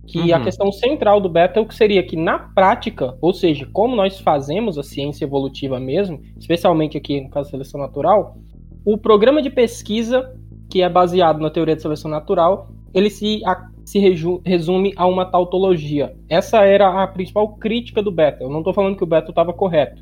que 0.08 0.20
uhum. 0.20 0.36
a 0.36 0.39
questão 0.39 0.72
central 0.72 1.20
do 1.20 1.28
beta 1.28 1.60
é 1.60 1.62
o 1.62 1.66
que 1.66 1.76
seria 1.76 2.01
que 2.01 2.16
na 2.16 2.39
prática, 2.39 3.18
ou 3.22 3.34
seja, 3.34 3.68
como 3.74 3.95
nós 3.95 4.20
fazemos 4.20 4.78
a 4.78 4.84
ciência 4.84 5.26
evolutiva 5.26 5.80
mesmo, 5.80 6.22
especialmente 6.38 6.97
aqui 6.97 7.20
no 7.20 7.30
caso 7.30 7.47
da 7.47 7.51
seleção 7.51 7.80
natural, 7.80 8.38
o 8.86 8.97
programa 8.97 9.41
de 9.41 9.49
pesquisa 9.49 10.34
que 10.70 10.82
é 10.82 10.89
baseado 10.89 11.39
na 11.39 11.49
teoria 11.49 11.76
de 11.76 11.82
seleção 11.82 12.10
natural, 12.10 12.70
ele 12.93 13.10
se, 13.10 13.41
a, 13.45 13.70
se 13.86 13.99
resume 13.99 14.93
a 14.95 15.05
uma 15.05 15.26
tautologia. 15.26 16.16
Essa 16.30 16.64
era 16.64 17.03
a 17.03 17.08
principal 17.08 17.55
crítica 17.58 18.01
do 18.01 18.12
beta. 18.12 18.43
Eu 18.43 18.49
não 18.49 18.60
estou 18.60 18.74
falando 18.74 18.95
que 18.95 19.03
o 19.03 19.08
beta 19.08 19.30
estava 19.30 19.53
correto, 19.53 20.01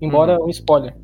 embora 0.00 0.38
uhum. 0.38 0.46
um 0.46 0.50
spoiler. 0.50 0.94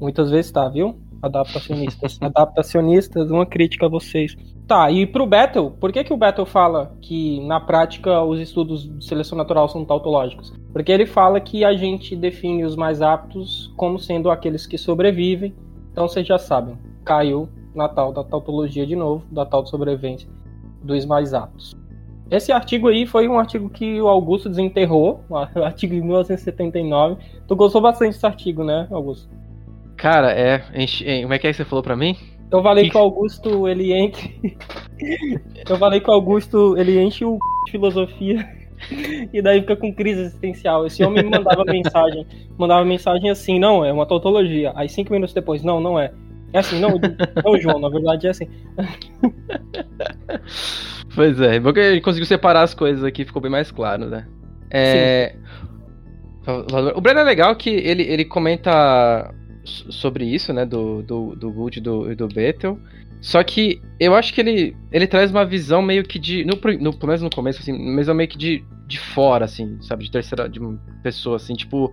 Muitas 0.00 0.30
vezes 0.30 0.46
está, 0.46 0.68
viu? 0.68 0.96
Adaptacionistas. 1.22 2.18
Adaptacionistas, 2.20 3.30
uma 3.30 3.46
crítica 3.46 3.86
a 3.86 3.88
vocês. 3.88 4.36
Tá, 4.66 4.90
e 4.90 5.06
pro 5.06 5.26
Battle, 5.26 5.70
por 5.70 5.92
que, 5.92 6.02
que 6.02 6.12
o 6.12 6.16
Battle 6.16 6.46
fala 6.46 6.96
que 7.00 7.40
na 7.46 7.60
prática 7.60 8.22
os 8.22 8.40
estudos 8.40 8.88
de 8.88 9.04
seleção 9.04 9.38
natural 9.38 9.68
são 9.68 9.84
tautológicos? 9.84 10.52
Porque 10.72 10.90
ele 10.90 11.06
fala 11.06 11.40
que 11.40 11.64
a 11.64 11.74
gente 11.74 12.16
define 12.16 12.64
os 12.64 12.74
mais 12.74 13.02
aptos 13.02 13.72
como 13.76 13.98
sendo 13.98 14.30
aqueles 14.30 14.66
que 14.66 14.76
sobrevivem. 14.76 15.54
Então 15.92 16.08
vocês 16.08 16.26
já 16.26 16.38
sabem, 16.38 16.76
caiu 17.04 17.48
na 17.74 17.88
tal 17.88 18.12
da 18.12 18.24
tautologia 18.24 18.86
de 18.86 18.96
novo, 18.96 19.24
da 19.30 19.44
tal 19.44 19.66
sobrevivência 19.66 20.28
dos 20.82 21.04
mais 21.04 21.34
aptos. 21.34 21.76
Esse 22.30 22.50
artigo 22.50 22.88
aí 22.88 23.04
foi 23.04 23.28
um 23.28 23.38
artigo 23.38 23.68
que 23.68 24.00
o 24.00 24.08
Augusto 24.08 24.48
desenterrou, 24.48 25.22
um 25.28 25.36
artigo 25.36 25.94
de 25.94 26.00
1979. 26.00 27.16
Tu 27.46 27.54
gostou 27.54 27.80
bastante 27.80 28.12
desse 28.12 28.24
artigo, 28.24 28.64
né, 28.64 28.88
Augusto? 28.90 29.28
Cara, 29.96 30.32
é. 30.32 30.58
Como 31.22 31.34
é 31.34 31.38
que 31.38 31.46
é 31.46 31.50
que 31.50 31.56
você 31.56 31.64
falou 31.64 31.82
pra 31.82 31.96
mim? 31.96 32.16
Eu 32.52 32.62
falei 32.62 32.90
que 32.90 32.96
o 32.96 33.00
Augusto, 33.00 33.66
ele 33.66 33.94
enche. 33.94 34.34
Eu 35.68 35.76
falei 35.78 36.00
que 36.00 36.10
o 36.10 36.12
Augusto, 36.12 36.76
ele 36.76 37.00
enche 37.00 37.24
o 37.24 37.38
de 37.64 37.72
filosofia. 37.72 38.46
E 39.32 39.40
daí 39.40 39.60
fica 39.60 39.76
com 39.76 39.94
crise 39.94 40.22
existencial. 40.22 40.86
Esse 40.86 41.02
homem 41.02 41.24
me 41.24 41.30
mandava 41.30 41.64
mensagem. 41.70 42.26
Mandava 42.58 42.84
mensagem 42.84 43.30
assim, 43.30 43.58
não, 43.58 43.84
é 43.84 43.92
uma 43.92 44.06
tautologia. 44.06 44.72
Aí 44.76 44.88
cinco 44.88 45.12
minutos 45.12 45.34
depois, 45.34 45.62
não, 45.62 45.80
não 45.80 45.98
é. 45.98 46.12
É 46.52 46.58
assim, 46.58 46.78
não, 46.78 47.00
não, 47.42 47.58
João, 47.58 47.78
na 47.78 47.88
verdade 47.88 48.26
é 48.26 48.30
assim. 48.30 48.46
pois 51.14 51.40
é, 51.40 51.58
bom 51.58 51.72
que 51.72 51.80
a 51.80 51.92
gente 51.94 52.02
conseguiu 52.02 52.26
separar 52.26 52.60
as 52.60 52.74
coisas 52.74 53.02
aqui, 53.02 53.24
ficou 53.24 53.40
bem 53.40 53.50
mais 53.50 53.70
claro, 53.70 54.04
né? 54.04 54.26
É... 54.70 55.34
O 56.94 57.00
Breno 57.00 57.20
é 57.20 57.24
legal 57.24 57.56
que 57.56 57.70
ele, 57.70 58.02
ele 58.02 58.26
comenta 58.26 59.32
sobre 59.64 60.24
isso, 60.24 60.52
né, 60.52 60.64
do, 60.64 61.02
do, 61.02 61.36
do 61.36 61.50
Good 61.50 61.78
e 61.78 61.82
do, 61.82 62.16
do 62.16 62.28
Bethel. 62.28 62.78
Só 63.22 63.42
que 63.44 63.80
eu 64.00 64.16
acho 64.16 64.34
que 64.34 64.40
ele, 64.40 64.76
ele 64.90 65.06
traz 65.06 65.30
uma 65.30 65.44
visão 65.44 65.80
meio 65.80 66.02
que 66.02 66.18
de. 66.18 66.44
No, 66.44 66.54
no, 66.80 66.92
pelo 66.92 67.06
menos 67.06 67.22
no 67.22 67.30
começo, 67.30 67.60
assim, 67.60 67.96
visão 67.96 68.14
meio 68.14 68.28
que 68.28 68.36
de, 68.36 68.64
de 68.88 68.98
fora, 68.98 69.44
assim, 69.44 69.80
sabe? 69.80 70.04
De 70.04 70.10
terceira. 70.10 70.48
De 70.48 70.58
pessoa, 71.04 71.36
assim, 71.36 71.54
tipo. 71.54 71.92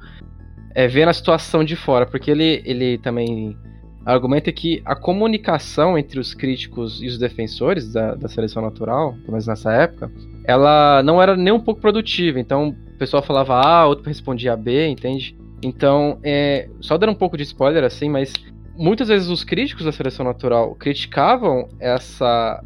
É, 0.74 0.88
vendo 0.88 1.10
a 1.10 1.14
situação 1.14 1.64
de 1.64 1.76
fora. 1.76 2.08
Porque 2.08 2.32
ele, 2.32 2.64
ele 2.66 2.98
também 2.98 3.56
argumenta 4.04 4.52
que 4.52 4.82
a 4.84 4.96
comunicação 4.96 6.00
entre 6.00 6.20
os 6.20 6.34
críticos 6.34 7.00
e 7.00 7.06
os 7.06 7.20
defensores 7.20 7.94
da, 7.94 8.16
da 8.16 8.28
seleção 8.28 8.64
natural, 8.64 9.14
pelo 9.14 9.34
menos 9.34 9.46
nessa 9.46 9.72
época, 9.72 10.12
ela 10.46 11.04
não 11.04 11.22
era 11.22 11.38
nem 11.38 11.54
um 11.54 11.60
pouco 11.60 11.80
produtiva. 11.80 12.40
Então, 12.40 12.70
o 12.70 12.98
pessoal 12.98 13.22
falava 13.22 13.54
A, 13.54 13.86
outro 13.86 14.08
respondia 14.08 14.56
B, 14.56 14.88
entende? 14.88 15.38
Então, 15.62 16.20
é, 16.24 16.70
só 16.80 16.98
dando 16.98 17.12
um 17.12 17.16
pouco 17.16 17.38
de 17.38 17.44
spoiler 17.44 17.84
assim, 17.84 18.10
mas 18.10 18.34
muitas 18.78 19.10
vezes 19.10 19.28
os 19.30 19.44
críticos 19.44 19.86
da 19.86 19.92
seleção 19.92 20.26
natural 20.26 20.74
criticavam 20.76 21.68
essa 21.80 22.64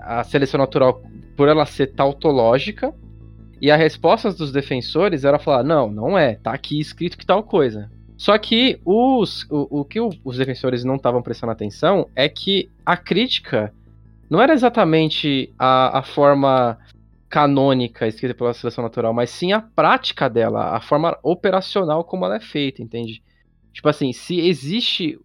a 0.00 0.24
seleção 0.24 0.58
natural 0.58 1.02
por 1.36 1.48
ela 1.48 1.66
ser 1.66 1.88
tautológica 1.88 2.94
e 3.60 3.70
a 3.70 3.76
resposta 3.76 4.32
dos 4.32 4.50
defensores 4.50 5.24
era 5.24 5.38
falar 5.38 5.62
não, 5.62 5.90
não 5.90 6.16
é, 6.16 6.36
tá 6.36 6.52
aqui 6.52 6.80
escrito 6.80 7.18
que 7.18 7.26
tal 7.26 7.42
coisa. 7.42 7.90
Só 8.16 8.36
que 8.38 8.80
os, 8.84 9.46
o, 9.50 9.80
o 9.80 9.84
que 9.84 10.00
os 10.00 10.36
defensores 10.36 10.84
não 10.84 10.96
estavam 10.96 11.22
prestando 11.22 11.52
atenção 11.52 12.08
é 12.16 12.28
que 12.28 12.70
a 12.84 12.96
crítica 12.96 13.72
não 14.28 14.40
era 14.40 14.52
exatamente 14.52 15.52
a, 15.58 15.98
a 15.98 16.02
forma 16.02 16.78
canônica 17.28 18.06
escrita 18.06 18.34
pela 18.34 18.54
seleção 18.54 18.82
natural, 18.82 19.12
mas 19.12 19.30
sim 19.30 19.52
a 19.52 19.60
prática 19.60 20.28
dela, 20.28 20.76
a 20.76 20.80
forma 20.80 21.18
operacional 21.22 22.04
como 22.04 22.24
ela 22.24 22.36
é 22.36 22.40
feita, 22.40 22.82
entende? 22.82 23.22
Tipo 23.72 23.88
assim, 23.88 24.12
se 24.12 24.40
existe 24.40 25.18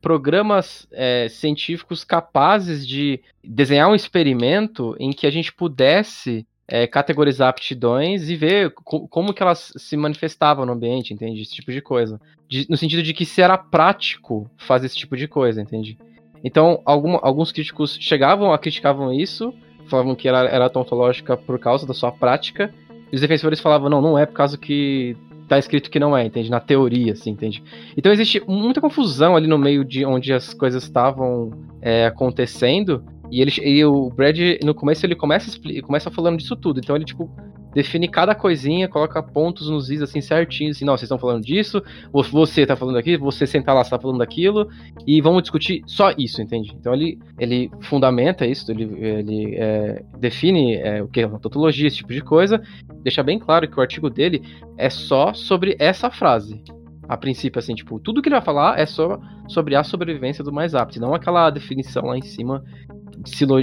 programas 0.00 0.88
é, 0.92 1.28
científicos 1.28 2.02
capazes 2.04 2.86
de 2.86 3.20
desenhar 3.44 3.90
um 3.90 3.94
experimento 3.94 4.96
em 4.98 5.10
que 5.10 5.26
a 5.26 5.30
gente 5.30 5.52
pudesse 5.52 6.46
é, 6.66 6.86
categorizar 6.86 7.48
aptidões 7.48 8.30
e 8.30 8.36
ver 8.36 8.72
co 8.72 9.08
como 9.08 9.34
que 9.34 9.42
elas 9.42 9.72
se 9.76 9.96
manifestavam 9.96 10.64
no 10.64 10.72
ambiente, 10.72 11.12
entende? 11.12 11.42
Esse 11.42 11.54
tipo 11.54 11.72
de 11.72 11.82
coisa. 11.82 12.20
De, 12.48 12.66
no 12.70 12.76
sentido 12.76 13.02
de 13.02 13.12
que 13.12 13.26
se 13.26 13.42
era 13.42 13.58
prático 13.58 14.48
fazer 14.56 14.86
esse 14.86 14.96
tipo 14.96 15.16
de 15.16 15.28
coisa, 15.28 15.60
entende? 15.60 15.98
Então, 16.42 16.80
alguns 16.86 17.52
críticos 17.52 17.98
chegavam 18.00 18.52
a 18.52 18.58
criticavam 18.58 19.12
isso, 19.12 19.52
falavam 19.90 20.14
que 20.14 20.28
ela 20.28 20.44
era 20.44 20.70
tontológica 20.70 21.36
por 21.36 21.58
causa 21.58 21.86
da 21.86 21.92
sua 21.92 22.12
prática, 22.12 22.72
e 23.10 23.14
os 23.14 23.20
defensores 23.20 23.60
falavam, 23.60 23.90
não, 23.90 24.00
não 24.00 24.18
é 24.18 24.24
por 24.24 24.34
causa 24.34 24.56
que 24.56 25.16
tá 25.48 25.58
escrito 25.58 25.90
que 25.90 25.98
não 25.98 26.16
é, 26.16 26.24
entende? 26.24 26.48
Na 26.48 26.60
teoria, 26.60 27.12
assim, 27.12 27.30
entende? 27.30 27.62
Então 27.96 28.12
existe 28.12 28.40
muita 28.46 28.80
confusão 28.80 29.34
ali 29.34 29.48
no 29.48 29.58
meio 29.58 29.84
de 29.84 30.04
onde 30.04 30.32
as 30.32 30.54
coisas 30.54 30.84
estavam 30.84 31.50
é, 31.82 32.06
acontecendo, 32.06 33.04
e 33.30 33.40
ele 33.40 33.52
e 33.62 33.84
o 33.84 34.10
Brad, 34.10 34.38
no 34.62 34.74
começo, 34.74 35.04
ele 35.04 35.14
começa, 35.14 35.58
começa 35.82 36.10
falando 36.10 36.38
disso 36.38 36.56
tudo. 36.56 36.80
Então 36.80 36.96
ele, 36.96 37.04
tipo, 37.04 37.30
define 37.72 38.08
cada 38.08 38.34
coisinha, 38.34 38.88
coloca 38.88 39.22
pontos 39.22 39.68
nos 39.68 39.90
is 39.90 40.02
assim 40.02 40.20
certinhos, 40.20 40.76
assim, 40.76 40.84
não, 40.84 40.96
vocês 40.96 41.04
estão 41.04 41.18
falando 41.18 41.44
disso, 41.44 41.82
você 42.12 42.66
tá 42.66 42.76
falando 42.76 42.98
aqui, 42.98 43.16
você 43.16 43.46
sentar 43.46 43.74
lá, 43.74 43.84
você 43.84 43.90
tá 43.90 43.98
falando 43.98 44.18
daquilo, 44.18 44.68
e 45.06 45.20
vamos 45.20 45.42
discutir 45.42 45.82
só 45.86 46.12
isso, 46.16 46.42
entende? 46.42 46.72
Então 46.78 46.92
ele, 46.94 47.18
ele 47.38 47.70
fundamenta 47.80 48.46
isso, 48.46 48.70
ele, 48.70 48.84
ele 49.00 49.56
é, 49.56 50.02
define 50.18 50.76
é, 50.76 51.02
o 51.02 51.08
que 51.08 51.20
é 51.20 51.26
uma 51.26 51.38
tautologia, 51.38 51.86
esse 51.86 51.98
tipo 51.98 52.12
de 52.12 52.20
coisa, 52.20 52.62
deixa 53.02 53.22
bem 53.22 53.38
claro 53.38 53.68
que 53.68 53.78
o 53.78 53.80
artigo 53.80 54.10
dele 54.10 54.42
é 54.76 54.90
só 54.90 55.32
sobre 55.32 55.76
essa 55.78 56.10
frase. 56.10 56.62
A 57.08 57.16
princípio, 57.16 57.58
assim, 57.58 57.74
tipo, 57.74 57.98
tudo 57.98 58.22
que 58.22 58.28
ele 58.28 58.36
vai 58.36 58.44
falar 58.44 58.78
é 58.78 58.86
só 58.86 59.20
sobre 59.48 59.74
a 59.74 59.82
sobrevivência 59.82 60.44
do 60.44 60.52
mais 60.52 60.76
apto, 60.76 61.00
não 61.00 61.12
aquela 61.12 61.50
definição 61.50 62.04
lá 62.04 62.16
em 62.16 62.22
cima 62.22 62.62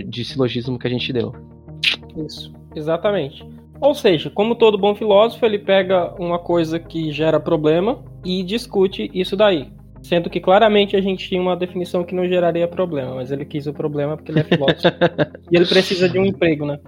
de 0.05 0.25
silogismo 0.25 0.77
que 0.77 0.85
a 0.85 0.89
gente 0.89 1.13
deu. 1.13 1.33
Isso, 2.25 2.51
exatamente. 2.75 3.56
Ou 3.79 3.93
seja, 3.93 4.29
como 4.29 4.55
todo 4.55 4.77
bom 4.77 4.95
filósofo, 4.95 5.45
ele 5.45 5.59
pega 5.59 6.13
uma 6.19 6.39
coisa 6.39 6.79
que 6.79 7.11
gera 7.11 7.39
problema 7.39 8.03
e 8.25 8.43
discute 8.43 9.09
isso 9.13 9.35
daí. 9.35 9.71
Sendo 10.01 10.29
que 10.29 10.39
claramente 10.39 10.95
a 10.95 11.01
gente 11.01 11.27
tinha 11.27 11.41
uma 11.41 11.55
definição 11.55 12.03
que 12.03 12.15
não 12.15 12.27
geraria 12.27 12.67
problema, 12.67 13.15
mas 13.15 13.31
ele 13.31 13.45
quis 13.45 13.67
o 13.67 13.73
problema 13.73 14.15
porque 14.15 14.31
ele 14.31 14.39
é 14.39 14.43
filósofo. 14.43 14.87
e 15.51 15.55
ele 15.55 15.65
precisa 15.65 16.07
de 16.09 16.17
um 16.17 16.25
emprego, 16.25 16.65
né? 16.65 16.79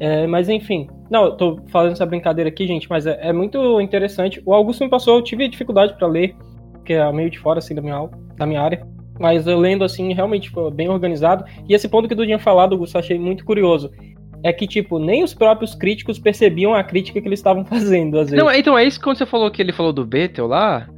É, 0.00 0.26
mas 0.26 0.48
enfim, 0.48 0.88
não, 1.10 1.26
eu 1.26 1.36
tô 1.36 1.60
fazendo 1.68 1.92
essa 1.92 2.06
brincadeira 2.06 2.48
aqui, 2.48 2.66
gente, 2.66 2.88
mas 2.88 3.06
é, 3.06 3.18
é 3.20 3.32
muito 3.32 3.80
interessante. 3.80 4.42
O 4.44 4.52
Augusto 4.52 4.82
me 4.82 4.90
passou, 4.90 5.16
eu 5.16 5.22
tive 5.22 5.46
dificuldade 5.48 5.96
para 5.96 6.08
ler, 6.08 6.34
porque 6.72 6.94
é 6.94 7.12
meio 7.12 7.30
de 7.30 7.38
fora 7.38 7.58
assim 7.58 7.74
da 7.74 7.82
minha, 7.82 8.08
da 8.36 8.46
minha 8.46 8.60
área. 8.60 8.84
Mas 9.20 9.46
eu 9.46 9.58
lendo 9.58 9.84
assim, 9.84 10.12
realmente 10.12 10.48
ficou 10.48 10.70
bem 10.70 10.88
organizado. 10.88 11.44
E 11.68 11.74
esse 11.74 11.88
ponto 11.88 12.08
que 12.08 12.16
tu 12.16 12.24
tinha 12.24 12.38
falado, 12.38 12.72
Augusto, 12.72 12.96
eu 12.96 13.00
achei 13.00 13.18
muito 13.18 13.44
curioso 13.44 13.92
é 14.42 14.52
que, 14.52 14.66
tipo, 14.66 14.98
nem 14.98 15.22
os 15.22 15.34
próprios 15.34 15.74
críticos 15.74 16.18
percebiam 16.18 16.74
a 16.74 16.82
crítica 16.82 17.20
que 17.20 17.28
eles 17.28 17.38
estavam 17.38 17.64
fazendo, 17.64 18.18
às 18.18 18.30
vezes. 18.30 18.44
Não, 18.44 18.52
então 18.52 18.76
é 18.76 18.84
isso 18.84 18.98
que 18.98 19.04
quando 19.04 19.18
você 19.18 19.26
falou 19.26 19.50
que 19.50 19.62
ele 19.62 19.72
falou 19.72 19.92
do 19.92 20.04
Betel 20.04 20.46
lá, 20.46 20.88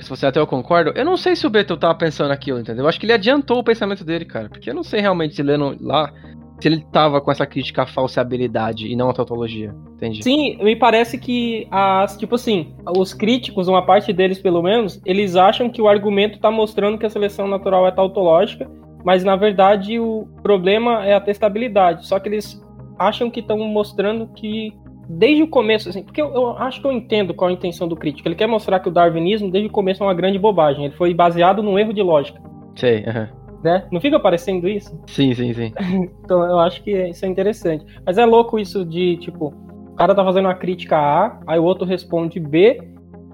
se 0.00 0.08
você 0.08 0.26
até 0.26 0.38
eu 0.38 0.46
concordo, 0.46 0.92
eu 0.94 1.04
não 1.04 1.16
sei 1.16 1.34
se 1.34 1.46
o 1.46 1.50
Betel 1.50 1.76
tava 1.76 1.94
pensando 1.94 2.30
aquilo, 2.30 2.58
entendeu? 2.58 2.84
Eu 2.84 2.88
acho 2.88 2.98
que 2.98 3.06
ele 3.06 3.12
adiantou 3.12 3.58
o 3.58 3.64
pensamento 3.64 4.04
dele, 4.04 4.24
cara, 4.24 4.48
porque 4.48 4.70
eu 4.70 4.74
não 4.74 4.82
sei 4.82 5.00
realmente 5.00 5.34
se 5.34 5.42
lendo 5.42 5.76
lá 5.80 6.12
se 6.60 6.66
ele 6.66 6.84
tava 6.92 7.20
com 7.20 7.30
essa 7.30 7.46
crítica 7.46 7.82
à 7.82 7.86
falseabilidade 7.86 8.88
e 8.88 8.96
não 8.96 9.10
à 9.10 9.14
tautologia, 9.14 9.72
entende? 9.92 10.22
Sim, 10.24 10.56
me 10.60 10.74
parece 10.74 11.16
que 11.16 11.68
as, 11.70 12.16
tipo 12.16 12.34
assim, 12.34 12.74
os 12.96 13.14
críticos, 13.14 13.68
uma 13.68 13.84
parte 13.84 14.12
deles 14.12 14.40
pelo 14.40 14.60
menos, 14.60 15.00
eles 15.06 15.36
acham 15.36 15.70
que 15.70 15.80
o 15.80 15.88
argumento 15.88 16.40
tá 16.40 16.50
mostrando 16.50 16.98
que 16.98 17.06
a 17.06 17.10
seleção 17.10 17.46
natural 17.46 17.86
é 17.86 17.92
tautológica, 17.92 18.68
mas 19.04 19.22
na 19.22 19.36
verdade 19.36 20.00
o 20.00 20.26
problema 20.42 21.06
é 21.06 21.14
a 21.14 21.20
testabilidade. 21.20 22.06
Só 22.06 22.18
que 22.18 22.28
eles 22.28 22.60
acham 22.98 23.30
que 23.30 23.40
estão 23.40 23.58
mostrando 23.58 24.26
que 24.28 24.72
desde 25.08 25.42
o 25.42 25.48
começo, 25.48 25.88
assim, 25.88 26.02
porque 26.02 26.20
eu, 26.20 26.32
eu, 26.34 26.58
acho 26.58 26.80
que 26.80 26.86
eu 26.86 26.92
entendo 26.92 27.32
qual 27.32 27.48
a 27.48 27.52
intenção 27.52 27.88
do 27.88 27.96
crítico. 27.96 28.28
Ele 28.28 28.34
quer 28.34 28.46
mostrar 28.46 28.80
que 28.80 28.88
o 28.88 28.92
darwinismo 28.92 29.50
desde 29.50 29.68
o 29.68 29.72
começo 29.72 30.02
é 30.02 30.06
uma 30.06 30.14
grande 30.14 30.38
bobagem. 30.38 30.84
Ele 30.84 30.94
foi 30.94 31.14
baseado 31.14 31.62
num 31.62 31.78
erro 31.78 31.94
de 31.94 32.02
lógica. 32.02 32.40
Sei, 32.76 33.04
aham. 33.06 33.22
Uh 33.22 33.26
-huh. 33.26 33.38
Né? 33.62 33.88
Não 33.90 34.00
fica 34.00 34.20
parecendo 34.20 34.68
isso? 34.68 34.96
Sim, 35.08 35.34
sim, 35.34 35.52
sim. 35.52 35.72
então 36.24 36.44
eu 36.44 36.60
acho 36.60 36.82
que 36.82 36.92
isso 37.08 37.24
é 37.24 37.28
interessante. 37.28 37.84
Mas 38.06 38.16
é 38.16 38.24
louco 38.24 38.58
isso 38.58 38.84
de, 38.84 39.16
tipo, 39.16 39.52
o 39.90 39.94
cara 39.96 40.14
tá 40.14 40.24
fazendo 40.24 40.44
uma 40.44 40.54
crítica 40.54 40.96
A, 40.96 41.40
aí 41.46 41.58
o 41.58 41.64
outro 41.64 41.84
responde 41.84 42.38
B, 42.38 42.80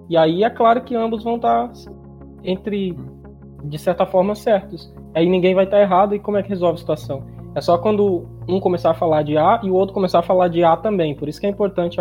e 0.09 0.17
aí 0.17 0.43
é 0.43 0.49
claro 0.49 0.81
que 0.81 0.95
ambos 0.95 1.23
vão 1.23 1.37
estar 1.37 1.69
tá 1.69 1.73
entre, 2.43 2.97
de 3.65 3.79
certa 3.79 4.07
forma, 4.07 4.35
certos. 4.35 4.93
Aí 5.15 5.29
ninguém 5.29 5.55
vai 5.55 5.65
estar 5.65 5.77
tá 5.77 5.83
errado, 5.83 6.15
e 6.15 6.19
como 6.19 6.39
é 6.39 6.43
que 6.43 6.49
resolve 6.49 6.77
a 6.77 6.79
situação? 6.79 7.34
É 7.55 7.61
só 7.61 7.79
quando 7.79 8.27
um 8.49 8.59
começar 8.59 8.91
a 8.91 8.95
falar 8.95 9.23
de 9.23 9.37
A 9.37 9.61
e 9.63 9.71
o 9.71 9.75
outro 9.75 9.95
começar 9.95 10.19
a 10.19 10.23
falar 10.23 10.49
de 10.49 10.65
A 10.65 10.77
também. 10.77 11.15
Por 11.15 11.29
isso 11.29 11.41
que 11.41 11.47
é 11.47 11.51
importante 11.51 11.99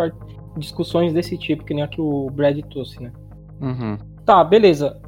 discussões 0.56 1.12
desse 1.12 1.36
tipo, 1.38 1.64
que 1.64 1.74
nem 1.74 1.84
a 1.84 1.88
que 1.88 2.00
o 2.00 2.28
Brad 2.30 2.58
trouxe, 2.70 3.02
né? 3.02 3.12
Uhum. 3.60 3.96
Tá, 4.24 4.42
beleza. 4.42 5.00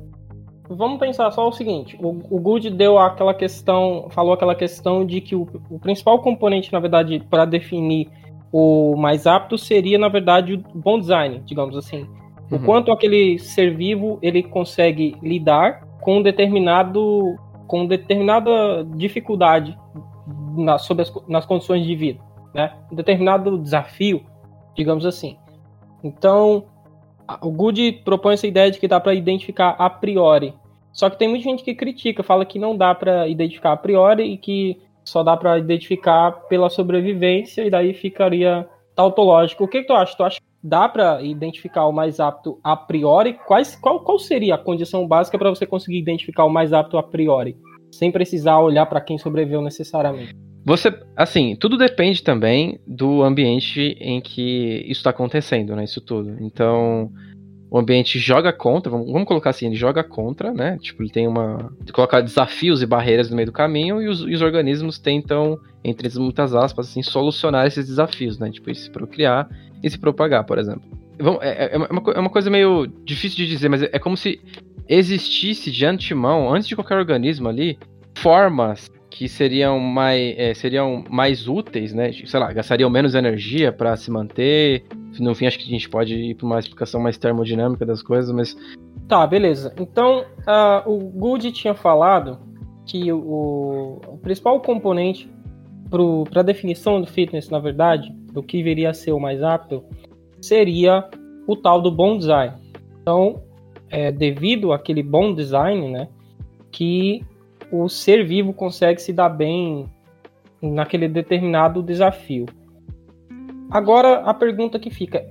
Vamos 0.69 0.99
pensar 0.99 1.31
só 1.31 1.49
o 1.49 1.53
seguinte: 1.53 1.97
o, 2.01 2.09
o 2.31 2.41
Good 2.41 2.71
deu 2.71 2.99
aquela 2.99 3.35
questão, 3.35 4.07
falou 4.11 4.33
aquela 4.33 4.55
questão 4.55 5.05
de 5.05 5.21
que 5.21 5.35
o, 5.35 5.47
o 5.71 5.79
principal 5.79 6.21
componente, 6.21 6.73
na 6.73 6.81
verdade, 6.81 7.25
para 7.31 7.45
definir 7.45 8.09
o 8.53 8.97
mais 8.97 9.27
apto 9.27 9.59
seria, 9.59 9.99
na 9.99 10.09
verdade, 10.09 10.55
o 10.55 10.79
bom 10.79 10.99
design, 10.99 11.43
digamos 11.45 11.77
assim. 11.77 12.07
Uhum. 12.51 12.59
O 12.59 12.61
quanto 12.61 12.93
aquele 12.93 13.39
ser 13.39 13.77
vivo 13.77 14.19
ele 14.23 14.43
consegue 14.43 15.17
lidar 15.23 15.83
com 16.01 16.23
determinado 16.23 17.37
com 17.67 17.85
determinada 17.85 18.85
dificuldade 18.95 19.77
na, 20.57 20.79
sobre 20.79 21.03
as, 21.03 21.13
nas 21.29 21.47
condições 21.47 21.85
de 21.87 21.95
vida, 21.95 22.21
né? 22.55 22.75
Um 22.91 22.97
determinado 22.97 23.59
desafio, 23.59 24.25
digamos 24.75 25.05
assim. 25.07 25.37
Então, 26.03 26.65
o 27.43 27.51
Good 27.51 28.03
propõe 28.05 28.35
essa 28.35 28.47
ideia 28.47 28.71
de 28.71 28.79
que 28.79 28.89
dá 28.89 29.01
para 29.01 29.15
identificar 29.15 29.71
a 29.79 29.91
priori. 29.91 30.55
Só 30.93 31.11
que 31.11 31.19
tem 31.19 31.29
muita 31.29 31.45
gente 31.45 31.63
que 31.63 31.75
critica, 31.75 32.23
fala 32.23 32.47
que 32.47 32.59
não 32.59 32.77
dá 32.77 32.95
para 32.95 33.29
identificar 33.29 33.73
a 33.73 33.77
priori 33.77 34.33
e 34.33 34.39
que 34.39 34.81
só 35.05 35.23
dá 35.23 35.37
para 35.37 35.59
identificar 35.59 36.33
pela 36.49 36.71
sobrevivência 36.71 37.63
e 37.63 37.71
daí 37.71 37.93
ficaria 37.93 38.69
tautológico. 38.95 39.65
O 39.65 39.69
que, 39.69 39.83
que 39.83 39.87
tu 39.87 39.93
acha? 39.93 40.17
Tu 40.17 40.25
acha 40.25 40.41
que 40.41 40.47
dá 40.63 40.89
para 40.89 41.23
identificar 41.23 41.87
o 41.87 41.93
mais 41.93 42.19
apto 42.19 42.59
a 42.65 42.77
priori? 42.77 43.35
Quais, 43.47 43.77
qual, 43.77 44.01
qual 44.01 44.19
seria 44.19 44.55
a 44.55 44.59
condição 44.59 45.07
básica 45.07 45.39
para 45.39 45.51
você 45.51 45.67
conseguir 45.67 45.99
identificar 45.99 46.45
o 46.45 46.51
mais 46.51 46.73
apto 46.73 46.97
a 46.97 47.03
priori? 47.03 47.57
Sem 47.93 48.11
precisar 48.11 48.59
olhar 48.59 48.87
para 48.87 49.01
quem 49.01 49.19
sobreviveu 49.19 49.63
necessariamente. 49.63 50.35
Você, 50.65 50.93
assim, 51.15 51.55
tudo 51.55 51.79
depende 51.79 52.23
também 52.25 52.81
do 52.87 53.23
ambiente 53.23 53.97
em 54.01 54.21
que 54.21 54.83
isso 54.89 54.99
está 54.99 55.11
acontecendo, 55.11 55.77
né? 55.77 55.85
Isso 55.85 56.01
tudo. 56.01 56.37
Então, 56.41 57.13
o 57.71 57.79
ambiente 57.79 58.19
joga 58.19 58.53
contra, 58.53 58.91
vamos, 58.91 59.25
colocar 59.25 59.51
assim, 59.51 59.67
ele 59.67 59.77
joga 59.77 60.03
contra, 60.03 60.53
né? 60.53 60.77
Tipo, 60.81 61.03
ele 61.03 61.11
tem 61.11 61.29
uma. 61.29 61.73
colocar 61.93 62.21
desafios 62.21 62.83
e 62.83 62.87
barreiras 62.87 63.31
no 63.31 63.37
meio 63.37 63.47
do 63.47 63.53
caminho 63.53 64.03
e 64.03 64.09
os, 64.09 64.23
e 64.23 64.35
os 64.35 64.43
organismos 64.43 64.99
tentam, 64.99 65.59
entre 65.85 66.09
muitas 66.19 66.53
aspas, 66.53 66.89
assim, 66.89 67.03
solucionar 67.03 67.67
esses 67.67 67.87
desafios, 67.87 68.39
né? 68.39 68.51
Tipo, 68.51 68.75
se 68.75 68.91
procriar 68.91 69.49
e 69.83 69.89
se 69.89 69.99
propagar, 69.99 70.45
por 70.45 70.59
exemplo. 70.59 71.06
É, 71.41 71.49
é, 71.49 71.75
é, 71.75 71.77
uma, 71.77 72.13
é 72.15 72.21
uma 72.21 72.31
coisa 72.31 72.51
meio 72.51 72.87
difícil 73.05 73.37
de 73.37 73.47
dizer, 73.47 73.69
mas 73.69 73.83
é 73.83 73.99
como 73.99 74.17
se 74.17 74.41
existisse 74.89 75.71
de 75.71 75.85
antemão, 75.85 76.53
antes 76.53 76.69
de 76.69 76.75
qualquer 76.75 76.97
organismo 76.97 77.49
ali, 77.49 77.79
formas 78.19 78.91
que 79.11 79.29
seriam 79.29 79.81
mais, 79.81 80.35
é, 80.37 80.53
seriam 80.53 81.03
mais 81.09 81.49
úteis, 81.49 81.95
né? 81.95 82.13
Sei 82.13 82.39
lá, 82.39 82.53
gastariam 82.53 82.91
menos 82.91 83.15
energia 83.15 83.73
para 83.73 83.97
se 83.97 84.11
manter. 84.11 84.85
No 85.19 85.35
fim, 85.35 85.47
acho 85.47 85.59
que 85.59 85.65
a 85.65 85.69
gente 85.69 85.89
pode 85.89 86.15
ir 86.15 86.35
para 86.35 86.47
uma 86.47 86.59
explicação 86.59 87.01
mais 87.01 87.17
termodinâmica 87.17 87.87
das 87.87 88.03
coisas, 88.03 88.31
mas. 88.31 88.57
Tá, 89.09 89.27
beleza. 89.27 89.73
Então, 89.81 90.21
uh, 90.21 90.91
o 90.91 90.99
Good 90.99 91.53
tinha 91.53 91.75
falado 91.75 92.39
que 92.85 93.11
o, 93.11 94.01
o 94.07 94.19
principal 94.19 94.61
componente 94.61 95.31
para 96.31 96.41
a 96.41 96.45
definição 96.45 97.01
do 97.01 97.07
fitness, 97.07 97.49
na 97.49 97.59
verdade, 97.59 98.13
do 98.33 98.43
que 98.43 98.63
viria 98.63 98.91
a 98.91 98.95
ser 98.95 99.13
o 99.13 99.21
mais 99.21 99.43
apto, 99.43 99.83
seria 100.47 101.09
o 101.47 101.57
tal 101.57 101.81
do 101.81 101.91
bom 101.91 102.19
design. 102.19 102.55
Então, 103.01 103.43
é, 103.89 104.11
devido 104.11 104.73
àquele 104.73 105.03
bom 105.03 105.35
design, 105.35 105.91
né, 105.91 106.09
que 106.71 107.25
o 107.71 107.89
ser 107.89 108.25
vivo 108.25 108.53
consegue 108.53 109.01
se 109.01 109.13
dar 109.13 109.29
bem 109.29 109.87
naquele 110.61 111.09
determinado 111.09 111.83
desafio. 111.83 112.47
Agora 113.71 114.21
a 114.21 114.35
pergunta 114.35 114.79
que 114.79 114.91
fica: 114.91 115.27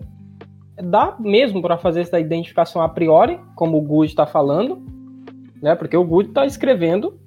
dá 0.81 1.15
mesmo 1.19 1.61
para 1.61 1.77
fazer 1.77 2.01
essa 2.01 2.19
identificação 2.19 2.81
a 2.81 2.89
priori, 2.89 3.39
como 3.55 3.77
o 3.77 3.81
Good 3.81 4.09
está 4.09 4.25
falando, 4.25 4.81
né? 5.61 5.75
Porque 5.75 5.95
o 5.95 6.03
Good 6.03 6.29
está 6.29 6.45
escrevendo, 6.45 7.17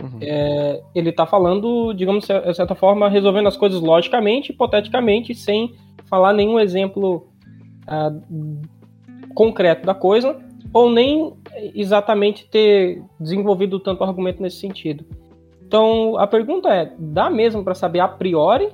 uhum. 0.00 0.18
é, 0.20 0.82
ele 0.94 1.10
está 1.10 1.26
falando, 1.26 1.92
digamos 1.94 2.26
de 2.26 2.54
certa 2.54 2.74
forma, 2.74 3.08
resolvendo 3.08 3.48
as 3.48 3.56
coisas 3.56 3.80
logicamente, 3.80 4.52
hipoteticamente, 4.52 5.34
sem 5.34 5.74
falar 6.14 6.32
nenhum 6.32 6.60
exemplo 6.60 7.26
uh, 7.88 8.62
concreto 9.34 9.84
da 9.84 9.94
coisa 9.94 10.40
ou 10.72 10.88
nem 10.88 11.32
exatamente 11.74 12.48
ter 12.48 13.02
desenvolvido 13.18 13.80
tanto 13.80 14.04
argumento 14.04 14.40
nesse 14.40 14.58
sentido. 14.58 15.04
Então, 15.66 16.16
a 16.16 16.26
pergunta 16.26 16.68
é: 16.68 16.92
dá 16.96 17.28
mesmo 17.28 17.64
para 17.64 17.74
saber 17.74 17.98
a 17.98 18.06
priori 18.06 18.68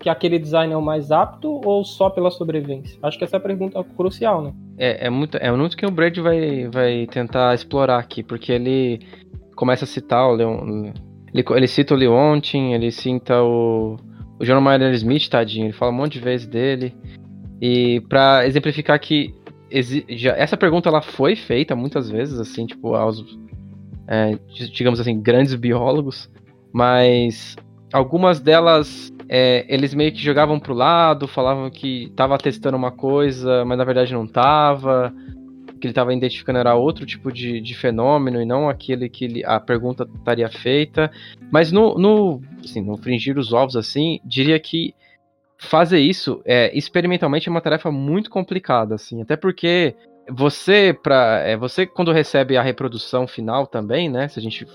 que 0.00 0.08
aquele 0.08 0.36
design 0.36 0.72
é 0.72 0.76
o 0.76 0.82
mais 0.82 1.12
apto 1.12 1.60
ou 1.64 1.84
só 1.84 2.10
pela 2.10 2.30
sobrevivência? 2.30 2.98
Acho 3.02 3.16
que 3.16 3.22
essa 3.22 3.36
é 3.36 3.38
a 3.38 3.40
pergunta 3.40 3.82
crucial, 3.96 4.42
né? 4.42 4.52
É, 4.76 5.06
é 5.06 5.10
muito, 5.10 5.36
é 5.36 5.52
muito 5.52 5.76
que 5.76 5.86
o 5.86 5.90
Brad 5.92 6.16
vai, 6.18 6.68
vai 6.68 7.06
tentar 7.06 7.54
explorar 7.54 7.98
aqui, 7.98 8.24
porque 8.24 8.50
ele 8.50 9.00
começa 9.54 9.84
a 9.84 9.88
citar 9.88 10.28
o 10.28 10.34
Leon. 10.34 10.92
Ele, 11.32 11.44
ele 11.50 11.68
cita 11.68 11.94
o 11.94 11.96
Leontin, 11.96 12.72
ele 12.72 12.90
cita 12.90 13.42
o, 13.42 13.96
o 14.38 14.44
John 14.44 14.60
Smith, 14.92 15.28
tadinho, 15.28 15.66
ele 15.66 15.72
fala 15.72 15.92
um 15.92 15.96
monte 15.96 16.14
de 16.14 16.20
vezes 16.20 16.46
dele. 16.46 16.94
E 17.60 18.00
para 18.08 18.46
exemplificar 18.46 18.98
que 19.00 19.34
já, 20.08 20.34
essa 20.36 20.56
pergunta 20.56 20.88
ela 20.88 21.02
foi 21.02 21.36
feita 21.36 21.74
muitas 21.74 22.08
vezes, 22.08 22.38
assim, 22.38 22.66
tipo, 22.66 22.94
aos, 22.94 23.24
é, 24.06 24.38
digamos 24.72 25.00
assim, 25.00 25.20
grandes 25.20 25.54
biólogos, 25.54 26.30
mas 26.72 27.56
algumas 27.92 28.40
delas 28.40 29.12
é, 29.28 29.66
eles 29.68 29.92
meio 29.92 30.12
que 30.12 30.18
jogavam 30.18 30.58
pro 30.58 30.72
lado, 30.72 31.28
falavam 31.28 31.68
que 31.70 32.10
tava 32.16 32.38
testando 32.38 32.76
uma 32.76 32.90
coisa, 32.90 33.64
mas 33.64 33.76
na 33.76 33.84
verdade 33.84 34.14
não 34.14 34.26
tava, 34.26 35.12
que 35.78 35.86
ele 35.86 35.94
tava 35.94 36.12
identificando 36.12 36.58
era 36.58 36.74
outro 36.74 37.06
tipo 37.06 37.32
de, 37.32 37.60
de 37.60 37.74
fenômeno 37.74 38.40
e 38.40 38.44
não 38.44 38.68
aquele 38.68 39.08
que 39.08 39.24
ele, 39.24 39.44
a 39.44 39.58
pergunta 39.58 40.08
estaria 40.16 40.48
feita. 40.48 41.10
Mas 41.50 41.72
no, 41.72 41.98
no, 41.98 42.42
assim, 42.64 42.80
no 42.80 42.96
fringir 42.96 43.38
os 43.38 43.52
ovos, 43.52 43.76
assim, 43.76 44.20
diria 44.24 44.58
que 44.58 44.94
fazer 45.58 45.98
isso 45.98 46.40
é, 46.44 46.76
experimentalmente 46.76 47.48
é 47.48 47.50
uma 47.50 47.60
tarefa 47.60 47.90
muito 47.90 48.30
complicada, 48.30 48.94
assim, 48.94 49.20
até 49.20 49.36
porque 49.36 49.94
você 50.30 50.92
para 50.92 51.40
é, 51.40 51.56
você 51.56 51.86
quando 51.86 52.12
recebe 52.12 52.56
a 52.56 52.62
reprodução 52.62 53.26
final 53.26 53.66
também, 53.66 54.08
né? 54.08 54.28
Se 54.28 54.38
a 54.38 54.42
gente 54.42 54.66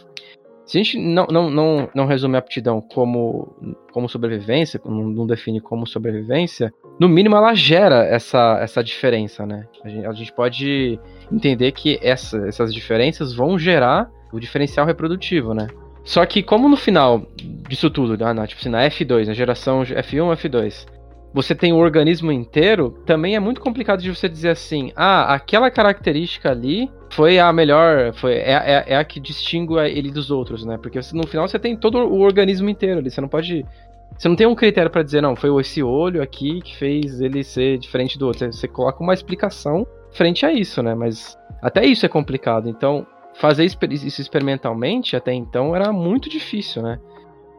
se 0.65 0.77
a 0.77 0.83
gente 0.83 0.97
não, 0.97 1.27
não, 1.27 1.49
não, 1.49 1.89
não 1.93 2.05
resume 2.05 2.35
a 2.35 2.39
aptidão 2.39 2.81
como, 2.81 3.53
como 3.91 4.07
sobrevivência, 4.07 4.79
não, 4.85 5.27
define 5.27 5.59
como 5.59 5.85
sobrevivência, 5.85 6.73
no 6.99 7.09
mínimo 7.09 7.35
ela 7.35 7.53
gera 7.53 8.05
essa, 8.05 8.59
essa 8.61 8.83
diferença, 8.83 9.45
né? 9.45 9.67
A 9.83 9.89
gente, 9.89 10.05
a 10.05 10.13
gente 10.13 10.33
pode 10.33 10.99
entender 11.31 11.71
que 11.73 11.99
essa, 12.01 12.37
essas 12.47 12.73
diferenças 12.73 13.33
vão 13.33 13.59
gerar 13.59 14.09
o 14.31 14.39
diferencial 14.39 14.85
reprodutivo, 14.85 15.53
né? 15.53 15.67
Só 16.03 16.25
que 16.25 16.41
como 16.43 16.67
no 16.67 16.77
final 16.77 17.25
disso 17.67 17.89
tudo, 17.89 18.17
né, 18.17 18.47
tipo 18.47 18.59
assim, 18.59 18.69
na 18.69 18.87
F2, 18.89 19.27
na 19.27 19.33
geração 19.33 19.83
F1, 19.83 20.35
F2, 20.37 20.85
você 21.33 21.55
tem 21.55 21.73
o 21.73 21.77
organismo 21.77 22.31
inteiro, 22.31 22.91
também 23.05 23.35
é 23.35 23.39
muito 23.39 23.59
complicado 23.59 24.01
de 24.01 24.13
você 24.13 24.29
dizer 24.29 24.49
assim, 24.49 24.91
ah, 24.95 25.33
aquela 25.33 25.71
característica 25.71 26.51
ali 26.51 26.91
foi 27.09 27.39
a 27.39 27.51
melhor, 27.51 28.13
foi 28.13 28.33
é, 28.33 28.51
é, 28.51 28.83
é 28.87 28.95
a 28.95 29.03
que 29.03 29.19
distingue 29.19 29.75
ele 29.75 30.11
dos 30.11 30.29
outros, 30.29 30.63
né? 30.63 30.77
Porque 30.77 30.99
no 31.13 31.25
final 31.25 31.47
você 31.47 31.57
tem 31.57 31.75
todo 31.75 31.97
o 31.97 32.19
organismo 32.21 32.69
inteiro 32.69 32.99
ali, 32.99 33.09
você 33.09 33.19
não 33.19 33.27
pode 33.27 33.65
você 34.15 34.29
não 34.29 34.35
tem 34.35 34.45
um 34.45 34.53
critério 34.53 34.91
para 34.91 35.01
dizer, 35.01 35.21
não, 35.21 35.35
foi 35.35 35.49
esse 35.59 35.81
olho 35.81 36.21
aqui 36.21 36.61
que 36.61 36.77
fez 36.77 37.19
ele 37.19 37.43
ser 37.43 37.79
diferente 37.79 38.17
do 38.17 38.27
outro. 38.27 38.51
Você 38.51 38.67
coloca 38.67 39.01
uma 39.01 39.13
explicação 39.13 39.87
frente 40.11 40.45
a 40.45 40.53
isso, 40.53 40.83
né? 40.83 40.93
Mas 40.93 41.35
até 41.61 41.83
isso 41.83 42.05
é 42.05 42.09
complicado. 42.09 42.69
Então, 42.69 43.07
fazer 43.33 43.65
isso 43.65 44.21
experimentalmente 44.21 45.15
até 45.15 45.33
então 45.33 45.75
era 45.75 45.91
muito 45.91 46.29
difícil, 46.29 46.83
né? 46.83 46.99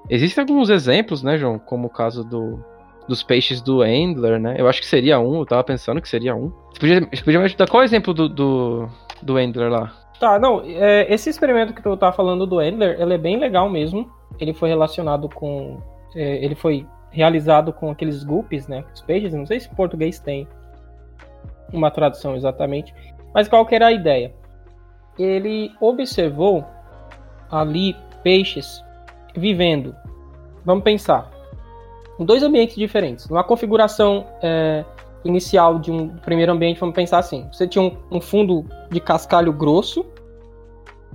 Existem 0.08 0.42
alguns 0.42 0.70
exemplos, 0.70 1.22
né, 1.22 1.36
João? 1.36 1.58
Como 1.58 1.88
o 1.88 1.90
caso 1.90 2.22
do, 2.22 2.62
dos 3.08 3.22
peixes 3.22 3.60
do 3.60 3.84
Endler, 3.84 4.40
né? 4.40 4.56
Eu 4.58 4.68
acho 4.68 4.80
que 4.80 4.86
seria 4.86 5.18
um, 5.18 5.38
eu 5.38 5.46
tava 5.46 5.64
pensando 5.64 6.00
que 6.00 6.08
seria 6.08 6.34
um. 6.34 6.52
Você 6.72 6.80
podia, 6.80 7.00
você 7.00 7.24
podia 7.24 7.38
me 7.38 7.44
ajudar? 7.44 7.68
Qual 7.68 7.82
é 7.82 7.84
o 7.84 7.88
exemplo 7.88 8.14
do, 8.14 8.28
do, 8.28 8.88
do 9.22 9.38
Endler 9.38 9.70
lá? 9.70 9.92
Tá, 10.18 10.38
não, 10.38 10.62
é, 10.64 11.12
esse 11.12 11.28
experimento 11.28 11.74
que 11.74 11.82
tu 11.82 11.96
tá 11.96 12.12
falando 12.12 12.46
do 12.46 12.62
Endler, 12.62 13.00
ele 13.00 13.14
é 13.14 13.18
bem 13.18 13.38
legal 13.38 13.68
mesmo. 13.68 14.10
Ele 14.38 14.52
foi 14.54 14.68
relacionado 14.68 15.28
com. 15.28 15.80
É, 16.14 16.44
ele 16.44 16.54
foi 16.54 16.86
realizado 17.10 17.72
com 17.72 17.90
aqueles 17.90 18.24
guppies, 18.24 18.66
né? 18.66 18.84
Os 18.94 19.00
peixes, 19.00 19.32
não 19.32 19.46
sei 19.46 19.60
se 19.60 19.68
em 19.68 19.74
português 19.74 20.18
tem 20.18 20.48
uma 21.72 21.90
tradução 21.90 22.34
exatamente. 22.34 22.94
Mas 23.32 23.48
qual 23.48 23.66
que 23.66 23.74
era 23.74 23.88
a 23.88 23.92
ideia? 23.92 24.32
ele 25.18 25.72
observou 25.80 26.64
ali 27.50 27.96
peixes 28.22 28.82
vivendo, 29.36 29.94
vamos 30.64 30.84
pensar, 30.84 31.30
em 32.18 32.24
dois 32.24 32.42
ambientes 32.42 32.76
diferentes. 32.76 33.28
Numa 33.28 33.44
configuração 33.44 34.26
é, 34.42 34.84
inicial 35.24 35.78
de 35.78 35.90
um 35.90 36.08
primeiro 36.08 36.52
ambiente, 36.52 36.78
vamos 36.78 36.94
pensar 36.94 37.18
assim: 37.18 37.46
você 37.52 37.66
tinha 37.66 37.82
um, 37.82 37.96
um 38.10 38.20
fundo 38.20 38.64
de 38.90 39.00
cascalho 39.00 39.52
grosso 39.52 40.04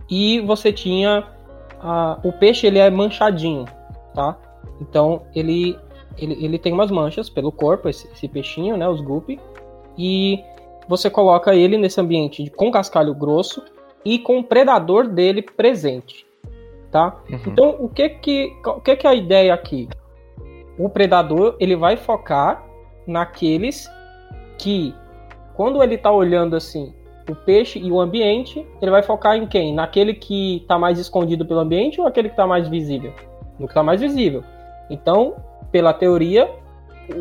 e 0.10 0.40
você 0.42 0.74
tinha 0.74 1.26
o 2.24 2.32
peixe 2.32 2.68
ele 2.68 2.80
é 2.80 2.90
manchadinho, 2.90 3.66
tá? 4.14 4.38
Então 4.82 5.24
ele, 5.34 5.78
ele, 6.18 6.44
ele 6.44 6.60
tem 6.60 6.74
umas 6.74 6.92
manchas 6.92 7.30
pelo 7.30 7.52
corpo, 7.52 7.88
esse, 7.88 8.08
esse 8.12 8.28
peixinho, 8.28 8.76
né, 8.76 8.88
os 8.88 9.02
guppy, 9.02 9.40
e 9.98 10.44
você 10.88 11.10
coloca 11.10 11.56
ele 11.56 11.78
nesse 11.78 12.00
ambiente 12.02 12.44
de, 12.44 12.50
com 12.50 12.72
cascalho 12.72 13.14
grosso 13.14 13.64
e 14.04 14.20
com 14.20 14.40
o 14.40 14.44
predador 14.44 15.08
dele 15.08 15.42
presente, 15.42 16.26
tá? 16.92 17.22
Uhum. 17.30 17.40
Então, 17.48 17.76
o 17.80 17.90
que 17.90 18.10
que, 18.10 18.54
o 18.66 18.82
que 18.82 18.96
que 18.96 19.08
é 19.08 19.10
a 19.10 19.16
ideia 19.16 19.54
aqui? 19.54 19.88
O 20.80 20.88
predador, 20.88 21.58
ele 21.60 21.76
vai 21.76 21.98
focar 21.98 22.66
naqueles 23.06 23.92
que, 24.58 24.96
quando 25.54 25.84
ele 25.84 25.98
tá 25.98 26.10
olhando 26.10 26.56
assim, 26.56 26.94
o 27.30 27.36
peixe 27.36 27.78
e 27.78 27.92
o 27.92 28.00
ambiente, 28.00 28.66
ele 28.82 28.90
vai 28.90 29.04
focar 29.04 29.36
em 29.36 29.46
quem? 29.46 29.74
Naquele 29.74 30.14
que 30.14 30.58
está 30.58 30.80
mais 30.80 30.98
escondido 30.98 31.46
pelo 31.46 31.60
ambiente 31.60 32.00
ou 32.00 32.08
aquele 32.08 32.30
que 32.30 32.34
está 32.34 32.48
mais 32.48 32.70
visível? 32.70 33.14
No 33.60 33.68
que 33.68 33.72
está 33.72 33.84
mais 33.84 34.00
visível. 34.00 34.42
Então, 34.90 35.36
pela 35.70 35.94
teoria, 35.94 36.50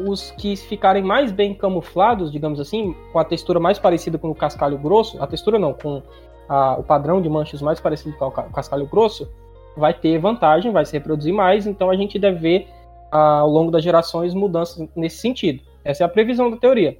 os 0.06 0.30
que 0.32 0.54
ficarem 0.54 1.02
mais 1.02 1.32
bem 1.32 1.52
camuflados, 1.52 2.30
digamos 2.30 2.60
assim, 2.60 2.94
com 3.12 3.18
a 3.18 3.24
textura 3.24 3.58
mais 3.58 3.78
parecida 3.78 4.18
com 4.18 4.30
o 4.30 4.34
cascalho 4.34 4.78
grosso, 4.78 5.20
a 5.20 5.26
textura 5.26 5.58
não, 5.58 5.74
com 5.74 6.00
a, 6.48 6.78
o 6.78 6.84
padrão 6.84 7.20
de 7.20 7.28
manchas 7.28 7.60
mais 7.60 7.80
parecido 7.80 8.16
com 8.16 8.26
o 8.26 8.30
cascalho 8.30 8.86
grosso, 8.86 9.28
vai 9.76 9.92
ter 9.92 10.18
vantagem, 10.18 10.72
vai 10.72 10.84
se 10.84 10.92
reproduzir 10.92 11.34
mais, 11.34 11.66
então 11.66 11.90
a 11.90 11.96
gente 11.96 12.18
deve 12.18 12.38
ver 12.38 12.68
ao 13.10 13.48
longo 13.48 13.70
das 13.70 13.82
gerações 13.82 14.34
mudanças 14.34 14.88
nesse 14.94 15.18
sentido. 15.18 15.62
Essa 15.84 16.04
é 16.04 16.06
a 16.06 16.08
previsão 16.08 16.50
da 16.50 16.56
teoria. 16.56 16.98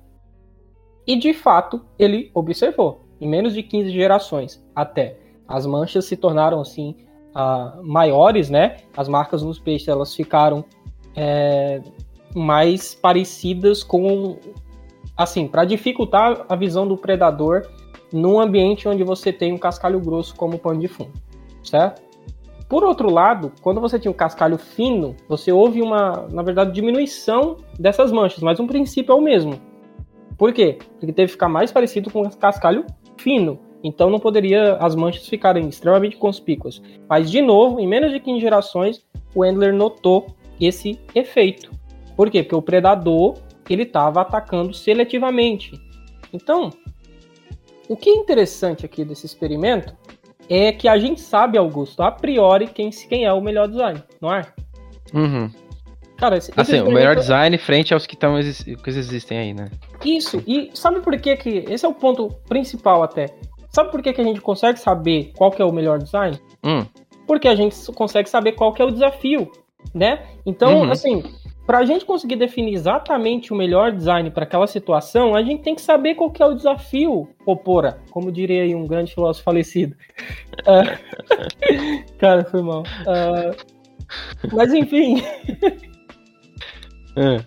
E 1.06 1.16
de 1.16 1.32
fato, 1.32 1.80
ele 1.98 2.30
observou, 2.34 3.00
em 3.20 3.28
menos 3.28 3.54
de 3.54 3.62
15 3.62 3.90
gerações 3.90 4.64
até, 4.74 5.18
as 5.46 5.64
manchas 5.64 6.04
se 6.04 6.16
tornaram 6.16 6.60
assim 6.60 6.94
uh, 7.34 7.82
maiores, 7.82 8.50
né? 8.50 8.76
As 8.96 9.08
marcas 9.08 9.42
nos 9.42 9.58
peixes 9.58 9.88
elas 9.88 10.14
ficaram 10.14 10.64
é, 11.16 11.80
mais 12.34 12.94
parecidas 12.94 13.82
com 13.82 14.36
assim, 15.16 15.48
para 15.48 15.64
dificultar 15.64 16.44
a 16.48 16.54
visão 16.54 16.86
do 16.86 16.96
predador 16.96 17.66
num 18.12 18.38
ambiente 18.38 18.88
onde 18.88 19.02
você 19.02 19.32
tem 19.32 19.52
um 19.52 19.58
cascalho 19.58 20.00
grosso 20.00 20.34
como 20.36 20.58
pano 20.58 20.80
de 20.80 20.88
fundo, 20.88 21.12
certo? 21.62 22.07
Por 22.68 22.84
outro 22.84 23.10
lado, 23.10 23.50
quando 23.62 23.80
você 23.80 23.98
tinha 23.98 24.10
um 24.10 24.14
cascalho 24.14 24.58
fino, 24.58 25.16
você 25.26 25.50
houve 25.50 25.80
uma, 25.80 26.28
na 26.30 26.42
verdade, 26.42 26.72
diminuição 26.72 27.56
dessas 27.78 28.12
manchas, 28.12 28.42
mas 28.42 28.60
o 28.60 28.66
princípio 28.66 29.12
é 29.12 29.14
o 29.14 29.20
mesmo. 29.22 29.58
Por 30.36 30.52
quê? 30.52 30.78
Porque 31.00 31.12
teve 31.12 31.28
que 31.28 31.32
ficar 31.32 31.48
mais 31.48 31.72
parecido 31.72 32.10
com 32.10 32.22
o 32.22 32.36
cascalho 32.36 32.84
fino. 33.16 33.58
Então 33.82 34.10
não 34.10 34.18
poderia 34.18 34.74
as 34.74 34.94
manchas 34.94 35.26
ficarem 35.26 35.68
extremamente 35.68 36.16
conspícuas. 36.16 36.82
Mas, 37.08 37.30
de 37.30 37.40
novo, 37.40 37.80
em 37.80 37.88
menos 37.88 38.12
de 38.12 38.20
15 38.20 38.40
gerações, 38.40 39.04
o 39.34 39.44
Endler 39.44 39.72
notou 39.72 40.26
esse 40.60 41.00
efeito. 41.14 41.70
Por 42.16 42.30
quê? 42.30 42.42
Porque 42.42 42.54
o 42.54 42.62
predador 42.62 43.36
ele 43.70 43.84
estava 43.84 44.20
atacando 44.20 44.74
seletivamente. 44.74 45.80
Então, 46.32 46.70
o 47.88 47.96
que 47.96 48.10
é 48.10 48.14
interessante 48.14 48.84
aqui 48.84 49.04
desse 49.04 49.24
experimento 49.24 49.96
é 50.48 50.72
que 50.72 50.88
a 50.88 50.98
gente 50.98 51.20
sabe, 51.20 51.58
Augusto, 51.58 52.02
a 52.02 52.10
priori, 52.10 52.66
quem, 52.66 52.90
quem 52.90 53.24
é 53.24 53.32
o 53.32 53.40
melhor 53.40 53.68
design, 53.68 54.02
não 54.20 54.34
é? 54.34 54.42
Uhum. 55.12 55.50
Cara, 56.16 56.36
esse, 56.36 56.52
assim, 56.56 56.76
esse 56.76 56.82
o 56.82 56.90
melhor 56.90 57.14
design 57.14 57.56
frente 57.58 57.94
aos 57.94 58.06
que, 58.06 58.16
tão, 58.16 58.34
que 58.40 58.90
existem 58.90 59.38
aí, 59.38 59.54
né? 59.54 59.70
Isso, 60.04 60.42
e 60.46 60.70
sabe 60.74 61.00
por 61.00 61.16
que 61.18 61.36
que... 61.36 61.64
Esse 61.68 61.86
é 61.86 61.88
o 61.88 61.94
ponto 61.94 62.28
principal 62.48 63.02
até. 63.02 63.26
Sabe 63.70 63.90
por 63.90 64.02
que 64.02 64.12
que 64.12 64.20
a 64.20 64.24
gente 64.24 64.40
consegue 64.40 64.80
saber 64.80 65.32
qual 65.36 65.50
que 65.50 65.62
é 65.62 65.64
o 65.64 65.72
melhor 65.72 65.98
design? 65.98 66.38
Hum. 66.64 66.84
Porque 67.26 67.46
a 67.46 67.54
gente 67.54 67.76
consegue 67.92 68.28
saber 68.28 68.52
qual 68.52 68.72
que 68.72 68.82
é 68.82 68.84
o 68.84 68.90
desafio, 68.90 69.50
né? 69.94 70.26
Então, 70.44 70.82
uhum. 70.82 70.90
assim, 70.90 71.22
para 71.68 71.80
a 71.80 71.84
gente 71.84 72.06
conseguir 72.06 72.36
definir 72.36 72.72
exatamente 72.72 73.52
o 73.52 73.56
melhor 73.56 73.92
design 73.92 74.30
para 74.30 74.44
aquela 74.44 74.66
situação, 74.66 75.34
a 75.34 75.42
gente 75.42 75.62
tem 75.62 75.74
que 75.74 75.82
saber 75.82 76.14
qual 76.14 76.30
que 76.30 76.42
é 76.42 76.46
o 76.46 76.54
desafio, 76.54 77.28
opora, 77.44 78.00
como 78.10 78.32
diria 78.32 78.62
aí 78.62 78.74
um 78.74 78.86
grande 78.86 79.12
filósofo 79.12 79.44
falecido. 79.44 79.94
Uh, 80.62 82.08
cara, 82.16 82.42
foi 82.46 82.62
mal. 82.62 82.84
Uh, 83.02 83.54
mas 84.50 84.72
enfim. 84.72 85.22
é. 87.14 87.44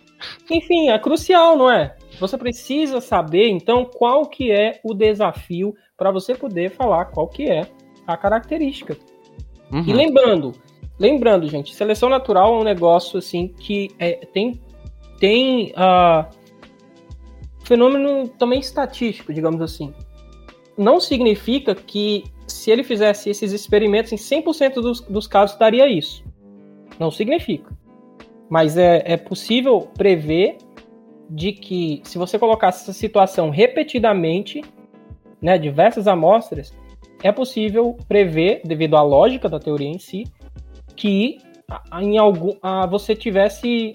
Enfim, 0.51 0.89
é 0.89 0.99
crucial, 0.99 1.57
não 1.57 1.71
é? 1.71 1.95
Você 2.19 2.37
precisa 2.37 3.01
saber, 3.01 3.49
então, 3.49 3.85
qual 3.85 4.27
que 4.29 4.51
é 4.51 4.79
o 4.83 4.93
desafio 4.93 5.73
para 5.97 6.11
você 6.11 6.35
poder 6.35 6.69
falar 6.69 7.05
qual 7.05 7.27
que 7.27 7.49
é 7.49 7.67
a 8.05 8.15
característica. 8.15 8.95
Uhum. 9.71 9.83
E 9.83 9.91
lembrando, 9.91 10.51
Lembrando, 10.99 11.47
gente, 11.47 11.73
seleção 11.73 12.09
natural 12.09 12.55
é 12.55 12.59
um 12.59 12.63
negócio 12.63 13.17
assim 13.17 13.47
que 13.47 13.89
é, 13.97 14.25
tem 14.33 14.59
tem 15.19 15.71
uh, 15.71 16.25
fenômeno 17.63 18.27
também 18.27 18.59
estatístico, 18.59 19.31
digamos 19.31 19.61
assim. 19.61 19.93
Não 20.75 20.99
significa 20.99 21.75
que 21.75 22.23
se 22.47 22.71
ele 22.71 22.83
fizesse 22.83 23.29
esses 23.29 23.51
experimentos 23.51 24.11
em 24.11 24.15
100% 24.15 24.73
dos, 24.75 25.01
dos 25.01 25.27
casos 25.27 25.57
daria 25.57 25.87
isso. 25.87 26.23
Não 26.99 27.11
significa. 27.11 27.71
Mas 28.49 28.77
é, 28.77 29.03
é 29.05 29.15
possível 29.15 29.87
prever 29.95 30.57
de 31.29 31.53
que 31.53 32.01
se 32.03 32.17
você 32.17 32.37
colocasse 32.37 32.83
essa 32.83 32.93
situação 32.93 33.49
repetidamente, 33.49 34.61
né, 35.41 35.57
diversas 35.57 36.07
amostras, 36.07 36.73
é 37.23 37.31
possível 37.31 37.95
prever, 38.07 38.61
devido 38.65 38.97
à 38.97 39.01
lógica 39.01 39.47
da 39.47 39.59
teoria 39.59 39.87
em 39.87 39.99
si, 39.99 40.25
que 40.95 41.37
em 41.99 42.17
algum, 42.17 42.53
você 42.89 43.15
tivesse 43.15 43.93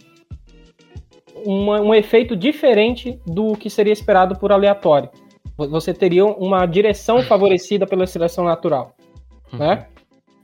uma, 1.45 1.81
um 1.81 1.95
efeito 1.95 2.35
diferente 2.35 3.21
do 3.27 3.57
que 3.57 3.69
seria 3.69 3.93
esperado 3.93 4.39
por 4.39 4.53
aleatório. 4.53 5.11
Você 5.57 5.95
teria 5.95 6.25
uma 6.25 6.67
direção 6.67 7.23
favorecida 7.23 7.87
pela 7.87 8.07
seleção 8.07 8.45
natural, 8.45 8.95
uhum. 9.53 9.59
né? 9.59 9.87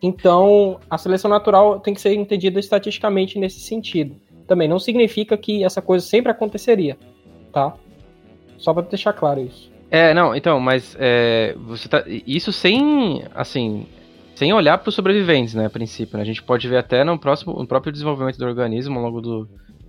Então, 0.03 0.81
a 0.91 0.99
seleção 0.99 1.31
natural 1.31 1.79
tem 1.79 1.95
que 1.95 2.01
ser 2.01 2.15
entendida 2.15 2.59
estatisticamente 2.59 3.39
nesse 3.39 3.61
sentido. 3.61 4.17
Também 4.49 4.67
não 4.67 4.79
significa 4.79 5.37
que 5.37 5.63
essa 5.63 5.81
coisa 5.81 6.05
sempre 6.05 6.33
aconteceria, 6.33 6.99
tá? 7.53 7.75
Só 8.59 8.75
para 8.75 8.83
deixar 8.83 9.13
claro 9.13 9.41
isso. 9.41 9.71
É, 9.91 10.15
não, 10.15 10.35
então, 10.35 10.59
mas 10.59 10.97
é, 10.99 11.55
você 11.59 11.89
tá, 11.89 12.03
isso 12.07 12.51
sem, 12.51 13.23
assim, 13.35 13.87
sem 14.35 14.53
olhar 14.53 14.79
para 14.79 14.89
os 14.89 14.95
sobreviventes, 14.95 15.55
né, 15.55 15.67
a 15.67 15.71
princípio. 15.71 16.17
Né? 16.17 16.23
A 16.23 16.27
gente 16.27 16.43
pode 16.43 16.69
ver 16.69 16.79
até 16.79 17.05
no, 17.05 17.19
próximo, 17.19 17.55
no 17.55 17.67
próprio 17.67 17.93
desenvolvimento 17.93 18.39
do 18.39 18.45
organismo 18.45 18.99
ao 18.99 19.05
longo 19.05 19.21
do, 19.21 19.49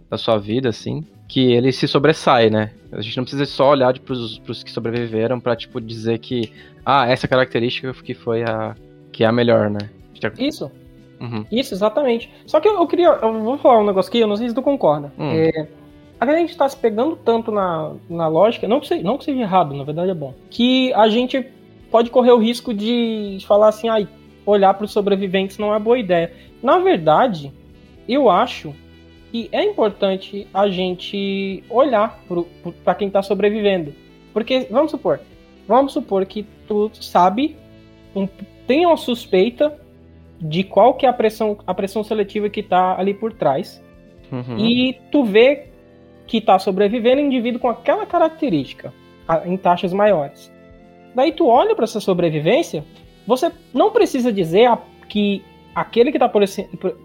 da 0.09 0.17
sua 0.17 0.37
vida, 0.37 0.69
assim, 0.69 1.05
que 1.27 1.51
ele 1.51 1.71
se 1.71 1.87
sobressai, 1.87 2.49
né? 2.49 2.71
A 2.91 3.01
gente 3.01 3.17
não 3.17 3.23
precisa 3.23 3.45
só 3.45 3.71
olhar 3.71 3.97
para 3.97 4.13
os 4.13 4.63
que 4.63 4.71
sobreviveram 4.71 5.39
para 5.39 5.55
tipo 5.55 5.81
dizer 5.81 6.19
que 6.19 6.51
ah, 6.85 7.07
essa 7.07 7.27
característica 7.27 7.93
que 7.93 8.13
foi 8.13 8.43
a 8.43 8.75
que 9.11 9.23
é 9.23 9.27
a 9.27 9.31
melhor, 9.31 9.69
né? 9.69 9.89
Isso. 10.37 10.71
Uhum. 11.19 11.45
Isso, 11.51 11.73
exatamente. 11.73 12.29
Só 12.45 12.59
que 12.59 12.67
eu, 12.67 12.75
eu, 12.75 12.87
queria. 12.87 13.07
Eu 13.21 13.41
vou 13.41 13.57
falar 13.57 13.79
um 13.79 13.85
negócio 13.85 14.09
aqui, 14.09 14.19
eu 14.19 14.27
não 14.27 14.35
sei 14.35 14.49
se 14.49 14.55
tu 14.55 14.61
concorda. 14.61 15.13
Hum. 15.17 15.31
É, 15.31 15.67
a 16.19 16.25
gente 16.37 16.49
está 16.49 16.67
se 16.67 16.77
pegando 16.77 17.15
tanto 17.15 17.51
na, 17.51 17.93
na 18.09 18.27
lógica, 18.27 18.67
não 18.67 18.79
que, 18.79 18.87
seja, 18.87 19.03
não 19.03 19.17
que 19.17 19.25
seja 19.25 19.41
errado, 19.41 19.75
na 19.75 19.83
verdade 19.83 20.11
é 20.11 20.13
bom, 20.13 20.33
que 20.49 20.93
a 20.93 21.07
gente 21.09 21.45
pode 21.91 22.09
correr 22.09 22.31
o 22.31 22.37
risco 22.37 22.73
de 22.73 23.37
falar 23.45 23.69
assim, 23.69 23.89
ai, 23.89 24.07
ah, 24.09 24.22
olhar 24.45 24.73
para 24.73 24.85
os 24.85 24.91
sobreviventes 24.91 25.57
não 25.57 25.73
é 25.73 25.79
boa 25.79 25.97
ideia. 25.97 26.31
Na 26.61 26.79
verdade, 26.79 27.51
eu 28.07 28.29
acho 28.29 28.73
que 29.31 29.49
é 29.51 29.63
importante 29.63 30.47
a 30.53 30.67
gente 30.69 31.63
olhar 31.69 32.19
para 32.83 32.95
quem 32.95 33.07
está 33.07 33.21
sobrevivendo. 33.21 33.93
Porque, 34.31 34.67
vamos 34.69 34.91
supor, 34.91 35.19
vamos 35.67 35.93
supor 35.93 36.25
que 36.25 36.45
tu 36.67 36.91
sabe, 36.93 37.55
um, 38.15 38.27
tem 38.67 38.85
uma 38.85 38.97
suspeita 38.97 39.77
de 40.39 40.63
qual 40.63 40.95
que 40.95 41.05
é 41.05 41.09
a 41.09 41.13
pressão, 41.13 41.57
a 41.65 41.73
pressão 41.73 42.03
seletiva 42.03 42.49
que 42.49 42.59
está 42.59 42.99
ali 42.99 43.13
por 43.13 43.33
trás. 43.33 43.81
Uhum. 44.31 44.57
E 44.57 44.97
tu 45.11 45.23
vê 45.23 45.67
que 46.27 46.37
está 46.37 46.57
sobrevivendo 46.59 47.21
um 47.21 47.25
indivíduo 47.25 47.59
com 47.59 47.69
aquela 47.69 48.05
característica, 48.05 48.93
em 49.45 49.57
taxas 49.57 49.93
maiores. 49.93 50.51
Daí 51.15 51.31
tu 51.31 51.47
olha 51.47 51.75
para 51.75 51.85
essa 51.85 51.99
sobrevivência 51.99 52.83
você 53.25 53.51
não 53.73 53.91
precisa 53.91 54.31
dizer 54.31 54.69
que 55.07 55.43
aquele 55.73 56.11
que 56.11 56.17
está 56.17 56.31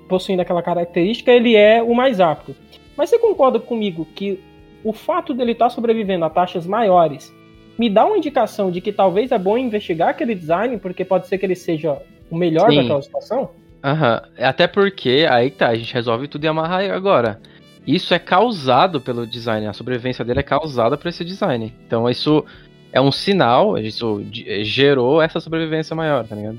possuindo 0.08 0.42
aquela 0.42 0.62
característica 0.62 1.30
ele 1.30 1.56
é 1.56 1.82
o 1.82 1.94
mais 1.94 2.20
apto. 2.20 2.54
Mas 2.96 3.10
você 3.10 3.18
concorda 3.18 3.58
comigo 3.60 4.06
que 4.14 4.40
o 4.84 4.92
fato 4.92 5.32
dele 5.32 5.52
estar 5.52 5.66
tá 5.66 5.70
sobrevivendo 5.70 6.24
a 6.24 6.30
taxas 6.30 6.66
maiores 6.66 7.32
me 7.78 7.88
dá 7.88 8.04
uma 8.04 8.18
indicação 8.18 8.70
de 8.70 8.80
que 8.80 8.92
talvez 8.92 9.30
é 9.30 9.38
bom 9.38 9.56
investigar 9.56 10.08
aquele 10.08 10.34
design, 10.34 10.78
porque 10.78 11.04
pode 11.04 11.28
ser 11.28 11.38
que 11.38 11.46
ele 11.46 11.54
seja 11.54 12.02
o 12.28 12.36
melhor 12.36 12.70
Sim. 12.70 12.76
daquela 12.76 13.02
situação? 13.02 13.50
Aham, 13.82 14.20
uhum. 14.24 14.44
até 14.44 14.66
porque 14.66 15.26
aí 15.30 15.50
tá, 15.50 15.68
a 15.68 15.76
gente 15.76 15.94
resolve 15.94 16.26
tudo 16.26 16.44
e 16.44 16.48
amarrar 16.48 16.90
agora. 16.90 17.40
Isso 17.86 18.12
é 18.12 18.18
causado 18.18 19.00
pelo 19.00 19.26
design, 19.26 19.66
a 19.66 19.72
sobrevivência 19.72 20.24
dele 20.24 20.40
é 20.40 20.42
causada 20.42 20.96
por 20.96 21.08
esse 21.08 21.24
design. 21.24 21.72
Então 21.86 22.10
isso 22.10 22.44
é 22.92 23.00
um 23.00 23.12
sinal, 23.12 23.78
isso 23.78 24.24
gerou 24.62 25.20
essa 25.20 25.40
sobrevivência 25.40 25.94
maior, 25.94 26.26
tá 26.26 26.34
ligado? 26.34 26.58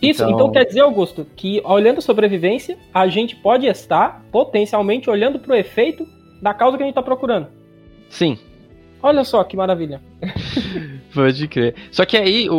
Isso, 0.00 0.22
então... 0.22 0.34
então 0.34 0.52
quer 0.52 0.64
dizer, 0.64 0.80
Augusto, 0.80 1.26
que 1.36 1.60
olhando 1.64 2.00
sobrevivência, 2.00 2.78
a 2.94 3.08
gente 3.08 3.34
pode 3.36 3.66
estar 3.66 4.24
potencialmente 4.30 5.10
olhando 5.10 5.38
para 5.38 5.52
o 5.52 5.56
efeito 5.56 6.06
da 6.40 6.54
causa 6.54 6.76
que 6.76 6.82
a 6.82 6.86
gente 6.86 6.92
está 6.92 7.02
procurando. 7.02 7.48
Sim. 8.08 8.38
Olha 9.02 9.24
só 9.24 9.42
que 9.44 9.56
maravilha. 9.56 10.00
Pode 11.14 11.46
crer. 11.48 11.74
Só 11.90 12.04
que 12.04 12.16
aí, 12.16 12.50
o, 12.50 12.54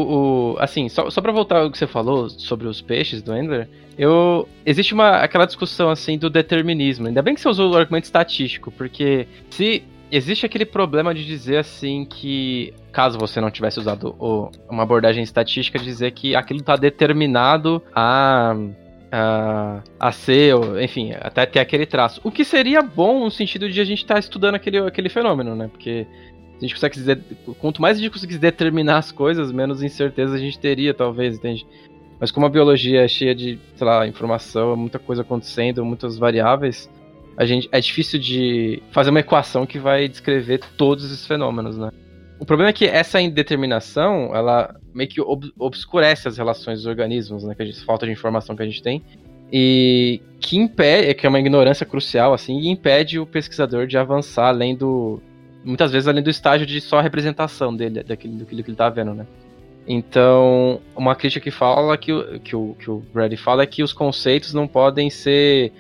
o 0.53 0.57
assim, 0.59 0.88
só, 0.88 1.09
só 1.09 1.22
pra 1.22 1.32
voltar 1.32 1.59
ao 1.59 1.72
que 1.72 1.78
você 1.78 1.86
falou 1.86 2.30
sobre 2.30 2.67
os 2.67 2.82
peixes 2.82 3.22
do 3.22 3.36
Endler, 3.36 3.67
eu 3.97 4.47
existe 4.65 4.93
uma 4.93 5.17
aquela 5.17 5.45
discussão 5.45 5.89
assim 5.89 6.17
do 6.17 6.30
determinismo. 6.30 7.07
Ainda 7.07 7.22
bem 7.22 7.36
que 7.36 7.41
você 7.41 7.49
usou 7.49 7.72
o 7.72 7.78
argumento 7.78 8.05
estatístico, 8.05 8.72
porque 8.72 9.28
se 9.49 9.84
existe 10.12 10.45
aquele 10.45 10.66
problema 10.66 11.14
de 11.14 11.26
dizer 11.26 11.57
assim 11.57 12.05
que, 12.05 12.74
caso 12.91 13.18
você 13.18 13.39
não 13.39 13.51
tivesse 13.51 13.80
usado 13.80 14.16
o, 14.20 14.49
uma 14.70 14.84
abordagem 14.84 15.24
estatística, 15.24 15.78
dizer 15.80 16.12
que 16.12 16.36
aquilo 16.36 16.60
está 16.60 16.76
determinado 16.76 17.82
a, 17.95 18.55
a, 19.12 19.82
a 19.99 20.12
ser, 20.12 20.55
enfim, 20.82 21.14
até 21.20 21.45
ter 21.45 21.60
aquele 21.60 21.86
traço. 21.86 22.22
O 22.24 22.32
que 22.32 22.43
seria 22.43 22.82
bom 22.82 23.24
no 23.24 23.32
sentido 23.32 23.70
de 23.70 23.80
a 23.80 23.86
gente 23.86 23.99
estar 23.99 24.16
tá 24.16 24.20
estudando 24.20 24.55
aquele, 24.55 24.80
aquele 24.80 25.10
fenômeno, 25.10 25.55
né? 25.55 25.68
Porque 25.68 26.05
a 26.57 26.62
gente 26.62 26.74
consegue 26.74 26.95
dizer, 26.95 27.20
quanto 27.60 27.82
mais 27.82 27.97
a 27.97 28.01
gente 28.01 28.12
conseguisse 28.12 28.39
determinar 28.39 28.97
as 28.97 29.12
coisas, 29.12 29.51
menos 29.51 29.82
incerteza 29.82 30.36
a 30.36 30.39
gente 30.39 30.60
teria, 30.60 30.93
talvez, 30.93 31.38
entende? 31.38 31.66
Mas 32.20 32.32
como 32.32 32.45
a 32.45 32.49
biologia 32.49 33.05
é 33.05 33.07
cheia 33.07 33.34
de, 33.34 33.57
sei 33.76 33.88
lá, 33.88 34.05
informação, 34.05 34.76
muita 34.76 34.99
coisa 34.99 35.22
acontecendo, 35.22 35.86
muitas 35.86 36.18
variáveis, 36.18 36.89
a 37.39 37.45
gente 37.45 37.69
é 37.71 37.79
difícil 37.79 38.19
de 38.19 38.83
fazer 38.91 39.11
uma 39.11 39.21
equação 39.21 39.65
que 39.65 39.79
vai 39.79 40.09
descrever 40.09 40.59
todos 40.75 41.05
esses 41.05 41.25
fenômenos, 41.25 41.77
né? 41.77 41.89
O 42.37 42.45
problema 42.45 42.69
é 42.69 42.73
que 42.73 42.85
essa 42.85 43.21
indeterminação, 43.21 44.35
ela 44.35 44.75
meio 44.93 45.09
que 45.09 45.21
ob 45.21 45.49
obscurece 45.57 46.27
as 46.27 46.37
relações 46.37 46.79
dos 46.79 46.85
organismos, 46.85 47.45
né? 47.45 47.55
Que 47.55 47.63
a 47.63 47.65
gente, 47.65 47.79
falta 47.85 48.05
de 48.05 48.11
informação 48.11 48.57
que 48.57 48.61
a 48.61 48.65
gente 48.65 48.83
tem. 48.83 49.01
E 49.51 50.21
que 50.41 50.57
impede, 50.57 51.13
que 51.13 51.25
é 51.25 51.29
uma 51.29 51.39
ignorância 51.39 51.85
crucial, 51.85 52.33
assim, 52.33 52.59
e 52.59 52.67
impede 52.67 53.17
o 53.17 53.25
pesquisador 53.25 53.87
de 53.87 53.97
avançar 53.97 54.49
além 54.49 54.75
do, 54.75 55.21
muitas 55.63 55.93
vezes 55.93 56.09
além 56.09 56.21
do 56.21 56.29
estágio 56.29 56.67
de 56.67 56.81
só 56.81 56.99
representação 56.99 57.73
dele, 57.73 58.03
daquilo, 58.03 58.35
daquilo 58.35 58.63
que 58.63 58.69
ele 58.69 58.77
tá 58.77 58.89
vendo, 58.89 59.13
né? 59.13 59.25
Então, 59.87 60.81
uma 60.95 61.15
crítica 61.15 61.43
que 61.43 61.51
fala 61.51 61.97
que, 61.97 62.11
que, 62.43 62.55
o, 62.55 62.75
que 62.77 62.91
o 62.91 63.01
Brady 63.13 63.37
fala 63.37 63.63
é 63.63 63.65
que 63.65 63.81
os 63.81 63.93
conceitos 63.93 64.53
não 64.53 64.67
podem 64.67 65.09
ser 65.09 65.71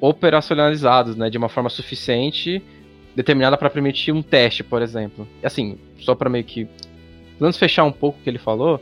operacionalizados, 0.00 1.16
né, 1.16 1.28
de 1.28 1.36
uma 1.36 1.48
forma 1.48 1.68
suficiente 1.68 2.62
determinada 3.14 3.56
para 3.56 3.68
permitir 3.68 4.12
um 4.12 4.22
teste, 4.22 4.64
por 4.64 4.82
exemplo. 4.82 5.26
Assim, 5.42 5.78
só 5.98 6.14
para 6.14 6.30
meio 6.30 6.44
que 6.44 6.68
vamos 7.38 7.56
fechar 7.56 7.84
um 7.84 7.92
pouco 7.92 8.18
o 8.18 8.22
que 8.22 8.30
ele 8.30 8.38
falou, 8.38 8.80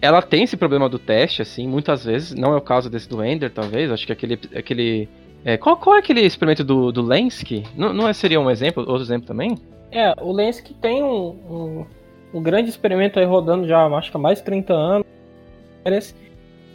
ela 0.00 0.22
tem 0.22 0.44
esse 0.44 0.56
problema 0.56 0.88
do 0.88 0.98
teste, 0.98 1.42
assim, 1.42 1.66
muitas 1.66 2.04
vezes. 2.04 2.34
Não 2.34 2.52
é 2.52 2.56
o 2.56 2.60
caso 2.60 2.88
desse 2.88 3.08
do 3.08 3.22
Ender, 3.22 3.50
talvez. 3.50 3.90
Acho 3.90 4.06
que 4.06 4.12
aquele. 4.12 4.38
aquele 4.54 5.08
é, 5.44 5.56
qual, 5.56 5.76
qual 5.76 5.96
é 5.96 5.98
aquele 5.98 6.20
experimento 6.20 6.64
do, 6.64 6.90
do 6.90 7.02
Lenski? 7.02 7.64
Não, 7.76 7.92
não 7.92 8.08
é, 8.08 8.12
seria 8.12 8.40
um 8.40 8.50
exemplo, 8.50 8.84
outro 8.86 9.02
exemplo 9.02 9.26
também? 9.26 9.56
É, 9.90 10.14
o 10.20 10.32
Lenski 10.32 10.74
tem 10.74 11.02
um, 11.02 11.28
um, 11.48 11.86
um, 12.34 12.42
grande 12.42 12.68
experimento 12.68 13.18
aí 13.18 13.24
rodando 13.24 13.66
já, 13.66 13.86
acho 13.86 14.10
que 14.10 14.16
há 14.16 14.20
mais 14.20 14.38
de 14.38 14.44
30 14.44 14.72
anos. 14.72 15.06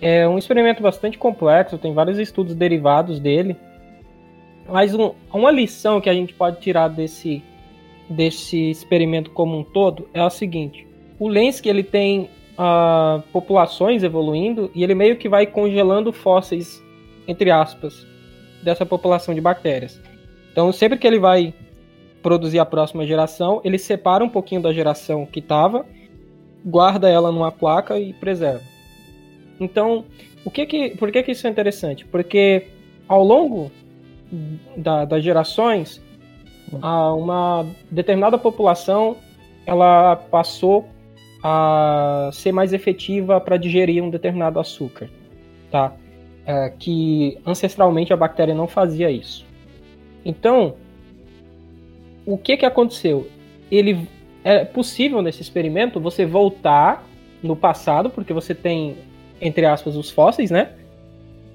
É 0.02 0.28
um 0.28 0.38
experimento 0.38 0.82
bastante 0.82 1.18
complexo, 1.18 1.78
tem 1.78 1.94
vários 1.94 2.18
estudos 2.18 2.56
derivados 2.56 3.20
dele. 3.20 3.56
Mas 4.68 4.94
um, 4.96 5.12
uma 5.34 5.52
lição 5.52 6.00
que 6.00 6.10
a 6.10 6.14
gente 6.14 6.34
pode 6.34 6.60
tirar 6.62 6.88
desse, 6.88 7.44
desse 8.10 8.70
experimento 8.70 9.32
como 9.32 9.58
um 9.58 9.64
todo 9.64 10.08
é 10.14 10.22
a 10.22 10.30
seguinte: 10.30 10.88
o 11.20 11.28
Lenski 11.28 11.70
ele 11.70 11.84
tem 11.84 12.30
uh, 12.54 13.22
populações 13.32 14.04
evoluindo 14.04 14.72
e 14.74 14.84
ele 14.84 14.96
meio 14.96 15.18
que 15.18 15.28
vai 15.28 15.46
congelando 15.46 16.14
fósseis, 16.14 16.82
entre 17.28 17.52
aspas, 17.52 18.06
dessa 18.64 18.86
população 18.86 19.34
de 19.34 19.42
bactérias. 19.42 20.00
Então, 20.52 20.72
sempre 20.72 20.98
que 20.98 21.08
ele 21.08 21.20
vai 21.20 21.54
produzir 22.22 22.60
a 22.60 22.66
próxima 22.66 23.06
geração, 23.06 23.60
ele 23.64 23.78
separa 23.78 24.24
um 24.24 24.30
pouquinho 24.30 24.62
da 24.62 24.72
geração 24.72 25.26
que 25.26 25.40
estava, 25.40 25.86
guarda 26.64 27.10
ela 27.10 27.32
numa 27.32 27.52
placa 27.52 28.00
e 28.00 28.14
preserva. 28.14 28.64
Então, 29.60 30.06
o 30.46 30.52
que 30.52 30.66
que, 30.66 30.90
por 30.92 31.12
que, 31.12 31.24
que 31.24 31.32
isso 31.32 31.46
é 31.46 31.50
interessante? 31.50 32.06
Porque 32.06 32.68
ao 33.08 33.24
longo 33.24 33.72
da, 34.76 35.06
das 35.06 35.24
gerações, 35.24 36.02
uma 36.72 37.66
determinada 37.92 38.38
população 38.38 39.18
ela 39.66 40.16
passou 40.16 40.86
a 41.44 42.30
ser 42.34 42.52
mais 42.52 42.74
efetiva 42.74 43.40
para 43.40 43.58
digerir 43.58 44.04
um 44.04 44.10
determinado 44.10 44.60
açúcar, 44.60 45.10
tá? 45.70 45.94
É, 46.46 46.74
que 46.78 47.38
ancestralmente 47.46 48.12
a 48.12 48.18
bactéria 48.18 48.54
não 48.54 48.68
fazia 48.68 49.10
isso. 49.10 49.46
Então, 50.26 50.76
o 52.26 52.38
que 52.38 52.58
que 52.58 52.66
aconteceu? 52.66 53.28
Ele 53.72 54.08
é 54.44 54.66
possível 54.66 55.22
nesse 55.22 55.42
experimento 55.42 56.00
você 56.00 56.26
voltar 56.26 57.06
no 57.42 57.56
passado, 57.56 58.10
porque 58.10 58.34
você 58.34 58.54
tem 58.54 58.98
entre 59.40 59.66
aspas 59.66 59.96
os 59.96 60.10
fósseis, 60.10 60.50
né? 60.50 60.72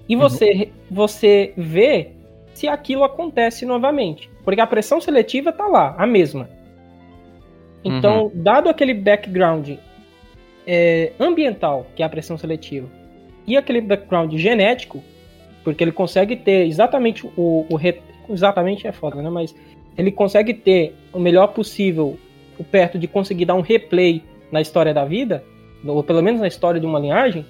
E 0.09 0.17
você 0.17 0.53
uhum. 0.53 0.67
você 0.91 1.53
vê 1.57 2.13
se 2.59 2.67
aquilo 2.67 3.05
acontece 3.05 3.65
novamente. 3.65 4.29
Porque 4.45 4.61
a 4.61 4.67
pressão 4.67 5.01
seletiva 5.01 5.51
está 5.51 5.69
lá, 5.69 5.95
a 5.97 6.05
mesma. 6.05 6.51
Então, 7.85 8.25
uhum. 8.25 8.31
dado 8.35 8.69
aquele 8.69 8.93
background 8.93 9.71
é, 10.67 11.13
ambiental, 11.21 11.87
que 11.95 12.03
é 12.03 12.07
a 12.07 12.09
pressão 12.09 12.37
seletiva, 12.37 12.89
e 13.47 13.57
aquele 13.57 13.81
background 13.81 14.35
genético, 14.35 15.01
porque 15.63 15.85
ele 15.85 15.93
consegue 15.93 16.35
ter 16.35 16.67
exatamente 16.67 17.25
o, 17.37 17.65
o 17.71 17.77
re... 17.77 18.01
exatamente 18.29 18.89
é 18.89 18.93
foda, 18.93 19.23
né? 19.23 19.31
Mas 19.31 19.55
ele 19.97 20.11
consegue 20.11 20.53
ter 20.53 20.97
o 21.13 21.21
melhor 21.21 21.49
possível 21.49 22.19
perto 22.73 22.99
de 22.99 23.07
conseguir 23.07 23.45
dar 23.45 23.55
um 23.55 23.61
replay 23.61 24.21
na 24.51 24.61
história 24.61 24.93
da 24.93 25.05
vida, 25.05 25.45
ou 25.87 26.03
pelo 26.03 26.21
menos 26.21 26.41
na 26.41 26.49
história 26.49 26.81
de 26.81 26.87
uma 26.87 26.99
linhagem, 26.99 27.47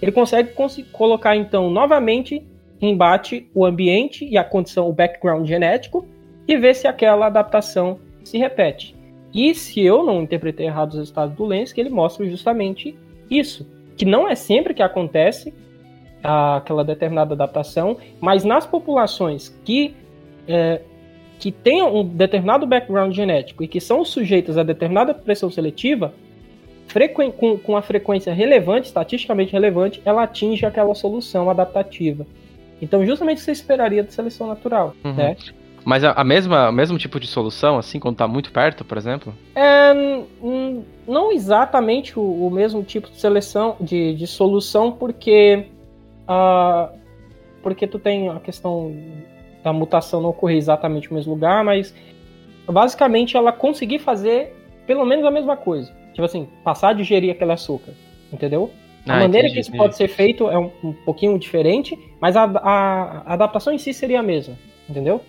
ele 0.00 0.12
consegue 0.12 0.52
cons 0.52 0.80
colocar 0.92 1.34
então 1.34 1.68
novamente 1.68 2.46
embate 2.82 3.48
o 3.54 3.64
ambiente 3.64 4.24
e 4.24 4.36
a 4.36 4.44
condição, 4.44 4.88
o 4.88 4.92
background 4.92 5.46
genético, 5.46 6.06
e 6.46 6.56
ver 6.56 6.74
se 6.74 6.88
aquela 6.88 7.26
adaptação 7.26 7.98
se 8.24 8.36
repete. 8.36 8.94
E 9.32 9.54
se 9.54 9.80
eu 9.80 10.04
não 10.04 10.22
interpretei 10.22 10.66
errado 10.66 10.90
os 10.90 10.98
resultados 10.98 11.36
do 11.36 11.44
Lenz, 11.44 11.72
que 11.72 11.80
ele 11.80 11.88
mostra 11.88 12.28
justamente 12.28 12.96
isso, 13.30 13.66
que 13.96 14.04
não 14.04 14.28
é 14.28 14.34
sempre 14.34 14.74
que 14.74 14.82
acontece 14.82 15.54
aquela 16.22 16.84
determinada 16.84 17.34
adaptação, 17.34 17.96
mas 18.20 18.44
nas 18.44 18.66
populações 18.66 19.48
que 19.64 19.94
é, 20.46 20.80
que 21.38 21.50
tenham 21.50 21.96
um 21.96 22.04
determinado 22.04 22.64
background 22.66 23.12
genético 23.12 23.64
e 23.64 23.68
que 23.68 23.80
são 23.80 24.04
sujeitas 24.04 24.56
a 24.56 24.62
determinada 24.62 25.12
pressão 25.12 25.50
seletiva, 25.50 26.14
com, 27.36 27.58
com 27.58 27.76
a 27.76 27.82
frequência 27.82 28.32
relevante, 28.32 28.86
estatisticamente 28.86 29.52
relevante, 29.52 30.00
ela 30.04 30.22
atinge 30.22 30.64
aquela 30.64 30.94
solução 30.94 31.50
adaptativa. 31.50 32.26
Então, 32.82 33.06
justamente 33.06 33.40
você 33.40 33.52
esperaria 33.52 34.02
de 34.02 34.12
seleção 34.12 34.48
natural, 34.48 34.94
uhum. 35.04 35.14
né? 35.14 35.36
Mas 35.84 36.04
a, 36.04 36.22
mesma, 36.22 36.68
o 36.68 36.72
mesmo 36.72 36.98
tipo 36.98 37.18
de 37.18 37.26
solução, 37.26 37.78
assim, 37.78 37.98
quando 37.98 38.16
tá 38.16 38.28
muito 38.28 38.52
perto, 38.52 38.84
por 38.84 38.98
exemplo? 38.98 39.34
É, 39.54 39.92
não 41.06 41.32
exatamente 41.32 42.18
o, 42.18 42.22
o, 42.22 42.50
mesmo 42.50 42.82
tipo 42.82 43.10
de 43.10 43.20
seleção, 43.20 43.76
de, 43.80 44.14
de 44.14 44.26
solução, 44.26 44.92
porque 44.92 45.66
uh, 46.28 46.96
porque 47.62 47.86
tu 47.86 47.98
tem 47.98 48.28
a 48.28 48.38
questão 48.38 48.94
da 49.62 49.72
mutação 49.72 50.20
não 50.20 50.30
ocorrer 50.30 50.56
exatamente 50.56 51.10
no 51.10 51.16
mesmo 51.16 51.32
lugar, 51.34 51.64
mas 51.64 51.94
basicamente 52.66 53.36
ela 53.36 53.52
conseguir 53.52 53.98
fazer 54.00 54.54
pelo 54.86 55.04
menos 55.04 55.24
a 55.24 55.30
mesma 55.30 55.56
coisa. 55.56 55.92
Tipo 56.12 56.24
assim, 56.24 56.48
passar 56.62 56.90
a 56.90 56.92
digerir 56.92 57.32
aquele 57.32 57.52
açúcar, 57.52 57.92
entendeu? 58.32 58.70
A 59.06 59.16
ah, 59.16 59.20
maneira 59.20 59.48
entendi, 59.48 59.54
que 59.54 59.60
isso 59.60 59.70
entendi. 59.70 59.82
pode 59.82 59.96
ser 59.96 60.08
feito 60.08 60.48
é 60.48 60.58
um, 60.58 60.70
um 60.82 60.92
pouquinho 60.92 61.38
diferente, 61.38 61.98
mas 62.20 62.36
a, 62.36 62.44
a, 62.44 63.22
a, 63.26 63.34
adaptação 63.34 63.72
em 63.72 63.78
si 63.78 63.92
seria 63.92 64.20
a 64.20 64.22
mesma, 64.22 64.56
entendeu? 64.88 65.20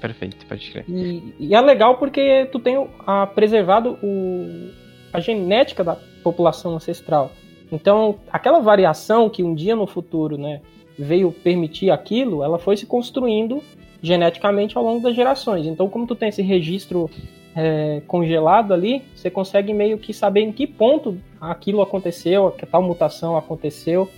Perfeito, 0.00 0.44
pode 0.46 0.70
crer. 0.70 0.84
E, 0.88 1.34
e 1.38 1.54
é 1.54 1.60
legal 1.60 1.96
porque 1.96 2.46
tu 2.52 2.58
tem 2.58 2.86
a, 3.06 3.26
preservado 3.26 3.98
o, 4.02 4.70
a 5.12 5.20
genética 5.20 5.82
da 5.82 5.96
população 6.22 6.74
ancestral. 6.74 7.30
Então, 7.70 8.18
aquela 8.30 8.60
variação 8.60 9.30
que 9.30 9.42
um 9.42 9.54
dia 9.54 9.74
no 9.74 9.86
futuro 9.86 10.36
né, 10.36 10.60
veio 10.98 11.32
permitir 11.32 11.90
aquilo, 11.90 12.42
ela 12.42 12.58
foi 12.58 12.76
se 12.76 12.84
construindo 12.84 13.62
geneticamente 14.02 14.76
ao 14.76 14.84
longo 14.84 15.00
das 15.00 15.14
gerações. 15.14 15.66
Então, 15.66 15.88
como 15.88 16.06
tu 16.06 16.14
tem 16.14 16.28
esse 16.28 16.42
registro 16.42 17.08
é, 17.54 18.02
congelado 18.06 18.72
ali, 18.72 19.02
você 19.14 19.30
consegue 19.30 19.72
meio 19.74 19.98
que 19.98 20.12
saber 20.12 20.40
em 20.40 20.52
que 20.52 20.66
ponto 20.66 21.18
aquilo 21.40 21.82
aconteceu, 21.82 22.50
que 22.50 22.64
tal 22.64 22.82
mutação 22.82 23.36
aconteceu, 23.36 24.08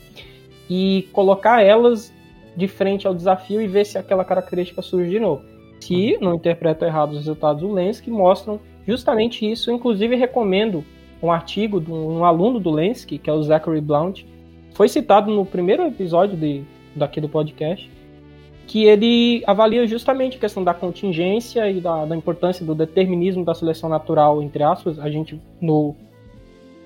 e 0.69 1.09
colocar 1.13 1.63
elas 1.63 2.13
de 2.57 2.69
frente 2.69 3.07
ao 3.07 3.15
desafio 3.15 3.61
e 3.61 3.67
ver 3.67 3.85
se 3.85 3.99
aquela 3.99 4.25
característica 4.25 4.81
surge 4.81 5.11
de 5.11 5.21
novo. 5.21 5.43
Se 5.81 6.17
não 6.21 6.35
interpreto 6.35 6.85
errado 6.85 7.11
os 7.11 7.19
resultados 7.19 7.61
do 7.61 7.73
Lenz, 7.73 8.01
que 8.01 8.11
mostram 8.11 8.61
justamente 8.87 9.51
isso. 9.51 9.71
Inclusive, 9.71 10.17
recomendo 10.17 10.85
um 11.23 11.31
artigo 11.31 11.81
de 11.81 11.91
um 11.91 12.25
aluno 12.25 12.61
do 12.61 12.71
Lenski, 12.71 13.19
que 13.19 13.29
é 13.29 13.33
o 13.33 13.43
Zachary 13.43 13.81
Blount, 13.81 14.25
foi 14.73 14.89
citado 14.89 15.31
no 15.31 15.45
primeiro 15.45 15.87
episódio 15.87 16.37
de, 16.37 16.63
daqui 16.95 17.21
do 17.21 17.29
podcast, 17.29 17.91
que 18.67 18.85
ele 18.85 19.43
avalia 19.47 19.87
justamente 19.87 20.37
a 20.37 20.41
questão 20.41 20.65
da 20.65 20.73
contingência 20.73 21.71
e 21.71 21.81
da, 21.81 22.05
da, 22.05 22.17
importância 22.17 22.65
do 22.65 22.75
determinismo 22.75 23.45
da 23.45 23.55
seleção 23.55 23.89
natural, 23.89 24.43
entre 24.43 24.63
aspas. 24.63 24.99
A 24.99 25.11
gente, 25.11 25.41
no, 25.61 25.95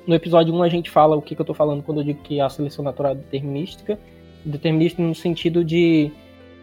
no 0.06 0.14
episódio 0.14 0.54
1, 0.54 0.62
a 0.62 0.68
gente 0.68 0.90
fala 0.90 1.16
o 1.16 1.22
que, 1.22 1.34
que 1.34 1.40
eu 1.40 1.44
estou 1.44 1.54
falando 1.54 1.82
quando 1.82 2.00
eu 2.00 2.04
digo 2.04 2.20
que 2.22 2.40
a 2.40 2.48
seleção 2.48 2.84
natural 2.84 3.12
é 3.12 3.14
determinística. 3.14 3.98
Determinística 4.44 5.02
no 5.02 5.14
sentido 5.14 5.64
de 5.64 6.10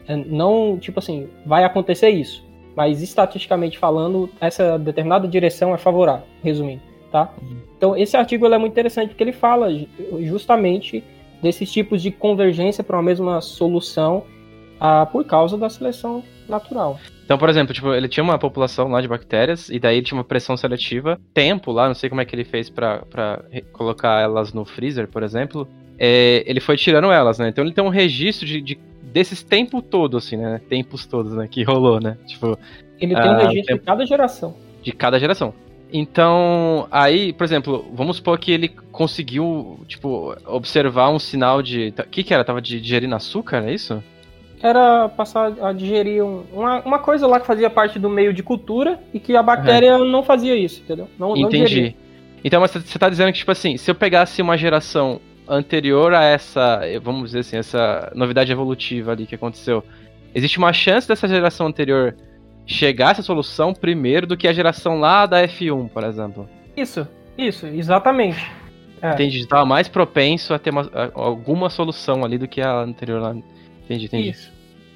é, 0.08 0.16
não, 0.16 0.78
tipo 0.80 1.00
assim, 1.00 1.28
vai 1.46 1.64
acontecer 1.64 2.10
isso, 2.10 2.44
mas 2.76 3.02
estatisticamente 3.02 3.78
falando, 3.78 4.30
essa 4.40 4.78
determinada 4.78 5.28
direção 5.28 5.74
é 5.74 5.78
favorável, 5.78 6.26
resumindo, 6.44 6.82
tá? 7.12 7.34
Então, 7.78 7.98
esse 7.98 8.16
artigo 8.16 8.46
é 8.46 8.58
muito 8.58 8.74
interessante 8.74 9.10
porque 9.10 9.24
ele 9.24 9.34
fala 9.34 9.68
justamente 10.22 11.04
desses 11.42 11.72
tipos 11.72 12.02
de 12.02 12.12
convergência 12.12 12.84
para 12.84 12.96
uma 12.96 13.04
mesma 13.04 13.42
solução 13.42 14.24
ah, 14.80 15.06
por 15.06 15.24
causa 15.26 15.58
da 15.58 15.70
seleção 15.70 16.24
natural. 16.48 17.00
Então, 17.24 17.38
por 17.38 17.50
exemplo, 17.50 17.74
tipo, 17.74 17.94
ele 17.94 18.08
tinha 18.08 18.24
uma 18.24 18.38
população 18.38 18.88
lá 18.88 19.02
de 19.02 19.08
bactérias, 19.08 19.70
e 19.70 19.80
daí 19.80 19.98
ele 19.98 20.06
tinha 20.06 20.18
uma 20.18 20.24
pressão 20.24 20.56
seletiva, 20.56 21.20
tempo 21.34 21.72
lá, 21.72 21.88
não 21.88 21.96
sei 21.96 22.10
como 22.10 22.22
é 22.22 22.26
que 22.26 22.36
ele 22.36 22.44
fez 22.44 22.70
para 22.70 23.04
colocar 23.74 24.22
elas 24.22 24.54
no 24.54 24.64
freezer, 24.64 25.08
por 25.08 25.24
exemplo. 25.24 25.68
É, 25.98 26.44
ele 26.46 26.60
foi 26.60 26.78
tirando 26.78 27.12
elas, 27.12 27.40
né? 27.40 27.50
Então 27.50 27.64
ele 27.64 27.74
tem 27.74 27.84
um 27.84 27.90
registro 27.90 28.46
de, 28.46 28.62
de 28.62 28.80
desses 29.02 29.42
tempos 29.42 29.82
todos, 29.90 30.26
assim, 30.26 30.36
né? 30.36 30.60
Tempos 30.70 31.06
todos, 31.06 31.34
né? 31.34 31.48
Que 31.50 31.64
rolou, 31.64 32.00
né? 32.02 32.18
Tipo. 32.28 32.60
Ele 33.00 33.16
tem 33.16 33.24
um 33.24 33.34
ah, 33.34 33.48
registro 33.48 33.66
tempo... 33.66 33.80
de 33.80 33.86
cada 33.86 34.06
geração. 34.06 34.56
De 34.84 34.92
cada 34.92 35.20
geração. 35.20 35.54
Então, 35.92 36.88
aí, 36.92 37.32
por 37.32 37.46
exemplo, 37.46 37.86
vamos 37.94 38.18
supor 38.18 38.38
que 38.38 38.52
ele 38.52 38.68
conseguiu, 38.68 39.80
tipo, 39.88 40.36
observar 40.46 41.10
um 41.10 41.20
sinal 41.20 41.62
de. 41.62 41.94
O 41.98 42.04
que 42.10 42.24
que 42.24 42.34
era? 42.34 42.44
Tava 42.44 42.62
digerindo 42.62 43.16
açúcar, 43.16 43.64
é 43.66 43.74
isso? 43.74 44.04
Era 44.66 45.10
passar 45.10 45.54
a 45.62 45.72
digerir 45.72 46.24
um, 46.24 46.44
uma, 46.52 46.82
uma 46.82 47.00
coisa 47.00 47.28
lá 47.28 47.40
que 47.40 47.46
fazia 47.46 47.70
parte 47.70 48.00
do 48.00 48.10
meio 48.10 48.34
de 48.34 48.42
cultura 48.42 49.00
e 49.14 49.20
que 49.20 49.36
a 49.36 49.44
bactéria 49.44 49.98
uhum. 49.98 50.06
não 50.06 50.24
fazia 50.24 50.56
isso, 50.56 50.82
entendeu? 50.82 51.08
Não, 51.20 51.36
Entendi. 51.38 51.96
Não 51.98 52.06
então, 52.46 52.62
mas 52.62 52.70
você 52.72 53.00
tá 53.00 53.10
dizendo 53.10 53.32
que, 53.32 53.40
tipo 53.40 53.52
assim, 53.52 53.76
se 53.76 53.90
eu 53.90 53.96
pegasse 53.96 54.40
uma 54.40 54.56
geração 54.56 55.20
anterior 55.48 56.14
a 56.14 56.24
essa, 56.24 56.80
vamos 57.02 57.32
dizer 57.32 57.40
assim, 57.40 57.58
essa 57.58 58.12
novidade 58.16 58.52
evolutiva 58.52 59.14
ali 59.14 59.26
que 59.26 59.34
aconteceu, 59.34 59.84
existe 60.34 60.60
uma 60.60 60.72
chance 60.72 61.08
dessa 61.08 61.28
geração 61.28 61.66
anterior 61.66 62.16
chegar 62.64 63.08
a 63.08 63.12
essa 63.12 63.24
solução 63.24 63.74
primeiro 63.74 64.28
do 64.28 64.38
que 64.38 64.48
a 64.48 64.54
geração 64.54 65.00
lá 65.00 65.26
da 65.26 65.42
F1, 65.48 65.90
por 65.90 66.04
exemplo. 66.04 66.48
Isso, 66.78 67.08
isso, 67.36 67.66
exatamente. 67.66 68.46
É. 69.02 69.14
Entendi, 69.14 69.40
estava 69.40 69.66
mais 69.66 69.88
propenso 69.88 70.54
a 70.54 70.60
ter 70.60 70.70
uma, 70.70 70.90
a, 70.94 71.10
alguma 71.16 71.70
solução 71.72 72.24
ali 72.24 72.38
do 72.38 72.48
que 72.48 72.62
a 72.62 72.82
anterior 72.82 73.22
lá. 73.22 73.36
Entendi, 73.86 74.06
entendi. 74.06 74.30
Isso. 74.30 74.55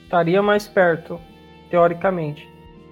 Estaria 0.10 0.42
mais 0.42 0.68
perto, 0.68 1.22
teoricamente. 1.70 2.50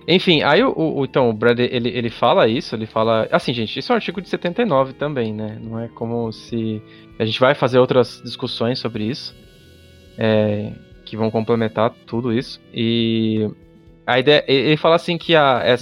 Enfim, 0.07 0.43
aí 0.43 0.63
o, 0.63 0.71
o, 0.77 1.03
então, 1.03 1.31
o 1.31 1.33
Brad, 1.33 1.59
ele, 1.59 1.89
ele 1.89 2.11
fala 2.11 2.47
isso, 2.47 2.75
ele 2.75 2.85
fala... 2.85 3.27
Assim, 3.31 3.51
gente, 3.51 3.79
isso 3.79 3.91
é 3.91 3.93
um 3.93 3.95
artigo 3.95 4.21
de 4.21 4.29
79 4.29 4.93
também, 4.93 5.33
né? 5.33 5.57
Não 5.59 5.79
é 5.79 5.87
como 5.87 6.31
se... 6.31 6.79
A 7.17 7.25
gente 7.25 7.39
vai 7.39 7.55
fazer 7.55 7.79
outras 7.79 8.21
discussões 8.23 8.77
sobre 8.77 9.05
isso, 9.05 9.35
é, 10.15 10.71
que 11.05 11.17
vão 11.17 11.31
complementar 11.31 11.89
tudo 12.05 12.31
isso. 12.31 12.61
E 12.71 13.49
a 14.05 14.19
ideia... 14.19 14.43
Ele 14.47 14.77
fala 14.77 14.95
assim 14.95 15.17
que 15.17 15.35
a, 15.35 15.63
é, 15.65 15.75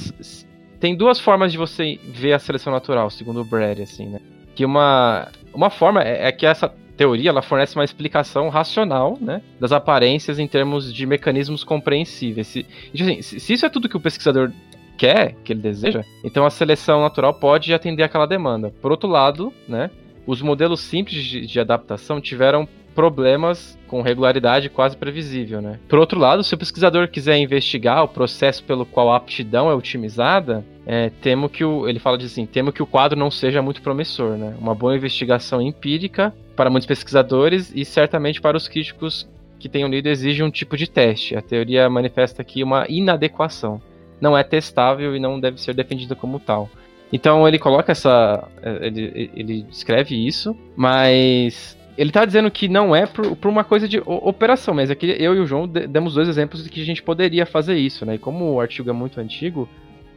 tem 0.80 0.96
duas 0.96 1.20
formas 1.20 1.52
de 1.52 1.58
você 1.58 2.00
ver 2.06 2.32
a 2.32 2.40
seleção 2.40 2.72
natural, 2.72 3.10
segundo 3.10 3.42
o 3.42 3.46
Brad, 3.46 3.82
assim, 3.82 4.08
né? 4.08 4.22
Que 4.56 4.64
uma, 4.64 5.28
uma 5.54 5.70
forma 5.70 6.02
é, 6.02 6.30
é 6.30 6.32
que 6.32 6.46
essa 6.46 6.74
teoria 6.96 7.30
ela 7.30 7.42
fornece 7.42 7.76
uma 7.76 7.84
explicação 7.84 8.50
racional 8.50 9.18
né, 9.20 9.42
das 9.60 9.72
aparências 9.72 10.40
em 10.40 10.48
termos 10.48 10.94
de 10.94 11.06
mecanismos 11.06 11.64
compreensíveis. 11.64 12.48
Se, 12.48 12.64
tipo 12.94 13.10
assim, 13.10 13.22
se 13.22 13.54
isso 13.54 13.66
é 13.66 13.70
tudo 13.70 13.90
que 13.90 13.98
o 13.98 14.00
pesquisador 14.00 14.52
quer, 14.98 15.36
que 15.44 15.54
ele 15.54 15.62
deseja, 15.62 16.04
então 16.24 16.46
a 16.46 16.50
seleção 16.50 17.02
natural 17.02 17.34
pode 17.34 17.74
atender 17.74 18.04
aquela 18.04 18.26
demanda. 18.26 18.74
Por 18.82 18.92
outro 18.92 19.10
lado, 19.10 19.54
né, 19.68 19.90
os 20.26 20.42
modelos 20.42 20.80
simples 20.80 21.24
de, 21.24 21.46
de 21.46 21.60
adaptação 21.60 22.22
tiveram 22.22 22.68
problemas 22.96 23.78
com 23.88 24.02
regularidade 24.02 24.70
quase 24.70 24.96
previsível, 24.96 25.62
né? 25.62 25.78
Por 25.88 26.00
outro 26.00 26.20
lado, 26.20 26.44
se 26.44 26.56
o 26.56 26.58
pesquisador 26.58 27.10
quiser 27.10 27.38
investigar 27.38 28.04
o 28.04 28.08
processo 28.08 28.64
pelo 28.64 28.86
qual 28.86 29.12
a 29.12 29.18
aptidão 29.18 29.70
é 29.70 29.76
otimizada, 29.76 30.66
é, 30.88 31.12
temo 31.22 31.50
que 31.50 31.64
o, 31.64 31.88
ele 31.88 32.00
fala 32.00 32.18
assim, 32.18 32.46
temo 32.46 32.72
que 32.72 32.82
o 32.82 32.88
quadro 32.88 33.20
não 33.20 33.30
seja 33.30 33.62
muito 33.62 33.82
promissor, 33.82 34.38
né? 34.38 34.56
Uma 34.60 34.74
boa 34.74 34.96
investigação 34.96 35.62
empírica 35.62 36.34
para 36.56 36.70
muitos 36.70 36.88
pesquisadores 36.88 37.72
e 37.76 37.84
certamente 37.84 38.40
para 38.42 38.58
os 38.58 38.68
críticos 38.68 39.28
que 39.60 39.70
tenham 39.70 39.90
lido 39.90 40.08
exige 40.08 40.42
um 40.42 40.50
tipo 40.50 40.78
de 40.78 40.90
teste. 40.90 41.36
A 41.36 41.42
teoria 41.42 41.90
manifesta 41.90 42.42
aqui 42.42 42.64
uma 42.64 42.86
inadequação. 42.88 43.82
Não 44.22 44.38
é 44.38 44.44
testável 44.44 45.16
e 45.16 45.20
não 45.20 45.40
deve 45.40 45.60
ser 45.60 45.74
defendida 45.74 46.16
como 46.16 46.40
tal. 46.40 46.70
Então 47.12 47.48
ele 47.48 47.60
coloca 47.60 47.92
essa. 47.92 48.48
É, 48.62 48.88
ele, 48.88 49.32
ele 49.36 49.62
descreve 49.64 50.16
isso, 50.16 50.56
mas 50.76 51.78
ele 51.98 52.12
tá 52.12 52.26
dizendo 52.26 52.52
que 52.52 52.68
não 52.68 52.96
é 52.96 53.06
por, 53.06 53.36
por, 53.36 53.48
uma 53.48 53.64
coisa 53.64 53.88
de 53.88 54.02
operação, 54.06 54.74
mas 54.74 54.92
é 54.92 54.96
que 54.96 55.06
eu 55.06 55.36
e 55.36 55.40
o 55.40 55.46
João 55.46 55.68
demos 55.68 56.16
dois 56.16 56.28
exemplos 56.28 56.64
de 56.64 56.70
que 56.70 56.82
a 56.82 56.86
gente 56.86 57.02
poderia 57.02 57.46
fazer 57.46 57.76
isso, 57.76 58.06
né? 58.06 58.16
E 58.16 58.18
como 58.20 58.54
o 58.54 58.60
artigo 58.60 58.90
é 58.90 58.94
muito 58.94 59.20
antigo, 59.20 59.68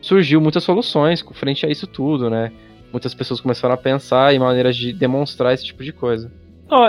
surgiu 0.01 0.41
muitas 0.41 0.65
soluções 0.65 1.25
frente 1.35 1.65
a 1.65 1.69
isso 1.69 1.87
tudo, 1.87 2.29
né? 2.29 2.53
Muitas 2.91 3.15
pessoas 3.15 3.41
começaram 3.41 3.75
a 3.75 3.79
pensar 3.79 4.35
em 4.35 4.39
maneiras 4.39 4.77
de 4.77 4.93
demonstrar 4.93 5.53
esse 5.53 5.65
tipo 5.65 5.85
de 5.85 5.93
coisa. 5.93 6.31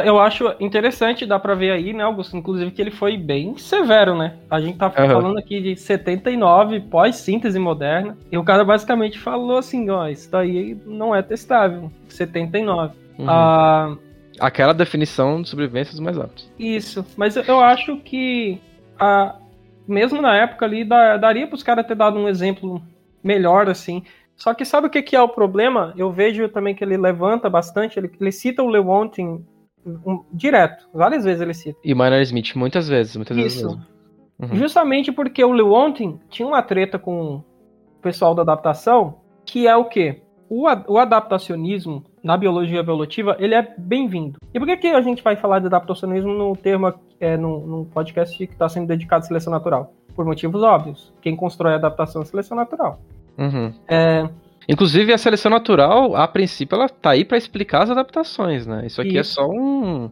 Eu 0.04 0.20
acho 0.20 0.54
interessante, 0.60 1.26
dá 1.26 1.40
pra 1.40 1.56
ver 1.56 1.72
aí, 1.72 1.94
né, 1.94 2.04
Augusto? 2.04 2.36
Inclusive 2.36 2.72
que 2.72 2.82
ele 2.82 2.92
foi 2.92 3.16
bem 3.16 3.58
severo, 3.58 4.18
né? 4.18 4.36
A 4.50 4.60
gente 4.60 4.78
tá 4.78 4.88
uhum. 4.88 5.08
falando 5.08 5.38
aqui 5.38 5.62
de 5.62 5.78
79, 5.78 6.82
pós-síntese 6.82 7.58
moderna, 7.58 8.18
e 8.30 8.38
o 8.38 8.44
cara 8.44 8.66
basicamente 8.66 9.18
falou 9.18 9.58
assim, 9.58 9.90
ó, 9.90 10.06
isso 10.08 10.30
daí 10.30 10.78
não 10.86 11.16
é 11.16 11.22
testável. 11.22 11.90
79. 12.10 12.94
Uhum. 13.18 13.26
Ah, 13.30 13.96
Aquela 14.40 14.74
definição 14.74 15.42
de 15.42 15.50
sobrevivência 15.50 15.92
dos 15.92 16.00
mais 16.00 16.18
aptos. 16.18 16.52
Isso, 16.58 17.06
mas 17.18 17.36
eu 17.36 17.60
acho 17.60 17.98
que 17.98 18.60
a, 19.00 19.36
mesmo 19.88 20.22
na 20.22 20.36
época 20.36 20.66
ali 20.66 20.84
daria 20.84 21.48
para 21.48 21.56
os 21.56 21.64
caras 21.64 21.86
ter 21.86 21.96
dado 21.96 22.18
um 22.18 22.28
exemplo 22.28 22.82
melhor 23.24 23.70
assim. 23.70 24.04
Só 24.36 24.54
que 24.54 24.64
sabe 24.64 24.88
o 24.88 24.90
que, 24.90 25.02
que 25.02 25.16
é 25.16 25.22
o 25.22 25.28
problema? 25.28 25.94
Eu 25.98 26.12
vejo 26.12 26.48
também 26.48 26.74
que 26.74 26.84
ele 26.84 26.96
levanta 26.96 27.50
bastante, 27.50 28.00
ele, 28.00 28.10
ele 28.20 28.32
cita 28.32 28.64
o 28.64 28.68
Lewontin 28.68 29.44
um, 29.86 30.24
direto, 30.32 30.88
várias 30.94 31.26
vezes 31.26 31.42
ele 31.42 31.54
cita. 31.54 31.80
E 31.84 31.94
o 31.94 31.98
Minor 31.98 32.22
Smith, 32.22 32.56
muitas 32.56 32.88
vezes, 32.88 33.16
muitas 33.16 33.38
Isso. 33.38 33.68
vezes 33.68 34.00
Uhum. 34.40 34.56
Justamente 34.56 35.12
porque 35.12 35.44
o 35.44 35.52
Lewontin 35.52 36.18
tinha 36.30 36.48
uma 36.48 36.62
treta 36.62 36.98
com 36.98 37.36
o 37.36 37.44
pessoal 38.02 38.34
da 38.34 38.42
adaptação, 38.42 39.20
que 39.46 39.68
é 39.68 39.76
o 39.76 39.86
quê? 39.86 40.22
O, 40.50 40.64
o 40.88 40.98
adaptacionismo 40.98 42.06
na 42.24 42.38
biologia 42.38 42.80
evolutiva, 42.80 43.36
ele 43.40 43.56
é 43.56 43.74
bem-vindo. 43.78 44.38
E 44.54 44.60
por 44.60 44.68
que, 44.68 44.78
que 44.78 44.88
a 44.88 45.02
gente 45.02 45.24
vai 45.24 45.36
falar 45.36 45.60
de 45.60 45.68
adaptacionismo 45.68 46.34
no 46.34 46.56
termo, 46.56 46.94
é, 47.20 47.38
num, 47.38 47.66
num 47.66 47.86
podcast 47.86 48.36
que 48.36 48.54
está 48.54 48.68
sendo 48.68 48.88
dedicado 48.88 49.24
à 49.24 49.28
seleção 49.28 49.52
natural? 49.52 49.94
Por 50.16 50.26
motivos 50.26 50.62
óbvios. 50.62 51.14
Quem 51.22 51.36
constrói 51.36 51.74
a 51.74 51.76
adaptação 51.76 52.22
é 52.22 52.24
a 52.24 52.28
seleção 52.28 52.58
natural. 52.58 53.00
Uhum. 53.38 53.74
É... 53.88 54.30
Inclusive, 54.68 55.14
a 55.14 55.18
seleção 55.18 55.50
natural, 55.50 56.16
a 56.16 56.28
princípio, 56.28 56.76
ela 56.76 56.90
tá 56.90 57.12
aí 57.12 57.26
para 57.26 57.38
explicar 57.38 57.84
as 57.84 57.90
adaptações, 57.90 58.68
né? 58.68 58.86
Isso 58.86 59.02
aqui 59.02 59.18
é 59.18 59.22
Isso. 59.22 59.40
é 59.40 59.44
só 59.44 59.50
um 59.50 60.12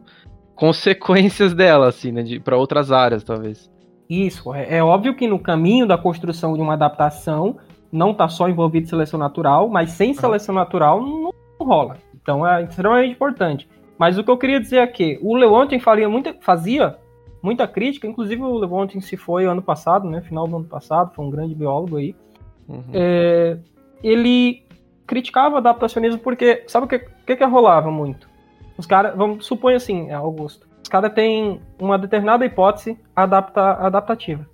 consequências 0.54 1.52
dela, 1.54 1.88
assim, 1.88 2.10
né? 2.10 2.22
De, 2.22 2.40
para 2.40 2.56
outras 2.56 2.90
áreas, 2.90 3.22
talvez. 3.22 3.70
Isso. 4.08 4.52
É, 4.54 4.78
é 4.78 4.82
óbvio 4.82 5.14
que 5.14 5.28
no 5.28 5.38
caminho 5.38 5.86
da 5.86 5.98
construção 5.98 6.54
de 6.54 6.60
uma 6.60 6.72
adaptação 6.72 7.56
não 7.92 8.10
está 8.10 8.28
só 8.28 8.48
envolvido 8.48 8.88
seleção 8.88 9.18
natural, 9.18 9.68
mas 9.68 9.90
sem 9.90 10.12
seleção 10.14 10.54
natural 10.54 11.00
não 11.00 11.27
rola. 11.68 11.96
Então 12.14 12.46
é 12.46 12.62
extremamente 12.62 13.12
importante. 13.12 13.68
Mas 13.98 14.16
o 14.16 14.24
que 14.24 14.30
eu 14.30 14.38
queria 14.38 14.60
dizer 14.60 14.78
é 14.78 15.18
o 15.20 15.34
Lewontin 15.34 15.78
fazia 15.78 16.08
muita, 16.08 16.34
fazia 16.40 16.96
muita 17.42 17.66
crítica, 17.66 18.06
inclusive 18.06 18.42
o 18.42 18.58
Lewontin 18.58 19.00
se 19.00 19.16
foi 19.16 19.44
ano 19.44 19.62
passado, 19.62 20.08
né? 20.08 20.20
Final 20.20 20.46
do 20.46 20.56
ano 20.56 20.64
passado, 20.64 21.12
foi 21.14 21.24
um 21.24 21.30
grande 21.30 21.54
biólogo 21.54 21.96
aí. 21.96 22.14
Uhum. 22.68 22.84
É, 22.92 23.58
ele 24.02 24.62
criticava 25.06 25.56
o 25.56 25.58
adaptacionismo 25.58 26.20
porque, 26.20 26.64
sabe 26.66 26.86
o 26.86 26.88
que, 26.88 26.98
que, 26.98 27.36
que 27.36 27.44
rolava 27.44 27.90
muito? 27.90 28.28
Os 28.76 28.86
caras, 28.86 29.16
vamos 29.16 29.44
supor 29.44 29.72
assim, 29.74 30.10
Augusto, 30.12 30.68
os 30.82 30.88
caras 30.88 31.12
têm 31.12 31.60
uma 31.80 31.98
determinada 31.98 32.44
hipótese 32.44 32.98
adapta, 33.16 33.72
adaptativa. 33.72 34.46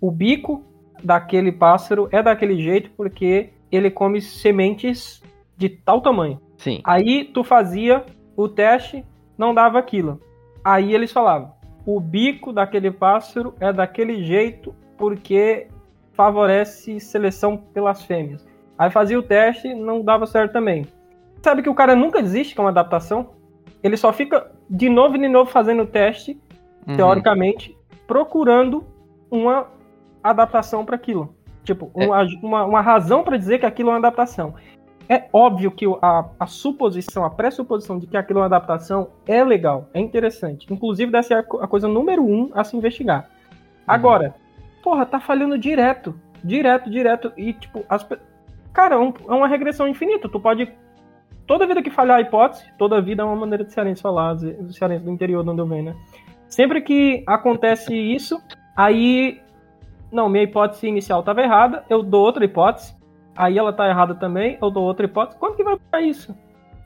O 0.00 0.10
bico 0.10 0.64
daquele 1.02 1.50
pássaro 1.50 2.08
é 2.12 2.22
daquele 2.22 2.60
jeito 2.62 2.90
porque 2.96 3.50
ele 3.70 3.90
come 3.90 4.20
sementes 4.20 5.22
de 5.56 5.68
tal 5.68 6.00
tamanho. 6.00 6.40
Sim. 6.62 6.80
Aí 6.84 7.24
tu 7.24 7.42
fazia 7.42 8.04
o 8.36 8.48
teste, 8.48 9.04
não 9.36 9.52
dava 9.52 9.78
aquilo. 9.78 10.20
Aí 10.64 10.94
eles 10.94 11.10
falavam: 11.10 11.52
o 11.84 11.98
bico 11.98 12.52
daquele 12.52 12.90
pássaro 12.90 13.54
é 13.58 13.72
daquele 13.72 14.24
jeito 14.24 14.74
porque 14.96 15.66
favorece 16.12 17.00
seleção 17.00 17.56
pelas 17.56 18.04
fêmeas. 18.04 18.46
Aí 18.78 18.90
fazia 18.90 19.18
o 19.18 19.22
teste, 19.22 19.74
não 19.74 20.02
dava 20.02 20.26
certo 20.26 20.52
também. 20.52 20.86
Sabe 21.42 21.62
que 21.62 21.68
o 21.68 21.74
cara 21.74 21.96
nunca 21.96 22.22
desiste 22.22 22.54
com 22.54 22.62
uma 22.62 22.70
adaptação? 22.70 23.30
Ele 23.82 23.96
só 23.96 24.12
fica 24.12 24.52
de 24.70 24.88
novo 24.88 25.16
e 25.16 25.18
de 25.18 25.28
novo 25.28 25.50
fazendo 25.50 25.82
o 25.82 25.86
teste, 25.86 26.40
uhum. 26.86 26.94
teoricamente, 26.94 27.76
procurando 28.06 28.84
uma 29.28 29.66
adaptação 30.22 30.84
para 30.84 30.94
aquilo. 30.94 31.34
Tipo, 31.64 31.90
é. 31.96 32.06
uma, 32.06 32.26
uma, 32.42 32.64
uma 32.64 32.80
razão 32.80 33.24
para 33.24 33.36
dizer 33.36 33.58
que 33.58 33.66
aquilo 33.66 33.90
é 33.90 33.92
uma 33.92 33.98
adaptação. 33.98 34.54
É 35.08 35.28
óbvio 35.32 35.70
que 35.70 35.84
a, 36.00 36.24
a 36.38 36.46
suposição, 36.46 37.24
a 37.24 37.30
pressuposição 37.30 37.98
de 37.98 38.06
que 38.06 38.16
aquilo 38.16 38.38
é 38.38 38.42
uma 38.42 38.46
adaptação 38.46 39.08
é 39.26 39.42
legal, 39.44 39.88
é 39.92 40.00
interessante. 40.00 40.66
Inclusive, 40.72 41.10
deve 41.10 41.26
ser 41.26 41.34
a, 41.34 41.42
coisa 41.42 41.88
número 41.88 42.24
um 42.24 42.50
a 42.54 42.64
se 42.64 42.76
investigar. 42.76 43.22
Uhum. 43.22 43.84
Agora, 43.86 44.34
porra, 44.82 45.04
tá 45.04 45.20
falhando 45.20 45.58
direto. 45.58 46.14
Direto, 46.42 46.90
direto. 46.90 47.32
E, 47.36 47.52
tipo, 47.52 47.84
as, 47.88 48.06
cara, 48.72 48.96
é, 48.96 48.98
um, 48.98 49.12
é 49.28 49.32
uma 49.32 49.48
regressão 49.48 49.86
infinita. 49.88 50.28
Tu 50.28 50.40
pode. 50.40 50.72
Toda 51.46 51.66
vida 51.66 51.82
que 51.82 51.90
falhar 51.90 52.18
a 52.18 52.20
hipótese, 52.20 52.64
toda 52.78 53.00
vida 53.00 53.22
é 53.22 53.26
uma 53.26 53.36
maneira 53.36 53.64
de 53.64 53.72
cearense 53.72 54.00
falar, 54.00 54.34
do 54.34 54.72
cearense 54.72 55.04
do 55.04 55.10
interior 55.10 55.42
de 55.42 55.50
onde 55.50 55.60
eu 55.60 55.66
venho, 55.66 55.86
né? 55.86 55.96
Sempre 56.48 56.80
que 56.80 57.24
acontece 57.26 57.94
isso, 57.94 58.40
aí. 58.76 59.40
Não, 60.10 60.28
minha 60.28 60.44
hipótese 60.44 60.86
inicial 60.86 61.20
estava 61.20 61.40
errada, 61.40 61.84
eu 61.88 62.02
dou 62.02 62.22
outra 62.22 62.44
hipótese, 62.44 62.94
aí 63.36 63.58
ela 63.58 63.72
tá 63.72 63.88
errada 63.88 64.14
também, 64.14 64.58
eu 64.60 64.70
dou 64.70 64.84
outra 64.84 65.06
hipótese. 65.06 65.38
Quando 65.38 65.56
que 65.56 65.64
vai 65.64 65.78
para 65.90 66.00
isso? 66.00 66.34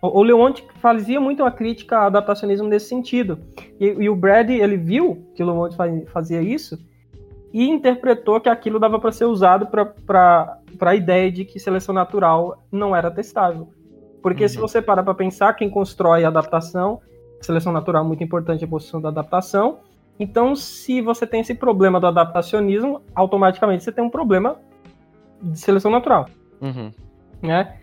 O, 0.00 0.20
o 0.20 0.22
Leonte 0.22 0.66
fazia 0.76 1.20
muito 1.20 1.42
uma 1.42 1.50
crítica 1.50 1.98
ao 1.98 2.06
adaptacionismo 2.06 2.68
nesse 2.68 2.88
sentido. 2.88 3.38
E, 3.80 3.86
e 3.86 4.08
o 4.08 4.16
Brad, 4.16 4.50
ele 4.50 4.76
viu 4.76 5.26
que 5.34 5.42
o 5.42 5.46
Leonte 5.46 5.76
fazia 6.06 6.42
isso 6.42 6.78
e 7.52 7.68
interpretou 7.68 8.40
que 8.40 8.48
aquilo 8.48 8.78
dava 8.78 8.98
para 8.98 9.12
ser 9.12 9.24
usado 9.24 9.66
para 9.66 10.60
a 10.80 10.94
ideia 10.94 11.30
de 11.32 11.44
que 11.44 11.58
seleção 11.58 11.94
natural 11.94 12.62
não 12.70 12.94
era 12.94 13.10
testável. 13.10 13.68
Porque 14.22 14.42
uhum. 14.42 14.48
se 14.48 14.58
você 14.58 14.82
parar 14.82 15.02
para 15.02 15.14
pensar, 15.14 15.54
quem 15.54 15.70
constrói 15.70 16.24
a 16.24 16.28
adaptação, 16.28 17.00
seleção 17.40 17.72
natural 17.72 18.04
é 18.04 18.06
muito 18.06 18.24
importante 18.24 18.64
a 18.64 18.68
posição 18.68 19.00
da 19.00 19.08
adaptação, 19.08 19.78
Então, 20.18 20.56
se 20.56 21.00
você 21.00 21.26
tem 21.26 21.40
esse 21.40 21.54
problema 21.54 22.00
do 22.00 22.06
adaptacionismo, 22.06 23.02
automaticamente 23.14 23.84
você 23.84 23.92
tem 23.92 24.02
um 24.02 24.10
problema 24.10 24.56
de 25.42 25.58
seleção 25.58 25.90
natural. 25.90 26.28
Uhum. 26.60 26.92
Né? 27.42 27.76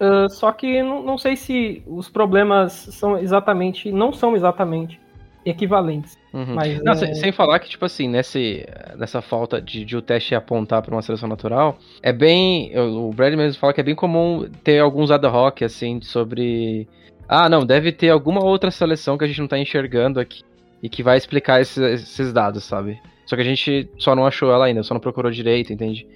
Uh, 0.00 0.28
só 0.30 0.52
que 0.52 0.82
não, 0.82 1.02
não, 1.02 1.16
sei 1.16 1.36
se 1.36 1.82
os 1.86 2.08
problemas 2.08 2.72
são 2.72 3.18
exatamente, 3.18 3.90
não 3.90 4.12
são 4.12 4.36
exatamente 4.36 5.00
equivalentes. 5.44 6.18
Uhum. 6.32 6.54
Mas, 6.54 6.82
não, 6.82 6.92
é... 6.92 6.96
sem, 6.96 7.14
sem, 7.14 7.32
falar 7.32 7.58
que, 7.58 7.68
tipo 7.68 7.84
assim, 7.84 8.08
nesse, 8.08 8.66
nessa 8.96 9.20
falta 9.20 9.60
de, 9.60 9.84
de 9.84 9.96
o 9.96 10.02
teste 10.02 10.34
apontar 10.34 10.82
para 10.82 10.94
uma 10.94 11.02
seleção 11.02 11.28
natural, 11.28 11.78
é 12.02 12.12
bem. 12.12 12.72
O 12.78 13.10
Brad 13.10 13.34
mesmo 13.34 13.58
fala 13.60 13.72
que 13.72 13.80
é 13.80 13.84
bem 13.84 13.94
comum 13.94 14.48
ter 14.62 14.78
alguns 14.78 15.10
ad 15.10 15.26
hoc, 15.26 15.62
assim, 15.62 16.00
sobre. 16.00 16.88
Ah, 17.28 17.48
não, 17.48 17.64
deve 17.64 17.92
ter 17.92 18.10
alguma 18.10 18.44
outra 18.44 18.70
seleção 18.70 19.16
que 19.16 19.24
a 19.24 19.26
gente 19.26 19.40
não 19.40 19.48
tá 19.48 19.58
enxergando 19.58 20.20
aqui 20.20 20.42
e 20.82 20.88
que 20.88 21.02
vai 21.02 21.16
explicar 21.16 21.60
esses, 21.60 21.78
esses 21.78 22.32
dados, 22.32 22.64
sabe? 22.64 23.00
Só 23.24 23.36
que 23.36 23.42
a 23.42 23.44
gente 23.44 23.88
só 23.98 24.14
não 24.14 24.26
achou 24.26 24.52
ela 24.52 24.66
ainda, 24.66 24.82
só 24.82 24.92
não 24.92 25.00
procurou 25.00 25.30
direito, 25.30 25.72
entende? 25.72 26.06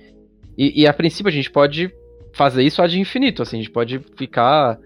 E, 0.56 0.82
e 0.82 0.86
a 0.86 0.92
princípio 0.92 1.28
a 1.28 1.32
gente 1.32 1.50
pode 1.50 1.92
fazer 2.32 2.62
isso 2.62 2.82
ad 2.82 2.98
infinito, 2.98 3.42
assim, 3.42 3.56
a 3.56 3.60
gente 3.60 3.72
pode 3.72 3.98
ficar 4.16 4.78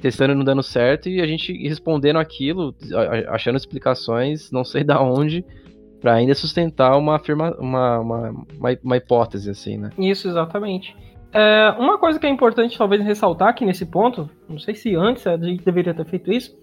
testando 0.00 0.32
e 0.32 0.36
não 0.36 0.44
dando 0.44 0.62
certo 0.62 1.08
e 1.08 1.20
a 1.20 1.26
gente 1.26 1.52
respondendo 1.66 2.18
aquilo, 2.18 2.74
achando 3.28 3.56
explicações, 3.56 4.50
não 4.50 4.64
sei 4.64 4.84
da 4.84 5.00
onde, 5.00 5.44
para 6.00 6.14
ainda 6.14 6.34
sustentar 6.34 6.96
uma, 6.96 7.16
afirma, 7.16 7.54
uma, 7.58 7.98
uma, 7.98 8.30
uma, 8.30 8.78
uma, 8.82 8.96
hipótese, 8.96 9.50
assim, 9.50 9.76
né? 9.76 9.90
Isso, 9.98 10.28
exatamente. 10.28 10.96
É, 11.32 11.74
uma 11.78 11.98
coisa 11.98 12.18
que 12.18 12.26
é 12.26 12.30
importante 12.30 12.78
talvez 12.78 13.02
ressaltar 13.02 13.48
aqui 13.48 13.64
nesse 13.64 13.84
ponto, 13.84 14.28
não 14.48 14.58
sei 14.58 14.74
se 14.74 14.94
antes 14.94 15.26
a 15.26 15.36
gente 15.36 15.64
deveria 15.64 15.92
ter 15.92 16.06
feito 16.06 16.32
isso, 16.32 16.56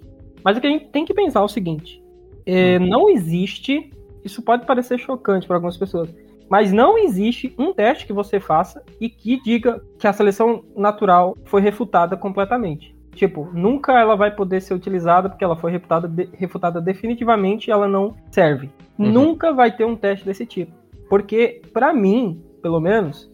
mas 0.43 0.57
é 0.57 0.59
que 0.59 0.67
a 0.67 0.69
gente 0.69 0.87
tem 0.87 1.05
que 1.05 1.13
pensar 1.13 1.43
o 1.43 1.47
seguinte: 1.47 2.01
é, 2.45 2.77
uhum. 2.77 2.87
não 2.87 3.09
existe, 3.09 3.91
isso 4.23 4.41
pode 4.41 4.65
parecer 4.65 4.97
chocante 4.99 5.45
para 5.45 5.57
algumas 5.57 5.77
pessoas, 5.77 6.09
mas 6.53 6.71
não 6.71 6.99
existe 6.99 7.51
um 7.57 7.73
teste 7.73 8.05
que 8.05 8.13
você 8.13 8.39
faça 8.39 8.83
e 9.01 9.09
que 9.09 9.41
diga 9.41 9.81
que 9.97 10.05
a 10.05 10.13
seleção 10.13 10.63
natural 10.77 11.35
foi 11.45 11.61
refutada 11.61 12.15
completamente. 12.15 12.95
Tipo, 13.15 13.49
nunca 13.51 13.99
ela 13.99 14.15
vai 14.15 14.29
poder 14.29 14.61
ser 14.61 14.75
utilizada 14.75 15.27
porque 15.27 15.43
ela 15.43 15.55
foi 15.55 15.71
refutada, 15.71 16.07
de, 16.07 16.29
refutada 16.31 16.79
definitivamente 16.79 17.69
e 17.69 17.71
ela 17.71 17.87
não 17.87 18.13
serve. 18.29 18.69
Uhum. 18.99 19.11
Nunca 19.11 19.51
vai 19.51 19.75
ter 19.75 19.83
um 19.83 19.95
teste 19.95 20.27
desse 20.27 20.45
tipo. 20.45 20.71
Porque, 21.09 21.59
para 21.73 21.91
mim, 21.91 22.39
pelo 22.61 22.79
menos, 22.79 23.31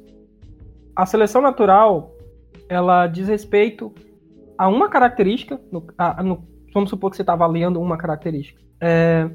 a 0.96 1.06
seleção 1.06 1.42
natural 1.42 2.16
ela 2.70 3.06
diz 3.06 3.28
respeito 3.28 3.94
a 4.58 4.70
uma 4.70 4.88
característica. 4.88 5.60
No, 5.70 5.86
a, 5.98 6.24
no, 6.24 6.42
vamos 6.74 6.90
supor 6.90 7.10
que 7.10 7.18
você 7.18 7.24
está 7.24 7.34
avaliando 7.34 7.82
uma 7.82 7.98
característica. 7.98 8.62
É, 8.80 9.30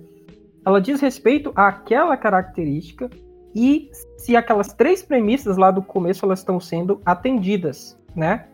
ela 0.65 0.81
diz 0.81 1.03
respeito 1.03 1.53
àquela 1.55 2.17
característica 2.17 3.11
e 3.55 3.91
se 4.17 4.35
aquelas 4.35 4.73
três 4.73 5.03
premissas 5.03 5.57
lá 5.57 5.71
do 5.71 5.83
começo 5.83 6.25
elas 6.25 6.41
estão 6.41 6.59
sendo 6.59 7.01
atendidas, 7.05 7.99
né? 8.15 8.47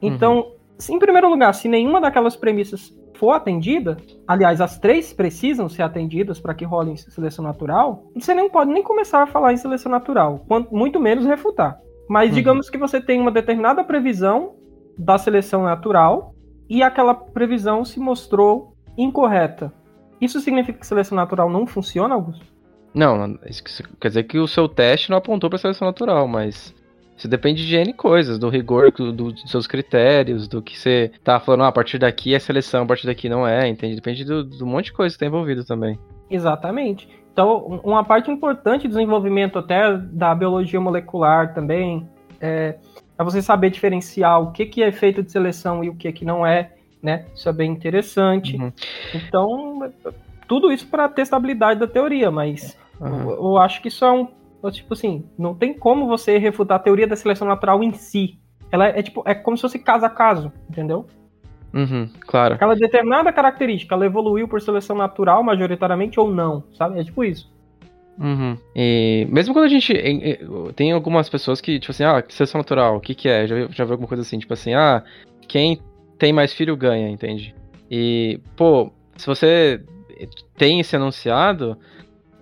Então, 0.00 0.52
uhum. 0.88 0.96
em 0.96 0.98
primeiro 0.98 1.28
lugar, 1.28 1.52
se 1.54 1.68
nenhuma 1.68 2.00
daquelas 2.00 2.36
premissas 2.36 2.96
for 3.14 3.32
atendida, 3.32 3.96
aliás, 4.26 4.60
as 4.60 4.78
três 4.78 5.12
precisam 5.12 5.68
ser 5.68 5.82
atendidas 5.82 6.40
para 6.40 6.54
que 6.54 6.64
role 6.64 6.92
em 6.92 6.96
seleção 6.96 7.44
natural, 7.44 8.04
você 8.14 8.32
nem 8.32 8.48
pode 8.48 8.70
nem 8.72 8.82
começar 8.82 9.24
a 9.24 9.26
falar 9.26 9.52
em 9.52 9.56
seleção 9.56 9.90
natural, 9.90 10.46
muito 10.70 11.00
menos 11.00 11.26
refutar. 11.26 11.78
Mas 12.08 12.30
uhum. 12.30 12.36
digamos 12.36 12.70
que 12.70 12.78
você 12.78 13.00
tem 13.00 13.20
uma 13.20 13.32
determinada 13.32 13.82
previsão 13.82 14.54
da 14.96 15.18
seleção 15.18 15.64
natural 15.64 16.34
e 16.68 16.82
aquela 16.82 17.14
previsão 17.14 17.84
se 17.84 17.98
mostrou 17.98 18.74
incorreta. 18.96 19.72
Isso 20.20 20.40
significa 20.40 20.78
que 20.78 20.86
seleção 20.86 21.16
natural 21.16 21.50
não 21.50 21.66
funciona, 21.66 22.14
Augusto? 22.14 22.57
Não, 22.94 23.38
isso 23.46 23.62
quer 24.00 24.08
dizer 24.08 24.24
que 24.24 24.38
o 24.38 24.46
seu 24.46 24.68
teste 24.68 25.10
não 25.10 25.18
apontou 25.18 25.48
para 25.48 25.58
seleção 25.58 25.86
natural, 25.86 26.26
mas 26.26 26.74
isso 27.16 27.28
depende 27.28 27.66
de 27.66 27.76
N 27.76 27.92
coisas, 27.92 28.38
do 28.38 28.48
rigor 28.48 28.90
do, 28.92 29.12
do, 29.12 29.32
dos 29.32 29.50
seus 29.50 29.66
critérios, 29.66 30.48
do 30.48 30.62
que 30.62 30.78
você 30.78 31.10
tá 31.22 31.38
falando, 31.38 31.64
ah, 31.64 31.68
a 31.68 31.72
partir 31.72 31.98
daqui 31.98 32.34
é 32.34 32.38
seleção, 32.38 32.84
a 32.84 32.86
partir 32.86 33.06
daqui 33.06 33.28
não 33.28 33.46
é, 33.46 33.68
entende? 33.68 33.94
Depende 33.94 34.24
do, 34.24 34.44
do 34.44 34.66
monte 34.66 34.86
de 34.86 34.92
coisa 34.92 35.12
que 35.12 35.16
está 35.16 35.26
envolvido 35.26 35.64
também. 35.64 35.98
Exatamente. 36.30 37.08
Então, 37.32 37.80
uma 37.84 38.04
parte 38.04 38.30
importante 38.30 38.88
do 38.88 38.90
desenvolvimento 38.90 39.58
até 39.58 39.96
da 39.96 40.34
biologia 40.34 40.80
molecular 40.80 41.54
também 41.54 42.08
é, 42.40 42.76
é 43.18 43.24
você 43.24 43.40
saber 43.40 43.70
diferenciar 43.70 44.40
o 44.40 44.50
que, 44.50 44.66
que 44.66 44.82
é 44.82 44.90
feito 44.90 45.22
de 45.22 45.30
seleção 45.30 45.84
e 45.84 45.88
o 45.88 45.94
que, 45.94 46.10
que 46.12 46.24
não 46.24 46.44
é 46.44 46.72
né? 47.02 47.26
Isso 47.34 47.48
é 47.48 47.52
bem 47.52 47.70
interessante. 47.70 48.56
Uhum. 48.56 48.72
Então, 49.14 49.92
tudo 50.48 50.72
isso 50.72 50.88
para 50.88 51.08
testabilidade 51.08 51.78
da 51.78 51.86
teoria, 51.86 52.30
mas 52.30 52.76
uhum. 53.00 53.30
eu, 53.30 53.30
eu, 53.30 53.58
acho 53.58 53.80
que 53.80 53.88
isso 53.88 54.04
é 54.04 54.10
um 54.10 54.26
tipo 54.72 54.94
assim, 54.94 55.24
não 55.38 55.54
tem 55.54 55.72
como 55.72 56.08
você 56.08 56.36
refutar 56.36 56.78
a 56.78 56.82
teoria 56.82 57.06
da 57.06 57.14
seleção 57.14 57.46
natural 57.46 57.82
em 57.84 57.92
si. 57.92 58.38
Ela 58.72 58.88
é, 58.88 58.98
é 58.98 59.02
tipo, 59.02 59.22
é 59.24 59.34
como 59.34 59.56
se 59.56 59.60
fosse 59.60 59.78
caso 59.78 60.04
a 60.04 60.10
caso, 60.10 60.52
entendeu? 60.68 61.06
Uhum, 61.72 62.08
claro. 62.26 62.54
Aquela 62.54 62.74
determinada 62.74 63.32
característica, 63.32 63.94
ela 63.94 64.06
evoluiu 64.06 64.48
por 64.48 64.60
seleção 64.60 64.96
natural 64.96 65.42
majoritariamente 65.44 66.18
ou 66.18 66.30
não, 66.30 66.64
sabe? 66.74 66.98
É 66.98 67.04
tipo 67.04 67.22
isso. 67.22 67.50
Uhum. 68.18 68.58
E 68.74 69.28
mesmo 69.30 69.54
quando 69.54 69.66
a 69.66 69.68
gente. 69.68 69.94
Tem 70.74 70.90
algumas 70.90 71.28
pessoas 71.28 71.60
que, 71.60 71.78
tipo 71.78 71.92
assim, 71.92 72.04
ah, 72.04 72.24
seleção 72.28 72.58
natural, 72.58 72.96
o 72.96 73.00
que, 73.00 73.14
que 73.14 73.28
é? 73.28 73.46
Já, 73.46 73.68
já 73.68 73.84
vi 73.84 73.92
alguma 73.92 74.08
coisa 74.08 74.22
assim, 74.22 74.38
tipo 74.38 74.52
assim, 74.52 74.74
ah, 74.74 75.04
quem 75.46 75.80
tem 76.18 76.32
mais 76.32 76.52
filho 76.52 76.76
ganha, 76.76 77.08
entende? 77.08 77.54
E, 77.88 78.40
pô, 78.56 78.90
se 79.16 79.26
você 79.26 79.80
tem 80.56 80.80
esse 80.80 80.96
anunciado, 80.96 81.76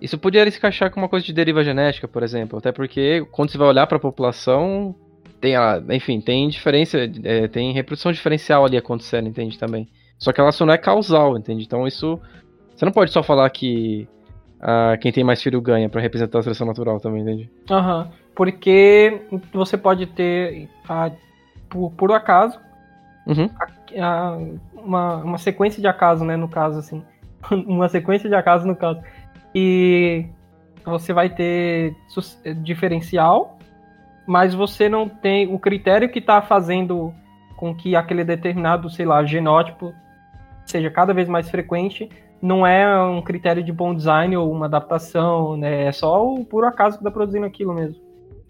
isso 0.01 0.17
poderia 0.17 0.49
se 0.51 0.57
encaixar 0.57 0.91
com 0.91 0.99
uma 0.99 1.09
coisa 1.09 1.25
de 1.25 1.33
deriva 1.33 1.63
genética, 1.63 2.07
por 2.07 2.23
exemplo. 2.23 2.57
Até 2.57 2.71
porque 2.71 3.25
quando 3.31 3.51
você 3.51 3.57
vai 3.57 3.67
olhar 3.67 3.87
para 3.87 3.97
a 3.97 4.01
população, 4.01 4.95
tem 5.41 5.55
a, 5.55 5.81
enfim, 5.89 6.21
tem 6.21 6.47
diferença, 6.49 6.97
é, 7.23 7.47
tem 7.47 7.73
reprodução 7.73 8.11
diferencial 8.11 8.65
ali 8.65 8.77
acontecendo, 8.77 9.27
entende 9.27 9.57
também. 9.57 9.87
Só 10.17 10.31
que 10.31 10.41
ela 10.41 10.51
só 10.51 10.65
não 10.65 10.73
é 10.73 10.77
causal, 10.77 11.37
entende? 11.37 11.63
Então 11.63 11.85
isso, 11.87 12.19
você 12.75 12.85
não 12.85 12.91
pode 12.91 13.11
só 13.11 13.21
falar 13.21 13.49
que 13.49 14.07
ah, 14.59 14.97
quem 14.99 15.11
tem 15.11 15.23
mais 15.23 15.41
filho 15.41 15.61
ganha 15.61 15.89
para 15.89 16.01
representar 16.01 16.39
a 16.39 16.43
seleção 16.43 16.65
natural 16.65 16.99
também, 16.99 17.21
entende? 17.21 17.49
Aham. 17.69 18.03
Uhum. 18.03 18.27
Porque 18.35 19.21
você 19.51 19.77
pode 19.77 20.05
ter, 20.05 20.69
ah, 20.87 21.11
por, 21.69 21.91
por 21.91 22.11
acaso, 22.11 22.59
Uhum. 23.27 23.49
A, 23.59 24.05
a, 24.05 24.37
uma, 24.73 25.15
uma 25.17 25.37
sequência 25.37 25.81
de 25.81 25.87
acaso, 25.87 26.23
né, 26.23 26.37
no 26.37 26.47
caso, 26.47 26.79
assim. 26.79 27.03
Uma 27.51 27.89
sequência 27.89 28.29
de 28.29 28.35
acaso, 28.35 28.65
no 28.67 28.75
caso. 28.75 29.01
E 29.53 30.25
você 30.85 31.13
vai 31.13 31.29
ter 31.29 31.95
diferencial, 32.61 33.57
mas 34.27 34.53
você 34.53 34.87
não 34.87 35.07
tem 35.07 35.53
o 35.53 35.59
critério 35.59 36.09
que 36.09 36.19
está 36.19 36.41
fazendo 36.41 37.13
com 37.55 37.75
que 37.75 37.95
aquele 37.95 38.23
determinado, 38.23 38.89
sei 38.89 39.05
lá, 39.05 39.23
genótipo 39.25 39.93
seja 40.65 40.91
cada 40.91 41.13
vez 41.13 41.27
mais 41.27 41.49
frequente, 41.49 42.09
não 42.41 42.67
é 42.67 43.01
um 43.03 43.21
critério 43.21 43.63
de 43.63 43.71
bom 43.71 43.95
design 43.95 44.35
ou 44.37 44.51
uma 44.51 44.65
adaptação, 44.65 45.57
né? 45.57 45.85
É 45.85 45.91
só 45.91 46.23
o 46.25 46.45
puro 46.45 46.67
acaso 46.67 46.97
que 46.97 47.03
está 47.03 47.09
produzindo 47.09 47.45
aquilo 47.45 47.73
mesmo. 47.73 48.01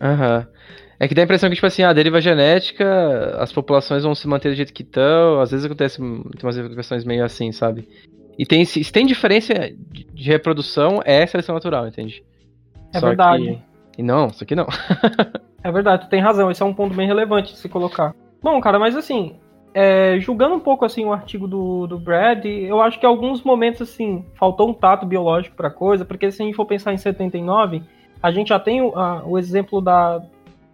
Aham. 0.02 0.39
Uhum. 0.39 0.58
É 0.99 1.07
que 1.07 1.14
dá 1.14 1.22
a 1.22 1.26
impressão 1.26 1.48
que, 1.48 1.56
tipo 1.56 1.68
assim, 1.68 1.84
a 1.84 1.94
deriva 1.94 2.19
genética, 2.19 3.38
as 3.40 3.53
populações 3.53 4.02
vão 4.02 4.15
se 4.15 4.28
manter 4.28 4.49
do 4.49 4.56
jeito 4.56 4.74
que 4.74 4.82
estão, 4.82 5.40
às 5.40 5.52
vezes 5.52 5.64
acontece 5.64 5.98
tem 5.98 6.41
umas 6.41 6.57
questões 6.76 7.06
meio 7.06 7.24
assim, 7.24 7.52
sabe? 7.52 7.88
E 8.38 8.45
tem, 8.45 8.64
se 8.65 8.91
tem 8.91 9.05
diferença 9.05 9.53
de 10.14 10.23
reprodução, 10.23 11.01
é 11.03 11.26
seleção 11.26 11.55
natural, 11.55 11.88
entende? 11.88 12.23
É 12.93 12.99
Só 12.99 13.07
verdade. 13.07 13.43
Que... 13.43 14.01
E 14.01 14.03
não, 14.03 14.27
isso 14.27 14.43
aqui 14.43 14.55
não. 14.55 14.68
é 15.64 15.72
verdade, 15.72 16.05
tu 16.05 16.09
tem 16.09 16.22
razão, 16.22 16.51
esse 16.51 16.61
é 16.61 16.65
um 16.65 16.73
ponto 16.73 16.95
bem 16.95 17.07
relevante 17.07 17.53
de 17.53 17.57
se 17.57 17.68
colocar. 17.68 18.14
Bom, 18.41 18.61
cara, 18.61 18.77
mas 18.77 18.95
assim, 18.95 19.35
é, 19.73 20.19
julgando 20.19 20.55
um 20.55 20.59
pouco 20.59 20.85
assim 20.85 21.03
o 21.05 21.11
artigo 21.11 21.47
do, 21.47 21.88
do 21.88 21.97
Brad, 21.97 22.45
eu 22.45 22.81
acho 22.81 22.99
que 22.99 23.05
em 23.05 23.09
alguns 23.09 23.43
momentos 23.43 23.81
assim 23.81 24.23
faltou 24.35 24.69
um 24.69 24.73
tato 24.73 25.05
biológico 25.05 25.55
para 25.55 25.72
coisa, 25.72 26.05
porque 26.05 26.31
se 26.31 26.41
a 26.41 26.45
gente 26.45 26.55
for 26.55 26.65
pensar 26.65 26.93
em 26.93 26.97
79, 26.97 27.81
a 28.22 28.31
gente 28.31 28.49
já 28.49 28.59
tem 28.59 28.81
o, 28.81 28.97
a, 28.97 29.23
o 29.26 29.38
exemplo 29.38 29.81
da, 29.81 30.22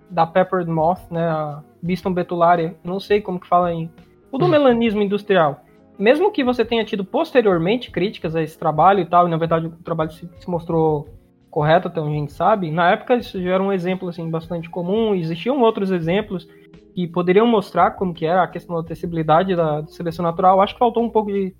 da 0.09 0.27
Peppered 0.27 0.69
Moth, 0.69 1.09
né, 1.09 1.27
a 1.27 1.61
Biston 1.81 2.13
betularia, 2.13 2.75
não 2.83 2.99
sei 2.99 3.21
como 3.21 3.39
que 3.39 3.47
fala 3.47 3.73
em... 3.73 3.89
O 4.31 4.37
do 4.37 4.45
uhum. 4.45 4.51
melanismo 4.51 5.01
industrial. 5.01 5.63
Mesmo 5.97 6.31
que 6.31 6.43
você 6.43 6.65
tenha 6.65 6.83
tido 6.83 7.05
posteriormente 7.05 7.91
críticas 7.91 8.35
a 8.35 8.41
esse 8.41 8.57
trabalho 8.57 8.99
e 8.99 9.05
tal, 9.05 9.27
e 9.27 9.31
na 9.31 9.37
verdade 9.37 9.67
o 9.67 9.71
trabalho 9.83 10.11
se, 10.11 10.27
se 10.39 10.49
mostrou 10.49 11.07
correto 11.49 11.87
até 11.87 12.01
onde 12.01 12.15
a 12.15 12.19
gente 12.19 12.33
sabe, 12.33 12.71
na 12.71 12.91
época 12.91 13.15
isso 13.15 13.41
já 13.41 13.51
era 13.51 13.61
um 13.61 13.71
exemplo 13.71 14.09
assim, 14.09 14.27
bastante 14.29 14.69
comum, 14.69 15.13
existiam 15.13 15.61
outros 15.61 15.91
exemplos 15.91 16.47
que 16.95 17.07
poderiam 17.07 17.45
mostrar 17.45 17.91
como 17.91 18.13
que 18.13 18.25
era 18.25 18.43
a 18.43 18.47
questão 18.47 18.75
da 18.75 18.87
tecibilidade 18.87 19.55
da, 19.55 19.81
da 19.81 19.87
seleção 19.87 20.23
natural. 20.23 20.61
Acho 20.61 20.73
que 20.73 20.79
faltou 20.79 21.03
um 21.03 21.09
pouco 21.09 21.31
de 21.31 21.55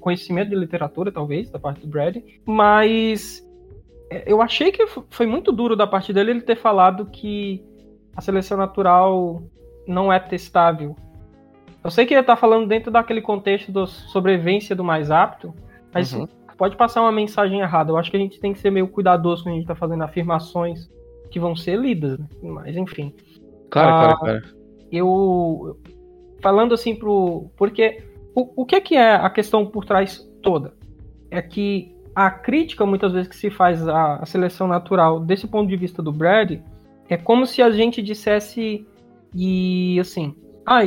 conhecimento 0.00 0.50
de 0.50 0.56
literatura, 0.56 1.10
talvez, 1.10 1.50
da 1.50 1.58
parte 1.58 1.80
do 1.80 1.88
Brad, 1.88 2.16
mas 2.44 3.44
é, 4.10 4.24
eu 4.30 4.40
achei 4.40 4.70
que 4.70 4.86
foi 5.10 5.26
muito 5.26 5.50
duro 5.50 5.74
da 5.74 5.86
parte 5.86 6.12
dele 6.12 6.30
ele 6.30 6.40
ter 6.42 6.56
falado 6.56 7.06
que 7.06 7.64
a 8.16 8.20
seleção 8.20 8.56
natural 8.56 9.42
não 9.86 10.12
é 10.12 10.18
testável. 10.18 10.96
Eu 11.86 11.90
sei 11.92 12.04
que 12.04 12.12
ele 12.12 12.20
está 12.20 12.34
falando 12.34 12.66
dentro 12.66 12.90
daquele 12.90 13.20
contexto 13.20 13.70
da 13.70 13.86
sobrevivência 13.86 14.74
do 14.74 14.82
mais 14.82 15.08
apto, 15.08 15.54
mas 15.94 16.12
uhum. 16.12 16.26
pode 16.58 16.76
passar 16.76 17.00
uma 17.00 17.12
mensagem 17.12 17.60
errada. 17.60 17.92
Eu 17.92 17.96
acho 17.96 18.10
que 18.10 18.16
a 18.16 18.20
gente 18.20 18.40
tem 18.40 18.52
que 18.52 18.58
ser 18.58 18.72
meio 18.72 18.88
cuidadoso 18.88 19.44
quando 19.44 19.52
a 19.52 19.54
gente 19.54 19.62
está 19.62 19.76
fazendo 19.76 20.02
afirmações 20.02 20.90
que 21.30 21.38
vão 21.38 21.54
ser 21.54 21.78
lidas, 21.78 22.18
né? 22.18 22.26
Mas 22.42 22.76
enfim. 22.76 23.14
Claro, 23.70 23.88
ah, 23.88 24.16
claro, 24.16 24.18
claro. 24.18 24.56
Eu 24.90 25.78
falando 26.42 26.74
assim 26.74 26.92
pro 26.92 27.52
porque 27.56 28.02
o, 28.34 28.62
o 28.62 28.66
que 28.66 28.74
é 28.74 28.80
que 28.80 28.96
é 28.96 29.14
a 29.14 29.30
questão 29.30 29.64
por 29.64 29.84
trás 29.84 30.28
toda? 30.42 30.74
É 31.30 31.40
que 31.40 31.94
a 32.16 32.32
crítica 32.32 32.84
muitas 32.84 33.12
vezes 33.12 33.28
que 33.28 33.36
se 33.36 33.48
faz 33.48 33.86
à, 33.86 34.16
à 34.16 34.26
seleção 34.26 34.66
natural 34.66 35.20
desse 35.20 35.46
ponto 35.46 35.68
de 35.68 35.76
vista 35.76 36.02
do 36.02 36.10
Brad 36.10 36.58
é 37.08 37.16
como 37.16 37.46
se 37.46 37.62
a 37.62 37.70
gente 37.70 38.02
dissesse 38.02 38.84
e 39.32 40.00
assim, 40.00 40.34
ah, 40.66 40.84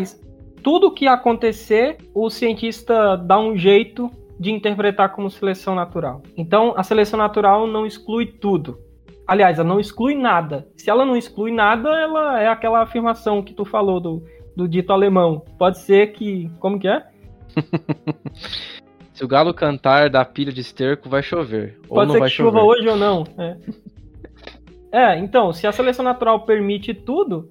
tudo 0.63 0.93
que 0.93 1.07
acontecer, 1.07 1.97
o 2.13 2.29
cientista 2.29 3.15
dá 3.15 3.39
um 3.39 3.57
jeito 3.57 4.09
de 4.39 4.51
interpretar 4.51 5.11
como 5.13 5.29
seleção 5.29 5.75
natural. 5.75 6.21
Então, 6.37 6.73
a 6.77 6.83
seleção 6.83 7.17
natural 7.17 7.67
não 7.67 7.85
exclui 7.85 8.25
tudo. 8.25 8.79
Aliás, 9.27 9.59
ela 9.59 9.67
não 9.67 9.79
exclui 9.79 10.15
nada. 10.15 10.67
Se 10.75 10.89
ela 10.89 11.05
não 11.05 11.15
exclui 11.15 11.51
nada, 11.51 11.89
ela 11.89 12.41
é 12.41 12.47
aquela 12.47 12.81
afirmação 12.81 13.43
que 13.43 13.53
tu 13.53 13.65
falou 13.65 13.99
do, 13.99 14.23
do 14.55 14.67
dito 14.67 14.91
alemão. 14.91 15.43
Pode 15.57 15.79
ser 15.79 16.13
que. 16.13 16.49
Como 16.59 16.79
que 16.79 16.87
é? 16.87 17.05
Se 19.13 19.25
o 19.25 19.27
galo 19.27 19.53
cantar 19.53 20.09
da 20.09 20.23
pilha 20.23 20.49
de 20.49 20.61
esterco, 20.61 21.09
vai 21.09 21.21
chover. 21.21 21.77
Pode 21.89 22.13
ser 22.13 22.21
que 22.21 22.29
chova 22.29 22.61
hoje 22.61 22.87
ou 22.87 22.95
não. 22.95 23.25
É. 23.37 23.57
é, 25.13 25.19
então, 25.19 25.51
se 25.51 25.67
a 25.67 25.73
seleção 25.73 26.05
natural 26.05 26.45
permite 26.45 26.93
tudo, 26.93 27.49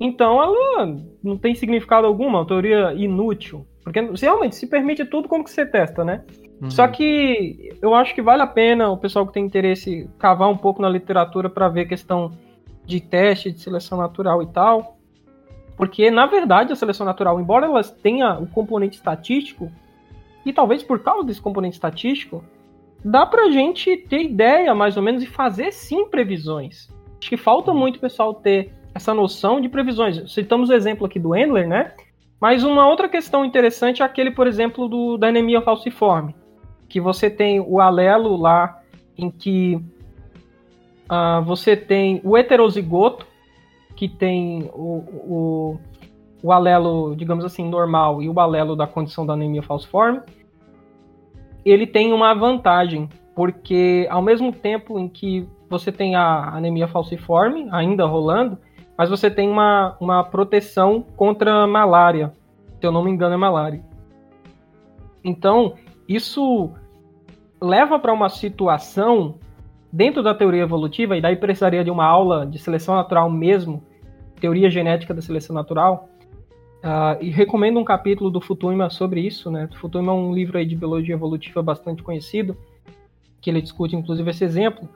então 0.00 0.40
ela 0.42 0.96
não 1.22 1.36
tem 1.36 1.54
significado 1.54 2.06
algum, 2.06 2.26
uma 2.26 2.46
teoria 2.46 2.92
inútil. 2.94 3.66
Porque 3.82 4.00
realmente, 4.00 4.54
se 4.56 4.66
permite 4.66 5.04
tudo, 5.04 5.28
como 5.28 5.42
que 5.42 5.50
você 5.50 5.64
testa, 5.64 6.04
né? 6.04 6.22
Uhum. 6.60 6.70
Só 6.70 6.86
que 6.88 7.76
eu 7.80 7.94
acho 7.94 8.14
que 8.14 8.20
vale 8.20 8.42
a 8.42 8.46
pena 8.46 8.90
o 8.90 8.98
pessoal 8.98 9.26
que 9.26 9.32
tem 9.32 9.44
interesse 9.44 10.08
cavar 10.18 10.48
um 10.48 10.56
pouco 10.56 10.82
na 10.82 10.88
literatura 10.88 11.48
para 11.48 11.68
ver 11.68 11.86
questão 11.86 12.32
de 12.84 13.00
teste 13.00 13.50
de 13.50 13.60
seleção 13.60 13.98
natural 13.98 14.42
e 14.42 14.46
tal. 14.46 14.98
Porque, 15.76 16.10
na 16.10 16.26
verdade, 16.26 16.72
a 16.72 16.76
seleção 16.76 17.06
natural, 17.06 17.40
embora 17.40 17.66
ela 17.66 17.82
tenha 17.82 18.38
o 18.38 18.46
componente 18.46 18.96
estatístico, 18.96 19.70
e 20.44 20.52
talvez 20.52 20.82
por 20.82 20.98
causa 21.00 21.24
desse 21.24 21.40
componente 21.40 21.76
estatístico, 21.76 22.44
dá 23.04 23.24
pra 23.24 23.50
gente 23.50 23.96
ter 23.96 24.22
ideia, 24.22 24.74
mais 24.74 24.96
ou 24.96 25.02
menos, 25.02 25.22
e 25.22 25.26
fazer 25.26 25.72
sim 25.72 26.06
previsões. 26.08 26.88
Acho 27.20 27.30
que 27.30 27.36
falta 27.36 27.72
muito 27.72 27.96
o 27.96 28.00
pessoal 28.00 28.34
ter 28.34 28.72
essa 28.98 29.14
noção 29.14 29.60
de 29.60 29.68
previsões. 29.68 30.30
Citamos 30.30 30.68
o 30.68 30.74
exemplo 30.74 31.06
aqui 31.06 31.20
do 31.20 31.34
Endler, 31.34 31.66
né? 31.66 31.92
Mas 32.40 32.64
uma 32.64 32.86
outra 32.86 33.08
questão 33.08 33.44
interessante 33.44 34.02
é 34.02 34.04
aquele, 34.04 34.32
por 34.32 34.46
exemplo, 34.46 34.88
do, 34.88 35.16
da 35.16 35.28
anemia 35.28 35.62
falciforme, 35.62 36.34
que 36.88 37.00
você 37.00 37.30
tem 37.30 37.60
o 37.60 37.80
alelo 37.80 38.36
lá 38.36 38.80
em 39.16 39.30
que 39.30 39.76
uh, 41.06 41.42
você 41.44 41.76
tem 41.76 42.20
o 42.24 42.36
heterozigoto, 42.36 43.26
que 43.96 44.08
tem 44.08 44.68
o, 44.74 44.98
o, 45.12 45.80
o 46.42 46.52
alelo, 46.52 47.14
digamos 47.16 47.44
assim, 47.44 47.68
normal 47.68 48.20
e 48.20 48.28
o 48.28 48.38
alelo 48.40 48.74
da 48.76 48.86
condição 48.86 49.24
da 49.24 49.32
anemia 49.32 49.62
falciforme, 49.62 50.20
ele 51.64 51.86
tem 51.86 52.12
uma 52.12 52.34
vantagem, 52.34 53.08
porque 53.34 54.06
ao 54.10 54.22
mesmo 54.22 54.52
tempo 54.52 54.98
em 54.98 55.08
que 55.08 55.48
você 55.68 55.92
tem 55.92 56.16
a 56.16 56.48
anemia 56.56 56.88
falciforme 56.88 57.68
ainda 57.70 58.06
rolando, 58.06 58.58
mas 58.98 59.08
você 59.08 59.30
tem 59.30 59.48
uma, 59.48 59.96
uma 60.00 60.24
proteção 60.24 61.04
contra 61.16 61.64
malária. 61.68 62.32
Se 62.80 62.86
eu 62.86 62.90
não 62.90 63.04
me 63.04 63.12
engano, 63.12 63.34
é 63.34 63.36
malária. 63.38 63.80
Então, 65.22 65.74
isso 66.08 66.72
leva 67.60 67.96
para 67.96 68.12
uma 68.12 68.28
situação 68.28 69.36
dentro 69.92 70.20
da 70.20 70.34
teoria 70.34 70.62
evolutiva, 70.62 71.16
e 71.16 71.20
daí 71.20 71.36
precisaria 71.36 71.84
de 71.84 71.90
uma 71.90 72.04
aula 72.04 72.44
de 72.44 72.58
seleção 72.58 72.96
natural 72.96 73.30
mesmo, 73.30 73.82
teoria 74.40 74.68
genética 74.68 75.14
da 75.14 75.22
seleção 75.22 75.54
natural. 75.54 76.08
Uh, 76.78 77.22
e 77.22 77.30
recomendo 77.30 77.78
um 77.78 77.84
capítulo 77.84 78.30
do 78.30 78.40
Futuyma 78.40 78.90
sobre 78.90 79.20
isso, 79.20 79.50
né? 79.50 79.68
Futuyma 79.80 80.12
é 80.12 80.14
um 80.14 80.32
livro 80.32 80.58
aí 80.58 80.66
de 80.66 80.76
biologia 80.76 81.14
evolutiva 81.14 81.62
bastante 81.62 82.02
conhecido, 82.02 82.56
que 83.40 83.48
ele 83.48 83.62
discute 83.62 83.94
inclusive 83.94 84.28
esse 84.30 84.44
exemplo. 84.44 84.88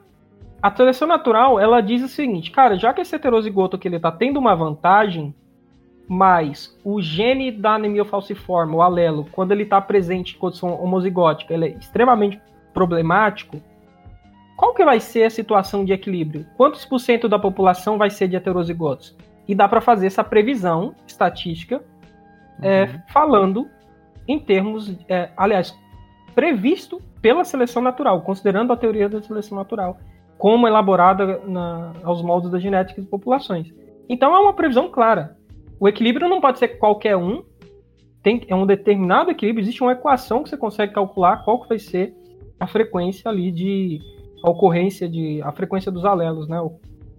A 0.63 0.73
seleção 0.73 1.05
natural, 1.05 1.59
ela 1.59 1.81
diz 1.81 2.01
o 2.01 2.07
seguinte, 2.07 2.49
cara, 2.49 2.77
já 2.77 2.93
que 2.93 3.01
esse 3.01 3.13
heterozigoto 3.13 3.77
que 3.77 3.85
ele 3.85 3.99
tá 3.99 4.09
tendo 4.09 4.39
uma 4.39 4.55
vantagem, 4.55 5.35
mas 6.07 6.79
o 6.85 7.01
gene 7.01 7.51
da 7.51 7.73
anemia 7.75 8.05
falciforme, 8.05 8.73
o 8.73 8.81
alelo, 8.81 9.27
quando 9.33 9.51
ele 9.51 9.63
está 9.63 9.81
presente 9.81 10.37
em 10.37 10.39
condição 10.39 10.81
homozigótica, 10.81 11.53
ele 11.53 11.65
é 11.65 11.69
extremamente 11.71 12.41
problemático, 12.73 13.61
qual 14.55 14.73
que 14.73 14.85
vai 14.85 15.01
ser 15.01 15.25
a 15.25 15.29
situação 15.29 15.83
de 15.83 15.91
equilíbrio? 15.91 16.47
Quantos 16.55 16.85
por 16.85 16.99
cento 16.99 17.27
da 17.27 17.37
população 17.37 17.97
vai 17.97 18.09
ser 18.09 18.29
de 18.29 18.37
heterozigotos? 18.37 19.13
E 19.45 19.53
dá 19.53 19.67
para 19.67 19.81
fazer 19.81 20.07
essa 20.07 20.23
previsão 20.23 20.95
estatística 21.05 21.83
é, 22.61 22.83
uhum. 22.83 23.01
falando 23.09 23.69
em 24.25 24.39
termos, 24.39 24.97
é, 25.09 25.29
aliás, 25.35 25.77
previsto 26.33 27.01
pela 27.21 27.43
seleção 27.43 27.81
natural, 27.81 28.21
considerando 28.21 28.71
a 28.71 28.77
teoria 28.77 29.09
da 29.09 29.21
seleção 29.21 29.57
natural, 29.57 29.97
como 30.43 30.67
elaborada 30.67 31.39
na, 31.47 31.93
aos 32.03 32.21
moldes 32.21 32.51
da 32.51 32.59
genética 32.59 33.01
de 33.01 33.07
populações. 33.07 33.73
Então 34.09 34.35
é 34.35 34.39
uma 34.39 34.51
previsão 34.51 34.91
clara. 34.91 35.37
O 35.79 35.87
equilíbrio 35.87 36.27
não 36.27 36.41
pode 36.41 36.59
ser 36.59 36.67
qualquer 36.79 37.15
um, 37.15 37.45
tem, 38.21 38.41
é 38.49 38.53
um 38.53 38.65
determinado 38.65 39.31
equilíbrio, 39.31 39.63
existe 39.63 39.81
uma 39.81 39.93
equação 39.93 40.43
que 40.43 40.49
você 40.49 40.57
consegue 40.57 40.91
calcular 40.91 41.45
qual 41.45 41.61
que 41.61 41.69
vai 41.69 41.79
ser 41.79 42.13
a 42.59 42.67
frequência 42.67 43.31
ali 43.31 43.53
de 43.53 44.01
a 44.43 44.49
ocorrência 44.49 45.07
de 45.07 45.41
a 45.41 45.53
frequência 45.53 45.89
dos 45.89 46.03
alelos, 46.03 46.49
né? 46.49 46.59
O 46.59 46.73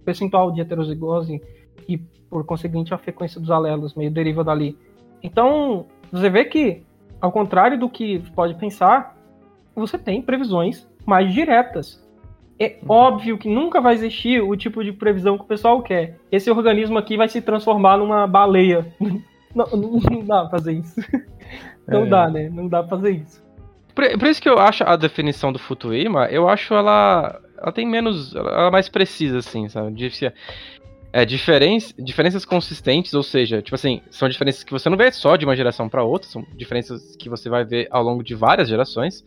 percentual 0.05 0.51
de 0.51 0.61
heterozigose 0.61 1.41
e 1.89 1.97
por 2.29 2.45
conseguinte 2.45 2.93
a 2.93 2.97
frequência 2.99 3.41
dos 3.41 3.49
alelos 3.49 3.95
meio 3.95 4.11
deriva 4.11 4.43
dali. 4.43 4.77
Então, 5.23 5.87
você 6.11 6.29
vê 6.29 6.45
que 6.45 6.83
ao 7.19 7.31
contrário 7.31 7.79
do 7.79 7.89
que 7.89 8.19
pode 8.35 8.53
pensar, 8.53 9.17
você 9.75 9.97
tem 9.97 10.21
previsões 10.21 10.87
mais 11.07 11.33
diretas. 11.33 12.04
É 12.59 12.77
óbvio 12.87 13.37
que 13.37 13.49
nunca 13.49 13.81
vai 13.81 13.93
existir 13.93 14.41
o 14.41 14.55
tipo 14.55 14.83
de 14.83 14.93
previsão 14.93 15.37
que 15.37 15.43
o 15.43 15.47
pessoal 15.47 15.81
quer. 15.81 16.17
Esse 16.31 16.49
organismo 16.49 16.97
aqui 16.97 17.17
vai 17.17 17.27
se 17.27 17.41
transformar 17.41 17.97
numa 17.97 18.25
baleia. 18.27 18.85
Não, 19.55 19.65
não 19.67 20.19
dá 20.25 20.41
pra 20.41 20.49
fazer 20.49 20.73
isso. 20.73 20.95
Não 21.87 22.01
é. 22.01 22.05
dá, 22.07 22.29
né? 22.29 22.49
Não 22.49 22.67
dá 22.67 22.83
pra 22.83 22.97
fazer 22.97 23.11
isso. 23.11 23.41
Por, 23.95 24.05
por, 24.19 24.27
isso 24.27 24.41
que 24.41 24.49
eu 24.49 24.59
acho 24.59 24.83
a 24.83 24.97
definição 24.97 25.53
do 25.53 25.57
Futuíma, 25.57 26.25
eu 26.25 26.49
acho 26.49 26.73
ela. 26.73 27.39
Ela 27.57 27.71
tem 27.71 27.87
menos. 27.87 28.35
Ela 28.35 28.67
é 28.67 28.69
mais 28.69 28.89
precisa, 28.89 29.37
assim, 29.37 29.69
sabe? 29.69 29.93
De, 29.93 30.11
é, 31.13 31.23
diferença, 31.23 31.93
diferenças 31.97 32.43
consistentes, 32.43 33.13
ou 33.13 33.23
seja, 33.23 33.61
tipo 33.61 33.75
assim, 33.75 34.01
são 34.09 34.27
diferenças 34.27 34.65
que 34.65 34.71
você 34.73 34.89
não 34.89 34.97
vê 34.97 35.09
só 35.13 35.37
de 35.37 35.45
uma 35.45 35.55
geração 35.55 35.87
para 35.87 36.03
outra, 36.03 36.27
são 36.27 36.45
diferenças 36.57 37.15
que 37.15 37.29
você 37.29 37.47
vai 37.47 37.63
ver 37.63 37.87
ao 37.89 38.03
longo 38.03 38.21
de 38.21 38.35
várias 38.35 38.67
gerações, 38.67 39.23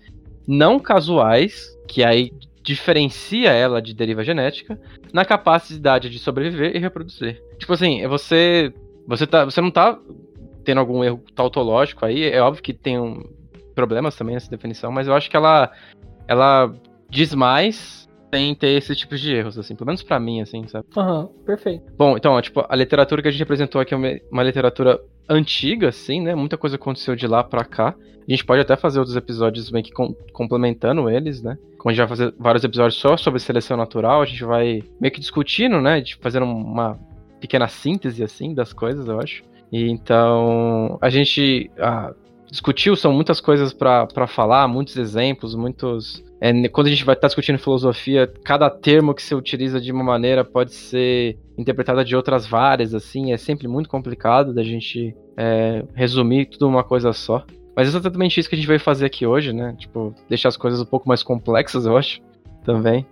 não 0.47 0.79
casuais, 0.79 1.75
que 1.89 2.05
aí 2.05 2.31
diferencia 2.69 3.51
ela 3.51 3.81
de 3.81 3.95
deriva 3.95 4.23
genética 4.23 4.79
na 5.13 5.25
capacidade 5.25 6.11
de 6.11 6.19
sobreviver 6.19 6.77
e 6.77 6.79
reproduzir. 6.79 7.43
Tipo 7.59 7.73
assim, 7.73 8.07
você 8.07 8.73
você 9.07 9.27
tá 9.27 9.45
você 9.45 9.61
não 9.61 9.71
tá 9.71 9.99
tendo 10.65 10.79
algum 10.79 11.03
erro 11.03 11.23
tautológico 11.35 12.05
aí, 12.05 12.25
é 12.25 12.41
óbvio 12.43 12.63
que 12.63 12.75
tem 12.75 12.99
um, 12.99 13.23
problemas 13.75 14.17
também 14.17 14.35
nessa 14.35 14.51
definição, 14.51 14.93
mas 14.93 15.07
eu 15.07 15.15
acho 15.15 15.31
que 15.31 15.37
ela 15.37 15.73
ela 16.27 16.75
diz 17.09 17.35
mais 17.35 18.08
sem 18.33 18.55
ter 18.55 18.69
esse 18.71 18.95
tipo 18.95 19.17
de 19.17 19.33
erros, 19.33 19.59
assim, 19.59 19.75
pelo 19.75 19.87
menos 19.87 20.03
para 20.03 20.21
mim, 20.21 20.41
assim, 20.41 20.67
sabe? 20.67 20.87
Aham, 20.97 21.21
uhum, 21.21 21.45
perfeito. 21.45 21.85
Bom, 21.97 22.17
então, 22.17 22.41
tipo, 22.41 22.65
a 22.69 22.77
literatura 22.77 23.23
que 23.23 23.29
a 23.29 23.31
gente 23.31 23.43
apresentou 23.43 23.81
aqui 23.81 23.95
é 23.95 23.97
uma, 23.97 24.09
uma 24.31 24.43
literatura 24.43 25.01
antiga, 25.29 25.89
assim, 25.89 26.21
né? 26.21 26.35
Muita 26.35 26.57
coisa 26.57 26.77
aconteceu 26.77 27.15
de 27.17 27.27
lá 27.27 27.43
para 27.43 27.65
cá. 27.65 27.95
A 28.27 28.31
gente 28.31 28.45
pode 28.45 28.61
até 28.61 28.77
fazer 28.77 28.99
outros 28.99 29.17
episódios 29.17 29.71
meio 29.71 29.85
que 29.85 29.93
com, 29.93 30.15
complementando 30.33 31.09
eles, 31.09 31.43
né? 31.43 31.57
Como 31.79 31.91
a 31.91 31.93
gente 31.93 32.01
vai 32.01 32.09
fazer 32.09 32.35
vários 32.39 32.63
episódios 32.65 33.01
só 33.01 33.17
sobre 33.17 33.41
seleção 33.41 33.77
natural, 33.77 34.21
a 34.21 34.27
gente 34.27 34.45
vai 34.45 34.83
meio 35.01 35.13
que 35.13 35.21
discutindo, 35.21 35.81
né? 35.81 36.01
De 36.01 36.17
fazendo 36.17 36.45
uma 36.45 36.99
pequena 37.41 37.69
síntese, 37.69 38.23
assim, 38.23 38.53
das 38.53 38.73
coisas, 38.73 39.07
eu 39.07 39.19
acho. 39.19 39.43
E 39.73 39.89
então, 39.89 40.99
a 41.01 41.09
gente 41.09 41.71
ah, 41.79 42.13
discutiu, 42.51 42.97
são 42.97 43.13
muitas 43.13 43.41
coisas 43.41 43.73
para 43.73 44.27
falar, 44.27 44.67
muitos 44.69 44.97
exemplos, 44.97 45.55
muitos. 45.55 46.25
É, 46.41 46.69
quando 46.69 46.87
a 46.87 46.91
gente 46.91 47.05
vai 47.05 47.15
estar 47.15 47.23
tá 47.23 47.27
discutindo 47.29 47.59
filosofia, 47.59 48.33
cada 48.45 48.71
termo 48.71 49.15
que 49.15 49.23
se 49.23 49.35
utiliza 49.35 49.81
de 49.81 49.91
uma 49.91 50.05
maneira 50.05 50.45
pode 50.45 50.73
ser 50.73 51.37
interpretada 51.57 52.05
de 52.05 52.15
outras 52.15 52.47
várias, 52.47 52.95
assim, 52.95 53.33
é 53.33 53.37
sempre 53.37 53.67
muito 53.67 53.89
complicado 53.89 54.55
da 54.55 54.63
gente 54.63 55.17
é, 55.37 55.85
resumir 55.95 56.47
tudo 56.47 56.69
uma 56.69 56.85
coisa 56.85 57.13
só. 57.13 57.45
Mas 57.75 57.95
é 57.95 57.97
exatamente 57.97 58.39
isso 58.39 58.49
que 58.49 58.55
a 58.55 58.59
gente 58.59 58.69
vai 58.69 58.79
fazer 58.79 59.07
aqui 59.07 59.27
hoje, 59.27 59.53
né? 59.53 59.75
Tipo, 59.79 60.15
deixar 60.29 60.49
as 60.49 60.57
coisas 60.57 60.81
um 60.81 60.85
pouco 60.85 61.09
mais 61.09 61.23
complexas, 61.23 61.87
eu 61.87 61.97
acho, 61.97 62.21
também. 62.65 63.07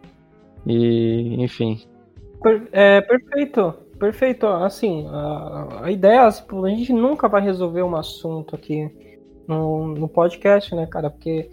E, 0.66 1.36
enfim. 1.43 1.81
É, 2.73 3.01
perfeito, 3.01 3.74
perfeito. 3.98 4.47
Assim, 4.47 5.07
a, 5.09 5.85
a 5.85 5.90
ideia, 5.90 6.23
a 6.23 6.69
gente 6.69 6.93
nunca 6.93 7.28
vai 7.28 7.43
resolver 7.43 7.82
um 7.82 7.97
assunto 7.97 8.55
aqui 8.55 8.90
no, 9.47 9.89
no 9.89 10.09
podcast, 10.09 10.74
né, 10.74 10.86
cara? 10.86 11.11
Porque 11.11 11.48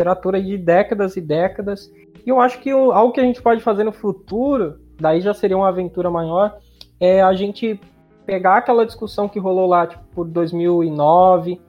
literatura 0.00 0.42
de 0.42 0.56
décadas 0.56 1.16
e 1.16 1.20
décadas. 1.20 1.92
E 2.24 2.28
eu 2.28 2.40
acho 2.40 2.58
que 2.60 2.72
o, 2.72 2.92
algo 2.92 3.12
que 3.12 3.20
a 3.20 3.24
gente 3.24 3.42
pode 3.42 3.62
fazer 3.62 3.84
no 3.84 3.92
futuro, 3.92 4.78
daí 4.98 5.20
já 5.20 5.34
seria 5.34 5.56
uma 5.56 5.68
aventura 5.68 6.10
maior, 6.10 6.58
é 6.98 7.22
a 7.22 7.32
gente 7.34 7.78
pegar 8.26 8.56
aquela 8.56 8.86
discussão 8.86 9.28
que 9.28 9.38
rolou 9.38 9.66
lá, 9.66 9.86
tipo, 9.86 10.02
por 10.14 10.26
2009, 10.26 11.60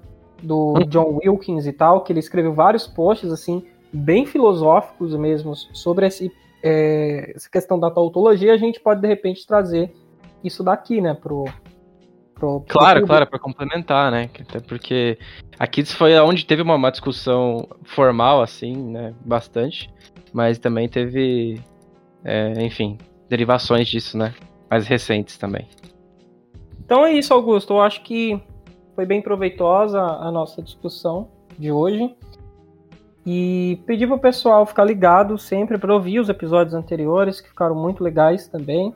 do 0.42 0.74
hum. 0.74 0.86
John 0.88 1.20
Wilkins 1.24 1.66
e 1.66 1.74
tal, 1.74 2.02
que 2.02 2.12
ele 2.12 2.20
escreveu 2.20 2.54
vários 2.54 2.88
posts, 2.88 3.32
assim, 3.32 3.66
bem 3.92 4.26
filosóficos 4.26 5.16
mesmo, 5.16 5.56
sobre 5.56 6.08
esse, 6.08 6.32
é, 6.64 7.34
essa 7.36 7.50
questão 7.50 7.80
da 7.80 7.92
tautologia, 7.92 8.54
a 8.54 8.58
gente 8.58 8.80
pode, 8.80 9.02
de 9.02 9.08
repente, 9.08 9.46
trazer 9.46 9.94
isso 10.44 10.64
daqui, 10.64 11.02
né, 11.02 11.14
pro... 11.14 11.46
pro, 12.42 12.62
pro 12.62 12.80
claro, 12.80 13.06
claro, 13.06 13.28
para 13.28 13.38
complementar, 13.38 14.12
né, 14.12 14.28
até 14.40 14.60
porque 14.60 15.20
aqui 15.60 15.86
foi 15.86 16.20
onde 16.20 16.44
teve 16.44 16.64
uma, 16.64 16.74
uma 16.74 16.90
discussão 16.90 17.68
formal, 17.84 18.42
assim, 18.42 18.76
né, 18.76 19.14
bastante, 19.24 19.94
mas 20.34 20.58
também 20.58 20.90
teve, 20.90 21.62
é, 22.24 22.54
enfim, 22.66 22.98
derivações 23.30 23.88
disso, 23.88 24.18
né, 24.18 24.34
mais 24.70 24.88
recentes 24.88 25.38
também. 25.38 25.68
Então 26.84 27.06
é 27.06 27.14
isso, 27.14 27.34
Augusto. 27.34 27.74
Eu 27.74 27.82
acho 27.82 28.02
que 28.02 28.42
foi 28.96 29.06
bem 29.06 29.22
proveitosa 29.22 30.02
a 30.02 30.30
nossa 30.32 30.62
discussão 30.62 31.30
de 31.58 31.72
hoje. 31.72 32.14
E 33.26 33.80
pedir 33.86 34.08
para 34.08 34.16
o 34.16 34.20
pessoal 34.20 34.66
ficar 34.66 34.84
ligado 34.84 35.38
sempre 35.38 35.78
para 35.78 35.94
ouvir 35.94 36.20
os 36.20 36.28
episódios 36.28 36.74
anteriores, 36.74 37.40
que 37.40 37.48
ficaram 37.48 37.76
muito 37.76 38.04
legais 38.04 38.48
também. 38.48 38.94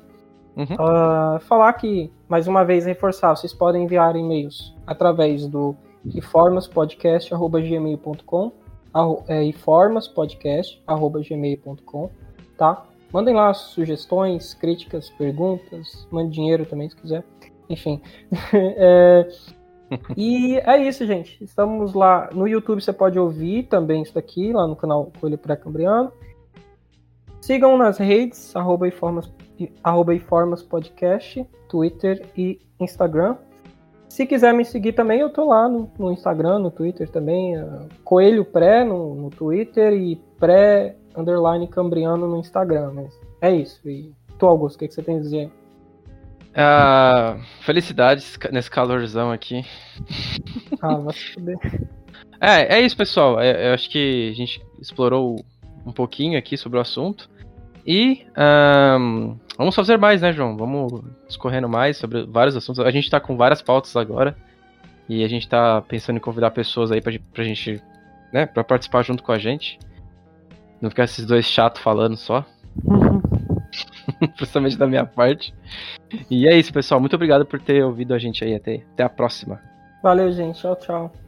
Uhum. 0.58 0.64
Uh, 0.64 1.40
falar 1.42 1.72
que, 1.74 2.12
mais 2.28 2.48
uma 2.48 2.64
vez, 2.64 2.86
reforçar, 2.86 3.36
vocês 3.36 3.54
podem 3.54 3.84
enviar 3.84 4.16
e-mails 4.16 4.74
através 4.86 5.48
do 5.48 5.76
informaspodcast.gmail.com 6.06 8.52
é, 9.28 9.44
informaspodcast.gmail.com 9.44 12.10
tá? 12.58 12.86
Mandem 13.12 13.36
lá 13.36 13.54
sugestões, 13.54 14.54
críticas, 14.54 15.10
perguntas, 15.12 16.08
mande 16.12 16.32
dinheiro 16.32 16.66
também 16.66 16.90
se 16.90 16.96
quiser. 16.96 17.24
Enfim. 17.70 18.02
é, 18.54 19.28
e 20.18 20.58
é 20.58 20.78
isso, 20.78 21.06
gente. 21.06 21.42
Estamos 21.44 21.94
lá 21.94 22.30
no 22.34 22.48
YouTube, 22.48 22.82
você 22.82 22.94
pode 22.94 23.20
ouvir 23.20 23.64
também 23.64 24.02
isso 24.02 24.14
daqui, 24.14 24.52
lá 24.52 24.68
no 24.68 24.76
canal 24.76 25.12
Coelho 25.20 25.38
Pré-Cambriano. 25.38 26.12
Sigam 27.42 27.78
nas 27.78 27.98
redes, 27.98 28.56
arroba 28.56 28.88
arroba 29.84 30.14
Informas 30.14 30.62
Podcast, 30.62 31.46
Twitter 31.70 32.26
e 32.38 32.60
Instagram. 32.80 33.38
Se 34.10 34.26
quiser 34.26 34.54
me 34.54 34.64
seguir 34.64 34.94
também, 34.94 35.20
eu 35.20 35.30
tô 35.30 35.46
lá 35.50 35.68
no, 35.68 35.92
no 36.00 36.12
Instagram, 36.12 36.60
no 36.60 36.72
Twitter 36.72 37.10
também. 37.10 37.58
Uh, 37.58 37.88
Coelho 38.04 38.46
Pré 38.46 38.84
no, 38.84 39.14
no, 39.14 39.30
Twitter 39.30 39.94
e 39.94 40.16
Pré 40.40 40.96
Underline 41.18 41.68
Cambriano 41.68 42.28
no 42.28 42.38
Instagram. 42.38 42.94
Mas 42.94 43.20
é 43.42 43.54
isso. 43.54 43.90
E 43.90 44.14
tu, 44.40 44.46
Augusto, 44.46 44.78
o 44.78 44.80
que, 44.80 44.88
que 44.88 44.94
você 44.94 45.04
tem 45.04 45.18
a 45.18 45.22
dizer? 45.22 45.52
Uh, 46.52 47.42
felicidades 47.62 48.40
nesse 48.52 48.72
calorzão 48.72 49.32
aqui. 49.32 49.66
Ah, 50.82 50.96
vai 50.96 51.14
se 51.14 51.34
fuder. 51.34 51.58
É, 52.40 52.78
é 52.78 52.82
isso, 52.82 52.96
pessoal. 52.96 53.40
É, 53.40 53.70
eu 53.70 53.74
acho 53.74 53.90
que 53.90 54.30
a 54.32 54.36
gente 54.36 54.62
explorou 54.80 55.44
um 55.86 55.92
pouquinho 55.92 56.40
aqui 56.40 56.56
sobre 56.56 56.78
o 56.78 56.82
assunto. 56.82 57.30
E 57.86 58.26
um, 59.00 59.38
vamos 59.58 59.76
fazer 59.76 59.98
mais, 59.98 60.22
né, 60.22 60.34
João? 60.34 60.58
Vamos 60.58 61.04
discorrendo 61.28 61.70
mais 61.70 61.98
sobre 61.98 62.26
vários 62.26 62.56
assuntos. 62.56 62.84
A 62.84 62.92
gente 62.92 63.10
tá 63.10 63.20
com 63.20 63.38
várias 63.38 63.62
pautas 63.62 63.96
agora. 63.96 64.36
E 65.08 65.24
a 65.24 65.28
gente 65.28 65.48
tá 65.48 65.82
pensando 65.84 66.18
em 66.18 66.20
convidar 66.20 66.50
pessoas 66.50 66.92
aí 66.92 67.00
pra, 67.00 67.14
pra 67.32 67.44
gente, 67.44 67.80
né, 68.34 68.48
pra 68.48 68.64
participar 68.64 69.04
junto 69.04 69.22
com 69.22 69.32
a 69.32 69.38
gente. 69.38 69.78
Não 70.82 70.90
ficar 70.90 71.04
esses 71.04 71.26
dois 71.26 71.46
chatos 71.46 71.82
falando 71.82 72.18
só. 72.18 72.44
principalmente 74.36 74.78
da 74.78 74.88
minha 74.88 75.06
parte. 75.06 75.54
E 76.30 76.48
é 76.48 76.58
isso, 76.58 76.74
pessoal. 76.74 77.00
Muito 77.00 77.16
obrigado 77.16 77.46
por 77.46 77.60
ter 77.60 77.84
ouvido 77.84 78.14
a 78.14 78.20
gente 78.20 78.44
aí. 78.44 78.56
Até, 78.56 78.84
até 78.94 79.04
a 79.04 79.10
próxima. 79.10 79.62
Valeu, 80.02 80.32
gente. 80.32 80.60
Tchau, 80.60 80.76
tchau. 80.76 81.25